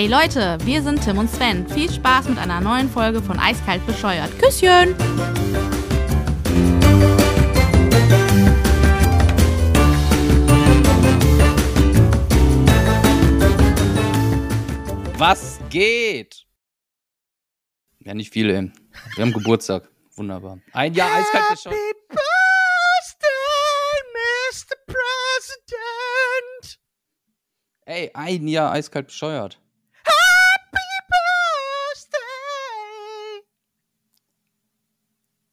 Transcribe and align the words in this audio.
Hey 0.00 0.08
Leute, 0.08 0.56
wir 0.64 0.82
sind 0.82 1.04
Tim 1.04 1.18
und 1.18 1.30
Sven. 1.30 1.68
Viel 1.68 1.92
Spaß 1.92 2.30
mit 2.30 2.38
einer 2.38 2.58
neuen 2.62 2.88
Folge 2.88 3.20
von 3.20 3.38
Eiskalt 3.38 3.86
bescheuert. 3.86 4.30
Küsschen! 4.38 4.94
Was 15.18 15.60
geht? 15.68 16.46
Ja, 17.98 18.14
nicht 18.14 18.32
viele. 18.32 18.56
ey. 18.56 18.72
Wir 19.16 19.24
haben 19.26 19.34
Geburtstag. 19.34 19.86
Wunderbar. 20.16 20.60
Ein 20.72 20.94
Jahr 20.94 21.14
eiskalt 21.14 21.44
bescheuert. 21.50 21.76
Birthday, 22.08 23.28
Mr. 24.14 24.76
President. 24.86 26.80
Ey, 27.84 28.10
ein 28.14 28.48
Jahr 28.48 28.72
eiskalt 28.72 29.08
bescheuert. 29.08 29.60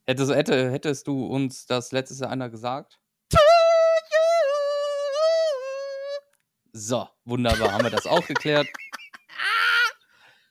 Hättest, 0.10 0.34
hätte, 0.34 0.72
hättest 0.72 1.06
du 1.08 1.26
uns 1.26 1.66
das 1.66 1.92
letztes 1.92 2.22
Jahr 2.22 2.30
einer 2.30 2.50
gesagt? 2.50 2.98
So, 6.72 7.10
wunderbar. 7.26 7.74
Haben 7.74 7.84
wir 7.84 7.90
das 7.90 8.06
auch 8.06 8.26
geklärt? 8.26 8.68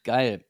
Geil. 0.04 0.44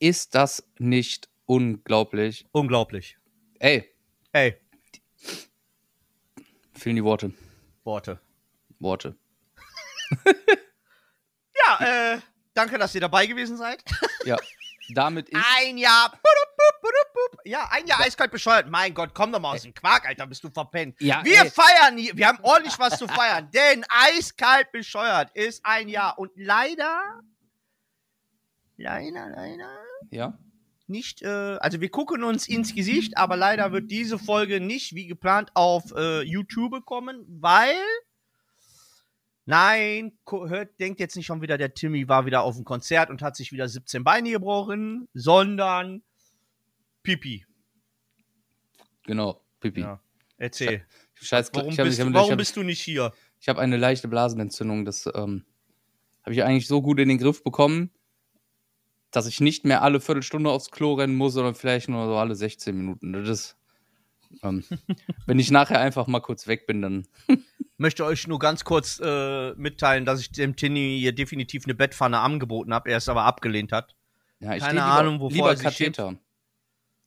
Ist 0.00 0.34
das 0.34 0.62
nicht 0.78 1.31
unglaublich? 1.46 2.46
Unglaublich. 2.52 3.18
Ey, 3.58 3.88
Ey, 4.32 4.56
fehlen 6.74 6.96
die 6.96 7.04
Worte. 7.04 7.32
Worte. 7.84 8.20
Worte. 8.78 9.16
Ja, 11.64 12.14
äh, 12.14 12.20
danke, 12.54 12.76
dass 12.78 12.94
ihr 12.94 13.00
dabei 13.00 13.26
gewesen 13.26 13.56
seid. 13.56 13.82
Ja, 14.24 14.36
damit 14.94 15.28
ist. 15.30 15.44
Ein 15.56 15.78
Jahr. 15.78 16.12
Ja, 17.44 17.68
ein 17.72 17.86
Jahr 17.88 18.00
eiskalt 18.00 18.30
bescheuert. 18.30 18.68
Mein 18.68 18.94
Gott, 18.94 19.10
komm 19.14 19.32
doch 19.32 19.40
mal 19.40 19.54
aus 19.54 19.62
dem 19.62 19.74
Quark, 19.74 20.06
Alter, 20.06 20.26
bist 20.28 20.44
du 20.44 20.50
verpennt. 20.50 21.00
Ja, 21.00 21.24
Wir 21.24 21.42
ey. 21.42 21.50
feiern 21.50 21.96
hier. 21.98 22.16
Wir 22.16 22.28
haben 22.28 22.38
ordentlich 22.42 22.78
was 22.78 22.98
zu 22.98 23.08
feiern. 23.08 23.50
Denn 23.54 23.84
eiskalt 23.88 24.70
bescheuert 24.70 25.30
ist 25.34 25.64
ein 25.64 25.88
Jahr. 25.88 26.16
Und 26.18 26.30
leider. 26.36 27.20
Leider, 28.76 29.28
leider. 29.30 29.78
Ja. 30.10 30.38
Nicht, 30.88 31.22
äh, 31.22 31.26
also 31.26 31.80
wir 31.80 31.90
gucken 31.90 32.24
uns 32.24 32.48
ins 32.48 32.74
Gesicht, 32.74 33.16
aber 33.16 33.36
leider 33.36 33.72
wird 33.72 33.90
diese 33.90 34.18
Folge 34.18 34.60
nicht 34.60 34.94
wie 34.94 35.06
geplant 35.06 35.50
auf 35.54 35.92
äh, 35.96 36.22
YouTube 36.22 36.84
kommen, 36.84 37.24
weil 37.28 37.74
nein, 39.44 40.12
hört, 40.28 40.78
denkt 40.80 41.00
jetzt 41.00 41.16
nicht 41.16 41.26
schon 41.26 41.42
wieder, 41.42 41.58
der 41.58 41.74
Timmy 41.74 42.08
war 42.08 42.26
wieder 42.26 42.42
auf 42.42 42.56
dem 42.56 42.64
Konzert 42.64 43.10
und 43.10 43.22
hat 43.22 43.36
sich 43.36 43.52
wieder 43.52 43.68
17 43.68 44.04
Beine 44.04 44.30
gebrochen, 44.30 45.08
sondern 45.14 46.02
Pipi. 47.02 47.44
Genau. 49.04 49.40
Pipi. 49.60 49.80
Ja. 49.80 50.00
Erzähl. 50.36 50.84
Scheiß, 51.14 51.50
Warum, 51.54 51.70
ich 51.70 51.78
hab, 51.78 51.86
bist, 51.86 52.00
hab, 52.00 52.08
du, 52.08 52.14
warum 52.14 52.30
hab, 52.32 52.38
bist 52.38 52.56
du 52.56 52.62
nicht 52.62 52.80
hier? 52.80 53.12
Ich 53.40 53.48
habe 53.48 53.60
eine 53.60 53.76
leichte 53.76 54.08
Blasenentzündung. 54.08 54.84
Das 54.84 55.06
ähm, 55.06 55.44
habe 56.22 56.34
ich 56.34 56.42
eigentlich 56.42 56.66
so 56.66 56.82
gut 56.82 56.98
in 56.98 57.08
den 57.08 57.18
Griff 57.18 57.44
bekommen, 57.44 57.90
dass 59.12 59.26
ich 59.26 59.40
nicht 59.40 59.64
mehr 59.64 59.82
alle 59.82 60.00
Viertelstunde 60.00 60.50
aufs 60.50 60.70
Klo 60.70 60.94
rennen 60.94 61.14
muss, 61.14 61.34
sondern 61.34 61.54
vielleicht 61.54 61.88
nur 61.88 62.06
so 62.06 62.16
alle 62.16 62.34
16 62.34 62.76
Minuten. 62.76 63.12
Das 63.12 63.28
ist, 63.28 63.56
ähm, 64.42 64.64
wenn 65.26 65.38
ich 65.38 65.50
nachher 65.50 65.78
einfach 65.80 66.08
mal 66.08 66.20
kurz 66.20 66.48
weg 66.48 66.66
bin, 66.66 66.82
dann. 66.82 67.06
Möchte 67.78 68.04
euch 68.04 68.28
nur 68.28 68.38
ganz 68.38 68.62
kurz 68.62 69.00
äh, 69.02 69.54
mitteilen, 69.54 70.04
dass 70.04 70.20
ich 70.20 70.30
dem 70.30 70.54
Timmy 70.54 70.98
hier 71.00 71.12
definitiv 71.12 71.64
eine 71.64 71.74
Bettpfanne 71.74 72.20
angeboten 72.20 72.72
habe, 72.72 72.90
er 72.90 72.98
es 72.98 73.08
aber 73.08 73.24
abgelehnt 73.24 73.72
hat. 73.72 73.96
Ja, 74.38 74.54
ich 74.54 74.62
Keine 74.62 74.74
lieber, 74.74 74.92
Ahnung, 74.92 75.20
wovor 75.20 75.32
lieber 75.32 75.50
er 75.50 75.56
sich 75.56 75.76
schämt. 75.76 75.96
Katheter. 75.96 76.18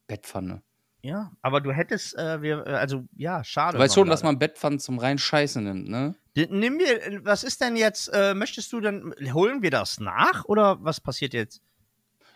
Bettpfanne. 0.07 0.63
Ja, 1.01 1.31
aber 1.41 1.61
du 1.61 1.71
hättest, 1.71 2.17
äh, 2.17 2.41
wir, 2.41 2.65
äh, 2.67 2.71
also 2.71 3.05
ja, 3.15 3.43
schade. 3.43 3.77
Du 3.77 3.83
weißt 3.83 3.93
schon, 3.93 4.09
dass 4.09 4.21
leider. 4.21 4.33
man 4.33 4.39
Bettpfannen 4.39 4.79
zum 4.79 4.99
rein 4.99 5.17
Scheiße 5.17 5.61
nimmt, 5.61 5.87
ne? 5.87 6.15
Nimm 6.33 6.79
wir, 6.79 7.23
was 7.23 7.45
ist 7.45 7.61
denn 7.61 7.77
jetzt, 7.77 8.09
äh, 8.11 8.33
möchtest 8.33 8.73
du 8.73 8.81
denn, 8.81 9.13
holen 9.31 9.61
wir 9.61 9.71
das 9.71 9.99
nach 10.01 10.43
oder 10.45 10.83
was 10.83 10.99
passiert 10.99 11.33
jetzt? 11.33 11.61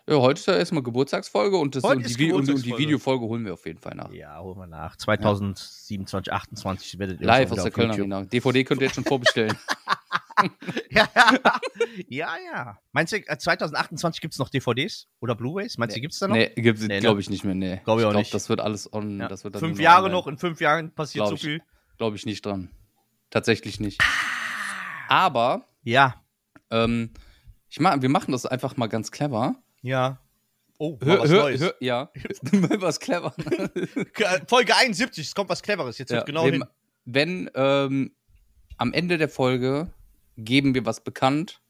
Ja, 0.10 0.16
heute 0.18 0.40
ist 0.40 0.48
ja 0.48 0.56
erstmal 0.58 0.82
Geburtstagsfolge 0.82 1.56
und, 1.58 1.76
das, 1.76 1.84
und, 1.84 2.00
die, 2.00 2.16
Vi- 2.16 2.34
und, 2.34 2.48
die 2.48 2.54
Geburtstagsfolge. 2.54 2.78
Videofolge 2.84 3.26
holen 3.26 3.46
wir 3.46 3.54
auf 3.54 3.66
jeden 3.66 3.80
Fall 3.80 3.96
nach. 3.96 4.12
Ja, 4.12 4.40
holen 4.40 4.58
wir 4.58 4.66
nach. 4.68 4.96
2027, 4.96 6.34
28 6.34 6.98
werdet 6.98 7.22
ihr 7.22 7.28
Live 7.28 7.52
aus 7.52 7.62
der 7.62 7.72
Kölner 7.72 7.94
Arena. 7.94 8.24
DVD 8.24 8.64
könnt 8.64 8.82
ihr 8.82 8.86
jetzt 8.88 8.96
schon 8.96 9.04
vorbestellen. 9.06 9.56
Ja, 10.90 11.06
ja. 11.14 11.60
ja, 12.08 12.30
ja. 12.54 12.80
Meinst 12.94 13.12
du, 13.12 13.18
äh, 13.18 13.38
2028 13.38 14.22
gibt 14.22 14.34
es 14.34 14.40
noch 14.40 14.48
DVDs 14.48 15.10
oder 15.20 15.36
Blu-Rays? 15.36 15.78
Meinst 15.78 15.98
du, 15.98 16.00
gibt 16.00 16.14
es 16.14 16.20
da 16.20 16.30
noch? 16.30 16.36
nee, 16.36 16.48
gibt's, 16.56 16.82
Nee, 16.82 16.88
ne? 16.88 17.00
glaube 17.02 17.20
ich 17.20 17.30
nicht 17.30 17.44
mehr. 17.44 17.56
Nee. 17.56 17.82
Glaub 17.84 18.00
ich 18.00 18.06
auch 18.06 18.12
glaub, 18.12 18.22
nicht. 18.22 18.34
Das 18.34 18.48
wird 18.48 18.62
alles 18.62 18.92
on. 18.94 19.20
Ja. 19.20 19.28
Das 19.28 19.44
wird 19.44 19.58
fünf 19.58 19.82
Jahre 19.82 20.06
online. 20.06 20.16
noch, 20.16 20.28
in 20.28 20.38
fünf 20.38 20.62
Jahren 20.62 20.92
passiert 20.96 21.26
Glaub 21.26 21.38
so 21.38 21.46
viel. 21.46 21.62
Glaube 21.98 22.16
ich 22.16 22.26
nicht 22.26 22.46
dran. 22.46 22.70
Tatsächlich 23.32 23.82
nicht. 23.82 24.02
Aber 25.10 25.68
Ja, 25.84 26.16
ähm, 26.72 27.12
ich 27.68 27.82
mach, 27.82 28.02
wir 28.02 28.10
machen 28.10 28.32
das 28.32 28.46
einfach 28.46 28.78
mal 28.78 28.88
ganz 28.88 29.12
clever. 29.12 29.56
Ja. 29.82 30.20
Oh, 30.82 30.98
Hör, 31.04 31.20
was 31.20 31.30
hör, 31.30 31.42
Neues. 31.44 31.60
hör, 31.62 31.76
ja, 31.82 32.10
was 32.80 33.00
clever. 33.02 33.34
Folge 34.48 34.76
71, 34.78 35.28
es 35.28 35.36
kommt 35.36 35.50
was 35.50 35.62
Cleveres. 35.62 35.98
Jetzt 35.98 36.12
ja, 36.12 36.24
genau 36.24 36.46
wir, 36.46 36.54
hin. 36.54 36.64
Wenn 37.04 37.50
ähm, 37.54 38.16
am 38.78 38.94
Ende 38.94 39.18
der 39.18 39.28
Folge 39.28 39.92
geben 40.38 40.74
wir 40.74 40.86
was 40.86 41.04
bekannt, 41.04 41.62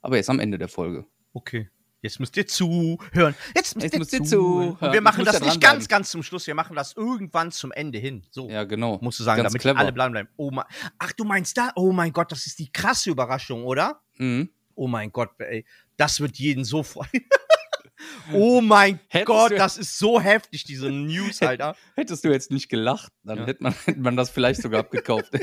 aber 0.00 0.16
jetzt 0.16 0.30
am 0.30 0.40
Ende 0.40 0.56
der 0.56 0.68
Folge. 0.68 1.04
Okay. 1.34 1.68
Jetzt 2.00 2.20
müsst 2.20 2.36
ihr 2.36 2.46
zuhören. 2.46 3.34
Jetzt 3.56 3.74
müsst, 3.74 3.82
Jetzt 3.84 3.92
ihr, 3.92 3.98
müsst 3.98 4.12
ihr 4.12 4.22
zuhören. 4.22 4.68
zuhören. 4.76 4.88
Und 4.88 4.92
wir 4.92 5.00
machen 5.00 5.24
das 5.24 5.40
ja 5.40 5.46
nicht 5.46 5.60
ganz, 5.60 5.88
ganz 5.88 6.10
zum 6.10 6.22
Schluss. 6.22 6.46
Wir 6.46 6.54
machen 6.54 6.76
das 6.76 6.96
irgendwann 6.96 7.50
zum 7.50 7.72
Ende 7.72 7.98
hin. 7.98 8.24
So. 8.30 8.48
Ja, 8.48 8.62
genau. 8.64 8.98
Musst 9.02 9.18
du 9.18 9.24
sagen, 9.24 9.42
Ganz 9.42 9.52
damit 9.52 9.60
clever. 9.62 9.80
alle 9.80 9.92
bleiben 9.92 10.12
bleiben. 10.12 10.28
Oh 10.36 10.50
mein, 10.52 10.64
ach, 10.98 11.12
du 11.12 11.24
meinst 11.24 11.58
da? 11.58 11.72
Oh 11.74 11.90
mein 11.92 12.12
Gott, 12.12 12.30
das 12.30 12.46
ist 12.46 12.60
die 12.60 12.70
krasse 12.72 13.10
Überraschung, 13.10 13.64
oder? 13.64 14.00
Mhm. 14.16 14.48
Oh 14.78 14.86
mein 14.86 15.10
Gott, 15.12 15.30
ey, 15.40 15.64
das 15.96 16.20
wird 16.20 16.36
jeden 16.38 16.64
so 16.64 16.82
freuen. 16.84 17.08
oh 18.32 18.60
mein 18.60 19.00
Hättest 19.08 19.26
Gott, 19.26 19.52
das 19.52 19.76
ist 19.76 19.98
so 19.98 20.20
heftig, 20.20 20.64
diese 20.64 20.90
News, 20.90 21.42
Alter. 21.42 21.74
Hättest 21.96 22.24
du 22.24 22.28
jetzt 22.30 22.50
nicht 22.50 22.68
gelacht, 22.68 23.12
dann 23.24 23.38
Ja. 23.38 23.46
hätte, 23.46 23.62
man, 23.62 23.74
hätte 23.84 23.98
man 24.00 24.16
das 24.16 24.30
vielleicht 24.30 24.62
sogar 24.62 24.80
abgekauft. 24.80 25.32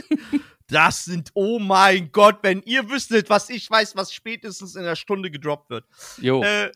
Das 0.67 1.05
sind, 1.05 1.29
oh 1.35 1.59
mein 1.59 2.11
Gott, 2.11 2.39
wenn 2.41 2.63
ihr 2.63 2.89
wüsstet, 2.89 3.29
was 3.29 3.51
ich 3.51 3.69
weiß, 3.69 3.95
was 3.95 4.11
spätestens 4.11 4.73
in 4.75 4.81
der 4.81 4.95
Stunde 4.95 5.29
gedroppt 5.29 5.69
wird. 5.69 5.85
Jo. 6.17 6.41
Äh, 6.41 6.71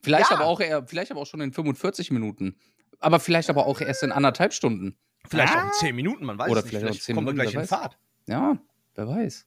Vielleicht 0.00 0.30
Ja. 0.30 0.36
aber 0.36 0.46
auch 0.46 0.60
eher, 0.60 0.86
vielleicht 0.86 1.10
aber 1.10 1.20
auch 1.22 1.26
schon 1.26 1.40
in 1.40 1.52
45 1.52 2.12
Minuten. 2.12 2.56
Aber 3.00 3.18
vielleicht 3.18 3.50
aber 3.50 3.66
auch 3.66 3.80
erst 3.80 4.04
in 4.04 4.12
anderthalb 4.12 4.52
Stunden. 4.52 4.96
vielleicht 5.28 5.54
Ah. 5.56 5.58
auch 5.62 5.64
in 5.66 5.72
10 5.72 5.96
Minuten, 5.96 6.24
man 6.24 6.38
weiß 6.38 6.50
Oder 6.52 6.60
es 6.60 6.66
nicht. 6.66 6.70
vielleicht 6.76 6.90
auch 6.92 6.94
in 6.94 7.00
10 7.00 7.14
kommen 7.16 7.26
wir 7.26 7.32
Minuten, 7.32 7.50
gleich 7.50 7.54
wer 7.56 7.62
in. 7.62 7.68
Fahrt. 7.68 7.98
Ja, 8.28 8.58
wer 8.94 9.08
weiß. 9.08 9.46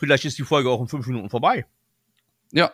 Vielleicht 0.00 0.24
ist 0.24 0.38
die 0.38 0.44
Folge 0.44 0.70
auch 0.70 0.80
in 0.80 0.88
5 0.88 1.06
Minuten 1.08 1.28
vorbei. 1.28 1.66
Ja, 2.52 2.72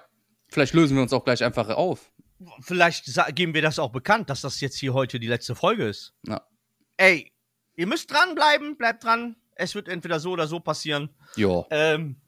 vielleicht 0.48 0.74
lösen 0.74 0.94
wir 0.94 1.02
uns 1.02 1.12
auch 1.12 1.24
gleich 1.24 1.42
einfach 1.42 1.68
auf. 1.70 2.12
Vielleicht 2.60 3.12
geben 3.34 3.52
wir 3.52 3.62
das 3.62 3.80
auch 3.80 3.90
bekannt, 3.90 4.30
dass 4.30 4.42
das 4.42 4.60
jetzt 4.60 4.78
hier 4.78 4.94
heute 4.94 5.18
die 5.18 5.26
letzte 5.26 5.56
Folge 5.56 5.88
ist. 5.88 6.14
Ja. 6.24 6.46
Ey, 6.96 7.32
ihr 7.74 7.88
müsst 7.88 8.12
dranbleiben, 8.12 8.76
bleibt 8.76 9.02
dran. 9.02 9.34
Es 9.56 9.74
wird 9.74 9.88
entweder 9.88 10.20
so 10.20 10.30
oder 10.30 10.46
so 10.46 10.60
passieren. 10.60 11.10
Ja. 11.34 11.64
Ähm, 11.70 12.20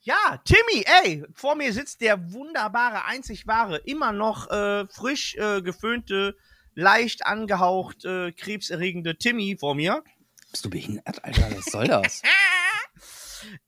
ja, 0.00 0.40
Timmy, 0.46 0.86
ey, 1.02 1.22
vor 1.34 1.54
mir 1.54 1.74
sitzt 1.74 2.00
der 2.00 2.32
wunderbare, 2.32 3.04
einzig 3.04 3.46
wahre, 3.46 3.76
immer 3.76 4.12
noch 4.12 4.50
äh, 4.50 4.86
frisch 4.86 5.34
äh, 5.34 5.60
geföhnte, 5.60 6.34
leicht 6.74 7.26
angehaucht, 7.26 8.06
äh, 8.06 8.32
krebserregende 8.32 9.18
Timmy 9.18 9.58
vor 9.60 9.74
mir. 9.74 10.02
Bist 10.50 10.64
du 10.64 10.70
behindert, 10.70 11.22
Alter? 11.22 11.54
Was 11.54 11.66
soll 11.66 11.88
das? 11.88 12.22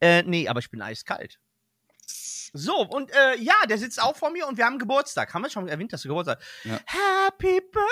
Äh, 0.00 0.22
nee, 0.24 0.48
aber 0.48 0.60
ich 0.60 0.70
bin 0.70 0.82
eiskalt. 0.82 1.38
So, 2.52 2.76
und 2.82 3.10
äh, 3.12 3.36
ja, 3.38 3.54
der 3.68 3.76
sitzt 3.78 4.00
auch 4.02 4.16
vor 4.16 4.30
mir 4.30 4.46
und 4.46 4.56
wir 4.56 4.64
haben 4.64 4.78
Geburtstag. 4.78 5.34
Haben 5.34 5.42
wir 5.42 5.50
schon 5.50 5.68
erwähnt, 5.68 5.92
dass 5.92 6.04
wir 6.04 6.08
Geburtstag 6.10 6.40
Ja. 6.64 6.80
Happy 6.86 7.60
Birthday! 7.60 7.86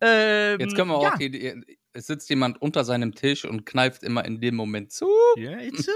Ähm, 0.00 0.60
Jetzt 0.60 0.74
können 0.74 0.88
wir 0.90 0.96
auch, 0.96 1.02
ja. 1.20 1.28
die, 1.28 1.76
es 1.92 2.06
sitzt 2.06 2.28
jemand 2.28 2.60
unter 2.60 2.84
seinem 2.84 3.14
Tisch 3.14 3.44
und 3.44 3.64
kneift 3.66 4.02
immer 4.02 4.24
in 4.24 4.40
dem 4.40 4.56
Moment 4.56 4.92
zu. 4.92 5.08
Ja, 5.36 5.58
jetzt, 5.58 5.88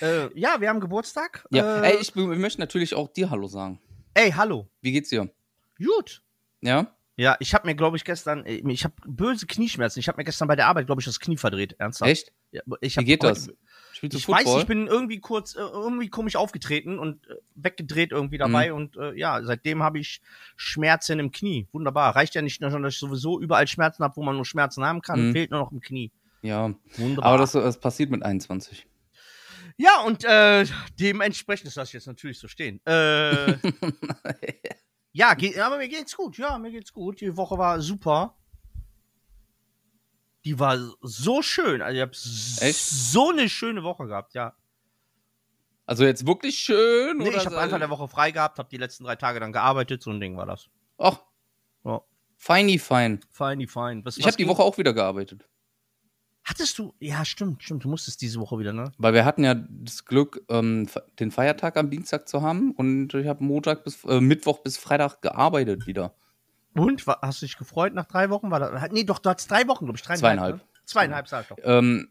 äh, 0.00 0.24
äh, 0.26 0.30
ja, 0.38 0.60
wir 0.60 0.68
haben 0.68 0.80
Geburtstag. 0.80 1.46
Ja, 1.50 1.82
Äh, 1.82 1.92
ey, 1.94 1.98
ich, 2.00 2.08
ich 2.10 2.14
möchte 2.16 2.60
natürlich 2.60 2.94
auch 2.94 3.08
dir 3.08 3.30
Hallo 3.30 3.46
sagen. 3.48 3.80
ey, 4.14 4.30
hallo. 4.32 4.68
Wie 4.80 4.92
geht's 4.92 5.08
dir? 5.08 5.30
Gut. 5.78 6.22
Ja? 6.60 6.94
Ja, 7.16 7.36
ich 7.40 7.52
habe 7.54 7.66
mir, 7.66 7.74
glaube 7.74 7.96
ich, 7.98 8.04
gestern, 8.04 8.44
äh, 8.46 8.62
ich 8.70 8.84
habe 8.84 8.94
böse 9.06 9.46
Knieschmerzen. 9.46 10.00
Ich 10.00 10.08
habe 10.08 10.16
mir 10.16 10.24
gestern 10.24 10.48
bei 10.48 10.56
der 10.56 10.66
Arbeit, 10.66 10.86
glaube 10.86 11.00
ich, 11.00 11.04
das 11.04 11.20
Knie 11.20 11.36
verdreht. 11.36 11.76
Ernsthaft. 11.78 12.10
Echt? 12.10 12.32
Ja, 12.52 12.62
ich 12.80 12.94
Wie 12.96 13.00
hab 13.00 13.04
geht 13.06 13.22
heute- 13.24 13.34
das? 13.34 13.50
Spielst 13.94 14.14
du 14.14 14.18
Ich 14.18 14.28
weiß, 14.28 14.44
Football? 14.44 14.60
ich 14.62 14.66
bin 14.66 14.86
irgendwie 14.86 15.20
kurz, 15.20 15.54
äh, 15.54 15.58
irgendwie 15.60 16.08
komisch 16.08 16.34
aufgetreten 16.36 16.98
und 16.98 17.26
äh, 17.28 17.34
weggedreht 17.54 18.10
irgendwie 18.10 18.38
dabei 18.38 18.72
und 18.72 18.96
äh, 18.96 19.12
ja, 19.14 19.42
seitdem 19.44 19.82
habe 19.82 19.98
ich 19.98 20.22
Schmerzen 20.56 21.18
im 21.18 21.30
Knie. 21.30 21.68
Wunderbar. 21.72 22.16
Reicht 22.16 22.34
ja 22.34 22.40
nicht 22.40 22.62
nur 22.62 22.70
schon, 22.70 22.82
dass 22.82 22.94
ich 22.94 22.98
sowieso 22.98 23.38
überall 23.38 23.68
Schmerzen 23.68 24.02
habe, 24.02 24.16
wo 24.16 24.22
man 24.22 24.34
nur 24.34 24.46
Schmerzen 24.46 24.82
haben 24.82 25.02
kann. 25.02 25.28
Mhm. 25.28 25.32
Fehlt 25.32 25.50
nur 25.50 25.60
noch 25.60 25.70
im 25.72 25.80
Knie. 25.80 26.10
ja, 26.40 26.72
Wunderbar. 26.96 27.24
aber 27.32 27.38
das, 27.38 27.52
das 27.52 27.78
passiert 27.78 28.10
mit 28.10 28.22
21. 28.24 28.86
ja, 29.76 30.00
und 30.06 30.24
äh, 30.24 30.64
dementsprechend, 30.98 31.66
das 31.66 31.74
lasse 31.76 31.90
ich 31.90 31.94
jetzt 31.94 32.06
natürlich 32.06 32.38
so 32.38 32.48
stehen. 32.48 32.80
Äh, 32.86 33.56
ja, 35.12 35.34
geht, 35.34 35.58
aber 35.58 35.78
mir 35.78 35.88
geht's 35.88 36.16
gut. 36.16 36.38
Ja, 36.38 36.58
mir 36.58 36.70
geht's 36.70 36.92
gut. 36.92 37.20
Die 37.20 37.36
Woche 37.36 37.58
war 37.58 37.80
super. 37.80 38.36
Die 40.44 40.58
war 40.58 40.76
so 41.02 41.42
schön. 41.42 41.82
Also 41.82 41.94
ich 41.96 42.02
habe 42.02 42.12
so 42.14 43.30
eine 43.30 43.48
schöne 43.48 43.82
Woche 43.82 44.06
gehabt, 44.06 44.34
ja. 44.34 44.56
Also 45.86 46.04
jetzt 46.04 46.26
wirklich 46.26 46.58
schön? 46.58 47.18
Nee, 47.18 47.30
ich 47.30 47.44
habe 47.44 47.58
Anfang 47.58 47.80
der 47.80 47.90
Woche 47.90 48.08
frei 48.08 48.30
gehabt, 48.30 48.58
habe 48.58 48.68
die 48.68 48.76
letzten 48.76 49.04
drei 49.04 49.16
Tage 49.16 49.40
dann 49.40 49.52
gearbeitet, 49.52 50.02
so 50.02 50.10
ein 50.10 50.20
Ding 50.20 50.36
war 50.36 50.46
das. 50.46 50.68
Ach, 50.98 51.20
Ja. 51.84 52.00
feini 52.36 52.78
fein. 52.78 53.20
Feini, 53.30 53.66
fein. 53.66 54.04
Was, 54.04 54.16
Ich 54.16 54.26
habe 54.26 54.36
die 54.36 54.48
Woche 54.48 54.62
auch 54.62 54.78
wieder 54.78 54.94
gearbeitet. 54.94 55.48
Hattest 56.52 56.78
du. 56.78 56.92
Ja, 57.00 57.24
stimmt, 57.24 57.62
stimmt. 57.62 57.82
Du 57.84 57.88
musstest 57.88 58.20
diese 58.20 58.38
Woche 58.38 58.58
wieder, 58.58 58.74
ne? 58.74 58.92
Weil 58.98 59.14
wir 59.14 59.24
hatten 59.24 59.42
ja 59.42 59.54
das 59.54 60.04
Glück, 60.04 60.44
ähm, 60.50 60.86
den 61.18 61.30
Feiertag 61.30 61.78
am 61.78 61.88
Dienstag 61.88 62.28
zu 62.28 62.42
haben 62.42 62.72
und 62.72 63.14
ich 63.14 63.26
habe 63.26 63.42
Montag 63.42 63.84
bis 63.84 64.04
äh, 64.04 64.20
Mittwoch 64.20 64.58
bis 64.58 64.76
Freitag 64.76 65.22
gearbeitet 65.22 65.86
wieder. 65.86 66.14
Und? 66.74 67.06
Wa- 67.06 67.18
Hast 67.22 67.40
du 67.40 67.46
dich 67.46 67.56
gefreut 67.56 67.94
nach 67.94 68.04
drei 68.04 68.28
Wochen? 68.28 68.50
War 68.50 68.60
das, 68.60 68.90
nee, 68.92 69.04
doch, 69.04 69.18
du 69.18 69.30
hattest 69.30 69.50
drei 69.50 69.66
Wochen, 69.66 69.86
glaube 69.86 69.96
ich. 69.98 70.04
Zweieinhalb. 70.04 70.56
Ne? 70.56 70.62
Zweieinhalb, 70.84 71.26
sag 71.26 71.42
ich 71.42 71.48
doch. 71.48 71.56
Ähm, 71.62 72.10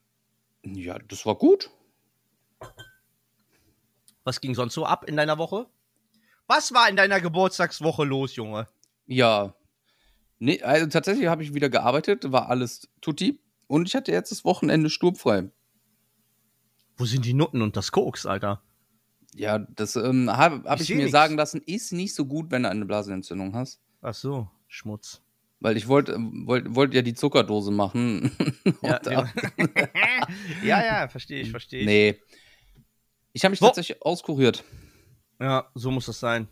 ja, 0.63 0.97
das 0.97 1.23
war 1.27 1.35
gut. 1.35 1.69
Was 4.23 4.41
ging 4.41 4.55
sonst 4.55 4.73
so 4.73 4.85
ab 4.87 5.07
in 5.07 5.17
deiner 5.17 5.37
Woche? 5.37 5.67
Was 6.47 6.73
war 6.73 6.89
in 6.89 6.95
deiner 6.95 7.21
Geburtstagswoche 7.21 8.05
los, 8.05 8.35
Junge? 8.35 8.67
Ja. 9.05 9.53
Nee, 10.39 10.63
also 10.63 10.87
tatsächlich 10.87 11.27
habe 11.27 11.43
ich 11.43 11.53
wieder 11.53 11.69
gearbeitet, 11.69 12.31
war 12.31 12.49
alles 12.49 12.89
tutti. 13.01 13.39
Und 13.71 13.87
ich 13.87 13.95
hatte 13.95 14.11
jetzt 14.11 14.31
das 14.31 14.43
Wochenende 14.43 14.89
sturmfrei. 14.89 15.49
Wo 16.97 17.05
sind 17.05 17.23
die 17.23 17.33
Nutten 17.33 17.61
und 17.61 17.77
das 17.77 17.93
Koks, 17.93 18.25
Alter? 18.25 18.61
Ja, 19.33 19.59
das 19.59 19.95
ähm, 19.95 20.29
habe 20.29 20.67
hab 20.69 20.81
Ich 20.81 20.89
ich, 20.89 20.95
mir 20.97 21.03
nix. 21.03 21.11
sagen 21.13 21.37
lassen, 21.37 21.61
ist 21.65 21.93
nicht 21.93 22.13
so 22.13 22.25
gut, 22.25 22.51
wenn 22.51 22.63
du 22.63 22.69
eine 22.69 22.83
Blasenentzündung 22.85 23.55
hast. 23.55 23.79
Ach 24.01 24.13
so, 24.13 24.49
Schmutz. 24.67 25.21
Weil 25.61 25.77
ich 25.77 25.87
wollte 25.87 26.17
wollt, 26.19 26.75
wollt 26.75 26.93
ja 26.93 27.01
die 27.01 27.13
Zuckerdose 27.13 27.71
machen. 27.71 28.31
Ja, 28.83 28.95
ab- 28.97 29.29
ja, 30.63 30.83
ja, 30.83 31.07
verstehe 31.07 31.41
ich, 31.41 31.51
verstehe 31.51 31.81
ich. 31.81 31.85
nee. 31.85 32.19
Ich 33.31 33.43
habe 33.45 33.51
mich 33.51 33.61
Wo- 33.61 33.67
tatsächlich 33.67 34.01
auskuriert. 34.01 34.63
Ja, 35.39 35.69
so 35.75 35.91
muss 35.91 36.07
das 36.07 36.19
sein. 36.19 36.47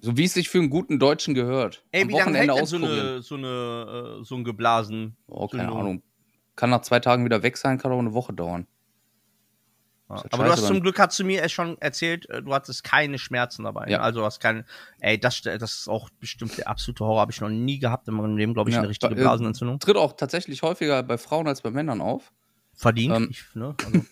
So 0.00 0.16
wie 0.16 0.24
es 0.24 0.34
sich 0.34 0.48
für 0.48 0.58
einen 0.58 0.70
guten 0.70 0.98
Deutschen 0.98 1.34
gehört. 1.34 1.84
Ey, 1.90 2.02
Am 2.02 2.08
wie 2.08 2.12
lange 2.12 2.38
hält 2.38 2.50
Wochenende 2.50 2.54
denn 2.54 2.66
so 2.66 2.76
eine, 2.76 3.22
so 3.22 3.34
eine, 3.34 4.18
äh, 4.20 4.24
so 4.24 4.36
ein 4.36 4.44
Geblasen? 4.44 5.16
Oh, 5.26 5.48
keine? 5.48 5.72
Ahnung. 5.72 6.02
Kann 6.56 6.70
nach 6.70 6.82
zwei 6.82 7.00
Tagen 7.00 7.24
wieder 7.24 7.42
weg 7.42 7.56
sein, 7.56 7.78
kann 7.78 7.92
auch 7.92 7.98
eine 7.98 8.12
Woche 8.14 8.32
dauern. 8.32 8.66
Ja. 10.08 10.22
Aber 10.30 10.44
du 10.44 10.50
hast 10.50 10.66
zum. 10.66 10.80
Glück, 10.82 10.98
hast 10.98 11.18
du 11.18 11.24
mir 11.24 11.48
schon 11.48 11.78
erzählt, 11.80 12.28
äh, 12.28 12.42
du 12.42 12.52
hattest 12.52 12.84
keine 12.84 13.18
Schmerzen 13.18 13.64
dabei. 13.64 13.86
Ja. 13.88 13.98
Ne? 13.98 14.04
Also 14.04 14.20
du 14.20 14.26
hast 14.26 14.40
keine, 14.40 14.64
ey, 15.00 15.18
das, 15.18 15.40
das 15.40 15.62
ist 15.62 15.88
auch 15.88 16.10
bestimmt 16.20 16.56
der 16.58 16.68
absolute 16.68 17.04
Horror. 17.04 17.20
Habe 17.20 17.32
ich 17.32 17.40
noch 17.40 17.48
nie 17.48 17.78
gehabt 17.78 18.08
in 18.08 18.14
meinem 18.14 18.36
Leben, 18.36 18.52
glaube 18.52 18.68
ich, 18.68 18.74
Ja, 18.74 18.82
eine 18.82 18.90
richtige 18.90 19.14
äh, 19.14 19.18
Blasenentzündung. 19.18 19.78
Tritt 19.78 19.96
auch 19.96 20.12
tatsächlich 20.12 20.62
häufiger 20.62 21.02
bei 21.02 21.16
Frauen 21.16 21.48
als 21.48 21.62
bei 21.62 21.70
Männern 21.70 22.00
auf. 22.02 22.32
Verdient. 22.74 23.16
ähm, 23.16 23.28
ich, 23.30 23.42
ne? 23.54 23.74
also, 23.84 24.04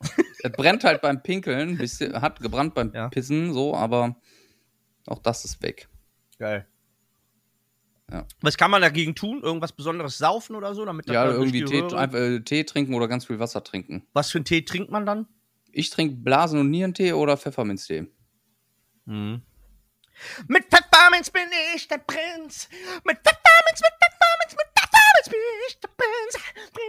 Es 0.42 0.52
brennt 0.52 0.84
halt 0.84 1.00
beim 1.00 1.22
Pinkeln, 1.22 1.78
bisschen, 1.78 2.20
hat 2.20 2.40
gebrannt 2.40 2.74
beim 2.74 2.92
Ja. 2.92 3.08
Pissen, 3.08 3.54
so, 3.54 3.74
aber 3.74 4.16
auch 5.06 5.18
das 5.20 5.44
ist 5.44 5.62
weg. 5.62 5.88
geil. 6.38 6.66
Ja. 8.10 8.26
Was 8.42 8.56
kann 8.56 8.70
man 8.70 8.82
dagegen 8.82 9.14
tun? 9.14 9.42
Irgendwas 9.42 9.72
Besonderes 9.72 10.18
saufen 10.18 10.56
oder 10.56 10.74
so? 10.74 10.84
Damit 10.84 11.08
das 11.08 11.14
Ja, 11.14 11.26
irgendwie 11.30 11.64
Tee, 11.64 11.82
einfach, 11.82 12.18
äh, 12.18 12.40
Tee 12.40 12.64
trinken 12.64 12.94
oder 12.94 13.08
ganz 13.08 13.24
viel 13.26 13.38
Wasser 13.38 13.64
trinken. 13.64 14.06
Was 14.12 14.30
für 14.30 14.38
einen 14.38 14.44
Tee 14.44 14.62
trinkt 14.62 14.90
man 14.90 15.06
dann? 15.06 15.26
Ich 15.72 15.90
trinke 15.90 16.16
Blasen- 16.16 16.60
und 16.60 16.70
Nierentee 16.70 17.12
oder 17.12 17.36
Pfefferminztee. 17.36 18.06
Mhm. 19.06 19.42
Mit 20.46 20.64
Pfefferminz 20.66 21.30
bin 21.30 21.48
ich 21.74 21.88
der 21.88 21.98
Prinz. 21.98 22.68
Mit 23.04 23.18
Pfefferminz, 23.18 23.80
mit 23.80 23.92
Pfefferminz, 24.00 24.52
mit 24.52 24.68
Pfefferminz 24.76 25.28
bin 25.30 25.40
ich 25.66 25.80
der 25.80 25.88
Prinz. 25.88 26.44
Prinz. 26.72 26.84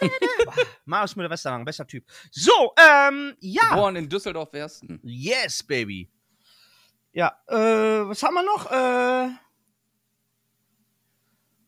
Marius 0.84 1.16
Müller-Westerlang, 1.16 1.64
bester 1.64 1.86
Typ. 1.86 2.04
So, 2.30 2.72
ähm, 2.78 3.34
ja. 3.40 3.68
Geboren 3.70 3.96
in 3.96 4.08
Düsseldorf-Wersten. 4.08 5.00
Yes, 5.02 5.62
baby. 5.62 6.08
Ja, 7.12 7.36
äh, 7.48 7.54
was 8.08 8.22
haben 8.22 8.34
wir 8.34 8.42
noch? 8.44 8.70
Äh, 8.70 9.30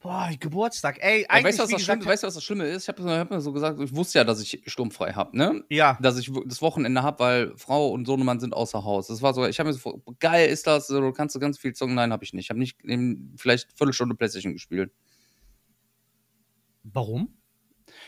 boah, 0.00 0.30
Geburtstag. 0.38 0.98
Ey, 1.00 1.22
Ja, 1.22 1.30
eigentlich, 1.30 1.44
weißt, 1.46 1.58
du, 1.58 1.62
was 1.64 1.68
wie 1.70 1.72
das 1.74 1.80
gesagt, 1.82 2.02
Schlimme, 2.02 2.12
weißt 2.12 2.22
du, 2.22 2.26
was 2.28 2.34
das 2.34 2.44
Schlimme 2.44 2.64
ist? 2.66 2.82
Ich 2.84 2.88
habe 2.88 3.18
hab 3.18 3.30
mir 3.30 3.40
so 3.40 3.52
gesagt, 3.52 3.80
ich 3.80 3.94
wusste 3.94 4.18
ja, 4.18 4.25
dass 4.25 4.40
ich 4.40 4.62
sturmfrei 4.66 5.12
habe, 5.12 5.37
ne? 5.37 5.64
ja, 5.68 5.99
Dass 6.00 6.18
ich 6.18 6.30
das 6.46 6.62
Wochenende 6.62 7.02
habe, 7.02 7.18
weil 7.18 7.56
Frau 7.56 7.90
und 7.90 8.06
Sohnemann 8.06 8.38
sind 8.40 8.54
außer 8.54 8.84
Haus. 8.84 9.08
Das 9.08 9.20
war 9.22 9.34
so, 9.34 9.44
ich 9.46 9.58
habe 9.58 9.68
mir 9.68 9.75
so, 9.75 10.02
geil 10.20 10.49
ist 10.49 10.66
das, 10.66 10.87
du 10.87 11.12
kannst 11.12 11.34
du 11.34 11.40
ganz 11.40 11.58
viel 11.58 11.72
zocken. 11.72 11.94
Nein, 11.94 12.12
habe 12.12 12.25
ich 12.25 12.32
nicht. 12.32 12.44
Ich 12.44 12.50
habe 12.50 12.58
nicht 12.61 12.82
eben, 12.84 13.34
vielleicht 13.37 13.68
eine 13.68 13.76
Viertelstunde 13.76 14.14
Playstation 14.14 14.52
gespielt. 14.52 14.92
warum? 16.84 17.37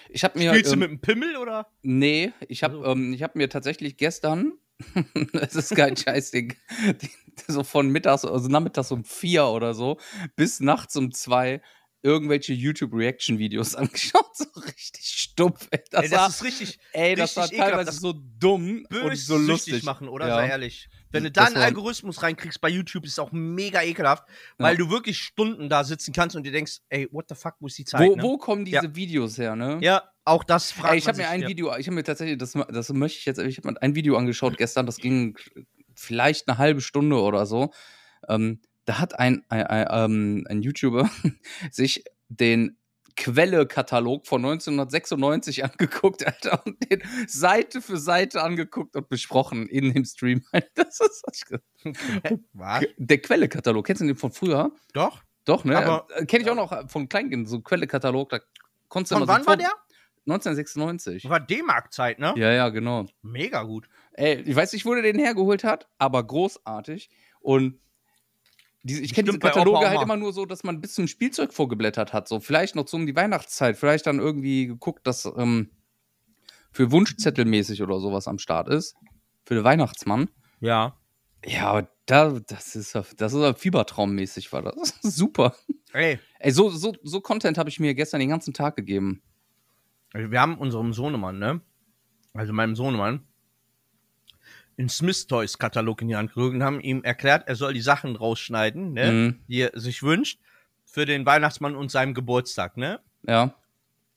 Ich 0.08 0.24
habe 0.24 0.38
mir. 0.38 0.50
Spielst 0.50 0.70
du 0.70 0.74
ähm, 0.74 0.78
mit 0.80 0.90
dem 0.90 1.00
Pimmel 1.00 1.36
oder? 1.36 1.66
Nee, 1.82 2.32
ich 2.48 2.62
habe 2.62 2.78
Also. 2.78 2.92
ähm, 2.92 3.12
ich 3.12 3.22
hab 3.22 3.34
mir 3.36 3.48
tatsächlich 3.48 3.96
gestern, 3.96 4.52
das 5.32 5.54
ist 5.56 5.74
kein 5.74 5.96
Scheißding, 5.96 6.54
so 7.48 7.64
von 7.64 7.88
mittags, 7.90 8.24
also 8.24 8.48
nachmittags 8.48 8.90
um 8.92 9.04
vier 9.04 9.46
oder 9.46 9.74
so, 9.74 9.98
bis 10.36 10.60
nachts 10.60 10.96
um 10.96 11.12
zwei 11.12 11.60
irgendwelche 12.02 12.52
YouTube-Reaction-Videos 12.52 13.74
angeschaut. 13.76 14.36
So 14.36 14.44
richtig 14.60 15.06
stumpf. 15.06 15.66
Ey, 15.70 15.82
das, 15.90 16.02
Ey, 16.04 16.08
das 16.10 16.18
war, 16.20 16.28
ist 16.28 16.44
richtig 16.44 16.78
ey, 16.92 17.14
das 17.14 17.36
war 17.36 17.44
richtig 17.44 17.58
ekelhaft. 17.58 17.72
teilweise 17.72 17.90
Das 17.90 18.00
so 18.00 18.12
dumm 18.38 18.86
und 19.02 19.16
so 19.16 19.36
lustig. 19.38 19.82
machen, 19.84 20.08
oder? 20.08 20.28
Ja. 20.28 20.36
Sei 20.36 20.48
ehrlich. 20.48 20.88
Wenn 21.14 21.24
du 21.24 21.30
da 21.30 21.44
einen 21.44 21.56
Algorithmus 21.56 22.22
reinkriegst 22.22 22.60
bei 22.60 22.68
YouTube, 22.68 23.04
ist 23.04 23.12
es 23.12 23.18
auch 23.18 23.32
mega 23.32 23.82
ekelhaft, 23.82 24.24
weil 24.58 24.76
du 24.76 24.90
wirklich 24.90 25.18
Stunden 25.18 25.68
da 25.68 25.84
sitzen 25.84 26.12
kannst 26.12 26.36
und 26.36 26.44
dir 26.44 26.52
denkst, 26.52 26.80
ey, 26.88 27.08
what 27.12 27.26
the 27.28 27.34
fuck, 27.34 27.54
wo 27.60 27.68
ist 27.68 27.78
die 27.78 27.84
Zeit? 27.84 28.00
Wo, 28.00 28.16
ne? 28.16 28.22
wo 28.22 28.36
kommen 28.36 28.64
diese 28.64 28.84
Ja. 28.84 28.94
Videos 28.94 29.38
her, 29.38 29.56
ne? 29.56 29.78
Ja, 29.80 30.02
auch 30.24 30.44
das 30.44 30.72
fragt 30.72 30.92
Ey, 30.92 30.98
ich 30.98 31.06
habe 31.06 31.18
mir 31.18 31.28
ein 31.28 31.42
ja. 31.42 31.48
Video, 31.48 31.76
ich 31.76 31.86
habe 31.86 31.94
mir 31.94 32.04
tatsächlich, 32.04 32.38
das, 32.38 32.52
das 32.52 32.88
möchte 32.90 33.18
ich 33.18 33.24
jetzt, 33.26 33.38
ich 33.38 33.58
habe 33.58 33.70
mir 33.70 33.82
ein 33.82 33.94
Video 33.94 34.16
angeschaut 34.16 34.56
gestern, 34.56 34.86
das 34.86 34.96
ging 34.96 35.38
vielleicht 35.94 36.48
eine 36.48 36.58
halbe 36.58 36.80
Stunde 36.80 37.20
oder 37.20 37.46
so. 37.46 37.72
Ähm, 38.28 38.60
da 38.84 38.98
hat 38.98 39.18
ein, 39.18 39.44
ein, 39.48 39.66
ein, 39.66 39.86
ähm, 39.90 40.46
ein 40.48 40.62
YouTuber 40.62 41.08
sich 41.70 42.04
den 42.28 42.76
Quelle-Katalog 43.16 44.26
von 44.26 44.44
1996 44.44 45.64
angeguckt, 45.64 46.26
Alter, 46.26 46.62
und 46.66 46.76
den 46.90 47.02
Seite 47.26 47.80
für 47.80 47.96
Seite 47.98 48.42
angeguckt 48.42 48.96
und 48.96 49.08
besprochen 49.08 49.68
in 49.68 49.92
dem 49.92 50.04
Stream. 50.04 50.44
Das 50.74 51.00
ist 51.00 51.24
Was? 52.52 52.84
der 52.96 53.18
Quelle-Katalog. 53.18 53.86
Kennst 53.86 54.02
du 54.02 54.06
den 54.06 54.16
von 54.16 54.32
früher? 54.32 54.72
Doch? 54.92 55.22
Doch, 55.44 55.64
ne? 55.64 55.76
Aber- 55.76 56.06
Kenne 56.26 56.44
ich 56.44 56.50
auch 56.50 56.54
noch 56.54 56.90
von 56.90 57.08
Kleinkind, 57.08 57.48
so 57.48 57.60
Quelle-Katalog. 57.60 58.30
Da 58.30 58.40
konntest 58.88 59.12
du 59.12 59.16
Von 59.18 59.28
wann 59.28 59.42
so 59.42 59.48
war 59.48 59.56
der? 59.56 59.70
1996. 60.26 61.28
War 61.28 61.38
D-Mark-Zeit, 61.40 62.18
ne? 62.18 62.32
Ja, 62.36 62.50
ja, 62.50 62.68
genau. 62.70 63.06
Mega 63.22 63.62
gut. 63.62 63.88
Ey, 64.14 64.40
ich 64.40 64.56
weiß 64.56 64.72
nicht, 64.72 64.86
wo 64.86 64.94
der 64.94 65.02
den 65.02 65.18
hergeholt 65.18 65.64
hat, 65.64 65.86
aber 65.98 66.22
großartig. 66.26 67.10
Und 67.40 67.78
diese, 68.84 69.00
ich 69.00 69.14
kenne 69.14 69.26
diese 69.26 69.38
Kataloge 69.38 69.78
auch 69.78 69.84
halt 69.88 70.02
immer 70.02 70.16
nur 70.16 70.32
so, 70.32 70.44
dass 70.44 70.62
man 70.62 70.80
bis 70.80 70.94
zum 70.94 71.08
Spielzeug 71.08 71.54
vorgeblättert 71.54 72.12
hat. 72.12 72.28
So, 72.28 72.38
vielleicht 72.38 72.76
noch 72.76 72.86
so 72.86 72.98
um 72.98 73.06
die 73.06 73.16
Weihnachtszeit. 73.16 73.76
Vielleicht 73.76 74.06
dann 74.06 74.18
irgendwie 74.18 74.66
geguckt, 74.66 75.06
dass 75.06 75.24
ähm, 75.24 75.70
für 76.70 76.92
Wunschzettelmäßig 76.92 77.82
oder 77.82 77.98
sowas 77.98 78.28
am 78.28 78.38
Start 78.38 78.68
ist. 78.68 78.94
Für 79.44 79.54
den 79.54 79.64
Weihnachtsmann. 79.64 80.28
Ja. 80.60 80.98
Ja, 81.46 81.68
aber 81.68 81.88
da, 82.06 82.38
das 82.46 82.76
ist 82.76 82.94
das 82.94 83.32
ist 83.32 83.58
Fiebertraummäßig 83.58 84.52
war 84.52 84.62
das. 84.62 84.98
Super. 85.02 85.54
Ey, 85.92 86.18
Ey, 86.38 86.50
so, 86.50 86.68
so, 86.68 86.94
so 87.02 87.20
Content 87.22 87.56
habe 87.56 87.70
ich 87.70 87.80
mir 87.80 87.94
gestern 87.94 88.20
den 88.20 88.28
ganzen 88.28 88.52
Tag 88.52 88.76
gegeben. 88.76 89.22
wir 90.12 90.40
haben 90.40 90.58
unserem 90.58 90.92
Sohnemann, 90.92 91.38
ne? 91.38 91.62
Also 92.34 92.52
meinem 92.52 92.74
Sohnemann, 92.74 93.26
den 94.78 94.88
Smith 94.88 95.26
Toys 95.26 95.58
Katalog 95.58 96.02
in 96.02 96.08
die 96.08 96.16
Hand 96.16 96.34
gerückt 96.34 96.54
und 96.54 96.62
haben 96.62 96.80
ihm 96.80 97.02
erklärt, 97.02 97.46
er 97.46 97.56
soll 97.56 97.74
die 97.74 97.80
Sachen 97.80 98.16
rausschneiden, 98.16 98.92
ne? 98.92 99.12
Mhm. 99.12 99.40
Die 99.48 99.60
er 99.60 99.78
sich 99.78 100.02
wünscht 100.02 100.38
für 100.84 101.06
den 101.06 101.26
Weihnachtsmann 101.26 101.76
und 101.76 101.90
seinem 101.90 102.14
Geburtstag, 102.14 102.76
ne? 102.76 103.00
Ja. 103.26 103.54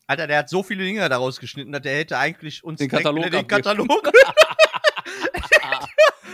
Alter, 0.07 0.27
der 0.27 0.39
hat 0.39 0.49
so 0.49 0.63
viele 0.63 0.83
Dinge 0.83 1.07
daraus 1.09 1.39
geschnitten, 1.39 1.71
dass 1.71 1.81
der 1.81 1.97
hätte 1.97 2.17
eigentlich 2.17 2.63
uns 2.63 2.79
Den 2.79 2.89
Katalog 2.89 3.29
den. 3.29 3.47
Katalog. 3.47 3.89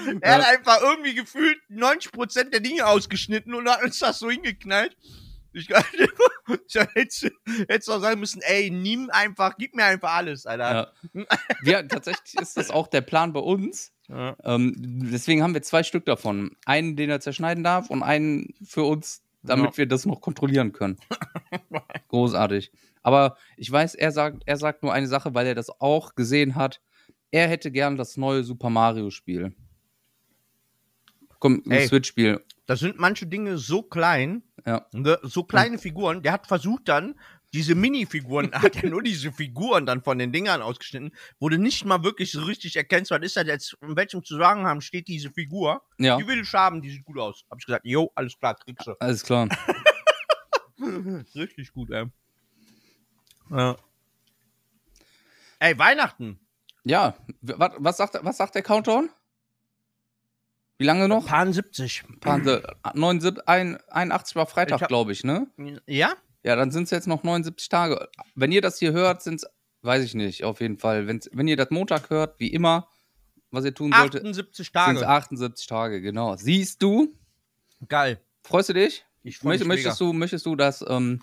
er 0.22 0.36
hat 0.36 0.46
einfach 0.46 0.82
irgendwie 0.82 1.16
gefühlt 1.16 1.58
90% 1.72 2.50
der 2.52 2.60
Dinge 2.60 2.86
ausgeschnitten 2.86 3.54
und 3.54 3.70
hat 3.70 3.84
uns 3.84 4.00
das 4.00 4.20
so 4.20 4.30
hingeknallt. 4.30 4.96
Ich 6.68 6.76
hätte 6.76 7.32
jetzt 7.70 7.90
auch 7.90 8.02
sagen 8.02 8.20
müssen, 8.20 8.42
ey, 8.42 8.70
nimm 8.70 9.10
einfach, 9.12 9.56
gib 9.58 9.76
mir 9.76 9.86
einfach 9.86 10.14
alles, 10.16 10.46
Alter. 10.46 10.92
ja. 11.14 11.26
Wir, 11.62 11.88
tatsächlich 11.88 12.36
ist 12.42 12.58
das 12.58 12.70
auch 12.70 12.88
der 12.88 13.00
Plan 13.02 13.32
bei 13.32 13.40
uns. 13.40 13.94
Ja. 14.10 14.36
Ähm, 14.44 14.74
deswegen 15.10 15.42
haben 15.42 15.54
wir 15.54 15.62
zwei 15.62 15.84
Stück 15.84 16.04
davon. 16.06 16.58
Einen, 16.66 16.98
den 16.98 17.10
er 17.10 17.22
zerschneiden 17.22 17.64
darf 17.64 17.90
und 17.90 18.04
einen 18.04 18.54
für 18.66 18.84
uns, 18.84 19.24
damit 19.42 19.72
Ja. 19.72 19.78
wir 19.78 19.86
das 19.88 20.06
noch 20.06 20.20
kontrollieren 20.20 20.74
können. 20.74 20.98
Großartig. 22.10 22.72
Aber 23.04 23.38
ich 23.56 23.72
weiß, 23.72 23.96
er 23.96 24.12
sagt, 24.12 24.44
er 24.46 24.58
sagt 24.58 24.84
nur 24.84 24.92
eine 24.94 25.08
Sache, 25.08 25.34
weil 25.34 25.48
er 25.48 25.56
das 25.56 25.70
auch 25.80 26.16
gesehen 26.16 26.56
hat. 26.56 26.82
Er 27.32 27.48
hätte 27.48 27.72
gern 27.72 27.96
das 27.96 28.18
neue 28.18 28.44
Super 28.44 28.70
Mario 28.70 29.10
Spiel. 29.12 29.56
Komm, 31.40 31.64
Ey. 31.70 31.88
Switch-Spiel. 31.88 32.44
Da 32.66 32.76
sind 32.76 33.00
manche 33.00 33.28
Dinge 33.28 33.58
so 33.58 33.82
klein, 33.82 34.44
Ja. 34.66 34.86
ne, 34.94 35.20
so 35.24 35.44
kleine 35.44 35.78
Figuren. 35.78 36.24
Der 36.24 36.32
hat 36.34 36.48
versucht 36.48 36.88
dann, 36.88 37.16
diese 37.54 37.76
Mini-Figuren, 37.76 38.52
hat 38.54 38.84
er 38.84 38.90
nur 38.90 39.04
diese 39.04 39.32
Figuren 39.32 39.86
dann 39.86 40.04
von 40.04 40.18
den 40.18 40.32
Dingern 40.32 40.62
ausgeschnitten, 40.62 41.12
wo 41.40 41.50
du 41.50 41.58
nicht 41.58 41.86
mal 41.86 42.04
wirklich 42.04 42.32
so 42.32 42.42
richtig 42.44 42.76
erkennst, 42.76 43.12
was 43.12 43.22
ist 43.22 43.38
das 43.38 43.46
jetzt, 43.46 43.78
in 43.82 43.96
welchem 43.96 44.24
Zusammenhang 44.24 44.82
steht 44.82 45.08
diese 45.08 45.30
Figur. 45.32 45.84
Ja, 46.00 46.18
Die 46.18 46.28
will 46.28 46.42
ich 46.42 46.54
haben, 46.54 46.82
die 46.82 46.90
sieht 46.90 47.06
gut 47.06 47.20
aus. 47.20 47.46
Hab 47.50 47.60
ich 47.60 47.66
gesagt, 47.66 47.86
jo, 47.86 48.12
alles 48.16 48.38
klar, 48.38 48.56
kriegst 48.56 48.88
du. 48.88 48.94
alles 49.00 49.24
klar. 49.24 49.48
Richtig 51.36 51.72
gut, 51.72 51.92
ey. 51.92 52.06
Ja. 53.52 53.78
Ey, 55.60 55.78
Weihnachten. 55.78 56.40
Ja, 56.84 57.16
was, 57.42 57.72
was, 57.78 57.98
sagt, 57.98 58.20
was 58.22 58.38
sagt 58.38 58.56
der 58.56 58.64
Countdown? 58.64 59.10
Wie 60.84 60.88
lange 60.88 61.08
noch? 61.08 61.26
Pan 61.28 61.54
70. 61.54 62.04
Pante, 62.20 62.62
79, 62.94 63.48
ein- 63.48 63.78
81 63.90 64.36
war 64.36 64.48
Freitag, 64.48 64.86
glaube 64.90 65.14
ich, 65.14 65.24
ne? 65.24 65.48
Ja? 65.88 66.14
Ja, 66.44 66.58
dann 66.58 66.72
sind 66.72 66.84
es 66.84 66.90
jetzt 66.90 67.08
noch 67.08 67.24
79 67.24 67.70
Tage. 67.70 68.10
Wenn 68.36 68.52
ihr 68.52 68.60
das 68.60 68.80
hier 68.80 68.92
hört, 68.92 69.24
sind 69.24 69.36
es, 69.36 69.46
weiß 69.82 70.04
ich 70.04 70.14
nicht, 70.14 70.44
auf 70.44 70.60
jeden 70.60 70.78
Fall. 70.78 71.08
Wenn's, 71.08 71.30
wenn 71.32 71.48
ihr 71.48 71.56
das 71.56 71.70
Montag 71.70 72.10
hört, 72.10 72.38
wie 72.42 72.50
immer, 72.50 72.90
was 73.50 73.64
ihr 73.64 73.74
tun 73.74 73.94
solltet, 73.94 74.24
78 74.26 74.58
sind 74.58 74.76
es 74.76 75.00
Tage. 75.00 75.08
78 75.08 75.68
Tage, 75.68 76.02
genau. 76.02 76.36
Siehst 76.36 76.84
du? 76.84 77.16
Geil. 77.88 78.20
Freust 78.42 78.68
du 78.68 78.74
dich? 78.74 79.06
Ich 79.22 79.38
freu 79.38 79.52
mich 79.52 79.60
Möcht, 79.60 79.68
möchtest, 79.70 80.02
mega. 80.02 80.12
du, 80.12 80.18
möchtest 80.18 80.46
du 80.46 80.58
das 80.58 80.84
ähm, 80.86 81.22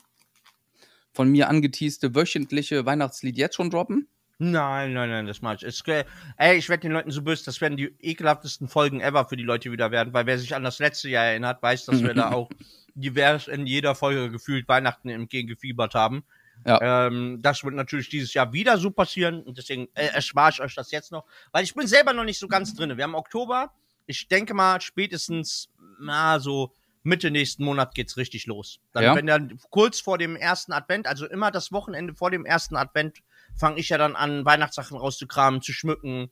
von 1.12 1.29
mir 1.31 1.50
angeteaste 1.50 2.14
wöchentliche 2.14 2.87
Weihnachtslied 2.87 3.37
jetzt 3.37 3.57
schon 3.57 3.69
droppen? 3.69 4.09
Nein, 4.43 4.95
nein, 4.95 5.11
nein, 5.11 5.27
das 5.27 5.43
mach 5.43 5.57
ich. 5.57 5.63
Es, 5.65 5.83
äh, 5.87 6.05
ey, 6.39 6.57
ich 6.57 6.71
werde 6.71 6.81
den 6.81 6.93
Leuten 6.93 7.11
so 7.11 7.21
böse, 7.21 7.45
das 7.45 7.61
werden 7.61 7.77
die 7.77 7.95
ekelhaftesten 8.01 8.69
Folgen 8.69 9.03
ever 9.03 9.27
für 9.27 9.37
die 9.37 9.43
Leute 9.45 9.71
wieder 9.71 9.91
werden, 9.91 10.15
weil 10.15 10.25
wer 10.25 10.39
sich 10.39 10.55
an 10.55 10.65
das 10.65 10.79
letzte 10.79 11.11
Jahr 11.11 11.27
erinnert, 11.27 11.63
weiß, 11.63 11.85
dass 11.85 12.03
wir 12.03 12.15
da 12.15 12.31
auch 12.33 12.49
divers 12.95 13.49
in 13.49 13.67
jeder 13.67 13.95
Folge 13.95 14.31
gefühlt 14.31 14.67
Weihnachten 14.67 15.11
entgegengefiebert 15.11 15.95
haben. 15.95 16.25
Ja. 16.65 17.07
Ähm, 17.07 17.41
das 17.43 17.65
wird 17.65 17.75
natürlich 17.75 18.09
dieses 18.09 18.33
Jahr 18.33 18.51
wieder 18.55 18.79
so 18.79 18.91
passieren 18.91 19.43
und 19.43 19.59
deswegen 19.59 19.89
äh, 19.93 20.07
erspare 20.07 20.53
ich 20.53 20.61
euch 20.63 20.75
das 20.75 20.91
jetzt 20.91 21.13
noch, 21.13 21.25
weil 21.53 21.63
ich 21.65 21.75
bin 21.75 21.87
selber 21.87 22.15
noch 22.15 22.25
nicht 22.25 22.39
so 22.39 22.49
ganz 22.49 22.75
drin. 22.75 22.97
Wir 22.97 23.05
haben 23.05 23.15
Oktober, 23.15 23.75
ich 24.07 24.27
denke 24.29 24.55
mal 24.55 24.81
spätestens, 24.81 25.69
na, 26.01 26.39
so 26.41 26.73
Mitte 27.03 27.31
nächsten 27.31 27.65
Monat 27.65 27.95
geht's 27.95 28.17
richtig 28.17 28.47
los. 28.47 28.81
Dann, 28.93 29.05
Ja. 29.05 29.15
wenn 29.15 29.27
dann 29.27 29.59
kurz 29.69 30.01
vor 30.01 30.17
dem 30.17 30.35
ersten 30.35 30.73
Advent, 30.73 31.07
also 31.07 31.27
immer 31.27 31.51
das 31.51 31.73
Wochenende 31.73 32.15
vor 32.15 32.31
dem 32.31 32.47
ersten 32.47 32.77
Advent, 32.77 33.19
fange 33.57 33.78
ich 33.78 33.88
ja 33.88 33.99
dann 33.99 34.16
an, 34.16 34.45
Weihnachtssachen 34.45 34.97
rauszukramen, 34.97 35.62
zu 35.62 35.73
schmücken. 35.73 36.30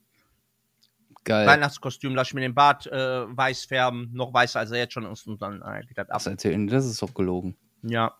Geil. 1.25 1.45
Weihnachtskostüm, 1.45 2.15
lass 2.15 2.29
ich 2.29 2.33
mir 2.33 2.41
den 2.41 2.55
Bart 2.55 2.87
äh, 2.87 3.25
weiß 3.27 3.65
färben, 3.65 4.09
noch 4.13 4.33
weißer 4.33 4.59
als 4.59 4.71
er 4.71 4.77
jetzt 4.79 4.93
schon 4.93 5.05
ist 5.05 5.27
und 5.27 5.41
dann 5.41 5.61
äh, 5.61 5.81
geht 5.85 5.97
das 5.97 6.09
ab. 6.09 6.15
Was 6.15 6.27
erzählen? 6.27 6.67
Das 6.67 6.85
ist 6.85 7.01
doch 7.01 7.13
gelogen. 7.13 7.55
Ja. 7.83 8.15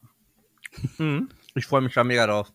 Mhm. 0.98 1.30
Ich 1.56 1.66
freue 1.66 1.82
mich 1.82 1.94
da 1.94 2.04
mega 2.04 2.28
drauf. 2.28 2.52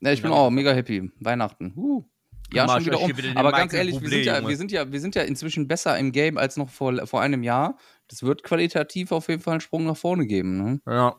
Ja, 0.00 0.12
ich 0.12 0.22
bin 0.22 0.30
Ja. 0.30 0.36
auch 0.36 0.50
mega 0.50 0.72
happy. 0.72 1.10
Weihnachten. 1.20 1.72
Uh. 1.76 2.04
Ja, 2.52 2.68
schon 2.68 2.86
wieder 2.86 3.00
um. 3.00 3.16
wieder 3.16 3.36
Aber 3.36 3.52
ganz 3.52 3.72
ehrlich, 3.72 4.00
wir 4.00 4.08
Bublé, 4.08 4.10
sind, 4.10 4.24
ja, 4.24 4.48
wir, 4.48 4.56
sind 4.56 4.72
ja, 4.72 4.92
wir 4.92 5.00
sind 5.00 5.14
ja 5.14 5.22
inzwischen 5.22 5.66
besser 5.66 5.98
im 5.98 6.12
Game 6.12 6.38
als 6.38 6.56
noch 6.56 6.70
vor, 6.70 7.06
vor 7.06 7.20
einem 7.20 7.42
Jahr. 7.42 7.76
Das 8.08 8.22
wird 8.22 8.44
qualitativ 8.44 9.10
auf 9.10 9.28
jeden 9.28 9.42
Fall 9.42 9.54
einen 9.54 9.60
Sprung 9.60 9.84
nach 9.84 9.96
vorne 9.96 10.26
geben. 10.26 10.62
Ne? 10.62 10.80
Ja. 10.86 11.16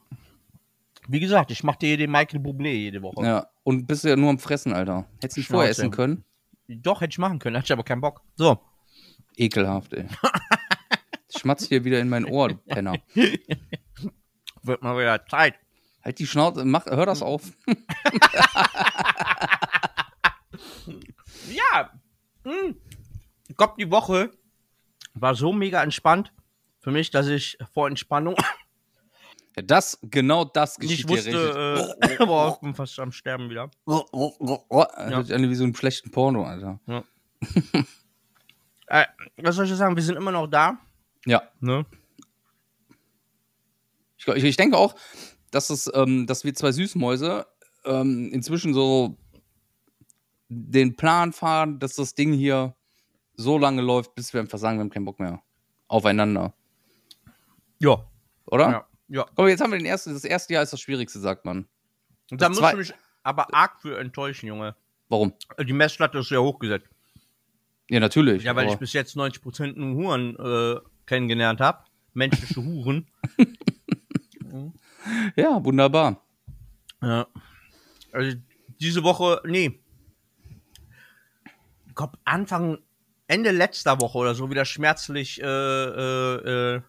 Wie 1.08 1.20
gesagt, 1.20 1.52
ich 1.52 1.64
mache 1.64 1.80
dir 1.80 1.98
den 1.98 2.12
Michael 2.12 2.40
Bublé 2.40 2.72
jede 2.72 3.02
Woche. 3.02 3.26
Ja. 3.26 3.48
Und 3.64 3.88
bist 3.88 4.04
ja 4.04 4.16
nur 4.16 4.30
am 4.30 4.40
Fressen, 4.40 4.74
Alter. 4.74 5.06
Hättest 5.22 5.38
du 5.38 5.42
nicht 5.42 5.50
vorher 5.50 5.70
essen 5.70 5.92
können? 5.92 6.24
Doch, 6.68 7.02
hätte 7.02 7.12
ich 7.12 7.18
machen 7.18 7.40
können, 7.40 7.56
hatte 7.56 7.66
ich 7.66 7.72
aber 7.72 7.84
keinen 7.84 8.02
Bock. 8.02 8.22
So. 8.36 8.60
Ekelhaft, 9.36 9.94
ey. 9.94 10.08
Schmatzt 11.38 11.68
hier 11.68 11.84
wieder 11.84 12.00
in 12.00 12.10
mein 12.10 12.26
Ohr, 12.26 12.50
du 12.50 12.56
Penner. 12.56 12.96
Wird 14.64 14.82
mal 14.82 14.98
wieder 14.98 15.26
Zeit. 15.28 15.56
Halt 16.04 16.20
die 16.20 16.28
Schnauze, 16.28 16.66
mach, 16.66 16.86
hör 16.86 17.06
das 17.06 17.22
auf. 17.22 17.44
Ja. 21.50 21.92
Mh. 22.44 22.76
Ich 23.48 23.56
glaub, 23.56 23.78
die 23.78 23.90
Woche 23.90 24.32
war 25.14 25.36
so 25.36 25.54
mega 25.54 25.82
entspannt 25.82 26.34
für 26.80 26.92
mich, 26.92 27.12
dass 27.12 27.28
ich 27.28 27.58
vor 27.74 27.88
Entspannung 27.88 28.36
das, 29.64 29.98
genau 30.04 30.46
das 30.46 30.78
geschieht 30.78 31.10
dir 31.10 31.10
wusste, 31.10 31.96
richtig. 31.98 32.20
äh, 32.20 32.26
boah, 32.26 32.54
ich 32.54 32.60
bin 32.60 32.76
fast 32.76 33.00
am 33.00 33.12
Sterben 33.12 33.50
wieder. 33.50 33.70
Oh, 33.86 34.04
oh, 34.12 34.34
oh, 34.40 34.60
oh. 34.70 34.86
Hört 34.96 35.28
sich 35.28 35.36
an 35.36 35.50
wie 35.50 35.56
so 35.56 35.64
einen 35.64 35.76
schlechten 35.76 36.12
Porno, 36.12 36.44
Alter. 36.44 36.80
Äh, 38.90 39.06
was 39.36 39.58
soll 39.58 39.66
ich 39.66 39.74
sagen? 39.74 39.98
Wir 39.98 40.04
sind 40.04 40.16
immer 40.16 40.32
noch 40.32 40.48
da. 40.48 40.80
Ja. 41.26 41.44
Ne? 41.60 41.86
Ich, 44.18 44.24
glaub- 44.24 44.38
ich, 44.38 44.46
ich 44.46 44.56
denke 44.56 44.78
auch, 44.78 44.96
dass, 45.52 45.70
es, 45.70 45.92
ähm, 45.94 46.26
dass 46.26 46.46
wir 46.46 46.56
zwei 46.56 46.72
Süßmäuse 46.72 47.46
ähm, 47.84 48.32
inzwischen 48.32 48.74
so 48.74 49.18
den 50.48 50.96
Plan 50.96 51.34
fahren, 51.34 51.80
dass 51.80 51.96
das 51.96 52.16
Ding 52.16 52.32
hier 52.32 52.76
so 53.36 53.58
lange 53.58 53.82
läuft, 53.82 54.16
bis 54.16 54.34
wir 54.34 54.40
einfach 54.40 54.58
sagen, 54.58 54.78
wir 54.78 54.84
haben 54.84 54.90
keinen 54.90 55.06
Bock 55.06 55.20
mehr 55.20 55.42
aufeinander. 55.88 56.54
Ja. 57.80 58.10
Oder? 58.46 58.70
Ja. 58.70 58.87
Ja. 59.10 59.26
Mal, 59.38 59.50
jetzt 59.50 59.62
haben 59.62 59.72
wir 59.72 59.80
den 59.80 59.86
ersten, 59.86 60.14
das 60.14 60.24
erste 60.24 60.54
Jahr 60.54 60.64
ist 60.64 60.74
das 60.74 60.82
Schwierigste, 60.82 61.20
sagt 61.20 61.46
man. 61.46 61.68
Da 62.30 62.38
Das 62.38 62.50
musst 62.50 62.60
zwei- 62.62 62.72
du 62.72 62.78
mich 62.78 62.94
aber 63.24 63.54
arg 63.54 63.80
für 63.82 63.98
enttäuschen, 64.00 64.48
Junge. 64.48 64.76
Warum? 65.10 65.34
Die 65.62 65.74
Messlatte 65.74 66.18
ist 66.20 66.30
ja 66.32 66.40
hochgesetzt. 66.40 66.88
Ja, 67.90 68.00
natürlich. 68.02 68.44
Ja, 68.44 68.56
weil 68.56 68.66
ich 68.66 68.72
aber- 68.74 68.80
bis 68.80 68.94
jetzt 68.94 69.16
90% 69.16 69.78
nur 69.78 69.96
Huren 69.96 70.36
äh, 70.38 70.80
kennengelernt 71.06 71.62
habe. 71.62 71.84
Menschliche 72.14 72.62
Huren. 72.64 73.08
ja, 75.36 75.64
wunderbar. 75.64 76.22
Ja. 77.02 77.28
Also 78.12 78.38
diese 78.80 79.04
Woche, 79.04 79.42
nee. 79.46 79.80
Ich 81.88 81.96
glaub, 81.96 82.18
Anfang, 82.26 82.80
Ende 83.28 83.52
letzter 83.52 84.00
Woche 84.02 84.18
oder 84.18 84.36
so 84.36 84.50
wieder 84.50 84.66
schmerzlich 84.66 85.42
äh, 85.42 85.46
äh, 85.46 86.76
äh, 86.76 86.82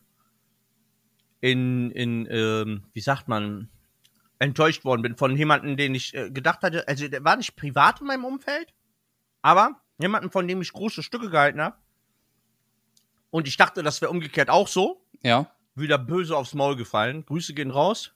in, 1.40 1.90
in 1.92 2.26
ähm, 2.30 2.84
wie 2.92 3.00
sagt 3.00 3.28
man, 3.28 3.68
enttäuscht 4.38 4.84
worden 4.84 5.02
bin 5.02 5.16
von 5.16 5.36
jemandem, 5.36 5.76
den 5.76 5.94
ich 5.94 6.14
äh, 6.14 6.30
gedacht 6.30 6.62
hatte, 6.62 6.86
also 6.88 7.08
der 7.08 7.24
war 7.24 7.36
nicht 7.36 7.56
privat 7.56 8.00
in 8.00 8.06
meinem 8.06 8.24
Umfeld, 8.24 8.72
aber 9.42 9.80
jemanden, 10.00 10.30
von 10.30 10.46
dem 10.46 10.60
ich 10.62 10.72
große 10.72 11.02
Stücke 11.02 11.30
gehalten 11.30 11.60
habe. 11.60 11.76
Und 13.30 13.46
ich 13.48 13.56
dachte, 13.56 13.82
das 13.82 14.00
wäre 14.00 14.10
umgekehrt 14.10 14.48
auch 14.48 14.68
so. 14.68 15.04
Ja. 15.22 15.50
Wieder 15.74 15.98
böse 15.98 16.36
aufs 16.36 16.54
Maul 16.54 16.76
gefallen. 16.76 17.26
Grüße 17.26 17.52
gehen 17.54 17.70
raus. 17.70 18.12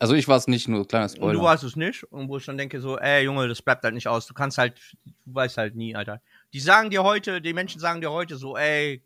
Also 0.00 0.14
ich 0.14 0.28
war 0.28 0.36
es 0.36 0.46
nicht, 0.46 0.68
nur 0.68 0.86
kleiner 0.86 1.04
Und 1.06 1.10
Spoiler. 1.16 1.32
du 1.34 1.42
weißt 1.42 1.64
es 1.64 1.76
nicht. 1.76 2.04
Und 2.04 2.28
wo 2.28 2.36
ich 2.38 2.44
dann 2.46 2.56
denke 2.58 2.80
so, 2.80 2.98
ey 2.98 3.24
Junge, 3.24 3.48
das 3.48 3.62
bleibt 3.62 3.84
halt 3.84 3.94
nicht 3.94 4.08
aus. 4.08 4.26
Du 4.26 4.34
kannst 4.34 4.58
halt, 4.58 4.80
du 5.04 5.34
weißt 5.34 5.58
halt 5.58 5.74
nie, 5.74 5.94
Alter. 5.94 6.20
Die 6.52 6.60
sagen 6.60 6.90
dir 6.90 7.02
heute, 7.02 7.40
die 7.40 7.52
Menschen 7.52 7.80
sagen 7.80 8.00
dir 8.00 8.10
heute 8.10 8.36
so, 8.36 8.56
ey, 8.56 9.02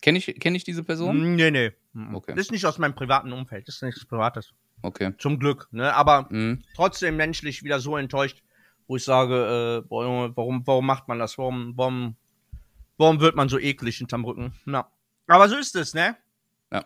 Kenn 0.00 0.16
ich, 0.16 0.26
kenn 0.40 0.54
ich 0.54 0.64
diese 0.64 0.82
Person? 0.82 1.36
nee, 1.36 1.50
nee. 1.50 1.72
Mhm. 1.92 2.14
Okay. 2.14 2.32
Das 2.34 2.46
ist 2.46 2.52
nicht 2.52 2.64
aus 2.66 2.78
meinem 2.78 2.94
privaten 2.94 3.32
Umfeld. 3.32 3.68
Das 3.68 3.76
ist 3.76 3.82
nichts 3.82 4.04
Privates. 4.06 4.52
Okay. 4.82 5.12
Zum 5.18 5.38
Glück, 5.38 5.68
ne? 5.70 5.94
Aber 5.94 6.26
Mhm. 6.30 6.62
trotzdem 6.74 7.16
menschlich 7.16 7.62
wieder 7.62 7.78
so 7.80 7.96
enttäuscht, 7.96 8.42
wo 8.88 8.96
ich 8.96 9.04
sage, 9.04 9.82
äh, 9.86 9.90
warum, 9.90 10.66
warum 10.66 10.86
macht 10.86 11.08
man 11.08 11.18
das? 11.18 11.38
Warum, 11.38 11.72
warum, 11.76 12.16
warum 12.98 13.20
wird 13.20 13.36
man 13.36 13.48
so 13.48 13.58
eklig 13.58 13.98
hinterm 13.98 14.24
Rücken? 14.24 14.54
Na. 14.64 14.90
Aber 15.28 15.48
so 15.48 15.56
ist 15.56 15.76
es, 15.76 15.94
ne? 15.94 16.16
Ja. 16.72 16.84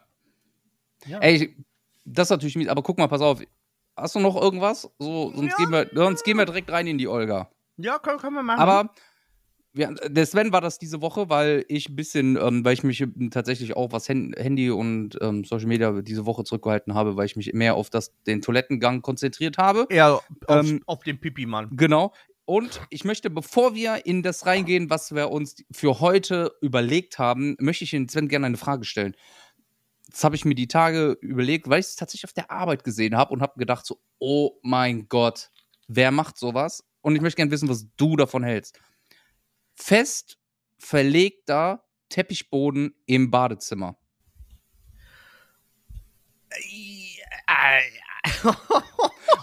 Ja. 1.06 1.18
Ey, 1.20 1.56
das 2.04 2.26
ist 2.26 2.30
natürlich 2.30 2.56
mies, 2.56 2.68
aber 2.68 2.82
guck 2.82 2.98
mal, 2.98 3.08
pass 3.08 3.20
auf. 3.22 3.40
Hast 3.96 4.14
du 4.14 4.20
noch 4.20 4.36
irgendwas? 4.40 4.82
So, 4.98 5.32
sonst, 5.34 5.52
Ja. 5.52 5.56
gehen 5.56 5.70
wir, 5.72 5.90
sonst 5.94 6.22
gehen 6.24 6.36
wir 6.36 6.44
direkt 6.44 6.70
rein 6.70 6.86
in 6.86 6.98
die 6.98 7.08
Olga. 7.08 7.50
Ja, 7.78 7.98
können, 7.98 8.18
können 8.18 8.34
wir 8.34 8.42
machen. 8.42 8.60
Aber 8.60 8.90
wir, 9.76 9.94
der 10.08 10.24
Sven 10.24 10.52
war 10.52 10.60
das 10.60 10.78
diese 10.78 11.02
Woche, 11.02 11.28
weil 11.28 11.64
ich 11.68 11.90
ein 11.90 11.96
bisschen, 11.96 12.38
ähm, 12.40 12.64
weil 12.64 12.72
ich 12.72 12.82
mich 12.82 13.04
tatsächlich 13.30 13.76
auch 13.76 13.92
was 13.92 14.08
Handy 14.08 14.70
und 14.70 15.18
ähm, 15.20 15.44
Social 15.44 15.66
Media 15.66 16.00
diese 16.00 16.24
Woche 16.24 16.44
zurückgehalten 16.44 16.94
habe, 16.94 17.16
weil 17.16 17.26
ich 17.26 17.36
mich 17.36 17.52
mehr 17.52 17.74
auf 17.74 17.90
das, 17.90 18.14
den 18.24 18.40
Toilettengang 18.40 19.02
konzentriert 19.02 19.58
habe. 19.58 19.86
eher 19.90 20.14
auf, 20.14 20.28
ähm, 20.48 20.82
auf 20.86 21.02
den 21.02 21.20
Pipi-Mann. 21.20 21.68
Genau. 21.72 22.12
Und 22.46 22.80
ich 22.90 23.04
möchte, 23.04 23.28
bevor 23.28 23.74
wir 23.74 24.06
in 24.06 24.22
das 24.22 24.46
reingehen, 24.46 24.88
was 24.88 25.14
wir 25.14 25.30
uns 25.30 25.56
für 25.70 26.00
heute 26.00 26.52
überlegt 26.62 27.18
haben, 27.18 27.56
möchte 27.58 27.84
ich 27.84 27.92
Ihnen 27.92 28.08
Sven 28.08 28.28
gerne 28.28 28.46
eine 28.46 28.56
Frage 28.56 28.84
stellen. 28.84 29.14
Das 30.08 30.24
habe 30.24 30.36
ich 30.36 30.44
mir 30.44 30.54
die 30.54 30.68
Tage 30.68 31.18
überlegt, 31.20 31.68
weil 31.68 31.80
ich 31.80 31.86
es 31.86 31.96
tatsächlich 31.96 32.24
auf 32.24 32.32
der 32.32 32.50
Arbeit 32.50 32.84
gesehen 32.84 33.16
habe 33.16 33.34
und 33.34 33.42
habe 33.42 33.58
gedacht 33.58 33.84
so, 33.84 34.00
oh 34.20 34.52
mein 34.62 35.08
Gott, 35.08 35.50
wer 35.88 36.12
macht 36.12 36.38
sowas? 36.38 36.84
Und 37.02 37.16
ich 37.16 37.20
möchte 37.20 37.36
gerne 37.36 37.50
wissen, 37.50 37.68
was 37.68 37.88
du 37.96 38.16
davon 38.16 38.44
hältst. 38.44 38.80
Fest 39.76 40.38
verlegter 40.78 41.84
Teppichboden 42.08 42.94
im 43.06 43.30
Badezimmer. 43.30 43.96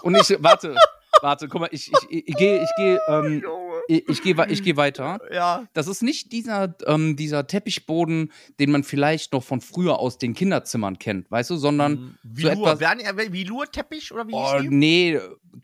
Und 0.02 0.16
ich, 0.16 0.36
warte, 0.44 0.76
warte, 1.22 1.48
guck 1.48 1.62
mal, 1.62 1.70
ich, 1.72 1.92
ich, 1.92 2.10
ich, 2.10 2.28
ich 2.28 2.36
gehe, 2.36 2.64
ich 2.64 2.70
gehe, 2.76 3.00
ähm, 3.08 3.44
ich, 3.88 4.08
ich 4.10 4.22
gehe, 4.22 4.36
ich 4.50 4.64
gehe 4.64 4.78
weiter. 4.78 5.20
ja. 5.34 5.66
Das 5.74 5.88
ist 5.88 6.04
nicht 6.04 6.32
dieser, 6.32 6.76
ähm, 6.86 7.16
dieser 7.16 7.48
Teppichboden, 7.48 8.32
den 8.60 8.72
man 8.72 8.84
vielleicht 8.84 9.34
noch 9.34 9.44
von 9.44 9.62
früher 9.62 10.00
aus 10.00 10.18
den 10.18 10.34
Kinderzimmern 10.34 11.00
kennt, 11.00 11.30
weißt 11.32 11.50
du, 11.52 11.56
sondern 11.58 12.18
Wie 12.24 12.44
so 12.44 12.48
Velour, 12.50 12.68
etwas. 12.72 12.80
werden- 12.80 13.34
Velour-Teppich 13.34 14.12
oder 14.14 14.28
wie 14.28 14.34
Oh, 14.34 14.54
hieß 14.54 14.62
die? 14.70 14.76
nee, 14.76 15.20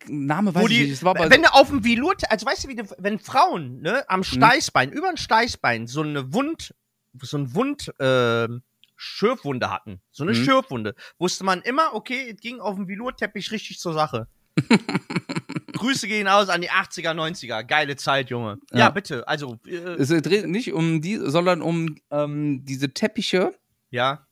Name 0.08 0.54
weiß 0.54 0.62
Wo 0.64 0.68
ich 0.68 0.74
die, 0.78 0.88
nicht. 0.88 1.04
Wenn 1.04 1.42
du 1.42 1.54
auf 1.54 1.70
dem 1.70 1.84
Velour, 1.84 2.16
also 2.30 2.46
weißt 2.46 2.64
du, 2.64 2.68
wie 2.70 2.76
du, 2.76 2.84
wenn 2.98 3.20
Frauen 3.20 3.82
ne, 3.82 4.04
am 4.10 4.24
Steißbein, 4.24 4.92
über 4.92 5.10
ein 5.10 5.18
Steißbein 5.18 5.88
so 5.88 6.02
eine 6.02 6.34
Wund, 6.34 6.74
so 7.22 7.38
ein 7.38 7.54
Wund, 7.56 7.92
ähm, 8.00 8.62
Schürfwunde 9.02 9.72
hatten, 9.72 10.02
so 10.12 10.24
eine 10.24 10.34
Mhm. 10.34 10.44
Schürfwunde, 10.44 10.94
wusste 11.18 11.46
man 11.46 11.62
immer, 11.62 11.94
okay, 11.94 12.32
es 12.36 12.42
ging 12.42 12.60
auf 12.60 12.76
dem 12.76 12.88
Velour-Teppich 12.90 13.52
richtig 13.52 13.80
zur 13.80 13.94
Sache. 13.94 14.28
Grüße 15.80 16.08
gehen 16.08 16.28
aus 16.28 16.50
an 16.50 16.62
die 16.62 16.70
80er, 16.70 17.14
90er. 17.14 17.64
Geile 17.64 17.96
Zeit, 17.96 18.30
Junge. 18.30 18.60
Ja, 18.72 18.78
Ja. 18.80 18.90
bitte. 18.90 19.28
Also, 19.28 19.58
äh, 19.66 19.72
es 19.98 20.10
dreht 20.10 20.48
nicht 20.48 20.74
um 20.74 21.02
die, 21.02 21.18
sondern 21.18 21.62
um 21.62 21.96
ähm, 22.12 22.64
diese 22.66 22.94
Teppiche, 22.94 23.54
ja. 23.90 24.28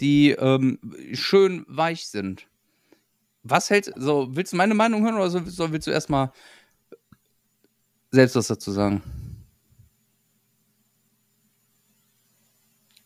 die 0.00 0.30
ähm, 0.30 0.78
schön 1.14 1.64
weich 1.68 2.06
sind. 2.06 2.46
Was 3.42 3.70
hältst 3.70 3.92
so, 3.96 4.28
willst 4.30 4.52
du 4.52 4.56
meine 4.56 4.74
Meinung 4.74 5.02
hören 5.02 5.16
oder 5.16 5.30
so 5.30 5.72
willst 5.72 5.86
du 5.86 5.90
erstmal 5.90 6.32
selbst 8.10 8.36
was 8.36 8.48
dazu 8.48 8.70
sagen? 8.72 9.02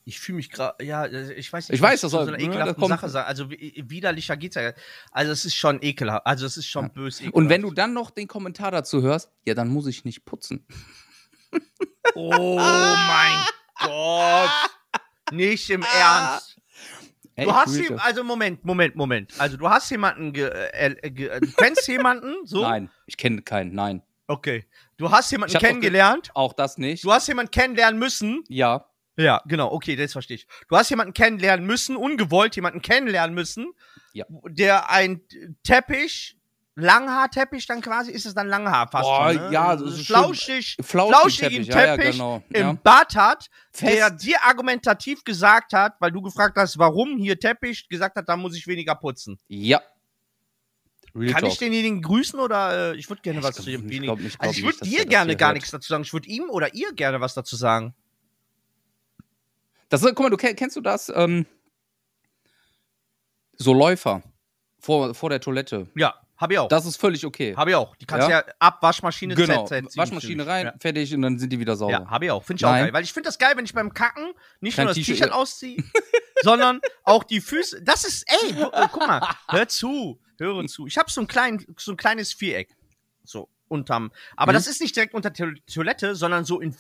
Ich 0.04 0.18
fühle 0.18 0.36
mich 0.36 0.50
gerade, 0.50 0.84
ja, 0.84 1.04
äh, 1.06 1.32
ich 1.34 1.52
weiß 1.52 1.68
nicht, 1.68 1.76
Ich 1.76 1.82
weiß, 1.82 2.00
das 2.00 2.10
soll- 2.10 2.24
so 2.24 2.28
einer 2.32 2.38
ne, 2.38 2.44
ekelhaften 2.44 2.66
das 2.74 2.76
kommt- 2.76 2.88
Sache 3.00 3.08
sagen. 3.08 3.28
Also 3.28 3.50
wie- 3.50 3.84
widerlicher 3.86 4.36
geht's 4.36 4.56
ja. 4.56 4.72
Also 5.12 5.30
es 5.32 5.44
ist 5.44 5.54
schon 5.54 5.78
ekelhaft. 5.82 6.26
Also 6.26 6.44
es 6.46 6.56
ist 6.56 6.66
schon 6.66 6.90
bös 6.90 7.20
ekelhaft. 7.20 7.36
Und 7.36 7.48
wenn 7.48 7.62
du 7.62 7.70
dann 7.72 7.92
noch 7.92 8.10
den 8.10 8.26
Kommentar 8.26 8.70
dazu 8.72 9.02
hörst, 9.02 9.30
ja, 9.44 9.54
dann 9.54 9.68
muss 9.68 9.86
ich 9.86 10.04
nicht 10.04 10.24
putzen. 10.24 10.66
Oh 12.14 12.56
mein 12.56 13.38
Gott. 13.80 14.50
Nicht 15.32 15.70
im 15.70 15.82
Ernst. 15.82 16.58
Ey, 17.34 17.46
Du 17.46 17.54
hast 17.54 17.78
das. 17.78 18.00
also 18.00 18.24
Moment, 18.24 18.64
Moment, 18.64 18.96
Moment. 18.96 19.32
Also 19.38 19.56
du 19.56 19.70
hast 19.70 19.88
jemanden, 19.90 20.32
ge, 20.32 20.44
äh, 20.50 20.94
äh, 21.00 21.10
ge, 21.10 21.40
du 21.40 21.50
kennst 21.52 21.88
jemanden, 21.88 22.44
so? 22.44 22.60
Nein, 22.62 22.90
ich 23.06 23.16
kenne 23.16 23.40
keinen, 23.42 23.74
nein. 23.74 24.02
Okay. 24.26 24.66
Du 24.98 25.10
hast 25.10 25.30
jemanden 25.30 25.56
kennengelernt. 25.58 26.30
Auch 26.34 26.52
das 26.52 26.76
nicht. 26.76 27.04
Du 27.04 27.12
hast 27.12 27.26
jemanden 27.28 27.50
kennenlernen 27.50 27.98
müssen. 27.98 28.44
ja. 28.48 28.86
Ja, 29.22 29.42
genau, 29.46 29.70
okay, 29.72 29.96
das 29.96 30.12
verstehe 30.12 30.36
ich. 30.36 30.46
Du 30.68 30.76
hast 30.76 30.90
jemanden 30.90 31.14
kennenlernen 31.14 31.66
müssen, 31.66 31.96
ungewollt 31.96 32.56
jemanden 32.56 32.82
kennenlernen 32.82 33.34
müssen, 33.34 33.72
Ja. 34.12 34.24
der 34.48 34.90
ein 34.90 35.20
Teppich, 35.62 36.36
Langhaarteppich 36.74 37.66
dann 37.66 37.82
quasi, 37.82 38.10
ist 38.12 38.24
es 38.24 38.32
dann 38.34 38.48
Langhaar 38.48 38.88
fast 38.90 39.04
Boah, 39.04 39.32
schon, 39.34 39.42
ne? 39.42 39.52
ja, 39.52 39.76
das 39.76 39.92
ist 39.98 40.06
flauschig, 40.06 40.68
schon 40.76 40.84
flauschigen 40.86 41.64
Flauschig-Teppich, 41.66 41.68
ja, 41.68 41.84
ja, 41.84 41.96
Teppich 41.96 42.12
genau, 42.12 42.42
im 42.48 42.60
ja. 42.62 42.72
Bad 42.82 43.14
hat, 43.14 43.50
der 43.80 44.06
Fest. 44.08 44.24
dir 44.24 44.42
argumentativ 44.42 45.22
gesagt 45.22 45.74
hat, 45.74 45.96
weil 46.00 46.10
du 46.12 46.22
gefragt 46.22 46.56
hast, 46.56 46.78
warum 46.78 47.18
hier 47.18 47.38
Teppich, 47.38 47.88
gesagt 47.90 48.16
hat, 48.16 48.26
da 48.26 48.36
muss 48.38 48.56
ich 48.56 48.66
weniger 48.66 48.94
putzen. 48.94 49.38
Ja. 49.48 49.82
Real 51.14 51.30
Kann 51.34 51.42
Talk. 51.42 51.52
ich 51.52 51.58
denjenigen 51.58 52.00
grüßen 52.00 52.40
oder 52.40 52.92
äh, 52.92 52.96
ich 52.96 53.06
würde 53.10 53.20
gerne 53.20 53.40
Ich 53.40 53.44
was 53.44 53.56
glaub- 53.56 53.64
zu 53.64 53.70
ich 53.70 53.76
demjenigen. 53.76 54.04
glaub- 54.16 54.20
ich 54.20 54.38
glaub 54.38 54.48
also 54.48 54.58
ich 54.58 54.64
würde 54.64 54.78
dir 54.80 54.96
der 55.00 55.06
gerne 55.06 55.36
gar 55.36 55.52
nichts 55.52 55.70
dazu 55.70 55.88
sagen. 55.88 56.04
Ich 56.04 56.12
würde 56.14 56.26
ihm 56.28 56.44
oder 56.48 56.72
ihr 56.74 56.90
gerne 56.94 57.20
was 57.20 57.34
dazu 57.34 57.54
sagen. 57.54 57.94
Das, 59.92 60.02
ist- 60.02 60.08
guck 60.14 60.20
mal, 60.20 60.30
du 60.30 60.36
kenn- 60.36 60.54
kennst 60.54 60.74
du 60.76 60.80
das? 60.80 61.12
Ähm, 61.14 61.44
so 63.56 63.72
Läufer 63.74 64.22
vor, 64.80 65.14
vor 65.14 65.30
der 65.30 65.40
Toilette. 65.40 65.86
Ja, 65.94 66.14
habe 66.36 66.54
ich 66.54 66.58
auch. 66.58 66.68
Das 66.68 66.86
ist 66.86 66.96
völlig 66.96 67.24
okay. 67.24 67.54
Habe 67.56 67.70
ich 67.70 67.76
auch. 67.76 67.94
Die 67.96 68.06
kannst 68.06 68.26
du 68.26 68.30
Ja? 68.32 68.38
ja, 68.46 68.52
ab 68.58 68.78
Waschmaschine 68.82 69.34
genau. 69.34 69.66
Z- 69.66 69.84
Z- 69.90 69.96
Waschmaschine 69.96 70.46
rein, 70.46 70.66
Ja, 70.66 70.74
fertig 70.80 71.14
und 71.14 71.22
dann 71.22 71.38
sind 71.38 71.50
die 71.52 71.60
wieder 71.60 71.76
sauber. 71.76 71.92
ja 71.92 72.06
habe 72.10 72.24
ich 72.24 72.30
auch. 72.30 72.42
Finde 72.42 72.60
ich 72.60 72.64
auch 72.64 72.70
Nein. 72.70 72.84
geil. 72.84 72.92
Weil 72.94 73.04
ich 73.04 73.12
finde 73.12 73.28
das 73.28 73.38
geil, 73.38 73.52
wenn 73.56 73.64
ich 73.64 73.74
beim 73.74 73.92
Kacken 73.94 74.32
nicht 74.60 74.76
Kein 74.76 74.86
nur 74.86 74.94
das 74.94 75.04
T-Shirt- 75.04 75.30
ausziehe, 75.30 75.76
sondern 76.42 76.80
auch 77.04 77.22
die 77.22 77.40
Füße. 77.40 77.82
Das 77.82 78.04
ist, 78.04 78.24
ey, 78.28 78.52
gu- 78.54 78.70
äh, 78.72 78.88
guck 78.90 79.06
mal, 79.06 79.20
hör 79.48 79.68
zu, 79.68 80.18
höre 80.38 80.66
zu. 80.66 80.86
Ich 80.86 80.98
habe 80.98 81.10
so 81.10 81.20
ein, 81.20 81.26
klein, 81.28 81.64
so 81.76 81.92
ein 81.92 81.96
kleines 81.96 82.32
Viereck. 82.32 82.74
So, 83.24 83.48
unterm. 83.68 84.10
Aber 84.36 84.50
Mhm. 84.52 84.54
das 84.56 84.66
ist 84.66 84.80
nicht 84.80 84.96
direkt 84.96 85.14
unter 85.14 85.30
der 85.30 85.54
Toilette, 85.72 86.16
sondern 86.16 86.44
so 86.44 86.60
in 86.60 86.72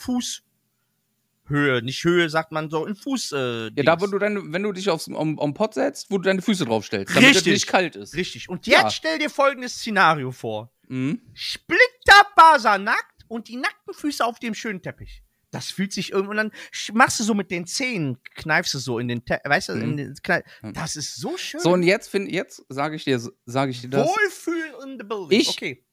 Fußhöhe. 1.52 1.82
Nicht 1.82 2.02
Höhe, 2.04 2.28
sagt 2.30 2.52
man 2.52 2.70
so, 2.70 2.86
in 2.86 2.94
Fuß. 2.94 3.32
Äh, 3.32 3.70
Ja, 3.76 3.82
da, 3.84 4.00
wo 4.00 4.06
du 4.06 4.18
deine, 4.18 4.40
wenn 4.52 4.62
du 4.62 4.72
dich 4.72 4.88
aufs, 4.90 5.08
am, 5.08 5.38
am 5.38 5.54
Pott 5.54 5.74
setzt, 5.74 6.10
wo 6.10 6.18
du 6.18 6.24
deine 6.24 6.42
Füße 6.42 6.64
draufstellst, 6.64 7.14
damit 7.14 7.36
es 7.36 7.44
nicht 7.44 7.66
kalt 7.66 7.96
ist. 7.96 8.14
Richtig. 8.14 8.48
Und 8.48 8.66
jetzt 8.66 8.82
Ja. 8.82 8.90
stell 8.90 9.18
dir 9.18 9.30
folgendes 9.30 9.74
Szenario 9.74 10.30
vor. 10.30 10.72
Mhm. 10.88 11.20
Splitterfaser 11.34 12.78
nackt 12.78 13.24
und 13.28 13.48
die 13.48 13.56
nackten 13.56 13.94
Füße 13.94 14.24
auf 14.24 14.38
dem 14.38 14.54
schönen 14.54 14.82
Teppich. 14.82 15.22
Das 15.50 15.70
fühlt 15.70 15.92
sich 15.92 16.12
irgendwann 16.12 16.36
dann 16.38 16.52
machst 16.94 17.20
du 17.20 17.24
so 17.24 17.34
mit 17.34 17.50
den 17.50 17.66
Zähnen, 17.66 18.16
kneifst 18.36 18.72
du 18.72 18.78
so 18.78 18.98
in 18.98 19.08
den, 19.08 19.22
Te 19.24 19.38
weißt 19.44 19.68
du, 19.68 19.72
in 19.74 19.90
Mhm. 19.92 19.96
den 19.98 20.14
Ja. 20.26 20.40
Das 20.72 20.96
ist 20.96 21.16
so 21.16 21.36
schön. 21.36 21.60
So, 21.60 21.72
und 21.72 21.82
jetzt, 21.82 22.08
find, 22.08 22.30
jetzt 22.32 22.64
sage 22.70 22.96
ich 22.96 23.04
dir, 23.04 23.20
sage 23.44 23.70
ich 23.70 23.82
dir 23.82 23.90
das. 23.90 24.08
Wohlfühl 24.08 24.74
in 24.84 24.98
the 24.98 25.04
building. 25.04 25.38
Ich- 25.40 25.48
okay. 25.50 25.84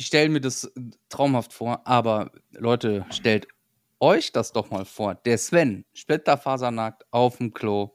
Ich 0.00 0.06
stelle 0.06 0.28
mir 0.28 0.40
das 0.40 0.70
traumhaft 1.08 1.52
vor, 1.52 1.84
aber 1.84 2.30
Leute, 2.52 3.04
stellt 3.10 3.48
euch 4.00 4.32
das 4.32 4.52
doch 4.52 4.70
mal 4.70 4.84
vor. 4.84 5.14
Der 5.14 5.38
Sven, 5.38 5.84
splitterfasernackt 5.94 7.06
auf 7.10 7.38
dem 7.38 7.52
Klo. 7.52 7.94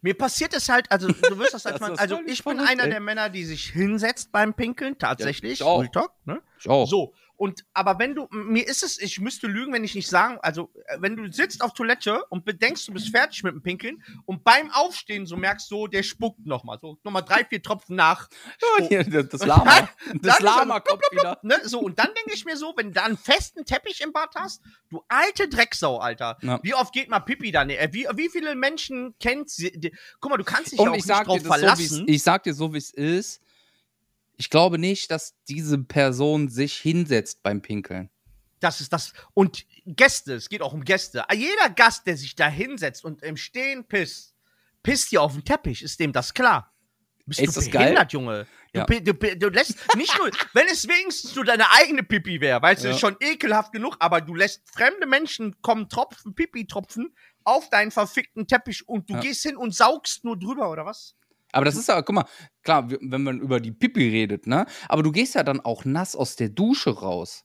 Mir 0.00 0.16
passiert 0.16 0.54
es 0.54 0.68
halt, 0.68 0.90
also 0.90 1.08
du 1.08 1.38
wirst 1.38 1.54
das 1.54 1.62
Das 1.64 1.72
manchmal, 1.80 1.92
ist 1.92 2.00
also 2.00 2.20
ich 2.26 2.42
bin 2.42 2.56
verrückt, 2.56 2.70
einer 2.70 2.84
ey. 2.84 2.90
der 2.90 3.00
Männer, 3.00 3.28
die 3.28 3.44
sich 3.44 3.70
hinsetzt 3.70 4.32
beim 4.32 4.54
Pinkeln, 4.54 4.98
tatsächlich. 4.98 5.52
ich 5.52 5.62
auch. 5.62 5.84
Talk, 5.88 6.12
ne? 6.24 6.40
Ich 6.58 6.68
auch. 6.68 6.88
So, 6.88 7.14
und 7.36 7.64
aber 7.74 7.98
wenn 7.98 8.14
du, 8.14 8.26
mir 8.30 8.66
ist 8.66 8.82
es, 8.82 8.98
ich 8.98 9.20
müsste 9.20 9.46
lügen, 9.46 9.72
wenn 9.72 9.84
ich 9.84 9.94
nicht 9.94 10.08
sagen, 10.08 10.38
also 10.42 10.70
äh, 10.86 10.96
wenn 11.00 11.16
du 11.16 11.30
sitzt 11.32 11.62
auf 11.62 11.72
Toilette 11.74 12.24
und 12.30 12.44
bedenkst, 12.44 12.88
du 12.88 12.92
bist 12.92 13.10
fertig 13.10 13.42
mit 13.42 13.52
dem 13.54 13.62
Pinkeln 13.62 14.02
und 14.24 14.42
beim 14.44 14.70
Aufstehen 14.72 15.26
so 15.26 15.36
merkst 15.36 15.68
so, 15.68 15.86
der 15.86 16.02
spuckt 16.02 16.44
nochmal, 16.46 16.78
so 16.80 16.98
nochmal 17.04 17.22
drei, 17.22 17.44
vier 17.44 17.62
Tropfen 17.62 17.96
nach. 17.96 18.28
Ja, 18.90 19.02
das 19.02 19.44
Lama. 19.44 19.88
Dann 20.06 20.20
Das 20.22 20.40
Lama 20.40 20.76
er- 20.76 20.80
kommt 20.80 21.02
wieder. 21.10 21.38
Ne? 21.42 21.60
So, 21.64 21.80
und 21.80 21.98
dann 21.98 22.08
denke 22.16 22.32
ich 22.34 22.44
mir 22.44 22.56
so, 22.56 22.72
wenn 22.76 22.86
du 22.88 22.92
da 22.92 23.04
einen 23.04 23.16
festen 23.18 23.64
Teppich 23.64 24.00
im 24.00 24.12
Bad 24.12 24.34
hast, 24.36 24.62
du 24.90 25.02
alte 25.08 25.48
Drecksau, 25.48 25.98
Alter. 25.98 26.38
Ja. 26.42 26.60
Wie 26.62 26.74
oft 26.74 26.92
geht 26.92 27.08
mal 27.10 27.20
Pipi 27.20 27.50
da? 27.52 27.64
ne- 27.64 27.76
äh, 27.78 27.88
Wie, 27.92 28.06
wie 28.14 28.28
viele 28.28 28.54
Menschen 28.54 29.14
kennt 29.20 29.50
sie? 29.50 29.70
Die, 29.72 29.92
guck 30.20 30.30
mal, 30.30 30.36
du 30.36 30.44
kannst 30.44 30.72
dich 30.72 30.78
ja 30.78 30.84
Und 30.84 30.90
auch 30.92 30.96
ich 30.96 31.06
nicht 31.06 31.26
drauf 31.26 31.36
dir 31.38 31.42
so, 31.44 31.48
verlassen. 31.48 31.78
wie's- 32.06 32.14
ich 32.16 32.22
sag 32.22 32.42
dir 32.44 32.54
so, 32.54 32.72
wie 32.72 32.78
es 32.78 32.90
ist. 32.90 33.40
Ich 34.36 34.50
glaube 34.50 34.78
nicht, 34.78 35.10
dass 35.10 35.34
diese 35.48 35.78
Person 35.78 36.48
sich 36.48 36.76
hinsetzt 36.76 37.42
beim 37.42 37.62
Pinkeln. 37.62 38.10
Das 38.60 38.80
ist 38.80 38.92
das. 38.92 39.12
Und 39.34 39.64
Gäste, 39.86 40.34
es 40.34 40.48
geht 40.48 40.62
auch 40.62 40.72
um 40.72 40.84
Gäste. 40.84 41.24
Jeder 41.32 41.70
Gast, 41.70 42.06
der 42.06 42.16
sich 42.16 42.34
da 42.34 42.48
hinsetzt 42.48 43.04
und 43.04 43.22
im 43.22 43.36
Stehen 43.36 43.84
pisst, 43.86 44.34
pisst 44.82 45.12
dir 45.12 45.22
auf 45.22 45.32
den 45.32 45.44
Teppich, 45.44 45.82
ist 45.82 46.00
dem 46.00 46.12
das 46.12 46.32
klar. 46.34 46.72
Bist 47.26 47.40
Ey, 47.40 47.46
du 47.46 47.50
ist 47.50 47.56
das 47.56 47.70
behindert, 47.70 47.96
geil? 47.96 48.06
Junge? 48.12 48.46
Du, 48.72 48.78
Ja. 48.80 48.84
du, 48.86 49.14
pi- 49.14 49.36
du 49.38 49.48
lässt 49.48 49.76
nicht 49.96 50.16
nur, 50.16 50.30
wenn 50.54 50.68
es 50.68 50.86
wenigstens 50.86 51.34
nur 51.34 51.44
deine 51.44 51.70
eigene 51.72 52.02
Pipi 52.04 52.40
wäre, 52.40 52.62
weißt 52.62 52.84
du, 52.84 52.88
Ja. 52.88 52.94
ist 52.94 53.00
schon 53.00 53.16
ekelhaft 53.20 53.72
genug, 53.72 53.96
aber 53.98 54.20
du 54.20 54.34
lässt 54.34 54.62
fremde 54.72 55.06
Menschen 55.06 55.60
kommen, 55.60 55.88
Tropfen, 55.88 56.34
Pipi-Tropfen 56.34 57.12
auf 57.42 57.68
deinen 57.70 57.90
verfickten 57.90 58.46
Teppich 58.46 58.88
und 58.88 59.10
du 59.10 59.14
Ja. 59.14 59.20
gehst 59.20 59.42
hin 59.42 59.56
und 59.56 59.74
saugst 59.74 60.24
nur 60.24 60.38
drüber, 60.38 60.70
oder 60.70 60.86
was? 60.86 61.14
Aber 61.52 61.64
das 61.64 61.76
ist 61.76 61.88
ja, 61.88 62.00
guck 62.02 62.14
mal, 62.14 62.24
klar, 62.62 62.88
wenn 63.00 63.22
man 63.22 63.40
über 63.40 63.60
die 63.60 63.72
Pipi 63.72 64.08
redet, 64.08 64.46
ne? 64.46 64.66
Aber 64.88 65.02
du 65.02 65.12
gehst 65.12 65.34
ja 65.34 65.42
dann 65.42 65.60
auch 65.60 65.84
nass 65.84 66.16
aus 66.16 66.36
der 66.36 66.48
Dusche 66.48 66.90
raus. 67.00 67.44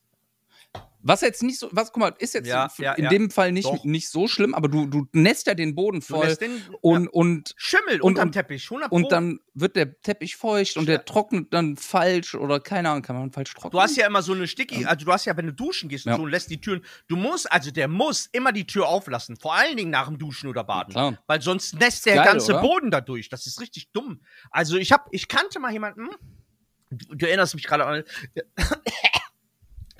Was 1.04 1.22
jetzt 1.22 1.42
nicht 1.42 1.58
so, 1.60 1.68
was, 1.72 1.92
guck 1.92 2.00
mal, 2.02 2.14
ist 2.20 2.34
jetzt 2.36 2.48
Ja, 2.48 2.70
ja, 2.78 2.94
in 2.94 3.06
ja. 3.06 3.10
dem 3.10 3.32
Fall 3.32 3.52
nicht, 3.52 3.66
Doch. 3.66 3.84
nicht 3.84 4.10
so 4.10 4.28
schlimm, 4.28 4.54
aber 4.54 4.68
du, 4.68 4.86
du 4.86 5.08
nässt 5.14 5.48
ja 5.48 5.56
den 5.56 5.74
Boden 5.74 6.02
voll 6.02 6.36
den, 6.36 6.62
und, 6.82 7.08
und, 7.08 7.54
Schimmel 7.58 7.96
und- 8.02 8.12
unterm 8.12 8.32
Teppich, 8.32 8.66
100 8.66 8.90
Pro. 8.90 8.96
und 8.96 9.12
dann 9.12 9.40
wird 9.54 9.76
der 9.76 10.00
Teppich 10.02 10.36
feucht 10.36 10.78
und 10.78 10.86
der 10.88 11.04
trocknet 11.06 11.54
dann 11.54 11.76
falsch 11.76 12.36
oder 12.36 12.60
keine 12.60 12.90
Ahnung, 12.90 13.02
kann 13.02 13.16
man 13.16 13.32
falsch 13.32 13.54
trocknen? 13.54 13.72
Du 13.72 13.82
hast 13.82 13.98
ja 13.98 14.06
immer 14.06 14.22
so 14.22 14.34
eine 14.34 14.48
Sticky, 14.48 14.86
also 14.86 15.06
du 15.06 15.12
hast 15.12 15.26
ja, 15.26 15.36
wenn 15.36 15.48
du 15.48 15.54
duschen 15.54 15.90
gehst 15.90 16.06
und 16.06 16.16
so 16.16 16.22
und 16.24 16.30
lässt 16.30 16.50
die 16.52 16.62
Türen, 16.62 16.86
du 17.08 17.16
musst, 17.16 17.52
also 17.52 17.72
der 17.72 17.88
muss 17.88 18.28
immer 18.32 18.52
die 18.52 18.68
Tür 18.68 18.88
auflassen, 18.88 19.38
vor 19.38 19.56
allen 19.56 19.78
Dingen 19.78 19.90
nach 19.92 20.08
dem 20.08 20.18
Duschen 20.20 20.50
oder 20.50 20.64
Baden. 20.64 20.92
Klar. 20.92 21.18
Weil 21.28 21.42
sonst 21.42 21.80
nässt 21.80 22.06
der 22.06 22.16
Geil, 22.16 22.26
ganze 22.26 22.52
oder? 22.54 22.62
Boden 22.62 22.92
dadurch. 22.92 23.30
Das 23.30 23.48
ist 23.48 23.60
richtig 23.60 23.92
dumm. 23.92 24.22
Also 24.52 24.78
ich 24.78 24.92
hab, 24.92 25.08
ich 25.12 25.28
kannte 25.28 25.60
mal 25.60 25.72
jemanden, 25.72 26.10
du, 26.92 27.16
du 27.16 27.26
erinnerst 27.28 27.56
mich 27.56 27.64
gerade 27.66 27.86
an, 27.86 28.04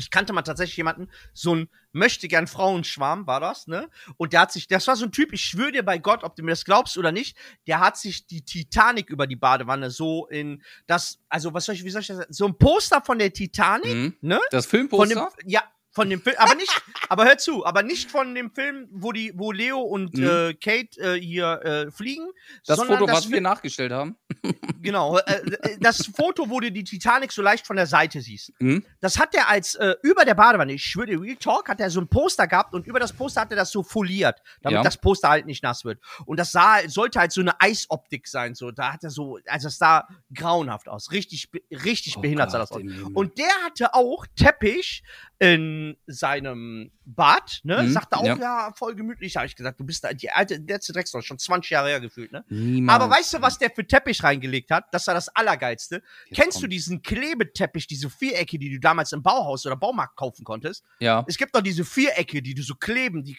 ich 0.02 0.12
kannte 0.12 0.34
mal 0.34 0.42
tatsächlich 0.42 0.78
jemanden, 0.78 1.10
so 1.34 1.56
ein 1.56 1.70
möchte 1.94 2.28
gern 2.28 2.48
Frauenschwarm 2.48 3.28
war 3.28 3.40
das, 3.40 3.68
ne? 3.68 3.90
Und 4.18 4.34
der 4.34 4.42
hat 4.42 4.52
sich, 4.52 4.68
das 4.68 4.88
war 4.88 4.96
so 4.96 5.06
ein 5.06 5.12
Typ, 5.12 5.34
ich 5.34 5.42
schwöre 5.44 5.72
dir 5.74 5.84
bei 5.84 5.98
Gott, 5.98 6.24
ob 6.24 6.36
du 6.36 6.44
mir 6.44 6.52
das 6.52 6.64
glaubst 6.66 6.98
oder 6.98 7.12
nicht, 7.12 7.38
der 7.68 7.80
hat 7.80 7.98
sich 7.98 8.28
die 8.28 8.44
Titanic 8.44 9.10
über 9.10 9.28
die 9.28 9.36
Badewanne 9.36 9.92
so 9.92 10.28
in 10.28 10.64
das, 10.88 11.20
also 11.30 11.54
was 11.54 11.66
soll 11.66 11.76
ich, 11.76 11.84
wie 11.84 11.90
soll 11.90 12.02
ich 12.02 12.08
das 12.08 12.18
sagen? 12.18 12.34
So 12.34 12.46
ein 12.48 12.58
Poster 12.58 13.02
von 13.02 13.20
der 13.20 13.34
Titanic, 13.34 13.94
Mhm. 13.94 14.16
ne? 14.22 14.40
Das 14.52 14.66
Von 14.66 14.80
dem, 14.80 14.88
Filmposter? 14.90 15.30
ja, 15.46 15.64
von 15.94 16.10
dem 16.10 16.22
Film, 16.22 16.36
aber 16.40 16.56
nicht, 16.56 16.82
aber 17.10 17.26
hör 17.26 17.38
zu, 17.38 17.66
aber 17.66 17.84
nicht 17.84 18.10
von 18.10 18.34
dem 18.34 18.52
Film, 18.52 18.88
wo 18.92 19.12
die, 19.12 19.34
wo 19.36 19.52
Leo 19.52 19.80
und 19.82 20.16
Mhm. 20.16 20.24
äh, 20.24 20.54
Kate 20.54 20.98
äh, 21.00 21.20
hier 21.20 21.60
äh, 21.64 21.92
fliegen. 21.92 22.28
das 22.66 22.80
Foto, 22.82 23.06
das 23.06 23.18
was 23.18 23.30
wir 23.32 23.42
nachgestellt 23.42 23.92
haben? 23.92 24.16
Genau, 24.84 25.20
äh, 25.20 25.34
äh, 25.34 25.78
das 25.80 26.10
Foto, 26.16 26.50
wo 26.50 26.60
du 26.60 26.72
die 26.72 26.84
Titanic 26.84 27.32
so 27.32 27.44
leicht 27.44 27.68
von 27.68 27.76
der 27.76 27.86
Seite 27.86 28.20
siehst. 28.20 28.52
Mhm. 28.60 28.84
Das 29.00 29.20
hat 29.20 29.36
er 29.36 29.48
als 29.48 29.76
äh, 29.76 29.94
über 30.02 30.26
der 30.26 30.34
Badewanne, 30.34 30.74
ich 30.74 30.84
schwöre 30.84 31.22
Real 31.22 31.36
Talk, 31.36 31.70
hat 31.70 31.80
er 31.80 31.92
so 31.92 32.02
ein 32.02 32.08
Poster 32.08 32.48
gehabt 32.48 32.74
und 32.74 32.88
über 32.88 33.00
das 33.00 33.14
Poster 33.14 33.42
hat 33.42 33.52
er 33.52 33.58
das 33.58 33.70
so 33.72 33.84
foliert, 33.84 34.42
damit 34.64 34.78
Ja. 34.78 34.84
das 34.84 34.98
Poster 34.98 35.30
halt 35.30 35.46
nicht 35.46 35.62
nass 35.62 35.86
wird. 35.86 36.00
Und 36.26 36.40
das 36.40 36.52
sah, 36.52 36.80
sollte 36.88 37.20
halt 37.20 37.32
so 37.32 37.42
eine 37.42 37.62
Eisoptik 37.62 38.28
sein, 38.28 38.56
so. 38.56 38.72
Da 38.72 38.94
hat 38.94 39.04
er 39.04 39.12
so, 39.12 39.38
also 39.46 39.68
es 39.68 39.78
sah 39.78 40.08
grauenhaft 40.34 40.88
aus. 40.90 41.12
Richtig, 41.12 41.50
richtig 41.70 42.18
Oh 42.18 42.22
behindert 42.22 42.50
sah 42.50 42.58
das 42.58 42.70
Gott, 42.70 42.82
aus. 42.84 43.12
Und 43.14 43.38
der 43.38 43.52
hatte 43.64 43.94
auch 43.94 44.26
Teppich 44.36 45.04
in 45.38 45.81
seinem 46.08 46.92
Bad, 47.06 47.60
ne? 47.64 47.84
Mhm, 47.84 47.92
Sagte 47.92 48.18
auch, 48.18 48.26
ja. 48.26 48.38
ja. 48.38 48.74
voll 48.76 48.96
gemütlich. 48.96 49.36
Habe 49.36 49.48
ich 49.48 49.56
gesagt, 49.56 49.80
du 49.80 49.86
bist 49.86 50.04
da, 50.04 50.14
die 50.14 50.30
alte, 50.30 50.56
letzte 50.56 50.94
Drecksau, 50.94 51.22
schon 51.22 51.40
20 51.40 51.72
Jahre 51.72 51.90
her 51.90 52.00
gefühlt, 52.00 52.32
ne? 52.32 52.44
Niemals. 52.50 53.02
Aber 53.02 53.14
weißt 53.14 53.34
du, 53.34 53.42
was 53.42 53.58
der 53.58 53.70
für 53.72 53.86
Teppich 53.86 54.24
reingelegt 54.24 54.72
hat? 54.72 54.86
Das 54.92 55.08
war 55.08 55.14
das 55.14 55.30
Allergeilste. 55.30 56.02
Jetzt 56.28 56.40
Kennst 56.40 56.58
du 56.58 56.62
kommt. 56.62 56.74
diesen 56.74 57.02
Klebeteppich, 57.02 57.88
diese 57.88 58.10
Vierecke, 58.10 58.58
die 58.60 58.70
du 58.70 58.80
damals 58.80 59.12
im 59.12 59.24
Bauhaus 59.24 59.66
oder 59.66 59.76
Baumarkt 59.76 60.16
kaufen 60.16 60.44
konntest? 60.44 60.84
Ja. 61.00 61.26
Es 61.28 61.38
gibt 61.38 61.56
doch 61.56 61.62
diese 61.62 61.86
Vierecke, 61.86 62.42
die 62.42 62.54
du 62.54 62.62
so 62.62 62.76
kleben, 62.76 63.24
die, 63.24 63.38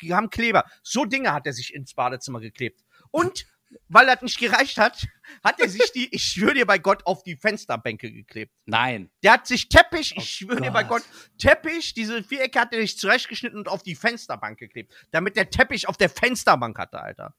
die 0.00 0.14
haben 0.14 0.30
Kleber. 0.30 0.64
So 0.82 1.04
Dinge 1.04 1.32
hat 1.32 1.46
er 1.46 1.52
sich 1.52 1.74
ins 1.74 1.94
Badezimmer 1.94 2.40
geklebt. 2.40 2.82
Und 3.10 3.46
weil 3.88 4.06
das 4.06 4.22
nicht 4.22 4.38
gereicht 4.38 4.78
hat, 4.78 5.06
hat 5.42 5.60
er 5.60 5.68
sich 5.68 5.92
die, 5.92 6.14
ich 6.14 6.24
schwöre 6.24 6.54
dir 6.54 6.66
bei 6.66 6.78
Gott, 6.78 7.06
auf 7.06 7.22
die 7.22 7.36
Fensterbänke 7.36 8.10
geklebt. 8.10 8.52
Nein. 8.66 9.10
Der 9.22 9.34
hat 9.34 9.46
sich 9.46 9.68
Teppich, 9.68 10.14
Oh 10.16 10.20
ich 10.20 10.28
schwöre 10.28 10.60
dir 10.60 10.70
bei 10.70 10.84
Gott. 10.84 11.02
Teppich, 11.38 11.94
diese 11.94 12.22
Vierecke 12.22 12.60
hat 12.60 12.72
er 12.72 12.80
sich 12.80 12.98
zurechtgeschnitten 12.98 13.58
und 13.58 13.68
auf 13.68 13.82
die 13.82 13.94
Fensterbank 13.94 14.58
geklebt. 14.58 14.92
Damit 15.10 15.36
der 15.36 15.50
Teppich 15.50 15.88
auf 15.88 15.96
der 15.96 16.10
Fensterbank 16.10 16.78
hatte, 16.78 17.00
Alter. 17.00 17.34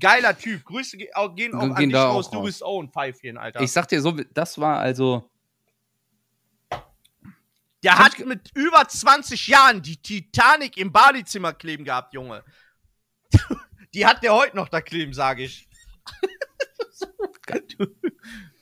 Geiler 0.00 0.36
Typ. 0.38 0.64
Grüße 0.64 0.96
gehen 0.96 1.10
auch 1.14 1.34
Gehen 1.34 1.54
an 1.54 1.74
dich 1.74 1.94
raus. 1.94 2.30
Du 2.30 2.42
bist 2.42 2.62
auch 2.62 2.80
ein 2.80 2.90
Pfeifchen, 2.90 3.36
Alter. 3.36 3.60
Ich 3.60 3.72
sag 3.72 3.88
dir 3.88 4.00
so, 4.00 4.12
das 4.12 4.58
war 4.58 4.78
also. 4.78 5.30
der 7.82 7.98
hat 7.98 8.18
mit 8.20 8.50
über 8.54 8.86
20 8.86 9.48
Jahren 9.48 9.82
die 9.82 9.96
Titanic 10.00 10.76
im 10.76 10.92
Badezimmer 10.92 11.52
kleben 11.52 11.84
gehabt, 11.84 12.14
Junge. 12.14 12.44
Die 13.94 14.04
hat 14.04 14.22
der 14.22 14.34
heute 14.34 14.54
noch 14.54 14.68
da 14.68 14.80
kleben, 14.80 15.14
sage 15.14 15.44
ich. 15.44 15.67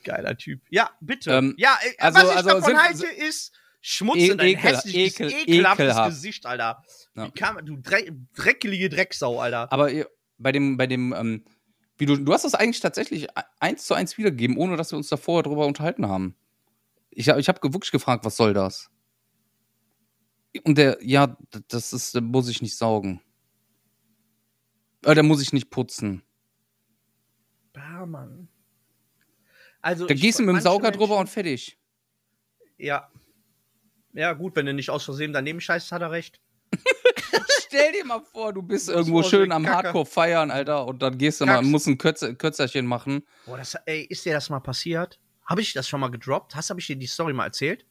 Geiler 0.05 0.37
Typ. 0.37 0.61
Ja, 0.71 0.91
bitte. 1.01 1.33
Ähm, 1.33 1.55
ja, 1.59 1.77
äh, 1.83 1.95
also- 1.99 2.19
was 2.19 2.25
ich 2.31 2.37
also 2.37 2.49
davon 2.51 2.65
sind- 2.65 2.79
halte, 2.79 3.07
ist 3.07 3.53
Schmutz 3.81 4.17
E- 4.19 4.33
und 4.33 4.41
ein 4.41 4.47
ekel- 4.49 4.59
hässliches, 4.61 5.15
ekel- 5.21 5.31
ekelhaftes 5.31 5.85
ekelhaft. 5.87 6.11
Gesicht, 6.11 6.47
Alter. 6.47 6.83
Ja. 7.15 7.27
Wie 7.27 7.31
kam, 7.33 7.65
du 7.65 7.77
Dre 7.77 8.05
dreckige 8.35 8.89
Drecksau, 8.89 9.41
Alter. 9.41 9.73
Aber 9.73 9.91
bei 10.39 10.53
dem, 10.53 10.77
bei 10.77 10.87
dem, 10.87 11.13
ähm, 11.13 11.45
wie 11.99 12.07
du, 12.07 12.17
du 12.17 12.33
hast 12.33 12.45
das 12.45 12.55
eigentlich 12.55 12.81
tatsächlich 12.81 13.25
e- 13.25 13.29
eins 13.59 13.87
zu 13.87 13.95
eins 13.95 14.17
wiedergegeben, 14.19 14.57
ohne 14.59 14.77
dass 14.77 14.93
wir 14.93 14.97
uns 14.97 15.09
davor 15.09 15.43
darüber 15.43 15.67
unterhalten 15.67 16.07
haben. 16.09 16.37
Ich, 17.11 17.29
ich 17.29 17.49
habe 17.49 17.73
wirklich 17.73 17.93
gefragt, 17.93 18.25
was 18.25 18.37
soll 18.37 18.55
das? 18.55 18.91
Und 20.65 20.79
der, 20.79 20.99
ja, 21.03 21.37
das 21.69 21.93
ist, 21.93 22.15
da 22.15 22.21
muss 22.21 22.49
ich 22.49 22.63
nicht 22.63 22.77
saugen. 22.77 23.21
Äh, 25.05 25.15
da 25.15 25.23
muss 25.23 25.43
ich 25.43 25.53
nicht 25.53 25.71
putzen. 25.71 26.23
Mann. 28.07 28.49
Also, 29.83 30.07
Da 30.07 30.15
gehst 30.15 30.39
du 30.39 30.43
mit 30.43 30.55
dem 30.57 30.61
Sauger 30.61 30.85
Menschen- 30.85 31.01
drüber 31.01 31.19
und 31.19 31.29
fertig. 31.29 31.79
Ja. 32.79 33.09
Ja, 34.13 34.33
gut, 34.33 34.57
wenn 34.57 34.67
du 34.67 34.73
nicht 34.75 34.91
aus 34.91 35.05
Versehen 35.05 35.33
daneben 35.33 35.61
scheißt, 35.61 35.93
hat 35.93 36.03
er 36.03 36.11
recht. 36.11 36.41
Stell 37.67 37.93
dir 37.93 38.05
mal 38.05 38.21
vor, 38.21 38.53
du 38.53 38.63
bist 38.63 38.89
irgendwo 38.89 39.23
schön 39.23 39.53
am 39.53 39.65
Kacke. 39.65 39.89
Hardcore 39.89 40.07
feiern, 40.07 40.51
Alter, 40.51 40.87
und 40.87 41.03
dann 41.03 41.19
gehst 41.19 41.41
du 41.41 41.47
mal, 41.47 41.57
Kackst. 41.57 41.71
musst 41.71 41.87
ein 41.87 41.99
Kürzer, 41.99 42.35
Kürzerchen 42.35 42.87
machen. 42.87 43.23
Boah, 43.45 43.59
das, 43.59 43.75
ey, 43.87 44.03
ist 44.03 44.25
dir 44.25 44.33
das 44.33 44.49
mal 44.51 44.61
passiert? 44.61 45.21
Habe 45.45 45.61
ich 45.61 45.73
das 45.75 45.89
schon 45.89 46.01
mal 46.01 46.11
gedroppt? 46.11 46.55
Hast 46.57 46.71
ich 46.77 46.87
dir 46.87 46.97
die 46.97 47.07
Story 47.07 47.33
mal 47.33 47.45
erzählt? 47.45 47.85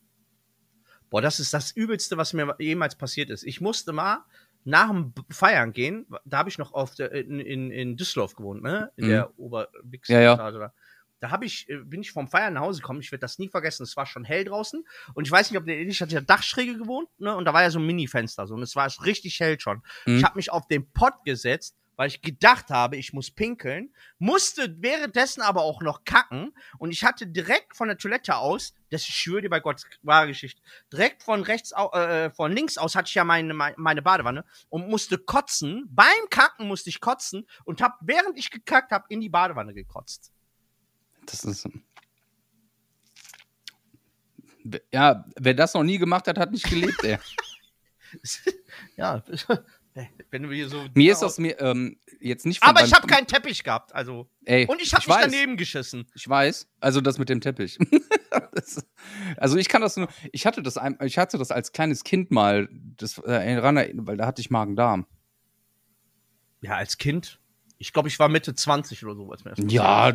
Boah, 1.10 1.21
das 1.21 1.39
ist 1.39 1.54
das 1.54 1.71
Übelste, 1.71 2.17
was 2.17 2.34
mir 2.34 2.56
jemals 2.60 2.95
passiert 2.95 3.30
ist. 3.30 3.43
Ich 3.43 3.62
musste 3.62 3.93
mal 3.93 4.25
nach 4.65 4.89
dem 4.89 5.13
Feiern 5.30 5.71
gehen. 5.71 6.06
Da 6.25 6.39
habe 6.39 6.49
ich 6.49 6.58
noch 6.58 6.73
auf 6.73 6.95
der, 6.95 7.12
in, 7.13 7.39
in, 7.39 7.71
in 7.71 7.95
Düsseldorf 7.97 8.36
gewohnt, 8.36 8.62
ne? 8.63 8.91
In 8.97 9.06
Mhm. 9.06 9.10
der 9.10 9.39
Oberwix. 9.39 10.10
Ja, 10.10 10.19
ja. 10.19 10.36
Da, 10.36 10.73
da 11.21 11.32
hab 11.32 11.43
ich, 11.43 11.69
äh, 11.69 11.78
bin 11.78 12.01
ich 12.01 12.12
vom 12.12 12.28
Feiern 12.28 12.54
nach 12.56 12.62
Hause 12.62 12.82
gekommen. 12.82 12.99
Ich 12.99 13.12
werde 13.12 13.21
das 13.21 13.39
nie 13.39 13.47
vergessen. 13.47 13.84
Es 13.84 13.95
war 13.95 14.06
schon 14.06 14.25
hell 14.25 14.43
draußen. 14.43 14.84
Und 15.13 15.25
ich 15.25 15.32
weiß 15.32 15.49
nicht, 15.49 15.60
ob 15.60 15.65
der 15.65 15.80
ich 15.80 16.01
hatte 16.01 16.13
ja 16.15 16.21
Dachschräge 16.21 16.78
gewohnt, 16.78 17.08
ne? 17.19 17.36
Und 17.36 17.45
da 17.45 17.54
war 17.54 17.62
ja 17.62 17.69
so 17.69 17.80
ein 17.80 17.86
Mini-Fenster. 17.86 18.47
So, 18.47 18.56
und 18.56 18.63
es 18.63 18.75
war 18.75 18.91
richtig 19.06 19.39
hell 19.39 19.60
schon. 19.60 19.82
Mhm. 20.06 20.17
Ich 20.17 20.23
habe 20.23 20.36
mich 20.36 20.51
auf 20.51 20.67
den 20.67 20.91
Pott 20.91 21.13
gesetzt, 21.23 21.78
weil 21.95 22.08
ich 22.08 22.21
gedacht 22.21 22.69
habe, 22.69 22.97
ich 22.97 23.13
muss 23.13 23.31
pinkeln, 23.31 23.93
musste 24.19 24.75
währenddessen 24.81 25.41
aber 25.41 25.62
auch 25.62 25.81
noch 25.81 26.03
kacken 26.03 26.53
und 26.77 26.91
ich 26.91 27.03
hatte 27.03 27.27
direkt 27.27 27.75
von 27.75 27.88
der 27.88 27.97
Toilette 27.97 28.36
aus, 28.36 28.73
das 28.89 29.03
ich 29.03 29.15
schwöre 29.15 29.43
dir 29.43 29.49
bei 29.49 29.60
Gott, 29.60 29.81
wahre 30.03 30.27
Geschichte, 30.27 30.62
direkt 30.91 31.23
von 31.23 31.43
rechts, 31.43 31.71
äh, 31.71 32.29
von 32.31 32.51
links 32.51 32.77
aus 32.77 32.95
hatte 32.95 33.10
ich 33.10 33.15
ja 33.15 33.23
meine, 33.23 33.53
meine, 33.53 33.75
meine 33.77 34.01
Badewanne 34.01 34.45
und 34.69 34.88
musste 34.89 35.17
kotzen. 35.17 35.86
Beim 35.89 36.29
Kacken 36.29 36.67
musste 36.67 36.89
ich 36.89 37.01
kotzen 37.01 37.47
und 37.63 37.81
habe, 37.81 37.95
während 38.01 38.38
ich 38.38 38.51
gekackt 38.51 38.91
habe, 38.91 39.05
in 39.10 39.21
die 39.21 39.29
Badewanne 39.29 39.73
gekotzt. 39.73 40.31
Das 41.25 41.43
ist. 41.43 41.67
Ja, 44.91 45.25
wer 45.39 45.53
das 45.53 45.73
noch 45.73 45.84
nie 45.84 45.99
gemacht 45.99 46.27
hat, 46.27 46.38
hat 46.38 46.51
nicht 46.51 46.67
gelebt, 46.67 47.03
ey. 47.03 47.19
ja, 48.97 49.23
wenn 50.31 50.43
du 50.43 50.51
hier 50.51 50.67
so. 50.67 50.86
Mir 50.93 51.13
ist 51.13 51.21
das 51.21 51.38
mir 51.38 51.60
ähm, 51.60 51.97
jetzt 52.19 52.45
nicht 52.45 52.62
Aber 52.62 52.84
ich 52.84 52.93
habe 52.93 53.08
keinen 53.08 53.27
Teppich 53.27 53.63
gehabt, 53.63 53.95
also. 53.95 54.29
Ey, 54.43 54.65
Und 54.67 54.81
ich 54.81 54.93
habe 54.93 55.03
mich 55.08 55.15
weiß, 55.15 55.25
daneben 55.31 55.58
geschissen. 55.58 56.08
Ich 56.13 56.27
weiß, 56.27 56.67
also 56.81 57.01
das 57.01 57.17
mit 57.17 57.29
dem 57.29 57.39
Teppich. 57.39 57.77
das, 58.53 58.86
also 59.38 59.58
ich 59.58 59.69
kann 59.69 59.81
das 59.81 59.95
nur, 59.95 60.10
ich 60.34 60.45
hatte 60.45 60.62
das, 60.62 60.77
ich 61.01 61.17
hatte 61.17 61.38
das 61.38 61.51
als 61.51 61.71
kleines 61.71 62.03
Kind 62.03 62.29
mal, 62.31 62.67
das 62.71 63.17
äh, 63.19 63.58
ran, 63.58 63.77
weil 64.05 64.17
da 64.17 64.25
hatte 64.25 64.41
ich 64.41 64.49
Magen-Darm. 64.49 65.05
Ja, 66.62 66.75
als 66.75 66.97
Kind. 66.97 67.39
Ich 67.77 67.93
glaube, 67.93 68.08
ich 68.10 68.19
war 68.19 68.27
Mitte 68.27 68.53
20 68.53 69.05
oder 69.05 69.15
so, 69.15 69.31
als 69.31 69.45
mir 69.45 69.53
das 69.53 69.71
Ja. 69.71 70.12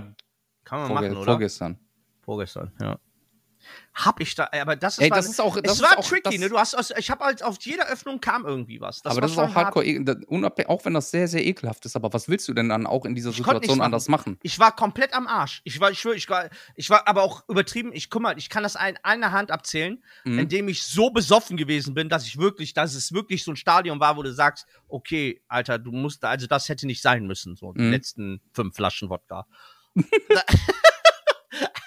Kann 0.64 0.80
man 0.80 0.88
vorge 0.88 1.08
machen, 1.08 1.16
oder? 1.16 1.24
vorgestern. 1.24 1.78
Vorgestern, 2.22 2.72
ja. 2.80 2.98
Hab 3.94 4.20
ich 4.20 4.34
da, 4.34 4.48
aber 4.52 4.76
das 4.76 4.98
ist, 4.98 5.04
Ey, 5.04 5.10
das 5.10 5.26
ist 5.28 5.40
auch, 5.40 5.60
das 5.60 5.74
es 5.76 5.82
war 5.82 5.98
auch, 5.98 6.06
tricky, 6.06 6.22
das, 6.30 6.38
ne? 6.38 6.48
Du 6.48 6.58
hast, 6.58 6.74
aus- 6.74 6.92
ich 6.96 7.10
habe 7.10 7.24
halt 7.24 7.42
auf 7.42 7.56
jeder 7.60 7.86
Öffnung 7.88 8.20
kam 8.20 8.46
irgendwie 8.46 8.80
was. 8.80 9.04
aber 9.04 9.16
war 9.16 9.20
das 9.22 9.32
ist 9.32 9.38
auch 9.38 9.42
hart. 9.54 9.54
hardcore, 9.66 9.84
e- 9.84 10.02
da- 10.04 10.14
unabhängig- 10.28 10.68
auch 10.68 10.84
wenn 10.84 10.94
das 10.94 11.10
sehr, 11.10 11.28
sehr 11.28 11.44
ekelhaft 11.44 11.84
ist. 11.86 11.96
Aber 11.96 12.12
was 12.12 12.28
willst 12.28 12.46
du 12.48 12.54
denn 12.54 12.68
dann 12.68 12.86
auch 12.86 13.04
in 13.04 13.14
dieser 13.14 13.30
Ich 13.30 13.36
Situation 13.36 13.80
anders 13.80 14.08
machen? 14.08 14.38
Ich 14.42 14.58
war 14.58 14.74
komplett 14.74 15.12
am 15.12 15.26
Arsch. 15.26 15.60
Ich 15.64 15.80
war, 15.80 15.90
ich 15.90 15.98
schwöre, 16.00 16.14
ich 16.16 16.28
war, 16.30 16.48
ich 16.76 16.88
war 16.90 17.06
aber 17.08 17.22
auch 17.22 17.46
übertrieben. 17.48 17.90
Ich 17.92 18.10
guck 18.10 18.22
mal, 18.22 18.38
ich 18.38 18.48
kann 18.48 18.62
das 18.62 18.76
ein, 18.76 18.96
einer 19.02 19.32
Hand 19.32 19.50
abzählen, 19.50 20.02
Mhm. 20.24 20.38
indem 20.38 20.68
ich 20.68 20.82
so 20.84 21.10
besoffen 21.10 21.56
gewesen 21.56 21.94
bin, 21.94 22.08
dass 22.08 22.26
ich 22.26 22.38
wirklich, 22.38 22.72
dass 22.74 22.94
es 22.94 23.12
wirklich 23.12 23.44
so 23.44 23.50
ein 23.52 23.56
Stadion 23.56 24.00
war, 24.00 24.16
wo 24.16 24.22
du 24.22 24.32
sagst, 24.32 24.66
okay, 24.88 25.42
Alter, 25.48 25.78
du 25.78 25.90
musst, 25.92 26.24
also 26.24 26.46
das 26.46 26.68
hätte 26.68 26.86
nicht 26.86 27.02
sein 27.02 27.26
müssen, 27.26 27.56
so 27.56 27.72
die 27.72 27.82
Mhm. 27.82 27.90
letzten 27.90 28.40
fünf 28.52 28.74
Flaschen 28.76 29.10
Wodka. 29.10 29.46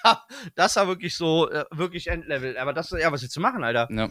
das 0.54 0.76
war 0.76 0.86
wirklich 0.86 1.16
so, 1.16 1.50
äh, 1.50 1.64
wirklich 1.70 2.06
Endlevel. 2.08 2.56
Aber 2.58 2.72
das, 2.72 2.90
ja, 2.90 3.10
was 3.12 3.22
willst 3.22 3.36
du 3.36 3.40
machen, 3.40 3.64
Alter? 3.64 3.88
Ja. 3.90 4.10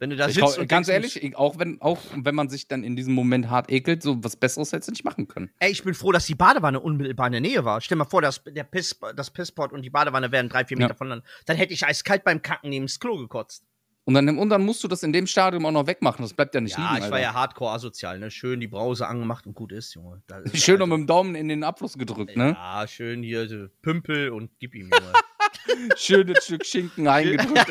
Wenn 0.00 0.10
du 0.10 0.16
da 0.16 0.26
Ich, 0.28 0.34
sitzt 0.34 0.68
ganz 0.68 0.88
ehrlich, 0.88 1.22
ich- 1.22 1.36
auch 1.36 1.58
wenn, 1.58 1.80
auch 1.80 2.00
wenn 2.16 2.34
man 2.34 2.48
sich 2.48 2.66
dann 2.66 2.82
in 2.82 2.96
diesem 2.96 3.14
Moment 3.14 3.48
hart 3.48 3.70
ekelt, 3.70 4.02
so 4.02 4.22
was 4.24 4.36
Besseres 4.36 4.72
hättest 4.72 4.88
du 4.88 4.92
nicht 4.92 5.04
machen 5.04 5.28
können. 5.28 5.50
Ey, 5.60 5.70
ich 5.70 5.84
bin 5.84 5.94
froh, 5.94 6.10
dass 6.10 6.26
die 6.26 6.34
Badewanne 6.34 6.80
unmittelbar 6.80 7.26
in 7.28 7.32
der 7.32 7.40
Nähe 7.40 7.64
war. 7.64 7.80
Stell 7.80 7.96
mal 7.96 8.04
vor, 8.04 8.20
dass 8.20 8.42
der 8.42 8.64
Piss, 8.64 8.98
das 9.14 9.30
Pisspot 9.30 9.72
und 9.72 9.82
die 9.82 9.90
Badewanne 9.90 10.32
wären 10.32 10.48
drei, 10.48 10.64
vier 10.64 10.76
Ja. 10.78 10.86
Meter 10.86 10.96
voneinander. 10.96 11.24
Dann 11.46 11.56
hätte 11.56 11.72
ich 11.72 11.86
eiskalt 11.86 12.24
beim 12.24 12.42
Kacken 12.42 12.70
neben 12.70 12.86
das 12.86 12.98
Klo 12.98 13.16
gekotzt. 13.16 13.64
Und 14.06 14.12
dann, 14.14 14.36
und 14.38 14.50
dann 14.50 14.62
musst 14.62 14.84
du 14.84 14.88
das 14.88 15.02
in 15.02 15.14
dem 15.14 15.26
Stadium 15.26 15.64
auch 15.64 15.70
noch 15.70 15.86
wegmachen. 15.86 16.22
Das 16.22 16.34
bleibt 16.34 16.54
ja 16.54 16.60
nicht 16.60 16.76
Ja, 16.76 16.84
liegen. 16.84 16.96
ich 16.96 17.02
Alter. 17.04 17.12
war 17.14 17.20
ja 17.20 17.32
hardcore 17.32 17.72
asozial, 17.72 18.18
ne? 18.18 18.30
Schön 18.30 18.60
die 18.60 18.66
Brause 18.68 19.06
angemacht 19.06 19.46
und 19.46 19.54
gut 19.54 19.72
ist, 19.72 19.94
Junge. 19.94 20.22
Ist 20.44 20.62
Schön 20.62 20.74
noch 20.78 20.84
also- 20.84 20.96
mit 20.98 21.04
dem 21.04 21.06
Daumen 21.06 21.34
in 21.34 21.48
den 21.48 21.64
Abfluss 21.64 21.94
gedrückt, 21.96 22.36
ne? 22.36 22.50
Ja, 22.50 22.86
schön 22.86 23.22
hier 23.22 23.70
Pümpel 23.80 24.28
und 24.30 24.50
gib 24.58 24.74
ihm, 24.74 24.90
Junge. 24.92 25.12
Schönes 25.96 26.44
Stück 26.44 26.66
Schinken 26.66 27.08
eingedrückt. 27.08 27.66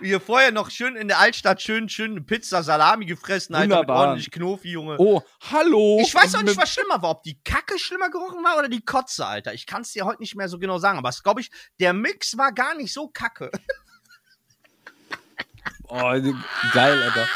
hier 0.00 0.20
vorher 0.20 0.52
noch 0.52 0.70
schön 0.70 0.96
in 0.96 1.08
der 1.08 1.18
Altstadt 1.18 1.60
schön, 1.60 1.88
schön 1.90 2.24
Pizza 2.24 2.62
Salami 2.62 3.04
gefressen, 3.04 3.54
Alter, 3.54 3.66
mit 3.68 3.76
Wunderbar. 3.76 4.06
ordentlich 4.08 4.30
Knofi, 4.30 4.70
Junge. 4.70 4.96
oh, 4.98 5.20
hallo. 5.50 5.98
Ich 6.02 6.14
weiß 6.14 6.34
auch 6.36 6.42
nicht, 6.42 6.56
mit- 6.56 6.62
was 6.62 6.72
schlimmer 6.72 7.02
war, 7.02 7.10
ob 7.10 7.22
die 7.24 7.38
Kacke 7.44 7.78
schlimmer 7.78 8.08
gerochen 8.10 8.42
war 8.42 8.58
oder 8.58 8.68
die 8.70 8.82
Kotze, 8.84 9.26
Alter. 9.26 9.52
Ich 9.52 9.66
kann 9.66 9.82
es 9.82 9.92
dir 9.92 10.06
heute 10.06 10.20
nicht 10.22 10.34
mehr 10.34 10.48
so 10.48 10.58
genau 10.58 10.78
sagen, 10.78 10.96
aber 10.98 11.10
es 11.10 11.22
glaube 11.22 11.42
ich, 11.42 11.50
der 11.78 11.92
Mix 11.92 12.38
war 12.38 12.52
gar 12.52 12.74
nicht 12.74 12.92
so 12.94 13.08
kacke. 13.08 13.50
Oh, 15.88 15.98
geil, 16.72 17.02
Alter. 17.02 17.28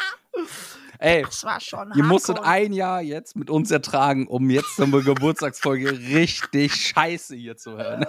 Ey, 0.99 1.23
Das 1.23 1.45
war 1.45 1.61
schon 1.61 1.93
ihr 1.95 2.03
musstet 2.05 2.39
ein 2.41 2.73
Jahr 2.73 3.03
jetzt 3.03 3.37
mit 3.37 3.51
uns 3.51 3.71
ertragen, 3.71 4.27
um 4.27 4.49
jetzt 4.49 4.77
zur 4.77 4.87
Geburtstagsfolge 5.05 5.91
richtig 6.15 6.75
scheiße 6.75 7.37
hier 7.37 7.57
zu 7.57 7.73
hören. 7.77 8.07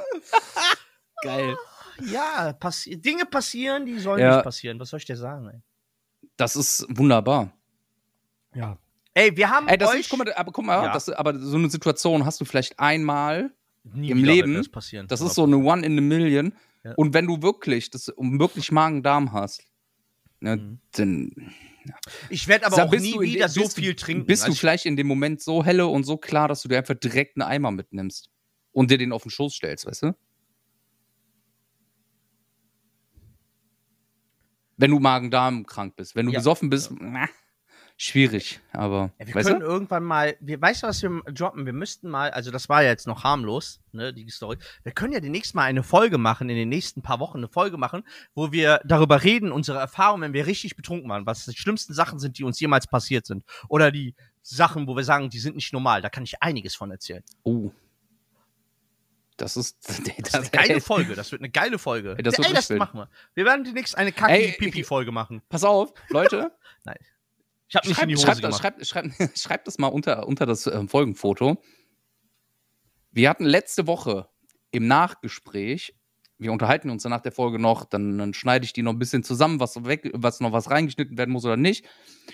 Geil. 1.24 1.58
Ja, 2.12 2.54
passi 2.54 3.00
Dinge 3.02 3.26
passieren, 3.26 3.86
die 3.86 4.00
sollen 4.00 4.22
Ja. 4.22 4.36
nicht 4.36 4.44
passieren. 4.44 4.80
Was 4.80 4.90
soll 4.90 5.00
ich 5.00 5.06
dir 5.06 5.18
sagen, 5.18 5.50
ey? 5.50 5.60
Das 6.38 6.56
ist 6.56 6.86
wunderbar. 6.90 7.52
Ja. 8.54 8.78
Ey, 9.14 9.36
wir 9.36 9.50
haben 9.50 9.68
Ey, 9.68 9.78
das 9.78 9.90
euch 9.92 10.02
ist, 10.02 10.10
guck 10.10 10.20
mal, 10.20 10.34
aber 10.34 10.52
guck 10.52 10.64
mal, 10.66 10.86
Ja. 10.86 10.94
das, 10.94 11.10
aber 11.10 11.38
so 11.38 11.58
eine 11.58 11.70
Situation 11.70 12.24
hast 12.26 12.40
du 12.40 12.46
vielleicht 12.46 12.80
einmal. 12.80 13.52
nie 13.84 14.12
im 14.12 14.24
Leben, 14.24 14.54
das 14.54 14.70
passieren. 14.70 15.08
Das 15.08 15.22
ist 15.22 15.34
so 15.34 15.44
eine 15.44 15.58
One 15.58 15.86
in 15.86 15.98
a 15.98 16.02
Million. 16.02 16.54
Ja. 16.84 16.94
Und 16.96 17.14
wenn 17.14 17.26
du 17.26 17.42
wirklich, 17.42 17.90
das, 17.90 18.08
wirklich 18.18 18.72
Magen-Darm 18.72 19.32
hast, 19.34 19.64
ne, 20.40 20.56
Mhm. 20.58 20.80
dann 20.92 21.32
Ich 22.30 22.48
werde 22.50 22.66
aber 22.66 22.76
Sag, 22.76 22.88
auch 22.90 23.00
nie 23.00 23.14
du 23.14 23.22
wieder 23.22 23.48
so 23.50 23.62
du- 23.62 23.70
viel 23.70 23.96
trinken. 23.96 24.26
Bist 24.26 24.44
du 24.44 24.46
Also 24.48 24.54
ich- 24.56 24.60
vielleicht 24.60 24.86
in 24.86 24.98
dem 24.98 25.08
Moment 25.08 25.42
so 25.42 25.64
helle 25.64 25.88
und 25.88 26.04
so 26.04 26.18
klar, 26.18 26.48
dass 26.50 26.62
du 26.62 26.68
dir 26.68 26.78
einfach 26.78 26.96
direkt 26.96 27.38
einen 27.38 27.48
Eimer 27.50 27.72
mitnimmst 27.72 28.30
und 28.74 28.92
dir 28.92 28.98
den 28.98 29.12
auf 29.14 29.24
den 29.24 29.32
Schoß 29.32 29.54
stellst, 29.54 29.86
weißt 29.86 30.04
du? 30.04 30.16
Wenn 34.78 34.92
du 34.92 35.00
Magen-Darm 35.00 35.66
krank 35.66 35.96
bist. 35.96 36.16
Wenn 36.16 36.28
du 36.28 36.32
Ja. 36.34 36.40
besoffen 36.40 36.70
bist, 36.70 36.92
na, 37.00 37.28
schwierig. 37.98 38.60
Aber, 38.72 39.12
Ja, 39.20 39.28
wir 39.28 39.34
können 39.34 39.60
du? 39.60 39.66
irgendwann 39.66 40.04
mal, 40.04 40.38
wir, 40.40 40.62
weißt 40.62 40.84
du, 40.84 40.88
was 40.88 41.02
wir 41.02 41.10
droppen? 41.34 41.66
Wir 41.66 41.74
müssten 41.74 42.10
mal, 42.10 42.32
also 42.32 42.52
das 42.52 42.70
war 42.70 42.84
ja 42.84 42.90
jetzt 42.90 43.08
noch 43.08 43.24
harmlos, 43.24 43.82
ne, 43.92 44.14
die 44.14 44.30
Story. 44.30 44.58
Wir 44.84 44.92
können 44.92 45.14
ja 45.14 45.20
demnächst 45.20 45.56
mal 45.56 45.64
eine 45.64 45.84
Folge 45.84 46.18
machen, 46.18 46.50
in 46.50 46.56
den 46.56 46.70
nächsten 46.70 47.02
paar 47.02 47.20
Wochen 47.20 47.40
eine 47.40 47.50
Folge 47.50 47.78
machen, 47.78 48.04
wo 48.36 48.52
wir 48.52 48.80
darüber 48.86 49.24
reden, 49.24 49.52
unsere 49.52 49.80
Erfahrungen, 49.80 50.22
wenn 50.22 50.34
wir 50.34 50.46
richtig 50.46 50.76
betrunken 50.76 51.10
waren, 51.10 51.26
was 51.26 51.46
die 51.46 51.58
schlimmsten 51.58 51.94
Sachen 51.94 52.20
sind, 52.20 52.38
die 52.38 52.44
uns 52.44 52.60
jemals 52.60 52.88
passiert 52.88 53.26
sind. 53.26 53.44
Oder 53.68 53.92
die 53.92 54.16
Sachen, 54.42 54.88
wo 54.88 54.96
wir 54.96 55.04
sagen, 55.04 55.30
die 55.30 55.40
sind 55.40 55.56
nicht 55.56 55.74
normal. 55.74 56.02
Da 56.02 56.10
kann 56.10 56.24
ich 56.24 56.42
einiges 56.42 56.76
von 56.76 56.92
erzählen. 56.92 57.24
Oh. 57.44 57.72
Das 59.38 59.56
ist. 59.56 59.78
Das 60.18 60.34
ist 60.34 60.36
eine 60.36 60.50
geile 60.50 60.82
Folge. 60.82 61.16
Das 61.16 61.32
wird 61.32 61.42
eine 61.42 61.50
geile 61.50 61.78
Folge. 61.78 62.16
Das 62.16 62.40
Ey, 62.40 62.54
das 62.54 62.70
machen 62.72 63.00
wir. 63.00 63.10
Wir 63.34 63.46
werden 63.46 63.64
demnächst 63.64 63.98
eine 63.98 64.10
Ey, 64.10 64.52
Kaki-Pipi-Folge 64.52 65.12
machen. 65.12 65.42
Pass 65.48 65.64
auf, 65.64 65.94
Leute. 66.10 66.52
Ich 67.70 67.76
habe 67.76 67.88
nicht 67.88 68.02
in 68.02 68.10
die 68.10 68.16
Hose 68.16 68.26
schreibt, 68.26 68.42
gemacht. 68.42 68.62
schreibt, 68.62 68.88
schreibt, 68.88 69.38
schreibt 69.38 69.68
das 69.68 69.78
mal 69.78 69.88
unter, 69.88 70.28
unter 70.28 70.46
das 70.46 70.68
ähm, 70.68 70.88
Folgenfoto. 70.88 71.62
Wir 73.12 73.30
hatten 73.30 73.46
letzte 73.46 73.88
Woche 73.88 74.30
im 74.72 74.88
Nachgespräch, 74.88 75.96
wir 76.40 76.52
unterhalten 76.52 76.90
uns 76.90 77.04
nach 77.04 77.22
der 77.22 77.32
Folge 77.32 77.58
noch, 77.58 77.84
dann, 77.84 78.18
dann 78.18 78.34
schneide 78.34 78.64
ich 78.64 78.74
die 78.74 78.84
noch 78.84 78.94
ein 78.94 79.00
bisschen 79.00 79.24
zusammen, 79.24 79.60
was 79.60 79.86
weg, 79.86 80.12
was 80.14 80.40
noch 80.40 80.52
was 80.52 80.70
reingeschnitten 80.70 81.18
werden 81.18 81.32
muss 81.32 81.46
oder 81.46 81.58
nicht. 81.58 81.86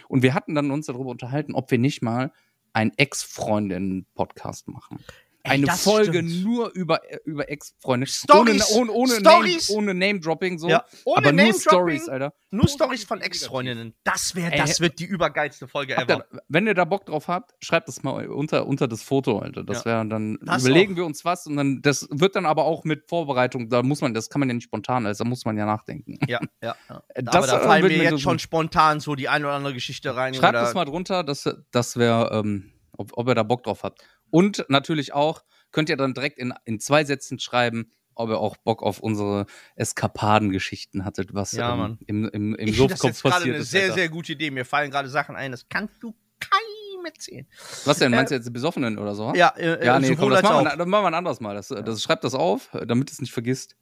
Und 0.09 0.23
wir 0.23 0.33
hatten 0.33 0.55
dann 0.55 0.71
uns 0.71 0.87
darüber 0.87 1.09
unterhalten, 1.09 1.55
ob 1.55 1.71
wir 1.71 1.77
nicht 1.77 2.01
mal 2.01 2.33
einen 2.73 2.91
Ex-Freundinnen-Podcast 2.97 4.67
machen. 4.67 4.99
Eine 5.45 5.65
das 5.65 5.83
Folge 5.83 6.19
stimmt. 6.19 6.43
nur 6.43 6.71
über, 6.73 7.01
über 7.25 7.49
Ex-Freunde. 7.49 8.07
Stories, 8.07 8.71
Ohne, 8.71 8.91
ohne, 8.91 8.91
ohne, 8.93 9.19
Stories. 9.19 9.69
Name, 9.69 9.77
ohne 9.79 9.93
Name-Dropping 9.93 10.57
so. 10.57 10.69
Ja, 10.69 10.85
ohne 11.03 11.17
aber 11.17 11.31
nur 11.33 11.41
Name-Dropping. 11.43 11.59
Stories, 11.61 12.07
Alter. 12.09 12.33
Nur 12.51 12.67
Stories 12.69 13.03
von 13.03 13.19
Ex-Freundinnen. 13.19 13.93
Das 14.05 14.35
wäre, 14.35 14.55
das 14.55 14.79
wird 14.79 14.99
die 14.99 15.05
übergeilste 15.05 15.67
Folge 15.67 15.97
ever. 15.97 16.25
ihr, 16.31 16.39
wenn 16.47 16.65
ihr 16.65 16.73
da 16.73 16.85
Bock 16.85 17.05
drauf 17.05 17.27
habt, 17.27 17.53
schreibt 17.61 17.89
das 17.89 18.03
mal 18.03 18.25
unter, 18.27 18.65
unter 18.67 18.87
das 18.87 19.03
Foto, 19.03 19.39
Alter. 19.39 19.63
Das 19.65 19.79
Ja. 19.79 19.85
wäre 19.85 20.05
dann, 20.07 20.37
Das 20.43 20.63
überlegen 20.63 20.93
auch. 20.93 20.97
wir 20.97 21.05
uns 21.05 21.25
was 21.25 21.45
und 21.45 21.57
dann, 21.57 21.81
das 21.81 22.07
wird 22.09 22.37
dann 22.37 22.45
aber 22.45 22.63
auch 22.63 22.85
mit 22.85 23.09
Vorbereitung, 23.09 23.67
da 23.69 23.83
muss 23.83 23.99
man, 23.99 24.13
das 24.13 24.29
kann 24.29 24.39
man 24.39 24.47
ja 24.47 24.53
nicht 24.55 24.63
spontan, 24.65 25.05
also 25.05 25.23
da 25.25 25.29
muss 25.29 25.43
man 25.43 25.57
ja 25.57 25.65
nachdenken. 25.65 26.19
Ja, 26.27 26.39
ja. 26.61 26.75
ja. 26.89 27.03
Äh, 27.09 27.23
Aber 27.25 27.47
da 27.47 27.59
äh, 27.59 27.63
fallen 27.63 27.83
mir 27.87 27.97
jetzt 27.97 28.11
so- 28.11 28.17
schon 28.19 28.39
spontan 28.39 29.01
so 29.01 29.15
die 29.15 29.27
eine 29.27 29.45
oder 29.45 29.55
andere 29.55 29.73
Geschichte 29.73 30.15
rein. 30.15 30.33
Schreibt 30.33 30.55
das 30.55 30.73
mal 30.73 30.85
drunter, 30.85 31.23
das, 31.25 31.49
das 31.71 31.97
wäre, 31.97 32.29
ähm, 32.33 32.71
ob, 32.95 33.11
ob 33.17 33.27
ihr 33.27 33.35
da 33.35 33.43
Bock 33.43 33.63
drauf 33.63 33.83
habt. 33.83 34.01
Und 34.33 34.65
natürlich 34.67 35.13
auch, 35.13 35.43
könnt 35.71 35.89
ihr 35.89 35.95
dann 35.95 36.15
direkt 36.15 36.39
in, 36.39 36.55
in 36.65 36.79
zwei 36.79 37.03
Sätzen 37.03 37.37
schreiben, 37.37 37.91
ob 38.15 38.29
ihr 38.29 38.39
auch 38.39 38.57
Bock 38.57 38.81
auf 38.81 38.99
unsere 38.99 39.45
Eskapadengeschichten 39.75 41.05
hattet, 41.05 41.35
was 41.35 41.51
Ja, 41.51 41.75
ähm, 41.75 41.99
im, 42.07 42.27
im, 42.29 42.55
im 42.55 42.67
ich 42.67 42.77
finde 42.77 42.95
das 42.95 42.99
Suffkopf 42.99 43.09
jetzt 43.09 43.21
gerade 43.21 43.35
passiert 43.35 43.53
eine 43.53 43.61
ist. 43.61 43.69
sehr, 43.69 43.83
Alter. 43.83 43.93
sehr 43.93 44.09
gute 44.09 44.31
Idee. 44.31 44.49
Mir 44.49 44.65
fallen 44.65 44.89
gerade 44.89 45.07
Sachen 45.07 45.35
ein, 45.35 45.51
das 45.51 45.69
kannst 45.69 46.01
du 46.01 46.15
keinem 46.39 47.05
erzählen. 47.05 47.45
Was 47.85 47.99
denn, 47.99 48.09
meinst 48.09 48.31
du 48.31 48.35
jetzt 48.35 48.47
die 48.47 48.51
Besoffenen 48.51 48.97
oder 48.97 49.13
so? 49.13 49.35
Ja, 49.35 49.49
äh, 49.49 49.85
Ja, 49.85 49.97
äh, 49.97 49.99
nee, 49.99 50.15
komm, 50.15 50.31
das 50.31 50.41
machen, 50.41 50.65
wir, 50.65 50.77
das 50.77 50.87
machen 50.87 51.03
wir 51.03 51.07
ein 51.09 51.13
anderes 51.13 51.39
Mal. 51.39 51.53
Das, 51.53 51.67
das 51.67 52.01
schreibt 52.01 52.23
das 52.23 52.33
auf, 52.33 52.69
damit 52.87 53.11
es 53.11 53.21
nicht 53.21 53.33
vergisst. 53.33 53.75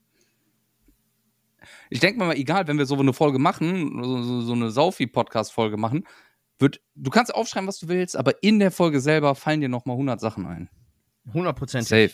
Ich 1.90 2.02
denke 2.02 2.20
mal, 2.20 2.36
egal, 2.36 2.68
wenn 2.68 2.78
wir 2.78 2.86
so 2.86 3.00
eine 3.00 3.14
Folge 3.14 3.40
machen, 3.40 4.04
so, 4.04 4.42
so 4.42 4.52
eine 4.52 4.70
Saufi-Podcast-Folge 4.70 5.78
machen, 5.78 6.06
wird, 6.62 6.82
du 6.96 7.10
kannst 7.10 7.34
aufschreiben, 7.34 7.68
was 7.68 7.80
du 7.80 7.88
willst, 7.88 8.16
aber 8.16 8.42
in 8.44 8.60
der 8.60 8.72
Folge 8.72 9.00
selber 9.02 9.36
fallen 9.36 9.62
dir 9.62 9.70
nochmal 9.70 9.96
100 9.96 10.20
Sachen 10.20 10.46
ein. 10.46 10.70
100 11.28 11.56
Prozent. 11.58 11.88
Safe, 11.88 12.12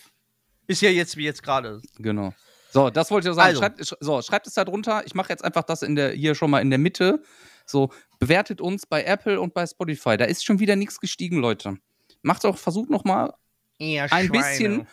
Ist 0.68 0.82
ja 0.82 0.90
jetzt 0.90 1.16
wie 1.18 1.24
jetzt 1.24 1.44
gerade. 1.44 1.82
genau. 1.98 2.34
So, 2.72 2.90
das 2.90 3.10
wollte 3.12 3.28
ich 3.28 3.32
auch 3.32 3.36
sagen. 3.36 3.48
Also. 3.50 3.62
Schreibt, 3.62 3.80
sch- 3.82 3.98
so, 4.02 4.22
schreibt 4.22 4.48
es 4.48 4.54
da 4.54 4.66
drunter. 4.66 5.04
Ich 5.06 5.16
mache 5.16 5.30
jetzt 5.30 5.44
einfach 5.44 5.64
das 5.64 5.82
in 5.84 5.96
der, 5.96 6.12
hier 6.12 6.36
schon 6.36 6.52
mal 6.52 6.60
in 6.60 6.70
der 6.70 6.78
Mitte. 6.80 7.22
So, 7.66 7.90
bewertet 8.20 8.60
uns 8.62 8.86
bei 8.86 9.04
Apple 9.04 9.40
und 9.40 9.54
bei 9.54 9.66
Spotify. 9.66 10.18
Da 10.18 10.26
ist 10.26 10.44
schon 10.46 10.60
wieder 10.60 10.76
nichts 10.76 11.00
gestiegen, 11.00 11.38
Leute. 11.38 11.78
Macht 12.22 12.44
doch, 12.44 12.58
versucht 12.58 12.90
noch 12.90 13.06
mal 13.06 13.34
Ihr 13.80 14.04
ein 14.04 14.10
Schweine. 14.10 14.30
bisschen. 14.32 14.88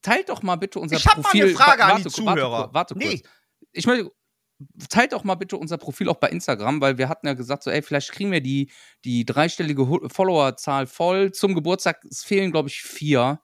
Teilt 0.00 0.28
doch 0.30 0.42
mal 0.42 0.56
bitte 0.56 0.78
unser 0.78 0.96
Ich 0.96 1.06
hab 1.06 1.16
mal 1.18 1.22
Profil. 1.24 1.44
eine 1.44 1.52
Frage 1.54 1.82
Wa- 1.82 1.86
an 1.88 2.02
die 2.02 2.08
Zuhörer. 2.08 2.50
Warte, 2.50 2.74
warte 2.74 2.94
kurz. 2.94 3.04
Nee. 3.06 3.22
Ich 3.72 3.86
möchte. 3.86 4.10
Teilt 4.88 5.12
doch 5.12 5.22
mal 5.24 5.36
bitte 5.36 5.56
unser 5.56 5.78
Profil 5.78 6.08
auch 6.08 6.16
bei 6.16 6.28
Instagram, 6.28 6.80
weil 6.80 6.98
wir 6.98 7.08
hatten 7.08 7.26
ja 7.26 7.34
gesagt, 7.34 7.62
so, 7.62 7.70
ey, 7.70 7.82
vielleicht 7.82 8.10
kriegen 8.10 8.32
wir 8.32 8.40
die, 8.40 8.70
die 9.04 9.24
dreistellige 9.24 9.86
Followerzahl 10.08 10.86
voll. 10.86 11.32
Zum 11.32 11.54
Geburtstag 11.54 12.04
es 12.04 12.24
fehlen, 12.24 12.50
glaube 12.50 12.68
ich, 12.68 12.82
vier. 12.82 13.40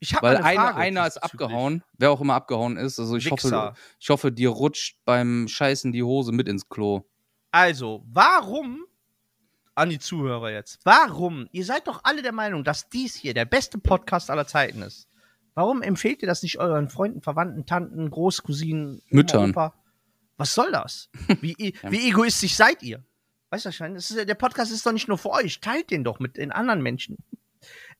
Ich 0.00 0.14
hab 0.14 0.22
Weil 0.22 0.36
eine 0.36 0.44
einer, 0.44 0.60
Frage 0.60 0.76
einer 0.76 1.06
ist 1.06 1.16
abgehauen, 1.16 1.82
wer 1.96 2.10
auch 2.10 2.20
immer 2.20 2.34
abgehauen 2.34 2.76
ist. 2.76 2.98
Also 2.98 3.16
ich 3.16 3.30
hoffe, 3.30 3.44
Wichser. 3.44 3.74
ich 3.98 4.10
hoffe, 4.10 4.32
dir 4.32 4.50
rutscht 4.50 4.98
beim 5.06 5.48
Scheißen 5.48 5.92
die 5.92 6.02
Hose 6.02 6.32
mit 6.32 6.46
ins 6.46 6.68
Klo. 6.68 7.04
Also, 7.50 8.04
warum, 8.06 8.84
an 9.74 9.88
die 9.88 9.98
Zuhörer 9.98 10.50
jetzt, 10.50 10.80
warum, 10.84 11.48
ihr 11.52 11.64
seid 11.64 11.86
doch 11.86 12.00
alle 12.04 12.20
der 12.20 12.32
Meinung, 12.32 12.64
dass 12.64 12.90
dies 12.90 13.14
hier 13.14 13.32
der 13.32 13.46
beste 13.46 13.78
Podcast 13.78 14.30
aller 14.30 14.46
Zeiten 14.46 14.82
ist. 14.82 15.08
Warum 15.54 15.82
empfehlt 15.82 16.20
ihr 16.20 16.28
das 16.28 16.42
nicht 16.42 16.58
euren 16.58 16.88
Freunden, 16.88 17.22
Verwandten, 17.22 17.64
Tanten, 17.64 18.10
Großcousinen, 18.10 19.00
Müttern. 19.08 19.50
Opa? 19.50 19.72
Was 20.36 20.54
soll 20.54 20.72
das? 20.72 21.08
Wie, 21.40 21.54
e- 21.58 21.72
wie 21.88 22.08
egoistisch 22.08 22.54
seid 22.54 22.82
ihr? 22.82 23.04
Weißt 23.50 23.66
du, 23.66 23.68
ist, 23.68 24.10
ja- 24.10 24.24
der 24.24 24.34
Podcast 24.34 24.72
ist 24.72 24.84
doch 24.84 24.92
nicht 24.92 25.08
nur 25.08 25.18
für 25.18 25.30
euch. 25.30 25.60
Teilt 25.60 25.90
den 25.90 26.02
doch 26.04 26.18
mit 26.18 26.36
den 26.36 26.50
anderen 26.52 26.82
Menschen. 26.82 27.18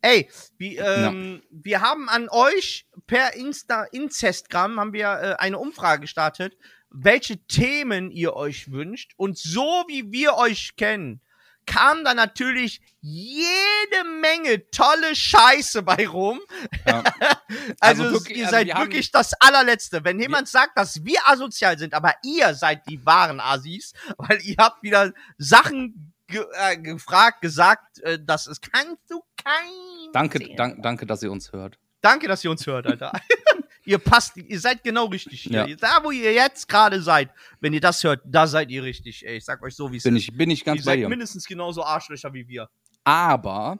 Ey, 0.02 0.28
wie, 0.58 0.76
ähm, 0.76 1.42
wir 1.50 1.80
haben 1.80 2.08
an 2.10 2.28
euch 2.28 2.86
per 3.06 3.34
Insta, 3.34 3.84
Inzestgramm 3.84 4.78
haben 4.78 4.92
wir 4.92 5.06
äh, 5.06 5.34
eine 5.38 5.58
Umfrage 5.58 6.02
gestartet, 6.02 6.58
welche 6.90 7.38
Themen 7.46 8.10
ihr 8.10 8.34
euch 8.36 8.70
wünscht. 8.70 9.12
Und 9.16 9.38
so 9.38 9.84
wie 9.88 10.12
wir 10.12 10.34
euch 10.34 10.76
kennen, 10.76 11.22
kam 11.66 12.04
da 12.04 12.14
natürlich 12.14 12.80
jede 13.00 14.04
Menge 14.20 14.70
tolle 14.70 15.14
Scheiße 15.14 15.82
bei 15.82 16.06
rum. 16.08 16.40
Ja. 16.86 17.02
Also, 17.80 18.04
Also 18.04 18.14
wirklich, 18.14 18.38
ihr 18.38 18.44
also 18.46 18.56
seid 18.56 18.66
wir 18.66 18.74
haben- 18.74 18.84
wirklich 18.86 19.10
das 19.12 19.32
allerletzte. 19.40 20.04
Wenn 20.04 20.18
jemand 20.18 20.48
sagt, 20.48 20.76
dass 20.78 21.04
wir 21.04 21.18
asozial 21.26 21.78
sind, 21.78 21.94
aber 21.94 22.14
ihr 22.24 22.54
seid 22.54 22.86
die 22.88 23.04
wahren 23.04 23.40
Assis, 23.40 23.92
weil 24.18 24.40
ihr 24.42 24.56
habt 24.58 24.82
wieder 24.82 25.12
Sachen 25.38 26.12
ge 26.26 26.44
äh, 26.54 26.76
gefragt, 26.78 27.42
gesagt, 27.42 28.00
äh, 28.00 28.18
das 28.20 28.46
ist, 28.46 28.62
kannst 28.72 29.02
du 29.10 29.22
kein. 29.42 30.12
Danke, 30.12 30.38
dank, 30.56 30.82
danke, 30.82 31.06
dass 31.06 31.22
ihr 31.22 31.30
uns 31.30 31.52
hört. 31.52 31.78
Danke, 32.00 32.26
dass 32.28 32.42
ihr 32.44 32.50
uns 32.50 32.66
hört, 32.66 32.86
Alter. 32.86 33.12
ihr 33.84 33.98
passt, 33.98 34.36
ihr 34.36 34.60
seid 34.60 34.82
genau 34.82 35.06
richtig 35.06 35.42
hier. 35.42 35.68
Ja. 35.68 35.76
Da, 35.76 36.00
wo 36.02 36.10
ihr 36.10 36.32
jetzt 36.32 36.68
gerade 36.68 37.00
seid, 37.02 37.30
wenn 37.60 37.72
ihr 37.72 37.80
das 37.80 38.02
hört, 38.04 38.22
da 38.24 38.46
seid 38.46 38.70
ihr 38.70 38.82
richtig, 38.82 39.26
ey. 39.26 39.36
Ich 39.36 39.44
sag 39.44 39.62
euch 39.62 39.74
so, 39.74 39.92
wie 39.92 39.98
es 39.98 40.02
Bin 40.02 40.16
ist. 40.16 40.28
ich, 40.28 40.36
bin 40.36 40.50
ich 40.50 40.64
ganz 40.64 40.80
ihr 40.80 40.84
bei 40.84 40.92
seid 40.92 40.98
dir. 41.00 41.08
mindestens 41.08 41.46
genauso 41.46 41.84
Arschlöcher 41.84 42.32
wie 42.32 42.46
wir. 42.48 42.68
Aber 43.04 43.78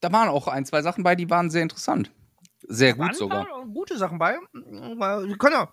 da 0.00 0.12
waren 0.12 0.28
auch 0.28 0.48
ein, 0.48 0.64
zwei 0.64 0.82
Sachen 0.82 1.02
bei, 1.02 1.14
die 1.14 1.28
waren 1.28 1.50
sehr 1.50 1.62
interessant. 1.62 2.10
Sehr 2.68 2.94
gut 2.94 3.08
waren 3.08 3.14
sogar. 3.14 3.44
da 3.44 3.64
Gute 3.72 3.96
Sachen 3.98 4.18
bei. 4.18 4.38
Wir 4.52 5.38
können 5.38 5.54
ja 5.54 5.72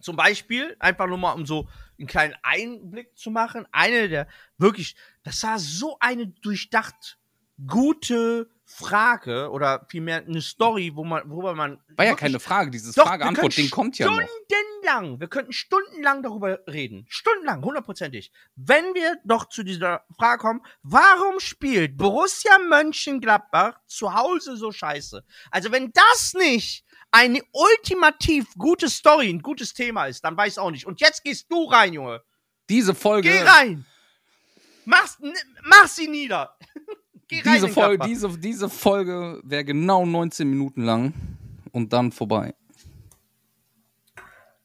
zum 0.00 0.16
Beispiel, 0.16 0.76
einfach 0.78 1.06
nur 1.06 1.18
mal 1.18 1.32
um 1.32 1.46
so 1.46 1.68
einen 1.98 2.06
kleinen 2.06 2.34
Einblick 2.42 3.16
zu 3.16 3.30
machen. 3.30 3.66
Eine 3.72 4.08
der 4.08 4.28
wirklich, 4.58 4.96
das 5.22 5.42
war 5.42 5.58
so 5.58 5.96
eine 6.00 6.26
durchdacht 6.26 7.18
gute 7.66 8.50
Frage 8.74 9.50
oder 9.50 9.86
vielmehr 9.88 10.24
eine 10.26 10.42
Story, 10.42 10.92
wo 10.94 11.04
man, 11.04 11.30
worüber 11.30 11.54
man. 11.54 11.80
War 11.96 12.06
ja 12.06 12.14
keine 12.14 12.40
Frage, 12.40 12.72
dieses 12.72 12.94
Frage-Antwort-Ding 12.96 13.70
kommt 13.70 13.98
ja 13.98 14.06
noch. 14.06 14.20
Stundenlang, 14.20 15.20
wir 15.20 15.28
könnten 15.28 15.52
stundenlang 15.52 16.24
darüber 16.24 16.58
reden. 16.66 17.06
Stundenlang, 17.08 17.64
hundertprozentig. 17.64 18.32
Wenn 18.56 18.84
wir 18.94 19.16
doch 19.24 19.48
zu 19.48 19.62
dieser 19.62 20.04
Frage 20.18 20.40
kommen, 20.40 20.60
warum 20.82 21.38
spielt 21.38 21.96
Borussia 21.96 22.58
Mönchengladbach 22.68 23.78
zu 23.86 24.12
Hause 24.12 24.56
so 24.56 24.72
scheiße? 24.72 25.24
Also 25.52 25.70
wenn 25.70 25.92
das 25.92 26.34
nicht 26.34 26.84
eine 27.12 27.40
ultimativ 27.52 28.46
gute 28.58 28.90
Story, 28.90 29.28
ein 29.30 29.40
gutes 29.42 29.72
Thema 29.72 30.06
ist, 30.06 30.24
dann 30.24 30.36
weiß 30.36 30.54
ich 30.54 30.58
auch 30.58 30.72
nicht. 30.72 30.84
Und 30.84 31.00
jetzt 31.00 31.22
gehst 31.22 31.46
du 31.48 31.64
rein, 31.66 31.92
Junge. 31.92 32.24
Diese 32.68 32.94
Folge, 32.94 33.30
Geh 33.30 33.40
rein. 33.42 33.86
Mach's, 34.84 35.16
mach 35.62 35.86
sie 35.86 36.08
nieder. 36.08 36.58
Geh 37.28 37.40
rein 37.40 37.54
diese 37.54 37.68
Folge, 37.68 38.06
diese, 38.06 38.38
diese 38.38 38.68
Folge 38.68 39.40
wäre 39.44 39.64
genau 39.64 40.04
19 40.04 40.48
Minuten 40.48 40.82
lang 40.82 41.14
und 41.72 41.92
dann 41.92 42.12
vorbei. 42.12 42.54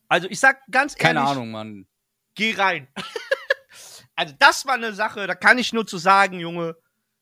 Also 0.07 0.27
ich 0.29 0.39
sag 0.39 0.59
ganz 0.69 0.95
Keine 0.95 1.19
ehrlich, 1.19 1.31
Ahnung, 1.31 1.51
Mann. 1.51 1.87
geh 2.35 2.53
rein. 2.55 2.87
also 4.15 4.33
das 4.39 4.65
war 4.65 4.73
eine 4.73 4.93
Sache, 4.93 5.27
da 5.27 5.35
kann 5.35 5.57
ich 5.57 5.71
nur 5.71 5.85
zu 5.85 5.97
sagen, 5.97 6.39
Junge, 6.39 6.75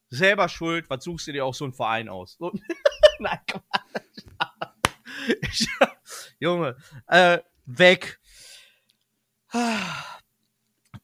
selber 0.09 0.49
schuld, 0.49 0.89
was 0.89 1.03
suchst 1.03 1.27
du 1.27 1.33
dir 1.33 1.45
auch 1.45 1.53
so 1.53 1.65
einen 1.65 1.73
Verein 1.73 2.09
aus? 2.09 2.37
So, 2.39 2.51
Nein, 3.19 3.39
komm. 3.51 3.61
Ich, 5.41 5.67
Junge, 6.39 6.77
äh, 7.07 7.39
weg. 7.65 8.21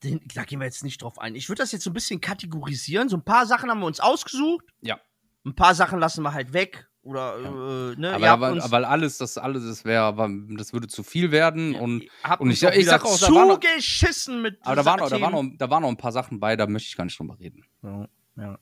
Den, 0.03 0.19
da 0.35 0.43
gehen 0.43 0.59
wir 0.59 0.65
jetzt 0.65 0.83
nicht 0.83 1.01
drauf 1.01 1.17
ein. 1.19 1.35
Ich 1.35 1.47
würde 1.49 1.61
das 1.61 1.71
jetzt 1.71 1.83
so 1.83 1.89
ein 1.89 1.93
bisschen 1.93 2.19
kategorisieren. 2.21 3.09
So 3.09 3.17
ein 3.17 3.23
paar 3.23 3.45
Sachen 3.45 3.69
haben 3.69 3.79
wir 3.79 3.85
uns 3.87 3.99
ausgesucht. 3.99 4.65
Ja. 4.81 4.99
Ein 5.45 5.55
paar 5.55 5.75
Sachen 5.75 5.99
lassen 5.99 6.23
wir 6.23 6.33
halt 6.33 6.53
weg. 6.53 6.87
Oder, 7.03 7.35
äh, 7.95 7.99
ne, 7.99 8.13
Aber, 8.13 8.29
aber, 8.29 8.71
weil 8.71 8.85
alles, 8.85 9.17
das 9.17 9.37
alles, 9.37 9.65
das 9.65 9.83
wäre, 9.83 10.03
aber 10.03 10.29
das 10.57 10.71
würde 10.71 10.87
zu 10.87 11.03
viel 11.03 11.31
werden 11.31 11.75
und 11.75 12.05
habt 12.23 12.41
und 12.41 12.47
uns 12.47 12.61
ich- 12.61 12.69
ich 12.69 12.85
sag 12.85 13.03
auch, 13.03 13.19
da 13.19 13.27
war 13.27 13.45
noch- 13.45 13.59
zugeschissen 13.59 14.41
mit 14.41 14.57
aber 14.61 14.77
da 14.77 14.85
waren, 14.85 14.99
noch, 15.01 15.09
da, 15.09 15.19
waren 15.19 15.31
noch, 15.33 15.43
da 15.57 15.69
waren 15.69 15.81
noch 15.81 15.89
ein 15.89 15.97
paar 15.97 16.13
Sachen 16.13 16.39
bei, 16.39 16.55
da 16.55 16.65
möchte 16.65 16.87
ich 16.87 16.95
gar 16.95 17.03
nicht 17.03 17.19
drüber 17.19 17.37
reden. 17.37 17.65
Ja, 17.81 18.07
ja. 18.37 18.59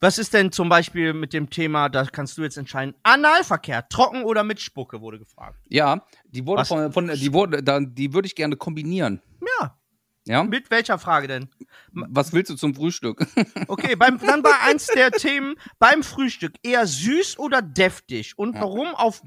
Was 0.00 0.18
ist 0.18 0.32
denn 0.34 0.52
zum 0.52 0.68
Beispiel 0.68 1.12
mit 1.12 1.32
dem 1.32 1.50
Thema, 1.50 1.88
da 1.88 2.04
kannst 2.04 2.36
du 2.38 2.42
jetzt 2.42 2.56
entscheiden, 2.56 2.94
Analverkehr, 3.02 3.88
trocken 3.88 4.22
oder 4.22 4.44
mit 4.44 4.60
Spucke, 4.60 5.00
wurde 5.00 5.18
gefragt. 5.18 5.58
Ja, 5.68 6.04
die 6.26 6.46
wurde 6.46 6.60
Was? 6.60 6.68
von, 6.68 6.92
von 6.92 7.08
die 7.08 7.32
wurde, 7.32 7.62
da, 7.64 7.80
die 7.80 8.12
würde 8.12 8.26
ich 8.26 8.36
gerne 8.36 8.56
kombinieren. 8.56 9.22
Ja, 9.60 9.76
Ja? 10.26 10.42
mit 10.42 10.70
welcher 10.70 10.98
Frage 10.98 11.28
denn? 11.28 11.48
Was 11.92 12.32
willst 12.32 12.50
du 12.50 12.54
zum 12.56 12.74
Frühstück? 12.74 13.26
Okay, 13.68 13.94
beim, 13.96 14.18
dann 14.18 14.42
war 14.42 14.62
eins 14.62 14.86
der 14.86 15.10
Themen 15.10 15.54
beim 15.78 16.02
Frühstück 16.02 16.54
eher 16.62 16.86
süß 16.86 17.38
oder 17.38 17.60
deftig 17.62 18.38
und 18.38 18.54
warum 18.60 18.94
auf 18.94 19.22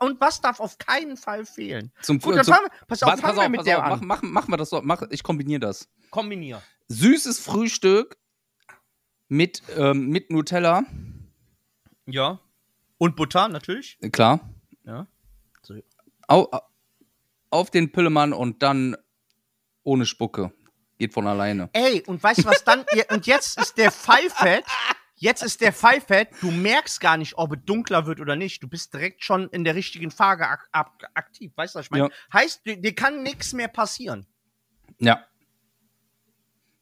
und 0.00 0.20
was 0.20 0.40
darf 0.40 0.60
auf 0.60 0.78
keinen 0.78 1.16
Fall 1.16 1.44
fehlen? 1.46 1.92
Zum 2.02 2.18
Gut, 2.18 2.34
dann 2.36 2.44
zum, 2.44 2.54
fangen 2.54 2.66
wir, 2.70 2.86
pass 2.86 3.02
auf, 3.02 3.08
warte, 3.10 3.22
fangen 3.22 3.36
pass 3.36 3.36
wir 3.36 3.44
auf, 3.44 3.50
mit 3.50 3.58
pass 3.58 3.64
der 3.66 3.78
auf, 3.78 3.92
an. 4.00 4.06
mach, 4.06 4.22
mach, 4.22 4.22
machen 4.22 4.52
wir 4.52 4.56
das 4.56 4.70
so, 4.70 4.80
mach, 4.82 5.02
ich 5.10 5.22
kombiniere 5.22 5.60
das. 5.60 5.88
Kombinier. 6.10 6.62
Süßes 6.88 7.38
Frühstück 7.40 8.16
mit, 9.28 9.62
ähm, 9.76 10.08
mit 10.08 10.30
Nutella, 10.30 10.84
Ja. 12.06 12.40
Und 12.96 13.14
Butter 13.16 13.48
natürlich. 13.48 13.98
klar. 14.12 14.40
Ja. 14.84 15.06
Au, 16.26 16.48
au- 16.50 16.60
auf 17.50 17.70
den 17.70 17.92
Pillemann 17.92 18.32
und 18.32 18.62
dann 18.62 18.96
ohne 19.88 20.06
Spucke. 20.06 20.52
Geht 20.98 21.14
von 21.14 21.26
alleine. 21.26 21.70
Ey, 21.72 22.02
und 22.06 22.22
weißt 22.22 22.40
du 22.40 22.44
was 22.46 22.62
dann? 22.64 22.84
Und 23.10 23.26
jetzt 23.26 23.58
ist 23.58 23.76
der 23.78 23.90
Pfeifett. 23.90 24.64
Jetzt 25.20 25.42
ist 25.42 25.60
der 25.60 25.72
Pfeifett, 25.72 26.28
du 26.40 26.50
merkst 26.52 27.00
gar 27.00 27.16
nicht, 27.16 27.36
ob 27.38 27.52
es 27.52 27.58
dunkler 27.64 28.06
wird 28.06 28.20
oder 28.20 28.36
nicht. 28.36 28.62
Du 28.62 28.68
bist 28.68 28.92
direkt 28.94 29.24
schon 29.24 29.48
in 29.48 29.64
der 29.64 29.74
richtigen 29.74 30.12
Phase 30.12 30.44
ak 30.46 30.68
ak 30.70 31.10
aktiv. 31.14 31.50
Weißt 31.56 31.74
du, 31.74 31.78
was 31.80 31.86
ich 31.86 31.90
meine? 31.90 32.04
Ja. 32.04 32.10
Heißt, 32.32 32.60
dir, 32.66 32.94
kann 32.94 33.22
nichts 33.24 33.52
mehr 33.52 33.66
passieren. 33.68 34.26
Ja. 35.00 35.24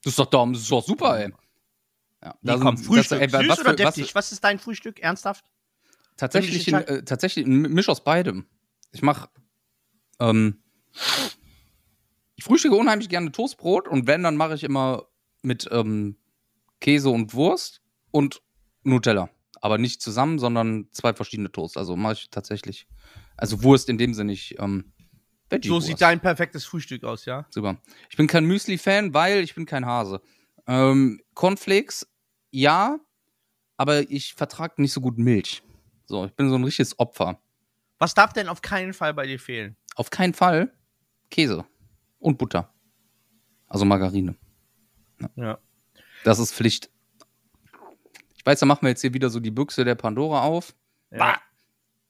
Das 0.03 0.12
ist 0.12 0.19
doch, 0.19 0.27
da- 0.27 0.45
das 0.47 0.61
ist 0.62 0.71
doch 0.71 0.85
super, 0.85 1.19
ey. 1.19 1.33
Ja, 2.23 2.35
Nee, 2.42 2.53
da 2.53 2.59
komm, 2.59 2.77
sind- 2.77 2.87
Frühstück. 2.87 3.21
das- 3.21 3.33
ey, 3.33 3.40
Süß 3.42 3.49
was 3.51 3.59
oder 3.61 3.85
was-? 3.85 4.14
Was, 4.14 4.33
ist 4.33 4.45
dein 4.45 4.59
Frühstück? 4.59 5.01
Ernsthaft? 5.01 5.45
Tatsächlich, 6.19 6.75
ein, 6.75 6.85
äh, 6.87 7.05
tatsächlich 7.05 7.47
ein 7.47 7.62
Misch 7.73 7.88
aus 7.88 8.03
beidem. 8.05 8.47
Ich 8.92 9.01
mache, 9.03 9.29
ähm, 10.21 10.62
ich 12.37 12.44
frühstücke 12.44 12.77
unheimlich 12.77 13.09
gerne 13.09 13.33
Toastbrot 13.33 13.88
und 13.88 14.07
wenn, 14.07 14.22
dann 14.22 14.37
mache 14.37 14.55
ich 14.55 14.62
immer 14.62 15.07
mit 15.42 15.68
ähm, 15.72 16.16
Käse 16.81 17.09
und 17.09 17.35
Wurst 17.35 17.81
und 18.11 18.42
Nutella. 18.83 19.31
Aber 19.61 19.79
nicht 19.79 20.03
zusammen, 20.03 20.38
sondern 20.38 20.88
zwei 20.92 21.14
verschiedene 21.14 21.51
Toasts. 21.51 21.77
Also 21.77 21.96
mache 21.96 22.12
ich 22.14 22.31
tatsächlich, 22.31 22.87
also 23.37 23.62
Wurst 23.62 23.88
in 23.88 23.99
dem 23.99 24.12
Sinne 24.12 24.33
nicht, 24.33 24.57
ähm, 24.59 24.92
So 24.99 25.51
Veggie-Wurst. 25.51 25.87
sieht 25.87 26.01
dein 26.01 26.20
perfektes 26.20 26.64
Frühstück 26.66 27.05
aus, 27.05 27.25
ja? 27.25 27.46
Super. 27.51 27.79
Ich 28.11 28.16
bin 28.16 28.27
kein 28.27 28.44
Müsli-Fan, 28.44 29.14
weil 29.14 29.42
ich 29.42 29.55
bin 29.55 29.64
kein 29.64 29.87
Hase. 29.87 30.20
Ähm, 30.66 31.20
Cornflakes, 31.35 32.07
ja, 32.51 32.99
aber 33.79 34.11
ich 34.11 34.35
vertrage 34.35 34.81
nicht 34.83 34.92
so 34.92 35.01
gut 35.01 35.16
Milch. 35.16 35.62
So, 36.05 36.27
ich 36.27 36.33
bin 36.33 36.51
so 36.51 36.57
ein 36.57 36.64
richtiges 36.64 36.99
Opfer. 36.99 37.40
Was 37.99 38.14
darf 38.14 38.33
denn 38.35 38.49
auf 38.49 38.61
keinen 38.61 38.92
Fall 38.92 39.14
bei 39.14 39.27
dir 39.27 39.40
fehlen? 39.40 39.77
Auf 39.94 40.11
keinen 40.11 40.35
Fall 40.35 40.72
Käse 41.31 41.64
und 42.18 42.38
Butter. 42.38 42.72
Also 43.68 43.85
Margarine. 43.85 44.37
Ja. 45.35 45.59
Das 46.24 46.38
ist 46.38 46.52
Pflicht. 46.55 46.90
Ich 48.37 48.44
weiß, 48.46 48.61
da 48.61 48.66
machen 48.66 48.83
wir 48.83 48.90
jetzt 48.90 49.00
hier 49.00 49.12
wieder 49.14 49.29
so 49.31 49.40
die 49.40 49.50
Büchse 49.50 49.85
der 49.85 49.94
Pandora 49.96 50.42
auf. 50.42 50.74
Bah! 51.11 51.38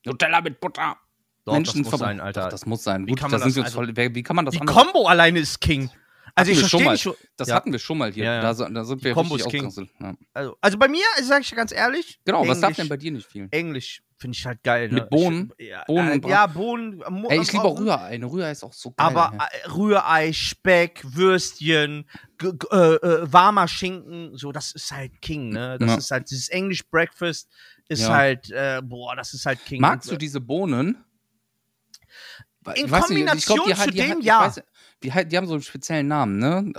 Nutella 0.04 0.40
mit 0.40 0.60
Butter. 0.60 0.96
Doch, 1.44 1.52
Menschen 1.54 1.82
das 1.82 1.92
muss 1.92 2.00
sein, 2.00 2.20
Alter. 2.20 2.42
Doch, 2.42 2.48
das 2.50 2.66
muss 2.66 2.82
sein. 2.82 3.06
Wie 3.06 3.10
Gut, 3.10 3.20
kann 3.20 3.30
da 3.30 3.38
man 3.38 3.44
sind 3.50 3.56
wir 3.56 3.62
das- 3.64 3.74
uns 3.76 3.94
voll, 3.96 4.14
wie 4.14 4.22
kann 4.22 4.36
man 4.36 4.44
das 4.44 4.52
Die 4.52 4.60
Combo 4.60 5.06
alleine 5.06 5.38
ist 5.38 5.60
King. 5.60 5.90
Also 6.34 6.50
ich 6.50 6.58
Hatten 6.58 6.68
schon 6.68 6.80
verstehe 6.80 6.84
mal. 6.86 6.92
nicht. 6.92 7.02
schon- 7.02 7.14
Das 7.36 7.48
Ja. 7.48 7.54
hatten 7.54 7.72
wir 7.72 7.78
schon 7.78 7.96
mal 7.98 8.12
hier. 8.12 8.24
Ja, 8.24 8.34
ja. 8.42 8.52
Da, 8.54 8.68
da 8.68 8.84
sind 8.84 9.02
wir 9.02 9.14
Combo 9.14 9.36
richtig 9.36 9.62
ist 9.62 9.76
King. 9.76 9.88
Ja. 10.00 10.14
Also, 10.34 10.56
also 10.60 10.76
bei 10.78 10.88
mir, 10.88 11.04
sage 11.22 11.40
ich 11.42 11.54
ganz 11.54 11.72
ehrlich. 11.72 12.20
Genau, 12.24 12.40
was 12.46 12.60
darf 12.60 12.70
Englisch- 12.70 12.76
denn 12.76 12.88
bei 12.88 12.96
dir 12.98 13.10
nicht 13.12 13.26
fehlen? 13.26 13.48
Englisch 13.52 14.02
finde 14.18 14.36
ich 14.36 14.46
halt 14.46 14.62
geil. 14.62 14.88
Ne? 14.88 14.94
Mit 14.94 15.10
Bohnen? 15.10 15.52
Ich, 15.58 15.68
ja, 15.68 15.84
Bohnen 15.84 16.22
äh, 16.22 16.28
ja, 16.28 16.46
Bohnen. 16.46 17.00
äh, 17.02 17.34
Ey, 17.34 17.40
ich 17.42 17.48
äh, 17.48 17.52
liebe 17.52 17.64
auch 17.64 17.78
Rührei. 17.78 17.96
Eine 18.06 18.26
Rührei 18.26 18.50
ist 18.50 18.64
auch 18.64 18.72
so 18.72 18.90
geil. 18.90 19.06
Aber 19.06 19.32
ey. 19.32 19.60
äh, 19.62 19.68
Rührei, 19.70 20.32
Speck, 20.32 21.02
Würstchen, 21.04 22.08
äh, 22.42 22.46
äh, 22.46 23.32
warmer 23.32 23.68
Schinken, 23.68 24.36
so, 24.36 24.52
das 24.52 24.72
ist 24.72 24.90
halt 24.90 25.20
King, 25.20 25.50
ne? 25.50 25.76
Das 25.78 25.90
Ja. 25.90 25.96
ist 25.98 26.10
halt, 26.10 26.30
dieses 26.30 26.48
English 26.48 26.88
Breakfast 26.88 27.48
ist 27.88 28.02
Ja. 28.02 28.14
halt, 28.14 28.50
äh, 28.50 28.80
boah, 28.82 29.14
das 29.16 29.34
ist 29.34 29.44
halt 29.46 29.64
King. 29.64 29.80
Magst 29.80 30.10
du 30.10 30.16
diese 30.16 30.40
Bohnen? 30.40 31.04
In 32.74 32.86
Ich 32.86 32.90
weiß 32.90 33.10
nicht, 33.10 33.18
ich 33.34 33.46
glaub, 33.46 33.58
Kombination 33.60 33.74
zu 33.76 33.90
die, 33.90 33.96
dem, 33.98 34.18
ich 34.20 34.26
ja. 34.26 34.46
weiß- 34.46 34.62
die, 35.02 35.10
die 35.28 35.36
haben 35.36 35.46
so 35.46 35.52
einen 35.54 35.62
speziellen 35.62 36.08
Namen, 36.08 36.38
ne? 36.38 36.72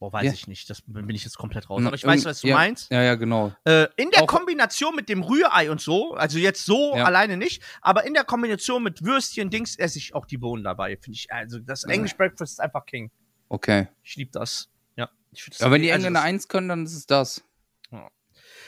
Boah, 0.00 0.12
weiß 0.12 0.26
Ja. 0.26 0.32
ich 0.32 0.46
nicht, 0.46 0.70
das 0.70 0.80
bin 0.86 1.10
ich 1.10 1.24
jetzt 1.24 1.36
komplett 1.36 1.68
raus. 1.68 1.80
Mhm, 1.80 1.88
Aber 1.88 1.96
ich 1.96 2.04
weiß, 2.06 2.24
was 2.24 2.40
du 2.42 2.48
ja, 2.48 2.54
meinst. 2.54 2.88
Ja, 2.92 3.02
ja, 3.02 3.16
genau. 3.16 3.52
Äh, 3.64 3.88
in 3.96 4.10
der 4.12 4.22
Auch- 4.22 4.26
Kombination 4.28 4.94
mit 4.94 5.08
dem 5.08 5.22
Rührei 5.24 5.70
und 5.72 5.80
so, 5.80 6.14
also 6.14 6.38
jetzt 6.38 6.64
so 6.64 6.94
Ja. 6.96 7.04
alleine 7.04 7.36
nicht, 7.36 7.62
aber 7.80 8.04
in 8.06 8.14
der 8.14 8.22
Kombination 8.24 8.82
mit 8.84 9.02
Würstchen, 9.02 9.50
Dings, 9.50 9.74
esse 9.76 9.98
ich 9.98 10.14
auch 10.14 10.24
die 10.24 10.38
Bohnen 10.38 10.62
dabei, 10.62 10.96
finde 10.96 11.16
ich. 11.16 11.32
Also 11.32 11.58
das. 11.58 11.82
English 11.84 12.16
Breakfast 12.16 12.52
ist 12.52 12.60
einfach 12.60 12.86
King. 12.86 13.10
Okay. 13.48 13.88
Ich 14.04 14.14
liebe 14.14 14.30
das. 14.30 14.68
Ja. 14.94 15.10
Das 15.48 15.60
Aber 15.62 15.72
wenn 15.72 15.82
die 15.82 15.90
also 15.90 16.06
Engländer 16.06 16.22
eins 16.22 16.46
können, 16.46 16.68
dann 16.68 16.84
ist 16.84 16.94
es 16.94 17.06
das. 17.06 17.42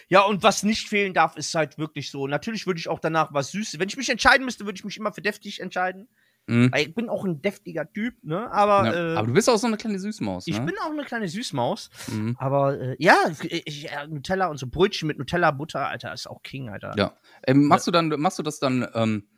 Ja, 0.09 0.22
und 0.22 0.43
was 0.43 0.64
nicht 0.64 0.89
fehlen 0.89 1.14
darf, 1.14 1.37
ist 1.37 1.55
halt 1.55 1.78
wirklich 1.78 2.11
so. 2.11 2.26
Natürlich 2.26 2.66
würde 2.66 2.81
ich 2.81 2.89
auch 2.89 2.99
danach 2.99 3.33
was 3.33 3.53
Süßes. 3.53 3.78
Wenn 3.78 3.89
ich 3.89 3.97
mich 3.97 4.09
entscheiden 4.11 4.45
müsste, 4.45 4.64
würde 4.64 4.76
ich 4.76 4.85
mich 4.85 4.97
immer 4.97 5.12
für 5.12 5.22
deftig 5.22 5.61
entscheiden. 5.61 6.09
Mhm. 6.51 6.73
Weil 6.73 6.83
ich 6.89 6.95
bin 6.95 7.09
auch 7.09 7.25
ein 7.25 7.41
deftiger 7.41 7.91
Typ, 7.93 8.15
ne? 8.23 8.51
Aber, 8.51 8.85
Ja. 8.87 9.13
äh, 9.13 9.17
Aber 9.17 9.27
du 9.29 9.33
bist 9.33 9.49
auch 9.49 9.57
so 9.57 9.67
eine 9.69 9.77
kleine 9.77 9.99
Süßmaus, 9.99 10.47
ich 10.47 10.59
ne? 10.59 10.67
bin 10.67 10.75
auch 10.83 10.91
eine 10.91 11.05
kleine 11.05 11.29
Süßmaus. 11.29 11.91
Mhm. 12.09 12.37
Aber 12.39 12.79
äh, 12.81 12.97
ja, 12.99 13.17
ich, 13.43 13.83
ja, 13.85 14.07
Nutella 14.07 14.49
und 14.49 14.59
so 14.59 14.67
Brötchen 14.67 15.07
mit 15.07 15.19
Nutella, 15.19 15.51
Butter, 15.53 15.87
Alter, 15.89 16.13
ist 16.13 16.29
auch 16.29 16.43
King, 16.43 16.69
Alter. 16.69 16.93
Ja. 16.97 17.15
Ähm, 17.47 17.67
machst 17.67 17.87
du 17.87 17.91
dann, 17.91 18.09
machst 18.09 18.39
du 18.39 18.43
das 18.43 18.59
dann, 18.59 18.87
ähm, 18.95 19.29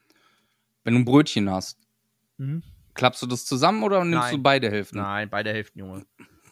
wenn 0.85 0.95
du 0.95 1.01
ein 1.01 1.05
Brötchen 1.05 1.51
hast? 1.51 1.79
Mhm. 2.39 2.63
Klappst 2.95 3.23
du 3.23 3.27
das 3.27 3.45
zusammen 3.45 3.83
oder 3.83 4.05
nimmst 4.05 4.19
Nein. 4.29 4.37
du 4.37 4.43
beide 4.43 4.71
Hälften? 4.71 4.99
Nein, 4.99 5.29
beide 5.31 5.51
Hälften, 5.53 5.79
Junge. 5.79 6.05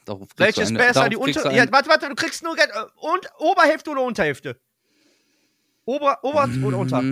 Darauf 0.05 0.29
Welches 0.37 0.65
ist 0.65 0.69
eine- 0.71 0.79
besser? 0.79 1.09
Die 1.09 1.17
kriegst 1.17 1.37
unter. 1.39 1.51
du 1.51 1.57
Ja, 1.57 1.71
warte, 1.73 1.89
warte, 1.91 2.09
du 2.09 2.15
kriegst 2.15 2.43
nur 2.43 2.57
Geld. 2.57 2.71
äh, 2.71 2.85
Und 2.97 3.27
Oberhälfte 3.39 3.91
oder 3.91 4.03
Unterhälfte? 4.03 4.59
Ober, 5.85 6.19
Ober 6.23 6.49
oder 6.65 6.79
unter? 6.79 7.03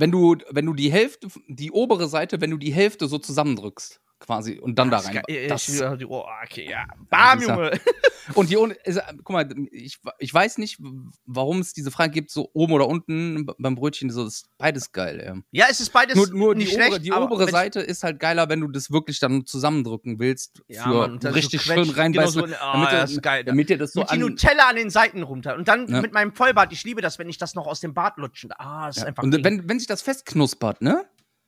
Wenn 0.00 0.10
du, 0.10 0.36
wenn 0.48 0.64
du 0.64 0.72
die 0.72 0.90
Hälfte, 0.90 1.28
die 1.46 1.72
obere 1.72 2.08
Seite, 2.08 2.40
wenn 2.40 2.50
du 2.50 2.56
die 2.56 2.72
Hälfte 2.72 3.06
so 3.06 3.18
zusammendrückst. 3.18 4.00
Quasi 4.20 4.58
und 4.58 4.78
dann 4.78 4.90
da 4.90 4.98
Das 4.98 5.06
ist 5.06 5.14
rein. 5.16 5.22
geil. 5.26 5.48
Das, 5.48 5.68
Ich- 5.68 5.82
oh, 6.06 6.24
okay, 6.44 6.70
ja. 6.70 6.84
Bam, 7.08 7.40
Junge. 7.40 7.72
und 8.34 8.50
die 8.50 8.56
ohne, 8.58 8.74
ist, 8.84 9.00
guck 9.24 9.30
mal, 9.30 9.48
ich, 9.72 9.98
ich 10.18 10.32
weiß 10.32 10.58
nicht, 10.58 10.78
warum 11.26 11.60
es 11.60 11.72
diese 11.72 11.90
Frage 11.90 12.12
gibt, 12.12 12.30
so 12.30 12.50
oben 12.52 12.72
oder 12.74 12.86
unten 12.86 13.46
beim 13.58 13.74
Brötchen, 13.74 14.10
so 14.10 14.26
ist 14.26 14.46
beides 14.58 14.92
geil. 14.92 15.20
Ey. 15.20 15.42
Ja, 15.52 15.66
es 15.70 15.80
ist 15.80 15.90
beides 15.90 16.14
Nur, 16.16 16.28
nur 16.28 16.54
die 16.54 16.64
nicht 16.64 16.74
obere, 16.74 16.86
schlecht, 16.88 17.04
die 17.06 17.12
obere 17.12 17.48
Seite 17.50 17.80
ist 17.80 18.04
halt 18.04 18.20
geiler, 18.20 18.48
wenn 18.48 18.60
du 18.60 18.68
das 18.68 18.90
wirklich 18.90 19.18
dann 19.20 19.46
zusammendrücken 19.46 20.18
willst 20.18 20.62
Ja, 20.68 20.82
für 20.84 20.88
Mann, 20.90 21.12
und 21.12 21.24
dann 21.24 21.32
so 21.32 21.36
richtig 21.36 21.62
schön 21.62 21.88
reinbeißen, 21.90 22.42
genau 22.42 22.54
so, 22.54 22.60
ah, 22.60 22.72
damit, 22.74 22.92
das 22.92 23.10
dir- 23.10 23.16
ist 23.16 23.22
geil. 23.22 23.44
damit 23.44 23.68
dir 23.70 23.78
das 23.78 23.92
so 23.92 24.00
mit 24.00 24.10
die 24.10 24.14
an, 24.14 24.20
Nutella 24.20 24.68
an 24.68 24.76
den 24.76 24.90
Seiten 24.90 25.22
runter. 25.22 25.56
Und 25.56 25.66
dann 25.66 25.88
Ja. 25.88 26.00
mit 26.02 26.12
meinem 26.12 26.32
Vollbart. 26.34 26.72
Ich 26.72 26.84
liebe 26.84 27.00
das, 27.00 27.18
wenn 27.18 27.28
ich 27.28 27.38
das 27.38 27.54
noch 27.54 27.66
aus 27.66 27.80
dem 27.80 27.94
Bart 27.94 28.18
lutschen. 28.18 28.50
Ah, 28.58 28.86
das 28.88 28.98
ist 28.98 29.02
Ja. 29.02 29.08
einfach. 29.08 29.22
Und 29.22 29.42
wenn, 29.42 29.68
wenn 29.68 29.78
sich 29.78 29.88
das 29.88 30.02
festknuspert, 30.02 30.82
ne? 30.82 31.06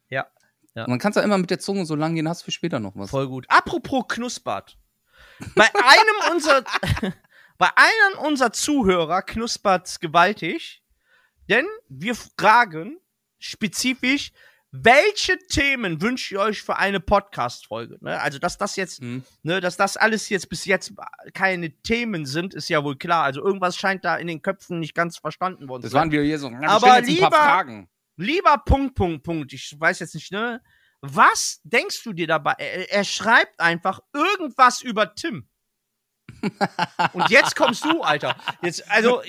Ja. 0.09 0.27
Ja. 0.75 0.85
Und 0.85 0.91
dann 0.91 0.99
kannst 0.99 1.17
du 1.17 1.21
immer 1.21 1.39
mit 1.39 1.51
der 1.51 1.59
Zunge 1.59 1.85
so 1.87 1.95
lang 1.95 2.15
gehen, 2.15 2.29
hast 2.29 2.43
für 2.43 2.51
später 2.51 2.81
noch 2.81 2.93
was. 2.97 3.11
Voll 3.11 3.29
gut. 3.29 3.45
Apropos 3.49 4.05
Knuspert. 4.09 4.79
Bei 5.55 5.65
einem 5.75 6.33
unserer, 6.35 6.65
bei 7.59 7.69
einem 7.77 8.19
unserer 8.27 8.53
Zuhörer 8.53 9.23
knuspert's 9.23 10.01
gewaltig, 10.01 10.83
denn 11.51 11.67
wir 11.89 12.15
fragen 12.15 12.99
spezifisch, 13.39 14.33
welche 14.75 15.37
Themen 15.51 16.01
wünscht 16.01 16.33
ihr 16.33 16.41
euch 16.41 16.63
für 16.63 16.77
eine 16.77 16.99
Podcast-Folge? 17.01 17.99
Ne? 18.01 18.19
Also, 18.19 18.39
dass 18.39 18.57
das 18.57 18.77
jetzt, 18.77 19.01
Hm. 19.01 19.23
ne, 19.43 19.61
dass 19.61 19.77
das 19.77 19.99
alles 19.99 20.31
jetzt 20.31 20.49
bis 20.49 20.65
jetzt 20.65 20.95
keine 21.35 21.71
Themen 21.83 22.25
sind, 22.25 22.55
ist 22.55 22.71
ja 22.71 22.83
wohl 22.83 22.97
klar. 22.97 23.25
Also, 23.25 23.45
irgendwas 23.45 23.77
scheint 23.77 24.03
da 24.07 24.17
in 24.17 24.29
den 24.29 24.41
Köpfen 24.41 24.81
nicht 24.81 24.95
ganz 24.95 25.19
verstanden 25.19 25.69
worden 25.69 25.83
Das 25.83 25.91
zu 25.91 25.93
sein. 25.93 26.01
waren 26.05 26.11
wir 26.13 26.23
hier 26.23 26.39
so. 26.39 26.49
Na, 26.49 26.61
wir 26.63 26.71
Aber 26.71 27.01
lieber- 27.03 27.29
paar 27.29 27.45
Fragen. 27.45 27.89
Lieber 28.17 28.59
Punkt, 28.65 28.95
Punkt, 28.95 29.23
Punkt. 29.23 29.53
Ich 29.53 29.75
weiß 29.79 30.01
jetzt 30.01 30.15
nicht, 30.15 30.33
ne? 30.33 30.63
Was 31.01 31.61
denkst 31.65 32.03
du 32.05 32.13
dir 32.13 32.27
dabei? 32.27 32.55
Er, 32.59 32.93
er 32.93 33.05
schreibt 33.05 33.59
einfach 33.59 34.01
irgendwas 34.13 34.83
über 34.83 35.15
Tim. 35.15 35.49
Und 37.13 37.31
jetzt 37.31 37.57
kommst 37.57 37.85
du, 37.85 38.03
Alter. 38.03 38.37
Jetzt, 38.63 38.89
also, 38.91 39.23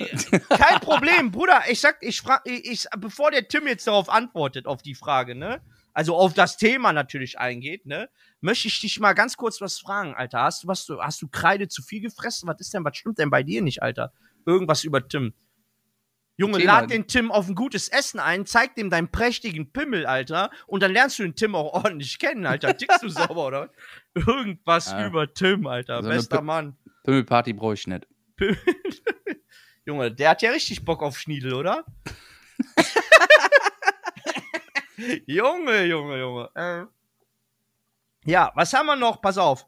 kein 0.48 0.80
Problem, 0.80 1.30
Bruder. 1.30 1.62
Ich 1.68 1.80
sag, 1.80 1.98
ich 2.00 2.20
frag, 2.20 2.42
ich, 2.44 2.86
bevor 2.98 3.30
der 3.30 3.48
Tim 3.48 3.66
jetzt 3.66 3.86
darauf 3.86 4.08
antwortet, 4.08 4.66
auf 4.66 4.82
die 4.82 4.94
Frage, 4.94 5.34
ne? 5.34 5.60
Also 5.92 6.16
auf 6.16 6.34
das 6.34 6.56
Thema 6.56 6.92
natürlich 6.92 7.38
eingeht, 7.38 7.86
ne? 7.86 8.08
Möchte 8.40 8.68
ich 8.68 8.80
dich 8.80 8.98
mal 8.98 9.12
ganz 9.12 9.36
kurz 9.36 9.60
was 9.60 9.78
fragen, 9.78 10.14
Alter. 10.14 10.42
Hast 10.42 10.64
du 10.64 10.68
was, 10.68 10.86
du, 10.86 11.00
hast 11.00 11.22
du 11.22 11.28
Kreide 11.28 11.68
zu 11.68 11.82
viel 11.82 12.00
gefressen? 12.00 12.48
Was 12.48 12.60
ist 12.60 12.74
denn, 12.74 12.84
was 12.84 12.96
stimmt 12.96 13.18
denn 13.18 13.30
bei 13.30 13.42
dir 13.42 13.62
nicht, 13.62 13.82
Alter? 13.82 14.12
Irgendwas 14.44 14.82
über 14.82 15.06
Tim. 15.06 15.34
Junge, 16.36 16.58
Thema. 16.58 16.80
lad 16.80 16.90
den 16.90 17.06
Tim 17.06 17.30
auf 17.30 17.48
ein 17.48 17.54
gutes 17.54 17.88
Essen 17.88 18.18
ein, 18.18 18.44
zeig 18.44 18.74
dem 18.74 18.90
deinen 18.90 19.08
prächtigen 19.08 19.72
Pimmel, 19.72 20.04
Alter, 20.06 20.50
und 20.66 20.82
dann 20.82 20.92
lernst 20.92 21.18
du 21.18 21.22
den 21.22 21.36
Tim 21.36 21.54
auch 21.54 21.72
ordentlich 21.84 22.18
kennen, 22.18 22.44
Alter. 22.46 22.76
Tickst 22.76 23.02
du 23.02 23.08
sauber, 23.08 23.46
oder? 23.46 23.70
Irgendwas 24.14 24.90
Ja. 24.90 25.06
über 25.06 25.32
Tim, 25.32 25.66
Alter. 25.66 26.02
So 26.02 26.08
Bester 26.08 26.42
Mann. 26.42 26.76
Pimmelparty 27.04 27.52
brauche 27.52 27.74
ich 27.74 27.86
nicht. 27.86 28.06
Junge, 29.86 30.10
der 30.10 30.30
hat 30.30 30.42
ja 30.42 30.50
richtig 30.50 30.84
Bock 30.84 31.02
auf 31.02 31.18
Schniedel, 31.18 31.54
oder? 31.54 31.84
Junge, 35.26 35.84
Junge, 35.84 36.18
Junge. 36.18 36.50
Äh. 36.54 36.84
Ja, 38.30 38.52
was 38.54 38.72
haben 38.72 38.86
wir 38.86 38.96
noch? 38.96 39.20
Pass 39.20 39.38
auf. 39.38 39.66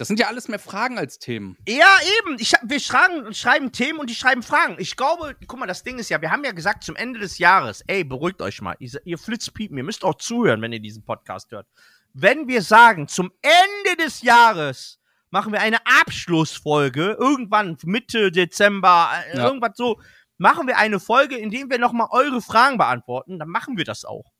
Das 0.00 0.08
sind 0.08 0.18
ja 0.18 0.28
alles 0.28 0.48
mehr 0.48 0.58
Fragen 0.58 0.96
als 0.96 1.18
Themen. 1.18 1.58
Ja, 1.68 1.98
eben. 2.20 2.36
Ich, 2.38 2.54
wir 2.62 2.80
schreiben, 2.80 3.34
schreiben 3.34 3.70
Themen 3.70 3.98
und 3.98 4.08
die 4.08 4.14
schreiben 4.14 4.42
Fragen. 4.42 4.76
Ich 4.78 4.96
glaube, 4.96 5.36
guck 5.46 5.60
mal, 5.60 5.66
das 5.66 5.82
Ding 5.82 5.98
ist 5.98 6.08
ja, 6.08 6.22
wir 6.22 6.30
haben 6.30 6.42
ja 6.42 6.52
gesagt, 6.52 6.84
zum 6.84 6.96
Ende 6.96 7.20
des 7.20 7.36
Jahres, 7.36 7.82
ey, 7.86 8.02
beruhigt 8.02 8.40
euch 8.40 8.62
mal. 8.62 8.74
Ihr, 8.78 8.90
ihr 9.04 9.18
Flitzpiepen, 9.18 9.76
ihr 9.76 9.84
müsst 9.84 10.02
auch 10.02 10.14
zuhören, 10.14 10.62
wenn 10.62 10.72
ihr 10.72 10.80
diesen 10.80 11.04
Podcast 11.04 11.50
hört. 11.50 11.66
Wenn 12.14 12.48
wir 12.48 12.62
sagen, 12.62 13.08
zum 13.08 13.30
Ende 13.42 14.02
des 14.02 14.22
Jahres 14.22 14.98
machen 15.28 15.52
wir 15.52 15.60
eine 15.60 15.84
Abschlussfolge, 16.00 17.18
irgendwann 17.20 17.76
Mitte 17.84 18.32
Dezember, 18.32 19.10
äh, 19.32 19.36
Ja. 19.36 19.48
irgendwas 19.48 19.72
so, 19.76 20.00
machen 20.38 20.66
wir 20.66 20.78
eine 20.78 20.98
Folge, 20.98 21.36
in 21.36 21.50
dem 21.50 21.68
wir 21.68 21.78
nochmal 21.78 22.08
eure 22.10 22.40
Fragen 22.40 22.78
beantworten, 22.78 23.38
dann 23.38 23.50
machen 23.50 23.76
wir 23.76 23.84
das 23.84 24.06
auch. 24.06 24.32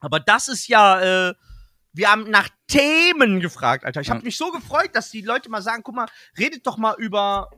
Aber 0.00 0.18
das 0.18 0.48
ist 0.48 0.66
ja, 0.66 1.28
äh, 1.28 1.34
wir 1.98 2.12
haben 2.12 2.30
nach 2.30 2.48
Themen 2.68 3.40
gefragt, 3.40 3.84
Alter. 3.84 4.00
Ich 4.00 4.08
habe 4.08 4.22
mich 4.22 4.36
so 4.36 4.52
gefreut, 4.52 4.90
dass 4.92 5.10
die 5.10 5.20
Leute 5.20 5.50
mal 5.50 5.62
sagen, 5.62 5.82
guck 5.82 5.96
mal, 5.96 6.06
redet 6.38 6.64
doch 6.64 6.76
mal 6.76 6.94
über 6.96 7.50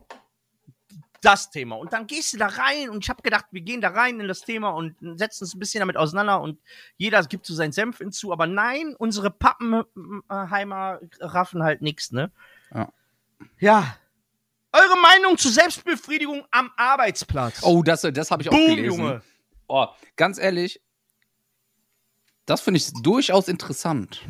das 1.21 1.51
Thema. 1.51 1.75
Und 1.75 1.93
dann 1.93 2.07
gehst 2.07 2.33
du 2.33 2.37
da 2.37 2.47
rein 2.47 2.89
und 2.89 3.03
ich 3.03 3.09
habe 3.11 3.21
gedacht, 3.21 3.45
wir 3.51 3.61
gehen 3.61 3.81
da 3.81 3.89
rein 3.89 4.19
in 4.19 4.27
das 4.27 4.41
Thema 4.41 4.69
und 4.69 4.95
setzen 5.19 5.43
uns 5.43 5.53
ein 5.53 5.59
bisschen 5.59 5.81
damit 5.81 5.95
auseinander 5.95 6.41
und 6.41 6.59
jeder 6.97 7.21
gibt 7.25 7.45
so 7.45 7.53
seinen 7.53 7.71
Senf 7.71 7.99
hinzu. 7.99 8.33
Aber 8.33 8.47
nein, 8.47 8.95
unsere 8.97 9.29
Pappenheimer 9.29 10.99
raffen 11.19 11.61
halt 11.61 11.83
nichts, 11.83 12.11
ne? 12.11 12.31
Ja. 12.73 12.91
Ja. 13.59 13.97
Eure 14.71 14.99
Meinung 15.01 15.37
zur 15.37 15.51
Selbstbefriedigung 15.51 16.45
am 16.49 16.71
Arbeitsplatz. 16.77 17.61
Oh, 17.61 17.83
das, 17.83 18.01
das 18.01 18.31
habe 18.31 18.41
ich 18.41 18.49
auch 18.49 18.53
Boom, 18.53 18.75
gelesen. 18.75 18.99
Junge. 18.99 19.21
Oh, 19.67 19.85
ganz 20.15 20.39
ehrlich, 20.39 20.81
das 22.51 22.59
finde 22.59 22.79
ich 22.79 22.91
durchaus 23.01 23.47
interessant. 23.47 24.21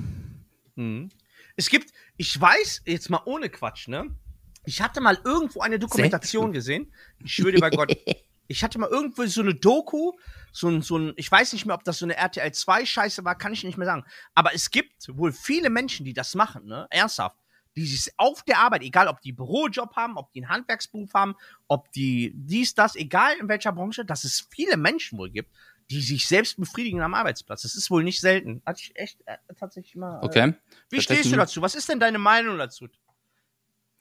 Mhm. 0.76 1.10
Es 1.56 1.70
gibt, 1.70 1.92
ich 2.18 2.40
weiß, 2.40 2.84
jetzt 2.86 3.10
mal 3.10 3.22
ohne 3.26 3.50
Quatsch, 3.50 3.88
ne? 3.88 4.16
Ich 4.64 4.80
hatte 4.80 5.02
mal 5.02 5.18
irgendwo 5.24 5.62
eine 5.62 5.80
Dokumentation 5.80 6.54
gesehen. 6.54 6.94
Ich 7.24 7.34
schwöre 7.34 7.58
bei 7.58 7.72
Gott. 7.72 7.98
Ich 8.48 8.66
hatte 8.66 8.80
mal 8.80 8.90
irgendwo 8.90 9.26
so 9.28 9.40
eine 9.40 9.56
Doku, 9.56 10.12
so 10.52 10.68
ein, 10.68 10.82
so 10.82 10.98
ein, 10.98 11.14
ich 11.16 11.32
weiß 11.32 11.54
nicht 11.54 11.66
mehr, 11.66 11.74
ob 11.74 11.86
das 11.86 12.00
so 12.00 12.06
eine 12.06 12.18
RTL 12.18 12.52
2 12.52 12.86
Scheiße 12.86 13.24
war, 13.24 13.38
kann 13.38 13.54
ich 13.54 13.64
nicht 13.64 13.78
mehr 13.78 13.88
sagen. 13.88 14.04
Aber 14.36 14.54
es 14.54 14.72
gibt 14.72 15.08
wohl 15.08 15.32
viele 15.32 15.70
Menschen, 15.70 16.06
die 16.06 16.12
das 16.12 16.36
machen, 16.36 16.66
ne? 16.66 16.86
Ernsthaft. 16.90 17.38
Die 17.78 17.86
sich 17.86 18.12
auf 18.18 18.44
der 18.44 18.60
Arbeit, 18.60 18.82
egal 18.82 19.08
ob 19.08 19.22
die 19.22 19.32
Bürojob 19.32 19.96
haben, 19.96 20.18
ob 20.18 20.34
die 20.34 20.44
einen 20.44 20.50
Handwerksberuf 20.50 21.14
haben, 21.14 21.36
ob 21.70 21.90
die 21.94 22.34
dies, 22.36 22.76
das, 22.76 22.98
egal 22.98 23.36
in 23.40 23.48
welcher 23.48 23.72
Branche, 23.72 24.04
dass 24.04 24.26
es 24.26 24.46
viele 24.52 24.76
Menschen 24.76 25.18
wohl 25.18 25.30
gibt, 25.30 25.50
die 25.92 26.02
sich 26.02 26.28
selbst 26.28 26.58
befriedigen 26.58 27.02
am 27.02 27.14
Arbeitsplatz. 27.14 27.62
Das 27.64 27.76
ist 27.76 27.92
wohl 27.92 28.04
nicht 28.04 28.22
selten. 28.22 28.62
Hatte 28.66 28.82
ich 28.82 28.96
echt 28.96 29.20
äh, 29.26 29.38
tatsächlich 29.60 29.96
mal. 29.96 30.22
Äh, 30.22 30.26
Okay. 30.26 30.54
wie 30.90 31.02
stehst 31.02 31.32
du 31.32 31.36
dazu? 31.36 31.62
Was 31.62 31.76
ist 31.76 31.90
denn 31.90 32.00
deine 32.00 32.18
Meinung 32.20 32.58
dazu? 32.58 32.88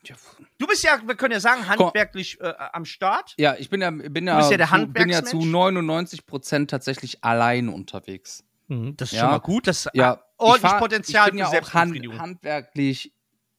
Ja, 0.03 0.15
Du 0.57 0.65
bist 0.65 0.83
ja, 0.83 0.99
wir 1.05 1.15
können 1.15 1.33
ja 1.33 1.39
sagen, 1.39 1.67
handwerklich 1.67 2.39
äh, 2.41 2.53
am 2.73 2.85
Start. 2.85 3.35
Ja, 3.37 3.55
ich 3.59 3.69
bin 3.69 3.81
ja, 3.81 3.91
bin 3.91 4.25
ja, 4.25 4.39
ja 4.49 4.57
der 4.57 4.67
zu, 4.67 4.87
bin 4.87 5.09
ja 5.09 5.23
zu 5.23 5.37
Handwerksmensch. 5.37 5.45
99 5.51 6.25
Prozent 6.25 6.69
tatsächlich 6.71 7.23
allein 7.23 7.69
unterwegs. 7.69 8.43
Das 8.67 9.09
ist 9.11 9.17
Ja. 9.17 9.21
schon 9.23 9.29
mal 9.31 9.39
gut. 9.39 9.67
Das 9.67 9.87
Ja, 9.93 10.11
hat 10.11 10.23
ordentlich 10.37 10.63
ich 10.63 10.69
fahr- 10.71 10.79
Potenzial 10.79 11.25
ich 11.27 11.31
bin 11.33 11.39
ja 11.39 11.47
auch 11.49 11.73
hand, 11.73 11.95
handwerklich 12.17 13.13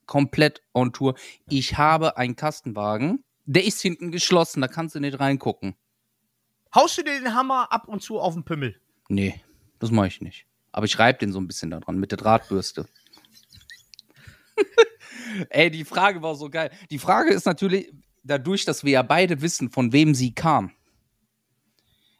komplett 0.06 0.62
on 0.74 0.92
Tour. 0.92 1.14
Ich 1.48 1.76
habe 1.78 2.16
einen 2.16 2.34
Kastenwagen, 2.34 3.22
der 3.44 3.64
ist 3.64 3.80
hinten 3.80 4.10
geschlossen, 4.10 4.60
da 4.62 4.68
kannst 4.68 4.94
du 4.96 5.00
nicht 5.00 5.20
reingucken. 5.20 5.76
Haust 6.74 6.98
du 6.98 7.02
dir 7.02 7.20
den 7.20 7.34
Hammer 7.34 7.70
ab 7.70 7.88
und 7.88 8.02
zu 8.02 8.18
auf 8.18 8.34
den 8.34 8.44
Pimmel? 8.44 8.80
Nee, 9.08 9.40
das 9.78 9.90
mache 9.90 10.06
ich 10.08 10.20
nicht. 10.20 10.46
Aber 10.72 10.86
ich 10.86 10.98
reibe 10.98 11.18
den 11.18 11.32
so 11.32 11.40
ein 11.40 11.46
bisschen 11.46 11.70
da 11.70 11.80
dran 11.80 11.98
mit 11.98 12.10
der 12.12 12.18
Drahtbürste. 12.18 12.86
Ey, 15.50 15.70
die 15.70 15.84
Frage 15.84 16.22
war 16.22 16.34
so 16.34 16.48
geil. 16.50 16.70
Die 16.90 16.98
Frage 16.98 17.30
ist 17.32 17.46
natürlich, 17.46 17.92
dadurch, 18.22 18.64
dass 18.64 18.84
wir 18.84 18.92
ja 18.92 19.02
beide 19.02 19.40
wissen, 19.42 19.70
von 19.70 19.92
wem 19.92 20.14
sie 20.14 20.34
kam. 20.34 20.70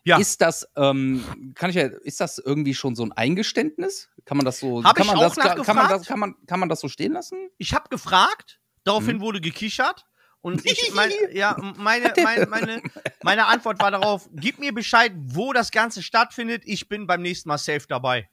Ja. 0.05 0.19
Ist 0.19 0.41
das, 0.41 0.69
ähm, 0.77 1.25
kann 1.55 1.71
ich 1.71 1.77
ja, 1.77 1.85
ist 1.87 2.21
das 2.21 2.39
irgendwie 2.39 2.75
schon 2.75 2.97
so 2.97 3.05
ein 3.05 3.13
Eingeständnis? 3.13 4.11
Kann 4.25 4.37
man 4.37 4.45
das 4.45 4.59
so, 4.59 4.83
Hab 4.83 4.97
kann 4.97 5.07
ich 5.07 5.13
man 5.13 5.25
auch 5.25 5.35
das, 5.35 5.65
kann 5.65 5.77
man 5.77 5.89
das, 5.89 6.07
kann 6.07 6.19
man, 6.19 6.35
kann 6.47 6.61
man 6.61 6.69
das 6.69 6.81
so 6.81 6.89
stehen 6.89 7.13
lassen? 7.13 7.39
Ich 7.57 7.73
habe 7.73 7.89
gefragt, 7.89 8.61
daraufhin 8.83 9.19
Mhm. 9.19 9.21
wurde 9.21 9.41
gekichert. 9.41 10.05
Und 10.43 10.67
ich, 10.67 10.93
mein, 10.95 11.11
ja, 11.33 11.57
meine, 11.79 12.13
meine, 12.23 12.47
meine, 12.47 12.83
meine 13.23 13.47
Antwort 13.47 13.81
war 13.81 13.91
darauf, 13.91 14.29
gib 14.35 14.59
mir 14.59 14.75
Bescheid, 14.75 15.13
wo 15.17 15.53
das 15.53 15.71
Ganze 15.71 16.03
stattfindet. 16.03 16.65
Ich 16.67 16.89
bin 16.89 17.07
beim 17.07 17.23
nächsten 17.23 17.49
Mal 17.49 17.59
safe 17.59 17.87
dabei. 17.89 18.29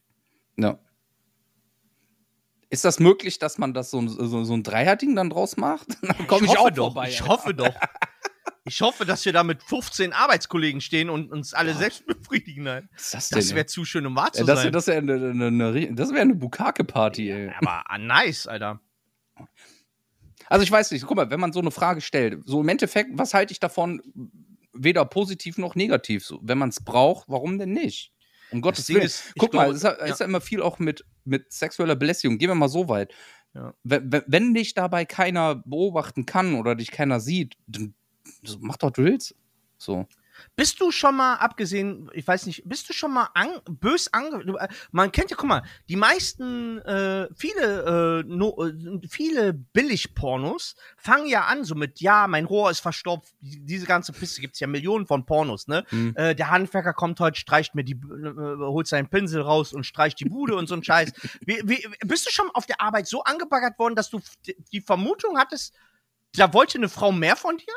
Ja. 0.58 0.78
Ist 2.72 2.86
das 2.86 3.00
möglich, 3.00 3.40
dass 3.40 3.58
man 3.58 3.74
das 3.74 3.90
so, 3.90 4.06
so, 4.08 4.44
so 4.44 4.54
ein 4.54 4.64
Dreierding 4.64 5.16
dann 5.16 5.30
draus 5.30 5.58
macht? 5.58 5.88
Dann 6.02 6.28
komme 6.28 6.46
ich, 6.46 6.52
hoffe 6.52 6.60
auch 6.60 6.70
doch. 6.70 6.94
vorbei. 6.94 7.10
ich 7.10 7.22
Alter. 7.22 7.34
hoffe 7.34 7.54
doch. 7.54 7.74
Ich 8.66 8.82
hoffe, 8.82 9.04
dass 9.04 9.26
wir 9.26 9.34
da 9.34 9.44
mit 9.44 9.64
15 9.64 10.14
Arbeitskollegen 10.14 10.80
stehen 10.80 11.10
und 11.10 11.32
uns 11.32 11.56
alle 11.56 11.74
selbst 11.74 12.06
befriedigen. 12.06 12.66
Nein. 12.66 12.88
Was 12.94 13.06
ist 13.06 13.14
das 13.14 13.30
denn? 13.30 13.40
Das 13.40 13.56
wäre 13.56 13.66
zu 13.66 13.84
schön, 13.84 14.06
um 14.06 14.16
wahr 14.16 14.32
zu 14.32 14.42
ey? 14.42 14.46
das 14.46 14.62
sein. 14.62 14.72
das 14.72 14.86
wäre 14.86 14.98
eine, 15.00 15.14
eine, 15.14 15.48
eine, 15.48 16.20
eine 16.20 16.36
Bukake-Party, 16.36 17.32
ey. 17.32 17.52
Aber 17.58 17.90
ah, 17.90 17.98
nice, 17.98 18.46
Alter. 18.46 18.80
Also 20.50 20.64
ich 20.64 20.72
weiß 20.72 20.92
nicht, 20.92 21.06
guck 21.06 21.16
mal, 21.16 21.30
wenn 21.30 21.40
man 21.40 21.54
so 21.54 21.60
eine 21.60 21.72
Frage 21.72 22.02
stellt, 22.02 22.42
so 22.46 22.62
im 22.62 22.68
Endeffekt, 22.70 23.12
was 23.14 23.34
halte 23.34 23.52
ich 23.54 23.60
davon, 23.60 24.02
weder 24.74 25.06
positiv 25.06 25.58
noch 25.58 25.76
negativ? 25.76 26.26
So, 26.26 26.40
wenn 26.42 26.58
man 26.58 26.70
es 26.70 26.84
braucht, 26.84 27.30
warum 27.30 27.58
denn 27.60 27.72
nicht? 27.72 28.12
Um 28.52 28.62
Gottes 28.62 28.90
Willen. 28.90 29.04
ist, 29.04 29.32
Guck 29.38 29.54
mal, 29.54 29.66
glaube, 29.66 29.76
es 29.76 29.84
ist, 29.84 29.84
ja, 29.84 30.06
ist 30.06 30.20
ja 30.20 30.26
immer 30.26 30.42
viel 30.42 30.62
auch 30.62 30.80
mit, 30.80 31.06
mit 31.24 31.52
sexueller 31.54 31.96
Belästigung. 31.96 32.40
Gehen 32.40 32.50
wir 32.50 32.56
mal 32.56 32.68
so 32.68 32.90
weit. 32.90 33.14
Ja. 33.54 33.74
Wenn, 33.84 34.12
wenn- 34.12 34.54
dich 34.54 34.74
dabei 34.74 35.06
keiner 35.06 35.56
beobachten 35.66 36.26
kann 36.26 36.56
oder 36.56 36.76
dich 36.76 36.92
keiner 36.92 37.20
sieht, 37.20 37.56
dann 37.68 37.94
mach 38.60 38.78
doch, 38.78 38.92
du 38.92 39.04
willst. 39.04 39.36
So. 39.78 40.08
Bist 40.56 40.80
du 40.82 40.92
schon 40.92 41.16
mal, 41.16 41.36
abgesehen, 41.36 42.10
ich 42.14 42.28
weiß 42.28 42.46
nicht, 42.46 42.64
bist 42.66 42.88
du 42.90 42.94
schon 42.94 43.14
mal 43.14 43.30
an, 43.34 43.50
bös 43.70 44.12
ange... 44.14 44.44
äh, 44.60 44.68
Man 44.92 45.12
kennt 45.12 45.32
ja, 45.32 45.38
guck 45.38 45.48
mal, 45.50 45.64
die 45.90 45.96
meisten, 45.96 46.80
äh, 46.80 47.28
viele, 47.36 48.22
äh, 48.22 48.24
no, 48.28 48.56
äh, 48.66 49.08
viele 49.10 49.54
Billigpornos 49.54 50.76
fangen 50.98 51.28
ja 51.28 51.46
an 51.46 51.64
so 51.64 51.76
mit, 51.76 52.00
ja, 52.02 52.28
mein 52.28 52.46
Rohr 52.46 52.72
ist 52.72 52.80
verstopft, 52.80 53.34
die- 53.42 53.66
diese 53.66 53.86
ganze 53.86 54.14
Piste 54.14 54.42
gibt's 54.42 54.60
ja 54.60 54.68
Millionen 54.68 55.06
von 55.06 55.26
Pornos, 55.26 55.68
ne? 55.68 55.86
Mhm. 55.92 56.14
Äh, 56.16 56.36
der 56.36 56.50
Handwerker 56.50 56.94
kommt 56.94 57.20
heute, 57.20 57.40
streicht 57.40 57.76
mir 57.76 57.84
die, 57.84 57.94
äh, 57.94 58.58
holt 58.58 58.88
seinen 58.88 59.10
Pinsel 59.10 59.42
raus 59.42 59.74
und 59.74 59.84
streicht 59.86 60.20
die 60.20 60.26
Bude 60.26 60.56
und 60.56 60.68
so 60.68 60.76
ein 60.76 60.84
Scheiß. 60.84 61.12
Wie, 61.46 61.62
wie, 61.64 61.88
bist 62.06 62.26
du 62.28 62.32
schon 62.32 62.50
auf 62.54 62.66
der 62.66 62.82
Arbeit 62.82 63.08
so 63.08 63.24
angebaggert 63.24 63.78
worden, 63.80 63.96
dass 63.96 64.10
du 64.10 64.20
die 64.72 64.82
Vermutung 64.82 65.38
hattest, 65.38 65.74
da 66.34 66.54
wollte 66.54 66.78
eine 66.78 66.90
Frau 66.90 67.12
mehr 67.12 67.36
von 67.36 67.58
dir? 67.58 67.74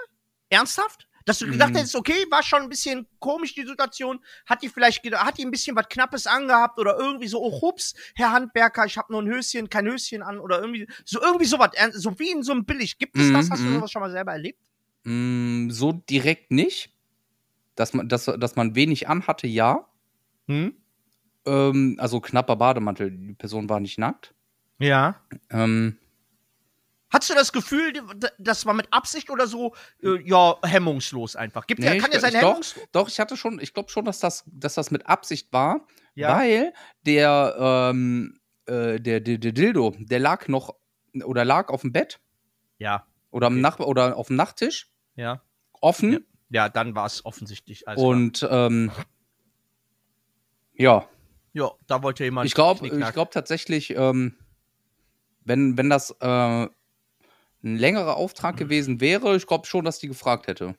Ernsthaft? 0.51 1.09
Dass 1.25 1.39
du 1.39 1.47
gedacht 1.47 1.71
Mhm. 1.73 1.77
hättest, 1.77 1.95
okay, 1.97 2.27
war 2.31 2.43
schon 2.43 2.63
ein 2.63 2.69
bisschen 2.69 3.07
komisch 3.19 3.55
die 3.55 3.65
Situation, 3.67 4.21
hat 4.47 4.63
die 4.63 4.69
vielleicht 4.69 5.05
hat 5.15 5.39
die 5.39 5.45
ein 5.45 5.51
bisschen 5.51 5.77
was 5.77 5.89
Knappes 5.89 6.27
angehabt 6.27 6.79
oder 6.79 6.99
irgendwie 6.99 7.29
so, 7.29 7.41
oh 7.43 7.61
hups, 7.61 7.95
Herr 8.15 8.33
Handwerker, 8.33 8.85
ich 8.87 8.97
habe 8.99 9.13
nur 9.13 9.23
ein 9.23 9.29
Höschen, 9.29 9.69
kein 9.71 9.87
Höschen 9.87 10.23
an 10.23 10.39
oder 10.39 10.61
irgendwie 10.61 10.87
so 11.05 11.21
irgendwie 11.21 11.45
sowas, 11.47 11.71
so 11.93 12.19
wie 12.19 12.31
in 12.31 12.43
so 12.43 12.53
einem 12.53 12.65
Billig. 12.65 12.99
Gibt 12.99 13.17
es 13.17 13.33
das? 13.33 13.47
Mhm, 13.47 13.53
Hast 13.53 13.63
du 13.63 13.69
mhm. 13.69 13.75
sowas 13.75 13.91
schon 13.93 14.03
mal 14.03 14.11
selber 14.11 14.33
erlebt? 14.33 14.59
Mm, 15.05 15.71
so 15.71 15.93
direkt 15.93 16.51
nicht. 16.51 16.91
Dass 17.75 17.95
man, 17.95 18.09
dass, 18.09 18.27
dass 18.27 18.57
man 18.57 18.75
wenig 18.75 19.09
anhatte, 19.09 19.47
ja. 19.47 19.87
Hm? 20.47 20.75
Ähm, 21.47 21.97
also 21.99 22.21
knapper 22.21 22.57
Bademantel, 22.57 23.11
die 23.11 23.33
Person 23.35 23.69
war 23.69 23.81
nicht 23.81 23.99
nackt. 23.99 24.35
Ja. 24.79 25.21
Ähm, 25.51 25.99
Hast 27.13 27.29
du 27.31 27.35
das 27.35 27.53
Gefühl, 27.53 27.93
das 28.39 28.65
war 28.67 28.73
mit 28.75 28.89
Absicht 28.93 29.29
oder 29.31 29.47
so, 29.47 29.75
äh, 30.03 30.21
ja, 30.27 30.57
hemmungslos 30.65 31.37
einfach? 31.37 31.67
Gibt 31.67 31.83
ja, 31.83 31.91
Nee, 31.93 31.99
kann 31.99 32.11
ich- 32.11 32.15
ja 32.15 32.21
sein 32.21 32.33
doch. 32.33 32.41
hemmungslos. 32.51 32.85
doch, 32.93 33.09
ich 33.09 33.21
hatte 33.21 33.37
schon, 33.37 33.61
ich 33.61 33.75
glaube 33.75 33.91
schon, 33.91 34.05
dass 34.05 34.19
das, 34.21 34.45
dass 34.47 34.75
das 34.75 34.91
mit 34.91 35.07
Absicht 35.07 35.53
war, 35.53 35.87
Ja. 36.15 36.37
weil 36.39 36.73
der, 37.03 37.57
ähm, 37.91 38.41
äh, 38.67 38.99
der, 39.01 39.21
der, 39.21 39.39
der 39.39 39.53
Dildo, 39.53 39.95
der 39.99 40.19
lag 40.21 40.49
noch 40.49 40.75
oder 41.25 41.45
lag 41.45 41.69
auf 41.69 41.83
dem 41.83 41.93
Bett 41.93 42.21
Ja, 42.79 43.07
oder, 43.31 43.49
am 43.49 43.55
Okay. 43.55 43.61
Nach 43.63 43.79
oder 43.81 44.17
auf 44.17 44.29
dem 44.29 44.37
Nachttisch 44.37 44.89
ja. 45.17 45.43
offen 45.81 46.13
Ja. 46.13 46.19
Ja, 46.55 46.69
dann 46.69 46.95
war 46.95 47.07
es 47.07 47.25
offensichtlich. 47.25 47.83
klar. 47.85 47.97
und 47.99 48.47
ähm, 48.51 48.91
ja, 50.75 51.07
ja, 51.55 51.71
da 51.87 52.03
wollte 52.03 52.25
jemand. 52.25 52.47
ich 52.47 52.55
glaube, 52.55 52.89
glaube 52.89 53.31
tatsächlich, 53.31 53.91
ähm, 53.97 54.37
wenn, 55.45 55.77
wenn 55.77 55.91
das 55.91 56.11
äh, 56.21 56.69
ein 57.65 57.77
längerer 57.77 58.17
Auftrag 58.17 58.57
gewesen 58.57 59.01
wäre, 59.01 59.37
ich 59.37 59.47
glaube 59.47 59.67
schon, 59.67 59.85
dass 59.85 59.99
die 59.99 60.09
gefragt 60.09 60.47
hätte. 60.47 60.75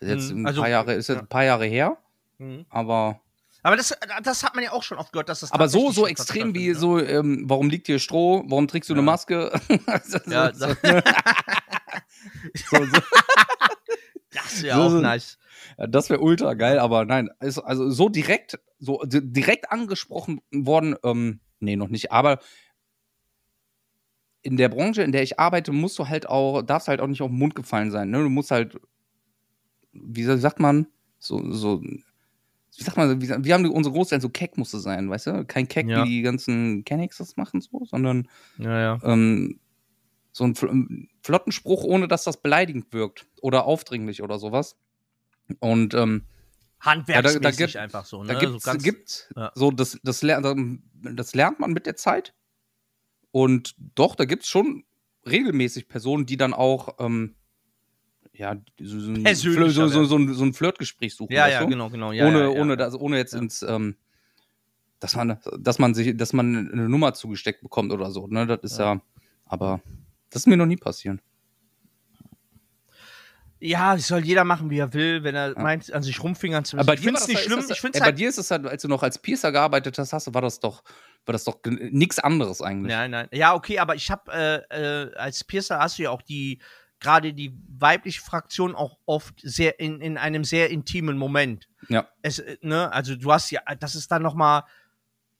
Jetzt 0.00 0.30
Mhm, 0.30 0.42
ein 0.42 0.46
also, 0.46 0.60
paar 0.60 0.68
Jahre, 0.70 0.94
ist 0.94 1.08
jetzt 1.08 1.16
ja. 1.16 1.22
ein 1.22 1.28
paar 1.28 1.44
Jahre 1.44 1.64
her, 1.66 1.96
Mhm. 2.38 2.66
aber 2.70 3.20
Aber 3.62 3.76
das, 3.76 3.92
das 4.22 4.44
hat 4.44 4.54
man 4.54 4.62
ja 4.64 4.70
auch 4.72 4.82
schon 4.84 4.98
oft 4.98 5.12
gehört, 5.12 5.28
dass 5.28 5.40
das 5.40 5.50
Aber 5.52 5.68
so, 5.68 5.90
so 5.90 6.06
extrem 6.06 6.54
wie 6.54 6.72
stattfindet, 6.74 6.78
so, 6.80 6.98
ähm, 7.00 7.42
warum 7.46 7.68
liegt 7.70 7.86
hier 7.86 7.98
Stroh, 7.98 8.44
warum 8.46 8.68
trägst 8.68 8.88
du 8.90 8.94
Ja. 8.94 8.98
eine 8.98 9.04
Maske? 9.06 9.50
so, 10.04 10.18
Ja, 10.30 10.54
so, 10.54 10.68
so. 12.70 12.86
Das 14.30 14.62
wäre 14.62 14.78
auch 14.82 15.00
nice. 15.00 15.38
Das 15.78 16.10
wäre 16.10 16.20
ultra 16.20 16.54
geil, 16.54 16.78
aber 16.78 17.04
nein, 17.04 17.30
ist 17.40 17.58
also 17.58 17.90
so 17.90 18.08
direkt, 18.08 18.58
so 18.78 19.02
di- 19.04 19.20
direkt 19.32 19.72
angesprochen 19.72 20.40
worden, 20.52 20.96
ähm, 21.02 21.40
nee, 21.60 21.76
noch 21.76 21.88
nicht, 21.88 22.12
aber 22.12 22.38
in 24.42 24.56
der 24.56 24.68
Branche, 24.68 25.02
in 25.02 25.12
der 25.12 25.22
ich 25.22 25.38
arbeite, 25.38 25.72
musst 25.72 25.98
du 25.98 26.08
halt 26.08 26.28
auch, 26.28 26.62
darfst 26.62 26.88
halt 26.88 27.00
auch 27.00 27.06
nicht 27.06 27.22
auf 27.22 27.28
den 27.30 27.38
Mund 27.38 27.54
gefallen 27.54 27.90
sein, 27.90 28.10
ne? 28.10 28.22
Du 28.22 28.28
musst 28.28 28.50
halt, 28.50 28.76
wie 29.92 30.22
sagt 30.22 30.60
man, 30.60 30.86
so, 31.18 31.52
so, 31.52 31.82
wie 31.82 32.84
sagt 32.84 32.96
man, 32.96 33.20
wie, 33.20 33.28
wie 33.28 33.52
haben 33.52 33.66
unsere 33.68 33.94
Großeltern, 33.94 34.20
so 34.20 34.28
keck 34.28 34.56
musst 34.56 34.72
du 34.74 34.78
sein, 34.78 35.10
weißt 35.10 35.26
du? 35.26 35.44
Kein 35.44 35.66
keck, 35.66 35.88
Ja. 35.88 36.04
wie 36.04 36.08
die 36.08 36.22
ganzen 36.22 36.84
Kennex 36.84 37.18
das 37.18 37.36
machen, 37.36 37.60
so, 37.60 37.84
sondern 37.84 38.28
Ja, 38.58 38.78
ja. 38.80 39.00
ähm, 39.02 39.58
so 40.30 40.44
ein 40.44 40.54
fl- 40.54 41.08
flotten 41.22 41.50
Spruch, 41.50 41.82
ohne 41.82 42.06
dass 42.06 42.22
das 42.24 42.36
beleidigend 42.40 42.92
wirkt 42.92 43.26
oder 43.42 43.64
aufdringlich 43.64 44.22
oder 44.22 44.38
sowas. 44.38 44.76
Und 45.58 45.94
ähm, 45.94 46.24
Handwerksmäßig 46.80 47.34
Ja, 47.34 47.40
da- 47.40 47.50
da 47.50 47.56
gibt- 47.56 47.76
einfach 47.76 48.04
so, 48.04 48.22
ne? 48.22 48.34
da 48.34 48.38
gibt's, 48.38 48.62
so 48.64 48.70
ganz, 48.70 48.82
gibt 48.84 49.34
so 49.56 49.70
das, 49.72 49.98
das, 50.04 50.22
lernt, 50.22 50.46
das 51.02 51.34
lernt 51.34 51.58
man 51.58 51.72
mit 51.72 51.86
der 51.86 51.96
Zeit. 51.96 52.34
Und 53.30 53.74
doch, 53.94 54.14
da 54.14 54.24
gibt 54.24 54.44
es 54.44 54.48
schon 54.48 54.84
regelmäßig 55.26 55.88
Personen, 55.88 56.26
die 56.26 56.36
dann 56.36 56.54
auch 56.54 56.96
ähm, 56.98 57.34
ja, 58.32 58.56
so, 58.80 59.00
so, 59.00 59.10
ein, 59.10 59.34
so, 59.34 59.88
so, 59.88 60.04
so, 60.04 60.16
ein, 60.16 60.32
so 60.32 60.44
ein 60.44 60.52
Flirtgespräch 60.54 61.14
suchen. 61.14 61.32
ja, 61.32 61.48
ja, 61.48 61.60
du? 61.60 61.66
genau, 61.66 61.90
genau. 61.90 62.12
Ja, 62.12 62.26
ohne, 62.26 62.38
ja, 62.38 62.52
ja. 62.52 62.60
ohne, 62.60 62.76
das, 62.76 62.94
ohne 62.94 63.16
jetzt 63.16 63.34
ins, 63.34 63.62
ähm, 63.62 63.96
dass 65.00 65.16
man, 65.16 65.38
dass 65.58 65.78
man 65.78 65.94
sich, 65.94 66.16
dass 66.16 66.32
man 66.32 66.70
eine 66.72 66.88
Nummer 66.88 67.14
zugesteckt 67.14 67.62
bekommt 67.62 67.92
oder 67.92 68.10
so. 68.10 68.28
Ne? 68.28 68.46
Das 68.46 68.60
ist 68.62 68.78
ja, 68.78 69.00
aber 69.44 69.80
das 70.30 70.42
ist 70.42 70.46
mir 70.46 70.56
noch 70.56 70.66
nie 70.66 70.76
passieren. 70.76 71.20
Ja, 73.60 73.96
das 73.96 74.06
soll 74.06 74.24
jeder 74.24 74.44
machen, 74.44 74.70
wie 74.70 74.78
er 74.78 74.92
will, 74.94 75.24
wenn 75.24 75.34
er 75.34 75.52
Ja. 75.54 75.58
meint, 75.60 75.92
an 75.92 76.02
sich 76.02 76.22
rumfingern 76.22 76.64
zu 76.64 76.76
Aber 76.76 76.84
müssen. 76.84 76.86
bei 76.86 76.94
Ich 76.94 77.00
finde 77.00 77.20
es 77.20 77.28
nicht 77.28 77.40
schlimm. 77.44 77.58
das- 77.60 77.70
Ich 77.70 77.80
finde 77.80 77.96
ey, 77.96 77.98
es 77.98 78.00
Bei 78.00 78.06
halt. 78.06 78.18
dir 78.18 78.28
ist 78.28 78.38
es 78.38 78.50
halt, 78.50 78.66
als 78.66 78.82
du 78.82 78.88
noch 78.88 79.02
als 79.02 79.18
Piercer 79.18 79.50
gearbeitet 79.52 79.98
hast, 79.98 80.12
hast 80.12 80.32
war 80.32 80.42
das 80.42 80.60
doch, 80.60 80.84
war 81.26 81.32
das 81.32 81.44
doch 81.44 81.58
nichts 81.64 82.18
anderes 82.18 82.62
eigentlich. 82.62 82.94
Nein, 82.94 83.10
nein. 83.10 83.28
Ja, 83.32 83.54
okay, 83.54 83.78
aber 83.80 83.94
ich 83.96 84.10
habe 84.10 84.32
äh, 84.70 85.06
äh, 85.08 85.14
als 85.16 85.42
Piercer 85.44 85.78
hast 85.80 85.98
du 85.98 86.04
ja 86.04 86.10
auch 86.10 86.22
die 86.22 86.60
gerade 87.00 87.32
die 87.32 87.56
weibliche 87.68 88.20
Fraktion 88.20 88.74
auch 88.74 88.98
oft 89.06 89.34
sehr 89.42 89.78
in, 89.78 90.00
in 90.00 90.18
einem 90.18 90.42
sehr 90.44 90.70
intimen 90.70 91.16
Moment. 91.16 91.68
Ja. 91.88 92.08
Es, 92.22 92.40
äh, 92.40 92.56
ne, 92.60 92.92
also 92.92 93.14
du 93.14 93.32
hast 93.32 93.50
ja, 93.52 93.60
das 93.78 93.94
ist 93.94 94.10
dann 94.10 94.22
noch 94.22 94.34
mal, 94.34 94.64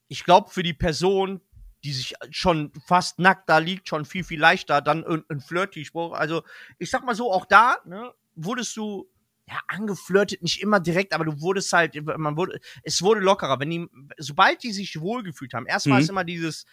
ich 0.07 0.25
glaube 0.25 0.51
für 0.51 0.63
die 0.63 0.73
Person, 0.75 1.41
die 1.85 1.93
sich 1.93 2.15
schon 2.31 2.73
fast 2.87 3.19
nackt 3.19 3.49
da 3.49 3.59
liegt, 3.59 3.89
schon 3.89 4.05
viel 4.05 4.25
viel 4.25 4.41
leichter 4.41 4.81
dann 4.81 5.05
ein, 5.29 5.41
Flirty-Spruch. 5.41 6.13
Also 6.13 6.43
ich 6.79 6.91
sag 6.91 7.05
mal 7.05 7.15
so, 7.15 7.33
auch 7.33 7.45
da 7.47 7.77
ne, 7.85 8.13
wurdest 8.35 8.77
du 8.77 9.09
ja 9.47 9.61
angeflirtet, 9.69 10.43
nicht 10.43 10.61
immer 10.61 10.81
direkt, 10.81 11.15
aber 11.15 11.25
du 11.25 11.41
wurdest 11.41 11.73
halt, 11.73 11.95
man 12.19 12.37
wurde, 12.37 12.61
es 12.83 13.01
wurde 13.01 13.21
lockerer, 13.21 13.59
wenn 13.61 13.71
die, 13.71 13.87
sobald 14.19 14.63
die 14.63 14.73
sich 14.73 15.01
wohlgefühlt 15.01 15.55
haben. 15.55 15.67
Erst 15.67 15.87
war 15.89 15.97
Mhm. 15.97 16.03
es 16.03 16.09
immer 16.11 16.25
dieses 16.25 16.67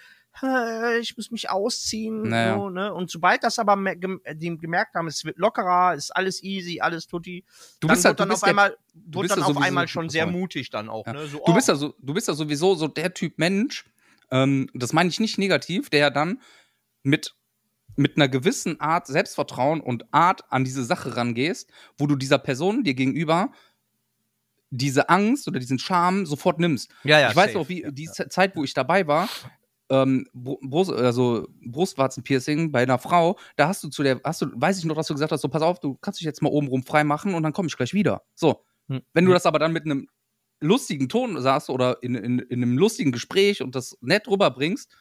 "Äh, 0.44 1.00
ich 1.00 1.16
muss 1.16 1.32
mich 1.32 1.50
ausziehen. 1.50 2.24
Naja. 2.24 2.58
So, 2.58 2.70
ne? 2.70 2.94
Und 2.94 3.10
sobald 3.10 3.44
das 3.44 3.58
aber 3.60 3.78
die 4.34 4.58
gemerkt 4.58 4.96
haben, 4.96 5.08
es 5.08 5.24
wird 5.24 5.38
lockerer, 5.38 5.94
ist 5.96 6.12
alles 6.14 6.44
easy, 6.44 6.82
alles 6.82 7.08
tutti, 7.08 7.46
Du 7.80 7.88
dann 7.88 7.96
bist 7.96 8.04
wird 8.04 8.20
dann 8.20 8.32
auf 8.32 8.44
einmal, 8.44 8.76
du 8.94 9.22
wird 9.22 9.32
dann 9.32 9.44
auf 9.44 9.56
einmal 9.62 9.88
schon 9.88 10.10
sehr 10.10 10.26
mutig 10.28 10.70
dann 10.70 10.90
auch. 10.90 11.06
Ja. 11.08 11.14
Ne? 11.14 11.28
So, 11.28 11.42
du 11.46 11.54
bist 11.54 11.68
ja 11.70 11.76
so, 11.76 11.96
du 12.00 12.14
bist 12.14 12.28
ja 12.28 12.34
sowieso 12.34 12.76
so 12.76 12.90
der 12.90 13.14
Typ 13.14 13.38
Mensch, 13.38 13.86
ähm, 14.32 14.70
das 14.74 14.94
meine 14.94 15.10
ich 15.10 15.20
nicht 15.20 15.38
negativ, 15.38 15.90
der 15.90 16.12
dann 16.12 16.42
mit, 17.04 17.36
mit 17.96 18.18
einer 18.18 18.28
gewissen 18.28 18.80
Art 18.80 19.08
Selbstvertrauen 19.08 19.82
und 19.82 20.06
Art 20.12 20.44
an 20.52 20.64
diese 20.64 20.84
Sache 20.84 21.16
rangehst, 21.18 21.70
wo 21.98 22.08
du 22.08 22.16
dieser 22.16 22.38
Person 22.40 22.84
dir 22.84 22.94
gegenüber 22.94 23.52
diese 24.72 25.10
Angst 25.10 25.48
oder 25.48 25.60
diesen 25.60 25.80
Charme 25.80 26.26
sofort 26.26 26.60
nimmst. 26.60 26.92
ja, 27.04 27.20
ja, 27.20 27.30
ich 27.30 27.36
weiß 27.36 27.54
safe. 27.54 27.58
noch, 27.60 27.70
wie 27.70 27.86
die 27.92 28.08
Z- 28.08 28.32
Zeit, 28.32 28.56
wo 28.56 28.64
ich 28.64 28.74
dabei 28.74 29.08
war, 29.08 29.30
ähm, 29.90 30.28
Bru- 30.34 30.58
Brust, 30.68 30.92
also 30.92 31.48
Brustwarzenpiercing 31.62 32.72
bei 32.72 32.82
einer 32.84 32.98
Frau, 32.98 33.38
da 33.56 33.68
hast 33.68 33.84
du 33.84 33.90
zu 33.90 34.02
der, 34.04 34.20
hast 34.24 34.42
du, 34.42 34.48
weiß 34.54 34.80
ich 34.80 34.86
noch, 34.86 34.96
dass 34.96 35.08
du 35.08 35.14
gesagt 35.14 35.32
hast, 35.32 35.42
so 35.42 35.48
pass 35.48 35.62
auf, 35.62 35.80
du 35.80 35.96
kannst 35.96 36.20
dich 36.20 36.26
jetzt 36.26 36.42
mal 36.42 36.50
oben 36.50 36.68
rum 36.68 36.84
frei 36.84 37.04
machen 37.04 37.36
und 37.36 37.44
dann 37.44 37.54
komme 37.54 37.68
ich 37.68 37.78
gleich 37.78 37.94
wieder. 37.94 38.24
So. 38.34 38.66
Hm. 38.90 39.02
Wenn 39.14 39.26
du 39.26 39.32
Hm. 39.32 39.36
das 39.36 39.46
aber 39.46 39.60
dann 39.60 39.72
mit 39.72 39.86
einem 39.86 40.08
lustigen 40.60 41.10
Ton 41.10 41.42
sagst 41.42 41.70
oder 41.70 42.02
in, 42.02 42.16
in, 42.16 42.40
in 42.40 42.64
einem 42.64 42.78
lustigen 42.78 43.12
Gespräch 43.12 43.62
und 43.62 43.76
das 43.76 43.98
nett 44.02 44.28
rüberbringst, 44.28 44.96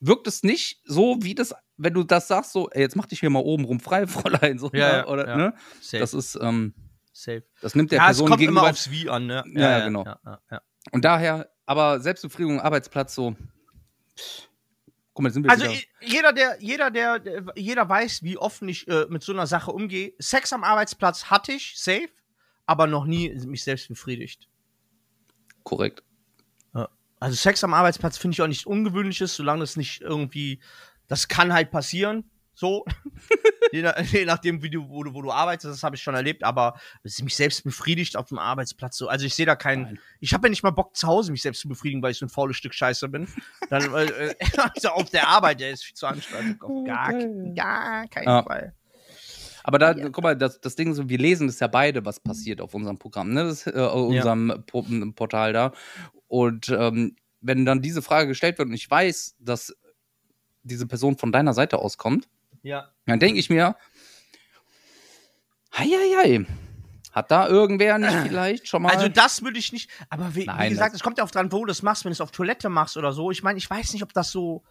wirkt 0.00 0.26
es 0.26 0.42
nicht 0.42 0.80
so, 0.84 1.16
wie 1.20 1.34
das, 1.34 1.54
wenn 1.76 1.94
du 1.94 2.04
das 2.04 2.28
sagst, 2.28 2.52
so, 2.52 2.68
ey, 2.70 2.82
jetzt 2.82 2.96
mach 2.96 3.06
dich 3.06 3.20
hier 3.20 3.30
mal 3.30 3.40
oben 3.40 3.64
rum 3.64 3.80
frei, 3.80 4.06
Fräulein, 4.06 4.58
so, 4.58 4.70
Ja, 4.72 4.88
ne? 4.88 4.96
ja, 4.98 5.06
oder, 5.06 5.28
ja. 5.28 5.36
ne? 5.36 5.54
safe, 5.80 5.98
Das 6.00 6.14
ist, 6.14 6.38
ähm, 6.40 6.74
safe. 7.12 7.44
das 7.60 7.74
nimmt 7.74 7.92
der 7.92 7.98
Ja, 7.98 8.04
es 8.04 8.16
Person 8.18 8.28
kommt 8.28 8.42
immer 8.42 8.62
aufs 8.70 8.90
Wie 8.90 9.08
an, 9.08 9.26
ne? 9.26 9.44
Ja, 9.54 9.78
ja, 9.78 9.84
genau. 9.84 10.04
Ja, 10.04 10.20
ja, 10.24 10.40
ja. 10.50 10.62
Und 10.92 11.04
daher, 11.04 11.50
aber 11.64 12.00
Selbstbefriedigung, 12.00 12.60
Arbeitsplatz, 12.60 13.14
so. 13.14 13.36
Guck 15.14 15.22
mal, 15.22 15.30
sind 15.32 15.44
wir 15.44 15.50
Also 15.50 15.66
jeder, 16.02 16.32
der, 16.32 16.58
jeder, 16.60 16.90
der, 16.90 17.18
der, 17.18 17.44
jeder 17.56 17.88
weiß, 17.88 18.22
wie 18.22 18.36
offen 18.36 18.68
ich 18.68 18.86
äh, 18.86 19.06
mit 19.08 19.22
so 19.22 19.32
einer 19.32 19.46
Sache 19.46 19.72
umgehe. 19.72 20.12
Sex 20.18 20.52
am 20.52 20.62
Arbeitsplatz 20.62 21.24
hatte 21.24 21.52
ich, 21.52 21.72
safe, 21.76 22.08
aber 22.66 22.86
noch 22.86 23.04
nie 23.04 23.30
mich 23.46 23.64
selbst 23.64 23.88
befriedigt. 23.88 24.48
Korrekt. 25.62 26.02
Also 27.18 27.34
Sex 27.34 27.64
am 27.64 27.74
Arbeitsplatz 27.74 28.18
finde 28.18 28.34
ich 28.34 28.42
auch 28.42 28.46
nicht 28.46 28.66
ungewöhnliches, 28.66 29.34
solange 29.34 29.62
es 29.62 29.76
nicht 29.76 30.02
irgendwie, 30.02 30.60
das 31.08 31.28
kann 31.28 31.52
halt 31.52 31.70
passieren, 31.70 32.30
so. 32.52 32.84
je, 33.72 33.82
nach, 33.82 33.98
je 33.98 34.24
nachdem, 34.26 34.62
wie 34.62 34.70
du, 34.70 34.88
wo 34.88 35.02
du, 35.02 35.14
wo 35.14 35.22
du 35.22 35.32
arbeitest, 35.32 35.72
das 35.74 35.82
habe 35.82 35.96
ich 35.96 36.02
schon 36.02 36.14
erlebt, 36.14 36.44
aber 36.44 36.78
es 37.04 37.20
mich 37.22 37.34
selbst 37.34 37.64
befriedigt 37.64 38.16
auf 38.16 38.28
dem 38.28 38.38
Arbeitsplatz 38.38 38.98
so. 38.98 39.08
Also 39.08 39.24
ich 39.24 39.34
sehe 39.34 39.46
da 39.46 39.56
keinen, 39.56 39.82
Nein. 39.82 39.98
ich 40.20 40.34
habe 40.34 40.46
ja 40.46 40.50
nicht 40.50 40.62
mal 40.62 40.70
Bock 40.70 40.94
zu 40.94 41.06
Hause 41.06 41.32
mich 41.32 41.42
selbst 41.42 41.60
zu 41.62 41.68
befriedigen, 41.68 42.02
weil 42.02 42.12
ich 42.12 42.18
so 42.18 42.26
ein 42.26 42.30
faules 42.30 42.56
Stück 42.56 42.74
Scheiße 42.74 43.08
bin. 43.08 43.26
Dann 43.70 43.94
äh, 43.94 44.04
äh, 44.04 44.34
also 44.74 44.88
auf 44.88 45.08
der 45.10 45.28
Arbeit, 45.28 45.60
der 45.60 45.70
ist 45.70 45.84
viel 45.84 45.96
zu 45.96 46.06
anstrengend. 46.06 46.60
Gar, 46.60 47.12
gar 47.54 48.08
keinen 48.08 48.26
Ja. 48.26 48.42
Fall. 48.42 48.74
Aber 49.66 49.78
da, 49.78 49.94
guck 49.94 50.22
mal, 50.22 50.36
das, 50.36 50.60
das 50.60 50.76
Ding 50.76 50.90
ist, 50.92 50.96
so, 50.96 51.08
wir 51.08 51.18
lesen 51.18 51.48
es 51.48 51.58
ja 51.60 51.66
beide, 51.66 52.04
was 52.04 52.20
passiert 52.20 52.60
auf 52.60 52.72
unserem 52.74 52.98
Programm, 52.98 53.32
ne? 53.32 53.44
Das, 53.44 53.66
äh, 53.66 53.72
auf 53.78 54.08
unserem 54.10 54.62
Po- 54.66 54.86
Portal 55.14 55.52
da. 55.52 55.72
Und 56.28 56.68
ähm, 56.68 57.16
wenn 57.40 57.64
dann 57.64 57.82
diese 57.82 58.00
Frage 58.02 58.28
gestellt 58.28 58.58
wird 58.58 58.68
und 58.68 58.74
ich 58.74 58.88
weiß, 58.90 59.36
dass 59.40 59.74
diese 60.62 60.86
Person 60.86 61.16
von 61.18 61.32
deiner 61.32 61.52
Seite 61.52 61.78
aus 61.78 61.98
kommt, 61.98 62.28
Ja. 62.62 62.90
dann 63.06 63.20
denke 63.20 63.38
ich 63.38 63.50
mir, 63.50 63.76
hei, 65.72 65.84
hei, 65.84 66.16
hei, 66.22 66.46
hat 67.12 67.30
da 67.30 67.48
irgendwer 67.48 67.98
nicht 67.98 68.16
vielleicht 68.28 68.68
schon 68.68 68.82
mal. 68.82 68.92
Also 68.94 69.08
das 69.08 69.42
würde 69.42 69.58
ich 69.58 69.72
nicht, 69.72 69.90
aber 70.10 70.34
wie, 70.34 70.42
wie 70.42 70.46
Nein, 70.46 70.70
gesagt, 70.70 70.92
das- 70.92 71.00
es 71.00 71.02
kommt 71.02 71.18
ja 71.18 71.24
auch 71.24 71.30
dran, 71.30 71.50
wo 71.52 71.60
du 71.60 71.66
das 71.66 71.82
machst, 71.82 72.04
wenn 72.04 72.10
du 72.10 72.14
es 72.14 72.20
auf 72.20 72.30
Toilette 72.30 72.68
machst 72.68 72.96
oder 72.96 73.12
so. 73.12 73.30
Ich 73.30 73.42
meine, 73.42 73.58
ich 73.58 73.68
weiß 73.68 73.92
nicht, 73.92 74.02
ob 74.02 74.12
das 74.12 74.30
so, 74.30 74.62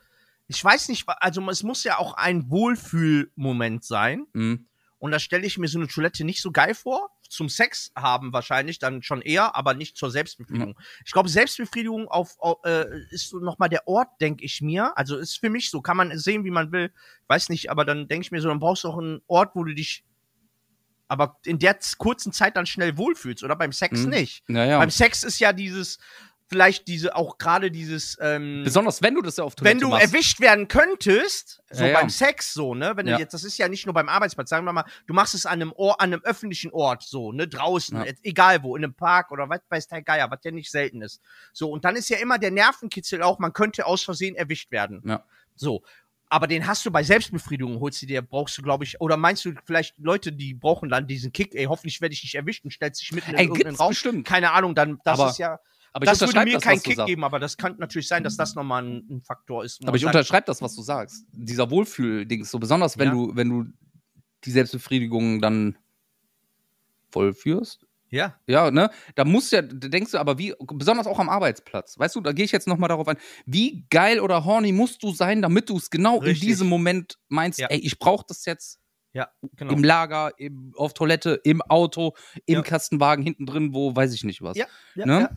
ich 0.48 0.64
weiß 0.64 0.90
nicht, 0.90 1.06
also 1.08 1.42
es 1.50 1.64
muss 1.64 1.84
ja 1.84 1.98
auch 1.98 2.14
ein 2.14 2.50
Wohlfühlmoment 2.50 3.84
sein. 3.84 4.28
Hm. 4.34 4.68
Und 5.06 5.12
da 5.12 5.20
stelle 5.20 5.46
ich 5.46 5.58
mir 5.60 5.68
so 5.68 5.78
eine 5.78 5.88
Toilette 5.88 6.26
nicht 6.26 6.42
so 6.42 6.52
geil 6.52 6.74
vor. 6.74 7.12
Zum 7.30 7.48
Sex 7.48 7.92
haben 7.96 8.34
wahrscheinlich 8.34 8.80
dann 8.80 9.04
schon 9.04 9.22
eher, 9.22 9.56
aber 9.56 9.76
nicht 9.76 9.98
zur 9.98 10.10
Selbstbefriedigung. 10.10 10.78
Ich 11.06 11.12
glaube, 11.12 11.30
Selbstbefriedigung 11.30 12.08
auf, 12.08 12.36
auf 12.40 12.58
äh, 12.66 12.86
ist 13.12 13.30
so 13.30 13.38
nochmal 13.38 13.70
der 13.70 13.88
Ort, 13.88 14.10
denke 14.20 14.44
ich 14.44 14.62
mir. 14.62 14.98
Also 14.98 15.18
ist 15.18 15.40
für 15.40 15.50
mich 15.52 15.70
so, 15.70 15.82
kann 15.82 15.96
man 15.96 16.18
sehen, 16.18 16.44
wie 16.44 16.52
man 16.52 16.72
will. 16.72 16.92
Weiß 17.28 17.50
nicht, 17.50 17.70
aber 17.70 17.86
dann 17.86 18.08
denke 18.08 18.26
ich 18.26 18.32
mir 18.32 18.42
so, 18.42 18.50
dann 18.50 18.60
brauchst 18.60 18.84
du 18.84 18.90
auch 18.90 18.98
einen 18.98 19.22
Ort, 19.28 19.52
wo 19.56 19.64
du 19.64 19.74
dich 19.76 20.04
aber 21.08 21.38
in 21.46 21.60
der 21.60 21.78
kurzen 22.00 22.34
Zeit 22.34 22.58
dann 22.58 22.66
schnell 22.66 22.98
wohlfühlst, 22.98 23.44
oder? 23.44 23.56
Beim 23.56 23.72
Sex 23.72 24.02
Mhm. 24.02 24.10
nicht. 24.10 24.44
Naja. 24.50 24.80
Beim 24.80 24.90
Sex 24.90 25.24
ist 25.24 25.38
ja 25.40 25.54
dieses, 25.54 26.00
vielleicht 26.48 26.88
diese, 26.88 27.16
auch 27.16 27.38
gerade 27.38 27.72
dieses, 27.72 28.18
ähm, 28.22 28.62
Besonders 28.64 29.02
wenn 29.02 29.16
du 29.16 29.22
das 29.22 29.38
ja 29.38 29.44
auf 29.44 29.56
Toilette 29.56 29.76
wenn 29.76 29.82
du 29.82 29.90
machst. 29.90 30.14
erwischt 30.14 30.40
werden 30.40 30.68
könntest, 30.68 31.62
so 31.72 31.84
Ja, 31.84 31.90
ja. 31.92 32.00
beim 32.00 32.10
Sex 32.10 32.54
so, 32.54 32.76
ne, 32.76 32.94
wenn 32.96 33.08
Ja. 33.08 33.16
du 33.16 33.22
jetzt, 33.22 33.34
das 33.34 33.44
ist 33.44 33.58
ja 33.58 33.68
nicht 33.68 33.86
nur 33.86 33.94
beim 33.94 34.10
Arbeitsplatz, 34.10 34.50
sagen 34.50 34.66
wir 34.66 34.74
mal, 34.74 34.86
du 35.08 35.14
machst 35.14 35.34
es 35.34 35.46
an 35.46 35.54
einem 35.62 35.72
Ort, 35.74 36.00
an 36.02 36.14
einem 36.14 36.22
öffentlichen 36.24 36.72
Ort, 36.72 37.04
so, 37.04 37.32
ne, 37.32 37.48
draußen, 37.48 38.04
egal 38.24 38.62
wo, 38.64 38.76
in 38.76 38.84
einem 38.84 38.94
Park 38.94 39.32
oder 39.32 39.50
was 39.50 39.62
weiß 39.70 39.88
der 39.88 40.02
Geier, 40.04 40.30
was 40.30 40.40
ja 40.44 40.52
nicht 40.52 40.70
selten 40.70 41.02
ist. 41.02 41.20
So, 41.52 41.72
und 41.72 41.84
dann 41.84 41.96
ist 41.96 42.10
ja 42.10 42.18
immer 42.18 42.38
der 42.38 42.52
Nervenkitzel 42.52 43.24
auch, 43.24 43.40
man 43.40 43.52
könnte 43.54 43.86
aus 43.86 44.04
Versehen 44.04 44.36
erwischt 44.36 44.72
werden. 44.72 45.02
Ja. 45.06 45.24
So. 45.56 45.84
Aber 46.28 46.48
den 46.48 46.66
hast 46.66 46.84
du 46.86 46.92
bei 46.92 47.04
Selbstbefriedigung, 47.04 47.80
holst 47.80 48.02
du 48.02 48.08
dir, 48.08 48.22
brauchst 48.24 48.58
du, 48.58 48.64
glaube 48.64 48.84
ich, 48.84 49.00
oder 49.00 49.16
meinst 49.16 49.46
du 49.46 49.54
vielleicht 49.64 49.96
Leute, 50.00 50.32
die 50.34 50.56
brauchen 50.56 50.90
dann 50.90 51.06
diesen 51.08 51.32
Kick, 51.32 51.54
ey, 51.54 51.66
hoffentlich 51.66 52.02
werde 52.02 52.14
ich 52.14 52.24
nicht 52.24 52.34
erwischt 52.34 52.66
und 52.66 52.72
stellst 52.72 53.00
dich 53.00 53.12
mitten 53.12 53.30
in 53.32 53.36
Ey, 53.38 53.44
irgendeinen 53.44 53.70
gibt's 53.70 53.80
Raum. 53.80 53.90
bestimmt. 53.90 54.28
Keine 54.28 54.52
Ahnung, 54.52 54.74
dann, 54.74 55.00
das 55.06 55.20
Aber- 55.20 55.30
ist 55.30 55.38
ja, 55.38 55.60
Aber 55.96 56.06
das 56.06 56.20
würde 56.20 56.44
mir 56.44 56.56
das, 56.56 56.64
keinen 56.64 56.82
Kick 56.84 57.06
geben, 57.06 57.24
aber 57.24 57.40
das 57.40 57.56
könnte 57.56 57.80
natürlich 57.80 58.10
sein, 58.10 58.22
dass 58.22 58.36
das 58.36 58.54
nochmal 58.54 58.84
ein, 58.84 59.08
ein 59.10 59.22
Faktor 59.22 59.64
ist. 59.64 59.82
Aber 59.88 59.96
ich 59.96 60.06
unterschreibe 60.06 60.46
das, 60.46 60.62
was 60.62 60.76
du 60.76 60.82
sagst. 60.82 61.26
Dieser 61.32 61.70
Wohlfühl-Ding 61.72 62.42
ist 62.42 62.52
so 62.52 62.60
besonders, 62.60 62.98
wenn 62.98 63.08
Ja. 63.08 63.14
du, 63.14 63.32
wenn 63.36 63.50
du 63.50 63.66
die 64.44 64.52
Selbstbefriedigung 64.52 65.40
dann 65.40 65.78
vollführst. 67.12 67.86
Ja. 68.10 68.36
Ja, 68.46 68.72
ne? 68.72 68.90
Da 69.16 69.24
musst 69.24 69.52
du 69.52 69.56
ja, 69.58 69.62
da 69.62 69.88
denkst 69.88 70.12
du 70.12 70.18
aber 70.18 70.38
wie, 70.38 70.54
besonders 70.60 71.08
auch 71.08 71.18
am 71.20 71.30
Arbeitsplatz. 71.30 71.98
Weißt 71.98 72.16
du, 72.16 72.22
da 72.22 72.34
gehe 72.34 72.44
ich 72.46 72.52
jetzt 72.52 72.68
nochmal 72.68 72.90
darauf 72.90 73.08
ein, 73.08 73.18
wie 73.46 73.86
geil 73.90 74.20
oder 74.20 74.44
horny 74.44 74.74
musst 74.74 75.02
du 75.02 75.12
sein, 75.14 75.42
damit 75.42 75.70
du 75.70 75.78
es 75.78 75.90
genau 75.90 76.18
Richtig. 76.18 76.42
in 76.44 76.48
diesem 76.50 76.68
Moment 76.68 77.18
meinst, 77.30 77.60
Ja. 77.60 77.68
ey, 77.68 77.80
ich 77.80 78.00
brauche 78.00 78.26
das 78.28 78.46
jetzt 78.46 78.80
Ja, 79.14 79.30
genau. 79.56 79.72
im 79.74 79.84
Lager, 79.84 80.32
im, 80.38 80.74
auf 80.76 80.94
Toilette, 80.94 81.40
im 81.46 81.62
Auto, 81.62 82.16
im 82.46 82.56
Ja. 82.56 82.62
Kastenwagen 82.64 83.24
hinten 83.24 83.46
drin, 83.46 83.74
wo 83.74 83.96
weiß 83.96 84.14
ich 84.14 84.26
nicht 84.26 84.42
was. 84.42 84.58
Ja, 84.58 84.66
ja, 84.96 85.06
ne? 85.06 85.20
ja. 85.22 85.30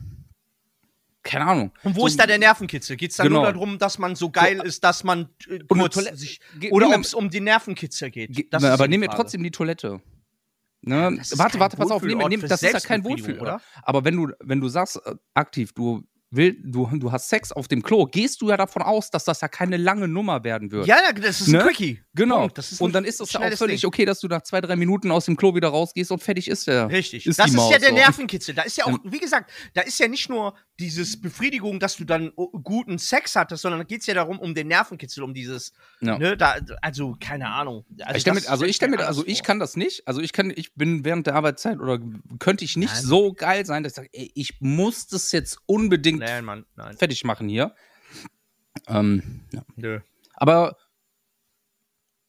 Keine 1.23 1.45
Ahnung. 1.47 1.71
Und 1.83 1.95
wo 1.95 2.01
So- 2.01 2.07
ist 2.07 2.19
da 2.19 2.25
der 2.25 2.37
Nervenkitzel? 2.37 2.95
Geht 2.95 3.11
es 3.11 3.17
dann 3.17 3.27
Genau. 3.27 3.41
nur 3.43 3.51
darum, 3.51 3.77
dass 3.77 3.99
man 3.99 4.15
so 4.15 4.29
geil 4.31 4.61
ist, 4.63 4.83
dass 4.83 5.03
man 5.03 5.29
äh, 5.49 5.59
kurz 5.67 5.95
Toilette- 5.95 6.15
sich, 6.17 6.39
oder 6.71 6.87
ob 6.95 7.01
es 7.01 7.13
um 7.13 7.29
den 7.29 7.43
Nervenkitzel 7.43 8.09
geht? 8.09 8.33
Ge- 8.33 8.47
Das 8.49 8.63
Na, 8.63 8.73
aber 8.73 8.85
ja 8.85 8.87
nehmen 8.87 9.03
wir 9.03 9.09
trotzdem 9.09 9.43
die 9.43 9.51
Toilette. 9.51 10.01
Ne? 10.81 11.17
ist 11.19 11.37
Warte, 11.37 11.59
warte, 11.59 11.75
pass 11.75 11.91
auf, 11.91 12.03
nehmen, 12.03 12.25
nehmen, 12.29 12.41
für 12.41 12.47
das 12.47 12.63
ist 12.63 12.71
ja 12.71 12.79
kein 12.79 13.03
Wohlfühl, 13.03 13.37
oder? 13.39 13.59
Aber 13.83 14.05
wenn 14.05 14.15
du, 14.15 14.31
wenn 14.39 14.61
du 14.61 14.69
sagst, 14.69 14.95
äh, 15.05 15.15
aktiv, 15.33 15.73
du 15.73 16.03
willst, 16.31 16.59
du, 16.63 16.87
du 16.93 17.11
hast 17.11 17.29
Sex 17.29 17.51
auf 17.51 17.67
dem 17.67 17.81
Klo, 17.81 18.05
gehst 18.05 18.41
du 18.41 18.49
ja 18.49 18.57
davon 18.57 18.81
aus, 18.81 19.09
dass 19.09 19.23
das 19.25 19.41
ja 19.41 19.47
keine 19.47 19.77
lange 19.77 20.07
Nummer 20.07 20.43
werden 20.43 20.71
wird. 20.71 20.85
Ja, 20.87 20.97
ja, 21.05 21.13
das 21.13 21.41
ist 21.41 21.47
Ne? 21.47 21.59
ein 21.61 21.67
Quickie. 21.67 22.01
Genau. 22.13 22.41
Punkt. 22.41 22.57
Das 22.57 22.71
ist 22.71 22.81
und 22.81 22.93
dann 22.93 23.05
ist 23.05 23.21
es 23.21 23.31
ja 23.33 23.39
auch 23.39 23.51
völlig 23.53 23.81
Ding. 23.81 23.87
okay, 23.87 24.05
dass 24.05 24.19
du 24.19 24.27
nach 24.27 24.41
zwei, 24.41 24.61
drei 24.61 24.75
Minuten 24.75 25.11
aus 25.11 25.25
dem 25.25 25.37
Klo 25.37 25.55
wieder 25.55 25.69
rausgehst 25.69 26.11
und 26.11 26.21
fertig 26.21 26.47
ist 26.47 26.67
der. 26.67 26.89
Richtig. 26.89 27.25
Ist 27.25 27.39
das 27.39 27.47
ist 27.47 27.55
Maus 27.55 27.71
ja 27.71 27.79
der 27.79 27.89
so. 27.89 27.95
Nervenkitzel. 27.95 28.53
Da 28.55 28.63
ist 28.63 28.77
ja 28.77 28.85
auch, 28.85 28.97
wie 29.03 29.19
gesagt, 29.19 29.51
da 29.73 29.81
ist 29.81 29.99
ja 29.99 30.07
nicht 30.07 30.29
nur 30.29 30.53
dieses 30.79 31.19
Befriedigung, 31.19 31.79
dass 31.79 31.97
du 31.97 32.05
dann 32.05 32.31
oh, 32.35 32.47
guten 32.59 32.97
Sex 32.99 33.35
hattest, 33.35 33.61
sondern 33.61 33.79
da 33.79 33.83
geht 33.85 34.01
es 34.01 34.07
ja 34.07 34.13
darum, 34.13 34.39
um 34.39 34.53
den 34.53 34.67
Nervenkitzel, 34.67 35.23
um 35.23 35.33
dieses, 35.33 35.73
Ja. 36.01 36.17
ne, 36.17 36.37
da, 36.37 36.55
also, 36.81 37.15
keine 37.19 37.47
Ahnung. 37.49 37.85
Also, 38.01 38.17
ich 38.17 38.23
das 38.23 38.47
also 38.47 38.65
ich 38.65 38.81
anders 38.83 39.07
also 39.07 39.23
ich 39.25 39.43
kann 39.43 39.59
das 39.59 39.75
nicht. 39.75 40.07
Also 40.07 40.21
ich 40.21 40.33
kann, 40.33 40.51
ich 40.55 40.73
bin 40.75 41.03
während 41.05 41.27
der 41.27 41.35
Arbeitszeit 41.35 41.79
oder 41.79 41.99
könnte 42.39 42.65
ich 42.65 42.77
nicht 42.77 42.93
Nein. 42.93 43.03
so 43.03 43.33
geil 43.33 43.65
sein, 43.65 43.83
dass 43.83 43.93
ich 43.93 43.95
sage, 43.95 44.09
ey, 44.13 44.31
ich 44.35 44.55
muss 44.59 45.07
das 45.07 45.31
jetzt 45.31 45.59
unbedingt 45.65 46.18
Nein, 46.19 46.45
Mann, 46.45 46.65
nein. 46.75 46.97
fertig 46.97 47.23
machen 47.23 47.49
hier. 47.49 47.75
Ähm, 48.87 49.41
ja. 49.51 49.63
Nö. 49.75 49.99
Aber 50.33 50.77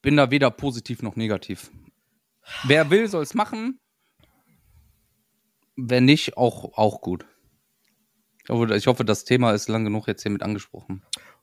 bin 0.02 0.16
da 0.16 0.30
weder 0.30 0.50
positiv 0.50 1.02
noch 1.02 1.16
negativ. 1.16 1.70
Wer 2.64 2.90
will, 2.90 3.08
soll 3.08 3.22
es 3.22 3.34
machen. 3.34 3.80
Wer 5.76 6.00
nicht, 6.00 6.36
auch, 6.36 6.76
auch 6.76 7.00
gut. 7.00 7.26
Ich 8.48 8.86
hoffe, 8.86 9.04
das 9.04 9.24
Thema 9.24 9.52
ist 9.52 9.68
lang 9.68 9.84
genug 9.84 10.08
jetzt 10.08 10.22
hier 10.22 10.32
mit 10.32 10.42
angesprochen. 10.42 11.02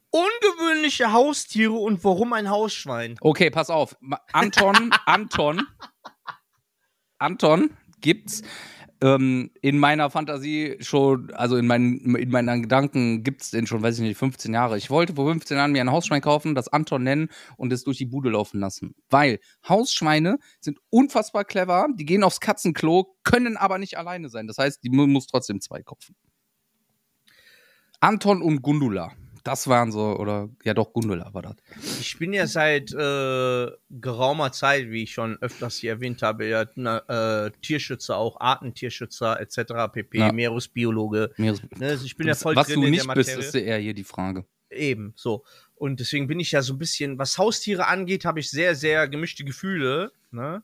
Ungewöhnliche 0.09 1.13
Haustiere 1.13 1.73
und 1.73 2.03
warum 2.03 2.33
ein 2.33 2.49
Hausschwein? 2.49 3.17
Okay, 3.21 3.49
pass 3.49 3.69
auf. 3.69 3.95
Anton, 4.33 4.91
Anton, 5.05 5.65
Anton 7.17 7.69
gibt's 8.01 8.41
ähm, 9.01 9.51
in 9.61 9.77
meiner 9.77 10.09
Fantasie 10.09 10.77
schon, 10.79 11.31
also 11.33 11.57
in 11.57 11.67
meinen, 11.67 12.15
in 12.15 12.29
meinen 12.31 12.61
Gedanken 12.63 13.23
gibt's 13.23 13.51
den 13.51 13.67
schon, 13.67 13.81
weiß 13.83 13.95
ich 13.99 14.01
nicht, 14.03 14.17
15 14.17 14.53
Jahre. 14.53 14.77
Ich 14.77 14.89
wollte 14.89 15.13
vor 15.15 15.29
15 15.29 15.57
Jahren 15.57 15.71
mir 15.71 15.81
ein 15.81 15.91
Hausschwein 15.91 16.21
kaufen, 16.21 16.55
das 16.55 16.67
Anton 16.67 17.03
nennen 17.03 17.29
und 17.57 17.71
es 17.73 17.83
durch 17.83 17.97
die 17.97 18.05
Bude 18.05 18.29
laufen 18.29 18.59
lassen. 18.59 18.95
Weil 19.09 19.39
Hausschweine 19.67 20.39
sind 20.59 20.79
unfassbar 20.89 21.45
clever, 21.45 21.87
die 21.95 22.05
gehen 22.05 22.23
aufs 22.23 22.39
Katzenklo, 22.39 23.15
können 23.23 23.57
aber 23.57 23.77
nicht 23.77 23.97
alleine 23.97 24.29
sein. 24.29 24.47
Das 24.47 24.57
heißt, 24.57 24.83
die 24.83 24.89
mu- 24.89 25.07
muss 25.07 25.27
trotzdem 25.27 25.61
zwei 25.61 25.83
kaufen. 25.83 26.15
Anton 27.99 28.41
und 28.41 28.61
Gundula. 28.61 29.11
Das 29.47 29.67
waren 29.67 29.91
so, 29.91 30.17
oder 30.17 30.49
ja 30.63 30.73
doch, 30.73 30.93
Gundula 30.93 31.33
war 31.33 31.41
das. 31.41 31.55
Ich 31.99 32.17
bin 32.19 32.33
ja 32.33 32.45
seit 32.47 32.91
äh, 32.93 33.71
geraumer 33.89 34.51
Zeit, 34.51 34.89
wie 34.89 35.03
ich 35.03 35.13
schon 35.13 35.37
öfters 35.41 35.77
hier 35.77 35.91
erwähnt 35.91 36.21
habe, 36.21 36.45
ja, 36.47 36.65
na, 36.75 37.45
äh, 37.45 37.51
Tierschützer, 37.61 38.17
auch 38.17 38.39
Artentierschützer 38.39 39.39
etc. 39.39 39.57
pp, 39.91 40.17
Ja. 40.19 40.31
Meeresbiologe. 40.31 41.31
Meeres 41.37 41.61
Ne, 41.77 41.87
also 41.87 42.05
ich 42.05 42.15
bin 42.17 42.27
ja 42.27 42.33
bist- 42.33 42.43
voll 42.43 42.55
was 42.55 42.67
drin 42.67 42.81
du 42.81 42.85
in 42.87 42.91
nicht 42.91 43.07
der 43.07 43.13
bist, 43.13 43.29
Materie. 43.29 43.47
ist 43.47 43.55
eher 43.55 43.77
hier 43.77 43.93
die 43.93 44.03
Frage. 44.03 44.45
Eben, 44.69 45.13
so. 45.15 45.43
Und 45.75 45.99
deswegen 45.99 46.27
bin 46.27 46.39
ich 46.39 46.51
ja 46.51 46.61
so 46.61 46.73
ein 46.73 46.77
bisschen, 46.77 47.17
was 47.17 47.37
Haustiere 47.37 47.87
angeht, 47.87 48.25
habe 48.25 48.39
ich 48.39 48.49
sehr, 48.49 48.75
sehr 48.75 49.07
gemischte 49.07 49.43
Gefühle. 49.45 50.11
Ne? 50.31 50.61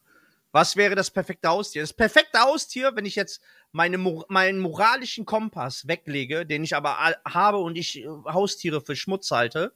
Was 0.54 0.76
wäre 0.76 0.94
das 0.94 1.10
perfekte 1.10 1.50
Haustier? 1.50 1.82
Das 1.82 1.94
perfekte 1.94 2.40
Haustier, 2.40 2.96
wenn 2.96 3.06
ich 3.06 3.16
jetzt 3.16 3.42
meine, 3.72 3.98
meinen 3.98 4.60
moralischen 4.60 5.26
Kompass 5.26 5.88
weglege, 5.88 6.46
den 6.46 6.64
ich 6.64 6.76
aber 6.76 6.96
habe 7.26 7.58
und 7.58 7.76
ich 7.76 8.04
äh, 8.04 8.08
Haustiere 8.26 8.80
für 8.80 8.96
Schmutz 8.96 9.32
halte, 9.32 9.74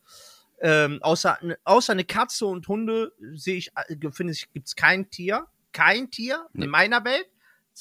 ähm, 0.62 1.00
außer, 1.02 1.40
außer 1.64 1.94
eine 1.94 2.06
Katze 2.06 2.46
und 2.46 2.68
Hunde 2.68 3.12
sehe 3.34 3.58
ich, 3.58 3.72
äh, 3.76 4.12
finde 4.12 4.34
ich, 4.34 4.54
gibt 4.54 4.68
es 4.68 4.76
kein 4.76 5.10
Tier, 5.10 5.48
kein 5.72 6.12
Tier 6.12 6.46
Nee. 6.54 6.66
in 6.66 6.70
meiner 6.70 7.04
Welt. 7.04 7.28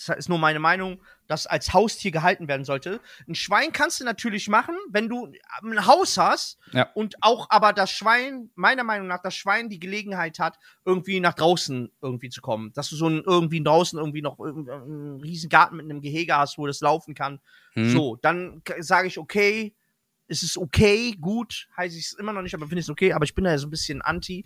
Das 0.07 0.19
ist 0.19 0.29
nur 0.29 0.39
meine 0.39 0.59
Meinung, 0.59 1.01
das 1.27 1.47
als 1.47 1.73
Haustier 1.73 2.11
gehalten 2.11 2.49
werden 2.49 2.65
sollte. 2.65 3.01
Ein 3.27 3.35
Schwein 3.35 3.73
kannst 3.73 3.99
du 4.01 4.05
natürlich 4.05 4.49
machen, 4.49 4.77
wenn 4.91 5.09
du 5.09 5.33
ein 5.63 5.87
Haus 5.87 6.19
hast 6.19 6.59
Ja. 6.73 6.91
und 6.95 7.17
auch 7.23 7.49
aber 7.49 7.73
das 7.73 7.91
Schwein, 7.91 8.51
meiner 8.55 8.85
Meinung 8.85 9.07
nach, 9.09 9.23
das 9.23 9.35
Schwein 9.35 9.71
die 9.71 9.81
Gelegenheit 9.81 10.39
hat, 10.39 10.59
irgendwie 10.85 11.19
nach 11.21 11.35
draußen 11.35 11.91
irgendwie 12.03 12.29
zu 12.29 12.43
kommen. 12.43 12.73
Dass 12.75 12.91
du 12.91 12.97
so 12.97 13.09
ein, 13.09 13.23
irgendwie 13.25 13.63
draußen 13.63 13.99
irgendwie 13.99 14.23
noch 14.23 14.39
irgend- 14.39 14.69
einen 14.69 15.21
riesen 15.21 15.49
Garten 15.49 15.77
mit 15.77 15.85
einem 15.87 16.03
Gehege 16.03 16.37
hast, 16.37 16.59
wo 16.59 16.67
das 16.67 16.81
laufen 16.81 17.15
kann. 17.15 17.41
Hm. 17.73 17.91
So, 17.91 18.17
dann 18.17 18.63
sage 18.81 19.09
ich, 19.09 19.19
okay, 19.19 19.75
es 20.29 20.43
ist 20.43 20.59
okay, 20.59 21.17
gut, 21.21 21.69
heiße 21.77 21.97
ich 21.97 22.07
es 22.07 22.13
immer 22.13 22.33
noch 22.33 22.43
nicht, 22.43 22.55
aber 22.55 22.67
finde 22.67 22.81
ich 22.81 22.87
es 22.87 22.91
okay, 22.91 23.13
aber 23.13 23.25
ich 23.25 23.35
bin 23.35 23.45
da 23.45 23.51
ja 23.53 23.59
so 23.59 23.67
ein 23.67 23.71
bisschen 23.71 24.03
anti. 24.03 24.45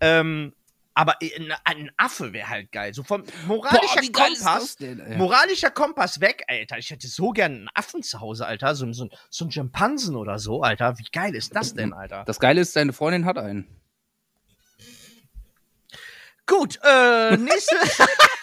Ähm, 0.00 0.54
aber 0.98 1.14
ein, 1.22 1.54
ein 1.62 1.90
Affe 1.96 2.32
wäre 2.32 2.48
halt 2.48 2.72
geil. 2.72 2.92
So 2.92 3.04
vom 3.04 3.22
moralischer 3.46 4.02
ist 4.02 4.12
Kompass. 4.12 4.76
denn, 4.78 4.98
ey? 4.98 5.16
Moralischer 5.16 5.70
Kompass 5.70 6.20
weg, 6.20 6.42
Alter. 6.48 6.76
Ich 6.78 6.90
hätte 6.90 7.06
so 7.06 7.30
gern 7.30 7.52
einen 7.52 7.68
Affen 7.72 8.02
zu 8.02 8.20
Hause, 8.20 8.44
Alter. 8.44 8.74
So, 8.74 8.92
so, 8.92 9.08
so 9.30 9.44
einen 9.44 9.52
Schimpansen 9.52 10.16
oder 10.16 10.40
so, 10.40 10.62
Alter. 10.62 10.98
Wie 10.98 11.06
geil 11.12 11.36
ist 11.36 11.54
das 11.54 11.74
denn, 11.74 11.92
Alter? 11.92 12.24
Das 12.26 12.40
Geile 12.40 12.60
ist, 12.60 12.74
deine 12.74 12.92
Freundin 12.92 13.26
hat 13.26 13.38
einen. 13.38 13.68
Gut, 16.46 16.80
äh, 16.82 17.36
nächste. 17.36 17.76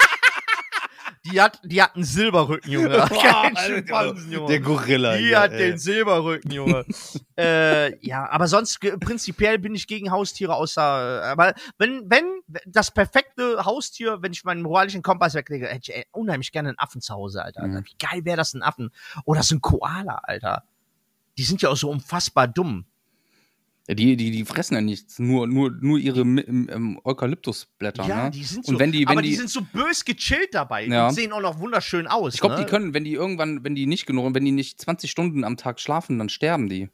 Die 1.26 1.41
hat, 1.41 1.59
die 1.63 1.82
hat 1.82 1.95
einen 1.95 2.03
Silberrücken, 2.03 2.71
Junge. 2.71 2.89
Boah, 3.09 3.51
Alter, 3.55 4.15
Junge. 4.30 4.47
Der 4.47 4.59
Gorilla. 4.59 5.17
Die 5.17 5.26
hier, 5.26 5.39
hat 5.39 5.51
ey. 5.53 5.71
den 5.71 5.78
Silberrücken, 5.80 6.51
Junge. 6.51 6.86
äh, 7.38 7.97
ja, 8.05 8.30
aber 8.30 8.47
sonst 8.47 8.80
prinzipiell 8.80 9.57
bin 9.57 9.73
ich 9.73 9.88
gegen 9.88 10.11
Haustiere, 10.11 10.53
außer. 10.53 11.23
Äh, 11.23 11.26
aber 11.26 11.55
wenn, 11.80 12.09
wenn 12.09 12.26
das 12.67 12.91
perfekte 12.91 13.65
Haustier, 13.65 14.21
wenn 14.21 14.34
ich 14.34 14.43
meinen 14.43 14.61
moralischen 14.61 15.01
Kompass 15.01 15.34
weglege, 15.34 15.67
hätte 15.67 15.91
ich 15.91 15.97
ey, 15.97 16.05
unheimlich 16.11 16.51
gerne 16.51 16.69
einen 16.69 16.80
Affen 16.80 17.01
zu 17.01 17.15
Hause, 17.15 17.43
Alter. 17.43 17.65
Mhm. 17.65 17.86
Wie 17.86 17.95
geil 17.97 18.23
wäre 18.23 18.38
das, 18.38 18.53
ein 18.53 18.61
Affen? 18.61 18.91
Oder 19.26 19.41
so 19.41 19.55
ein 19.55 19.61
Koala, 19.61 20.19
Alter. 20.23 20.63
Die 21.39 21.43
sind 21.43 21.61
ja 21.61 21.69
auch 21.69 21.78
so 21.78 21.89
unfassbar 21.89 22.47
dumm. 22.47 22.86
Die, 23.88 24.17
die, 24.17 24.31
die 24.31 24.45
fressen 24.45 24.73
ja 24.73 24.81
nichts, 24.81 25.19
nur, 25.19 25.45
nur, 25.45 25.69
nur 25.69 25.99
ihre 25.99 26.21
ähm, 26.21 26.99
Eukalyptusblätter. 27.03 28.07
Ja, 28.07 28.23
ne? 28.25 28.31
die 28.31 28.43
sind 28.43 28.67
Und 28.67 28.73
so. 28.75 28.79
wenn 28.79 28.91
die- 28.91 29.01
wenn 29.01 29.09
aber 29.09 29.21
die, 29.21 29.29
die- 29.29 29.36
sind 29.36 29.49
so 29.51 29.61
bös 29.61 30.03
gechillt 30.03 30.53
dabei 30.55 30.88
Ja. 30.88 31.07
und 31.09 31.13
sehen 31.13 31.31
auch 31.31 31.41
noch 31.41 31.59
wunderschön 31.59 32.07
aus. 32.07 32.33
Ich 32.33 32.39
glaube, 32.39 32.55
ne? 32.55 32.63
die 32.65 32.69
können, 32.69 32.95
wenn 32.95 33.03
die 33.03 33.13
irgendwann, 33.13 33.63
wenn 33.63 33.75
die 33.75 33.86
nicht 33.86 34.07
genug, 34.07 34.33
wenn 34.33 34.43
die 34.43 34.51
nicht 34.51 34.81
20 34.81 35.11
Stunden 35.11 35.43
am 35.43 35.55
Tag 35.55 35.79
schlafen, 35.79 36.17
dann 36.17 36.29
sterben 36.29 36.67
die. 36.67 36.89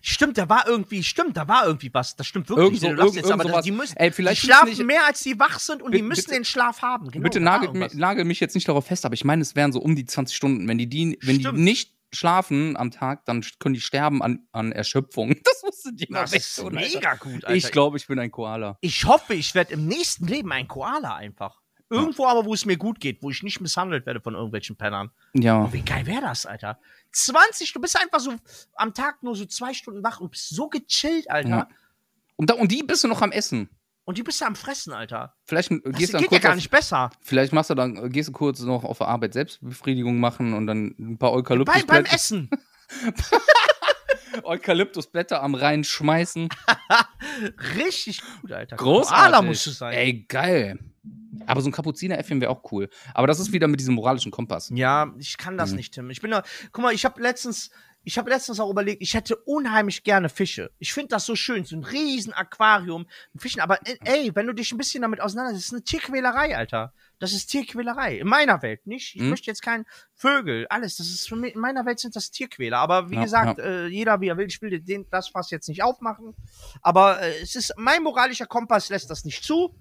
Stimmt, 0.00 0.38
da 0.38 0.48
war 0.48 0.66
irgendwie, 0.68 1.02
stimmt, 1.02 1.36
da 1.36 1.46
war 1.48 1.66
irgendwie 1.66 1.92
was. 1.92 2.14
Das 2.16 2.26
stimmt 2.28 2.48
wirklich. 2.48 2.64
Irgend 2.64 2.80
so- 2.80 2.86
du 2.86 2.92
lachst 2.94 3.16
irgend- 3.16 3.28
jetzt, 3.28 3.30
aber 3.32 3.62
die 3.62 3.72
müssen, 3.72 3.96
Ey, 3.96 4.12
vielleicht 4.12 4.42
die 4.42 4.46
schlafen 4.46 4.68
nicht- 4.68 4.84
mehr, 4.86 5.04
als 5.06 5.20
die 5.24 5.38
wach 5.38 5.58
sind 5.58 5.82
und 5.82 5.90
die 5.90 5.98
Bitte- 5.98 6.08
müssen 6.08 6.20
bitte- 6.26 6.34
den 6.34 6.44
Schlaf 6.44 6.80
haben. 6.82 7.10
Genau, 7.10 7.24
Bitte 7.24 7.40
irgendwas. 7.40 7.92
nagel 7.94 8.24
mich 8.24 8.38
jetzt 8.40 8.54
nicht 8.54 8.68
darauf 8.68 8.86
fest, 8.86 9.04
aber 9.04 9.14
ich 9.14 9.24
meine, 9.24 9.42
es 9.42 9.56
wären 9.56 9.72
so 9.72 9.80
um 9.80 9.96
die 9.96 10.06
20 10.06 10.36
Stunden. 10.36 10.66
Wenn 10.68 10.78
die, 10.78 10.86
die, 10.86 11.18
wenn 11.22 11.40
Stimmt. 11.40 11.58
die 11.58 11.62
nicht 11.62 11.92
schlafen 12.14 12.76
am 12.76 12.90
Tag, 12.90 13.24
dann 13.26 13.44
können 13.58 13.74
die 13.74 13.80
sterben 13.80 14.22
an, 14.22 14.46
an 14.52 14.72
Erschöpfung. 14.72 15.34
Das 15.44 15.62
musste 15.62 15.92
die 15.92 16.06
Das 16.06 16.32
ist 16.32 16.58
Alter. 16.60 16.74
mega 16.74 17.14
gut, 17.14 17.44
Alter. 17.44 17.54
Ich 17.54 17.70
glaube, 17.70 17.96
ich 17.96 18.06
bin 18.06 18.18
ein 18.18 18.30
Koala. 18.30 18.78
Ich 18.80 19.04
hoffe, 19.04 19.34
ich 19.34 19.54
werde 19.54 19.74
im 19.74 19.86
nächsten 19.86 20.26
Leben 20.26 20.52
ein 20.52 20.68
Koala 20.68 21.16
einfach. 21.16 21.60
Irgendwo 21.90 22.26
aber, 22.26 22.44
wo 22.44 22.54
es 22.54 22.64
mir 22.64 22.76
gut 22.76 22.98
geht, 22.98 23.22
wo 23.22 23.30
ich 23.30 23.42
nicht 23.42 23.60
misshandelt 23.60 24.06
werde 24.06 24.20
von 24.20 24.34
irgendwelchen 24.34 24.76
Pennern. 24.76 25.10
Ja. 25.34 25.64
Oh, 25.64 25.72
wie 25.72 25.82
geil 25.82 26.06
wäre 26.06 26.22
das, 26.22 26.46
Alter? 26.46 26.78
20, 27.12 27.72
du 27.72 27.80
bist 27.80 28.00
einfach 28.00 28.20
so 28.20 28.34
am 28.74 28.94
Tag 28.94 29.22
nur 29.22 29.36
so 29.36 29.44
zwei 29.44 29.74
Stunden 29.74 30.02
wach 30.02 30.20
und 30.20 30.30
bist 30.30 30.48
so 30.48 30.68
gechillt, 30.68 31.30
Alter. 31.30 31.48
Ja. 31.48 31.68
Und, 32.36 32.50
da, 32.50 32.54
und 32.54 32.72
die 32.72 32.82
bist 32.82 33.04
du 33.04 33.08
noch 33.08 33.22
am 33.22 33.32
Essen. 33.32 33.68
Und 34.06 34.18
die 34.18 34.22
bist 34.22 34.40
du 34.40 34.44
am 34.44 34.54
Fressen, 34.54 34.92
Alter. 34.92 35.34
Vielleicht 35.44 35.70
Das 35.70 35.78
gehst 35.94 36.12
du 36.12 36.18
dann 36.18 36.22
geht 36.22 36.32
ja 36.32 36.38
kurz 36.38 36.42
gar 36.42 36.50
auf, 36.50 36.56
nicht 36.56 36.70
besser. 36.70 37.10
Vielleicht 37.22 37.52
machst 37.52 37.70
du 37.70 37.74
dann, 37.74 38.10
gehst 38.10 38.28
du 38.28 38.32
kurz 38.32 38.60
noch 38.60 38.84
auf 38.84 38.98
der 38.98 39.08
Arbeit 39.08 39.32
Selbstbefriedigung 39.32 40.20
machen 40.20 40.52
und 40.52 40.66
dann 40.66 40.94
ein 40.98 41.18
paar 41.18 41.32
Bei, 41.42 41.82
beim 41.86 42.04
Essen. 42.04 42.50
Eukalyptusblätter 44.42 45.42
am 45.42 45.54
Rhein 45.54 45.84
schmeißen. 45.84 46.48
Richtig 47.76 48.20
gut, 48.40 48.52
Alter. 48.52 48.76
Großartig. 48.76 49.42
Musst 49.48 49.66
du 49.66 49.70
sein. 49.70 49.94
Ey, 49.94 50.24
geil. 50.28 50.78
Aber 51.46 51.60
so 51.60 51.68
ein 51.68 51.72
Kapuzineräffchen 51.72 52.40
wäre 52.40 52.50
auch 52.50 52.70
cool. 52.72 52.88
Aber 53.12 53.26
das 53.26 53.38
ist 53.38 53.52
wieder 53.52 53.68
mit 53.68 53.80
diesem 53.80 53.94
moralischen 53.94 54.30
Kompass. 54.32 54.70
Ja, 54.74 55.12
ich 55.18 55.36
kann 55.36 55.58
das 55.58 55.70
Mhm. 55.70 55.76
nicht, 55.76 55.94
Tim. 55.94 56.10
Ich 56.10 56.20
bin 56.20 56.30
da, 56.30 56.42
guck 56.72 56.82
mal, 56.82 56.94
ich 56.94 57.04
habe 57.04 57.20
letztens, 57.22 57.70
ich 58.04 58.18
habe 58.18 58.30
letztens 58.30 58.60
auch 58.60 58.70
überlegt, 58.70 59.02
ich 59.02 59.14
hätte 59.14 59.36
unheimlich 59.36 60.04
gerne 60.04 60.28
Fische. 60.28 60.70
Ich 60.78 60.92
finde 60.92 61.08
das 61.08 61.26
so 61.26 61.34
schön, 61.36 61.64
so 61.64 61.74
ein 61.76 61.84
riesen 61.84 62.32
Aquarium 62.32 63.06
mit 63.32 63.42
Fischen. 63.42 63.60
Aber 63.60 63.78
äh, 63.86 63.96
ey, 64.04 64.30
wenn 64.34 64.46
du 64.46 64.52
dich 64.52 64.70
ein 64.72 64.78
bisschen 64.78 65.02
damit 65.02 65.20
auseinandersetzt, 65.20 65.64
das 65.64 65.66
ist 65.68 65.72
eine 65.74 65.84
Tierquälerei, 65.84 66.56
Alter. 66.56 66.92
Das 67.18 67.32
ist 67.32 67.46
Tierquälerei. 67.46 68.18
In 68.18 68.26
meiner 68.28 68.60
Welt, 68.62 68.86
nicht? 68.86 69.14
Ich 69.14 69.22
Mhm. 69.22 69.30
möchte 69.30 69.46
jetzt 69.50 69.62
kein 69.62 69.86
Vögel, 70.14 70.66
alles. 70.68 70.96
Das 70.96 71.08
ist 71.08 71.28
für 71.28 71.36
mich, 71.36 71.54
in 71.54 71.60
meiner 71.60 71.86
Welt 71.86 71.98
sind 72.00 72.14
das 72.16 72.30
Tierquäler. 72.30 72.78
Aber 72.78 73.10
wie 73.10 73.14
Ja, 73.16 73.22
gesagt, 73.24 73.58
äh, 73.58 73.86
jeder 73.86 74.20
wie 74.20 74.28
er 74.28 74.36
will. 74.36 74.46
Ich 74.46 74.60
will 74.60 74.78
den, 74.80 75.06
das 75.10 75.28
Fass 75.28 75.50
jetzt 75.50 75.68
nicht 75.68 75.82
aufmachen. 75.82 76.34
Aber 76.82 77.22
äh, 77.22 77.40
es 77.42 77.54
ist, 77.54 77.72
mein 77.76 78.02
moralischer 78.02 78.46
Kompass 78.46 78.88
lässt 78.90 79.08
das 79.10 79.24
nicht 79.24 79.42
zu. 79.44 79.74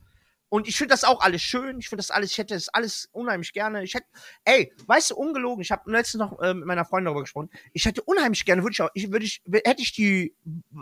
Und 0.54 0.68
ich 0.68 0.78
finde 0.78 0.94
das 0.94 1.04
auch 1.04 1.22
alles 1.22 1.42
schön. 1.42 1.80
Ich 1.80 1.90
finde 1.90 2.02
das 2.02 2.12
alles, 2.12 2.30
ich 2.30 2.38
hätte 2.38 2.54
das 2.54 2.70
alles 2.70 3.10
unheimlich 3.12 3.54
gerne. 3.54 3.84
Ich 3.84 3.96
hätte, 3.96 4.06
ey, 4.46 4.72
weißt 4.86 5.10
du, 5.10 5.16
ungelogen, 5.16 5.64
ich 5.64 5.72
habe 5.72 5.92
letztens 5.92 6.20
noch 6.20 6.40
äh, 6.42 6.54
mit 6.54 6.68
meiner 6.68 6.86
Freundin 6.86 7.06
darüber 7.06 7.22
gesprochen. 7.22 7.50
Ich 7.72 7.86
hätte 7.86 8.04
unheimlich 8.04 8.46
gerne, 8.46 8.62
würde 8.62 8.74
ich 8.74 8.82
auch, 8.84 8.92
ich, 8.94 9.12
würde 9.12 9.26
ich, 9.26 9.42
hätte 9.52 9.82
ich 9.82 9.94
die 9.94 10.36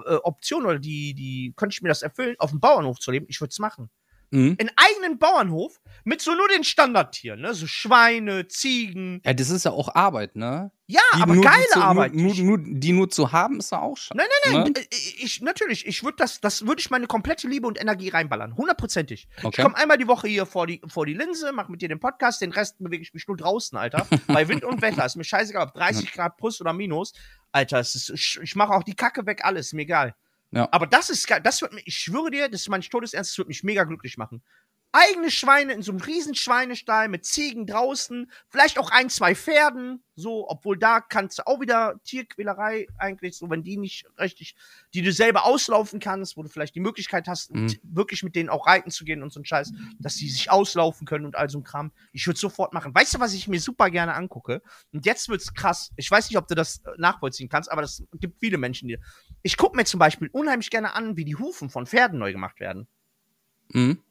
äh, 0.05 0.15
Option 0.15 0.65
oder 0.65 0.77
die, 0.77 1.13
die, 1.13 1.53
könnte 1.55 1.73
ich 1.73 1.81
mir 1.81 1.87
das 1.87 2.01
erfüllen, 2.01 2.35
auf 2.39 2.49
dem 2.49 2.59
Bauernhof 2.59 2.99
zu 2.99 3.11
leben, 3.11 3.27
ich 3.29 3.39
würde 3.39 3.51
es 3.51 3.59
machen. 3.59 3.89
Mhm. 4.31 4.55
Einen 4.59 4.71
eigenen 4.77 5.19
Bauernhof 5.19 5.79
mit 6.05 6.21
so 6.21 6.33
nur 6.33 6.47
den 6.47 6.63
Standardtieren, 6.63 7.41
ne? 7.41 7.53
So 7.53 7.67
Schweine, 7.67 8.47
Ziegen. 8.47 9.21
Ja, 9.25 9.33
das 9.33 9.49
ist 9.49 9.65
ja 9.65 9.71
auch 9.71 9.93
Arbeit, 9.93 10.35
ne? 10.35 10.71
Ja, 10.87 11.01
Die 11.15 11.21
aber 11.21 11.35
nur, 11.35 11.43
geile 11.43 11.63
die 11.63 11.73
zu, 11.73 11.81
Arbeit. 11.81 12.13
Nur, 12.15 12.31
Ich- 12.31 12.41
nur, 12.41 12.57
die 12.61 12.91
nur 12.93 13.09
zu 13.09 13.31
haben, 13.31 13.59
ist 13.59 13.71
ja 13.71 13.79
auch 13.81 13.97
schade. 13.97 14.17
Nein, 14.17 14.27
nein, 14.45 14.63
nein. 14.63 14.71
Ne? 14.73 14.79
äh, 14.81 14.85
Ich, 15.23 15.41
natürlich, 15.41 15.85
ich 15.85 16.03
würde 16.03 16.15
das, 16.17 16.39
das 16.41 16.65
würde 16.65 16.79
ich 16.79 16.89
meine 16.89 17.07
komplette 17.07 17.47
Liebe 17.47 17.67
und 17.67 17.79
Energie 17.79 18.09
reinballern. 18.09 18.55
Hundertprozentig. 18.57 19.27
Ich 19.37 19.43
Okay. 19.45 19.61
komme 19.63 19.75
einmal 19.77 19.97
die 19.97 20.07
Woche 20.07 20.27
hier 20.27 20.45
vor 20.45 20.65
die, 20.65 20.81
vor 20.87 21.05
die 21.05 21.13
Linse, 21.13 21.51
mache 21.51 21.71
mit 21.71 21.81
dir 21.81 21.89
den 21.89 21.99
Podcast, 21.99 22.41
den 22.41 22.51
Rest 22.51 22.77
bewege 22.79 23.03
ich 23.03 23.13
mich 23.13 23.27
nur 23.27 23.37
draußen, 23.37 23.77
Alter. 23.77 24.07
Bei 24.27 24.47
Wind 24.47 24.63
und 24.63 24.81
Wetter. 24.81 25.05
Ist 25.05 25.17
mir 25.17 25.23
scheißegal, 25.23 25.67
ob 25.67 25.73
30 25.73 26.11
Grad 26.13 26.37
plus 26.37 26.59
oder 26.61 26.73
minus. 26.73 27.11
Alter, 27.51 27.79
ist, 27.81 28.09
ich, 28.09 28.39
ich 28.41 28.55
mache 28.55 28.71
auch 28.73 28.83
die 28.83 28.95
Kacke 28.95 29.25
weg, 29.25 29.41
alles, 29.43 29.73
mir 29.73 29.81
egal. 29.83 30.15
Ja. 30.51 30.67
Aber 30.71 30.85
das 30.85 31.09
ist 31.09 31.27
geil. 31.27 31.41
Das 31.41 31.61
wird 31.61 31.73
mich, 31.73 31.87
ich 31.87 31.95
schwöre 31.95 32.29
dir, 32.29 32.49
das 32.49 32.61
ist 32.61 32.69
mein 32.69 32.81
Todesernst, 32.81 33.31
das 33.31 33.37
wird 33.37 33.47
mich 33.47 33.63
mega 33.63 33.83
glücklich 33.83 34.17
machen. 34.17 34.43
Eigene 34.93 35.31
Schweine 35.31 35.71
in 35.73 35.81
so 35.81 35.91
einem 35.91 36.01
riesen 36.01 36.35
Schweinestall 36.35 37.07
mit 37.07 37.25
Ziegen 37.25 37.65
draußen, 37.65 38.29
vielleicht 38.49 38.77
auch 38.77 38.91
ein, 38.91 39.09
zwei 39.09 39.35
Pferden, 39.35 40.03
so, 40.15 40.49
obwohl 40.49 40.77
da 40.77 40.99
kannst 40.99 41.39
du 41.39 41.47
auch 41.47 41.61
wieder 41.61 41.95
Tierquälerei 42.03 42.87
eigentlich, 42.97 43.37
so, 43.37 43.49
wenn 43.49 43.63
die 43.63 43.77
nicht 43.77 44.05
richtig, 44.19 44.55
die 44.93 45.01
du 45.01 45.13
selber 45.13 45.45
auslaufen 45.45 46.01
kannst, 46.01 46.35
wo 46.35 46.43
du 46.43 46.49
vielleicht 46.49 46.75
die 46.75 46.81
Möglichkeit 46.81 47.27
hast, 47.29 47.51
Mhm. 47.55 47.73
wirklich 47.83 48.21
mit 48.23 48.35
denen 48.35 48.49
auch 48.49 48.67
reiten 48.67 48.91
zu 48.91 49.05
gehen 49.05 49.23
und 49.23 49.31
so 49.31 49.39
ein 49.39 49.45
Scheiß, 49.45 49.71
dass 49.99 50.15
die 50.17 50.29
sich 50.29 50.51
auslaufen 50.51 51.07
können 51.07 51.25
und 51.25 51.37
all 51.37 51.49
so 51.49 51.59
ein 51.59 51.63
Kram. 51.63 51.91
Ich 52.11 52.27
würde 52.27 52.39
sofort 52.39 52.73
machen. 52.73 52.93
Weißt 52.93 53.13
du, 53.13 53.19
was 53.21 53.33
ich 53.33 53.47
mir 53.47 53.61
super 53.61 53.89
gerne 53.89 54.13
angucke? 54.13 54.61
Und 54.91 55.05
jetzt 55.05 55.29
wird's 55.29 55.53
krass. 55.53 55.91
Ich 55.95 56.11
weiß 56.11 56.29
nicht, 56.29 56.37
ob 56.37 56.47
du 56.49 56.55
das 56.55 56.79
äh, 56.79 56.89
nachvollziehen 56.97 57.47
kannst, 57.47 57.71
aber 57.71 57.81
das 57.81 58.03
gibt 58.19 58.39
viele 58.39 58.57
Menschen, 58.57 58.89
die. 58.89 58.99
Ich 59.41 59.55
gucke 59.55 59.77
mir 59.77 59.85
zum 59.85 59.99
Beispiel 59.99 60.29
unheimlich 60.33 60.69
gerne 60.69 60.93
an, 60.93 61.15
wie 61.15 61.23
die 61.25 61.37
Hufen 61.37 61.69
von 61.69 61.85
Pferden 61.87 62.19
neu 62.19 62.33
gemacht 62.33 62.59
werden. 62.59 62.87
Mhm. 63.73 64.03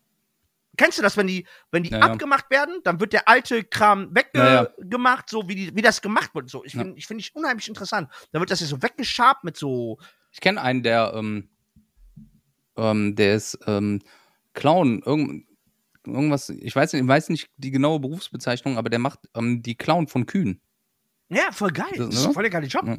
Kennst 0.76 0.98
du 0.98 1.02
das, 1.02 1.16
wenn 1.16 1.26
die, 1.26 1.46
wenn 1.72 1.82
die 1.82 1.90
Ja, 1.90 1.98
ja. 1.98 2.04
abgemacht 2.06 2.48
werden, 2.50 2.80
dann 2.84 3.00
wird 3.00 3.12
der 3.12 3.28
alte 3.28 3.64
Kram 3.64 4.14
Ja, 4.34 4.68
weggemacht, 4.78 5.28
so 5.28 5.48
wie, 5.48 5.54
die, 5.56 5.76
wie 5.76 5.82
das 5.82 6.00
gemacht 6.00 6.34
wird. 6.34 6.48
So, 6.48 6.64
ich 6.64 6.74
Ja. 6.74 6.82
finde 6.82 6.96
ich 6.98 7.06
finde 7.06 7.20
ich 7.22 7.34
unheimlich 7.34 7.68
interessant. 7.68 8.08
Da 8.32 8.38
wird 8.40 8.50
das 8.50 8.60
ja 8.60 8.66
so 8.66 8.80
weggeschabt 8.82 9.44
mit 9.44 9.56
so. 9.56 9.98
Ich 10.32 10.40
kenne 10.40 10.60
einen, 10.62 10.82
der, 10.82 11.12
ähm, 11.14 11.48
ähm, 12.76 13.16
der 13.16 13.34
ist 13.34 13.58
ähm, 13.66 14.00
Clown, 14.54 15.02
irgend, 15.04 15.46
irgendwas, 16.06 16.48
ich 16.48 16.74
weiß, 16.74 16.92
nicht, 16.92 17.02
ich 17.02 17.08
weiß 17.08 17.28
nicht 17.30 17.50
die 17.56 17.70
genaue 17.70 18.00
Berufsbezeichnung, 18.00 18.78
aber 18.78 18.90
der 18.90 18.98
macht 19.00 19.20
ähm, 19.34 19.62
die 19.62 19.74
Clown 19.76 20.06
von 20.06 20.26
Kühen. 20.26 20.60
Ja, 21.28 21.50
voll 21.52 21.72
geil. 21.72 21.86
Das, 21.96 22.06
Das, 22.10 22.14
ist 22.20 22.26
ne? 22.28 22.32
voll 22.32 22.42
der 22.44 22.50
geile 22.50 22.66
Job. 22.66 22.86
Ja. 22.86 22.96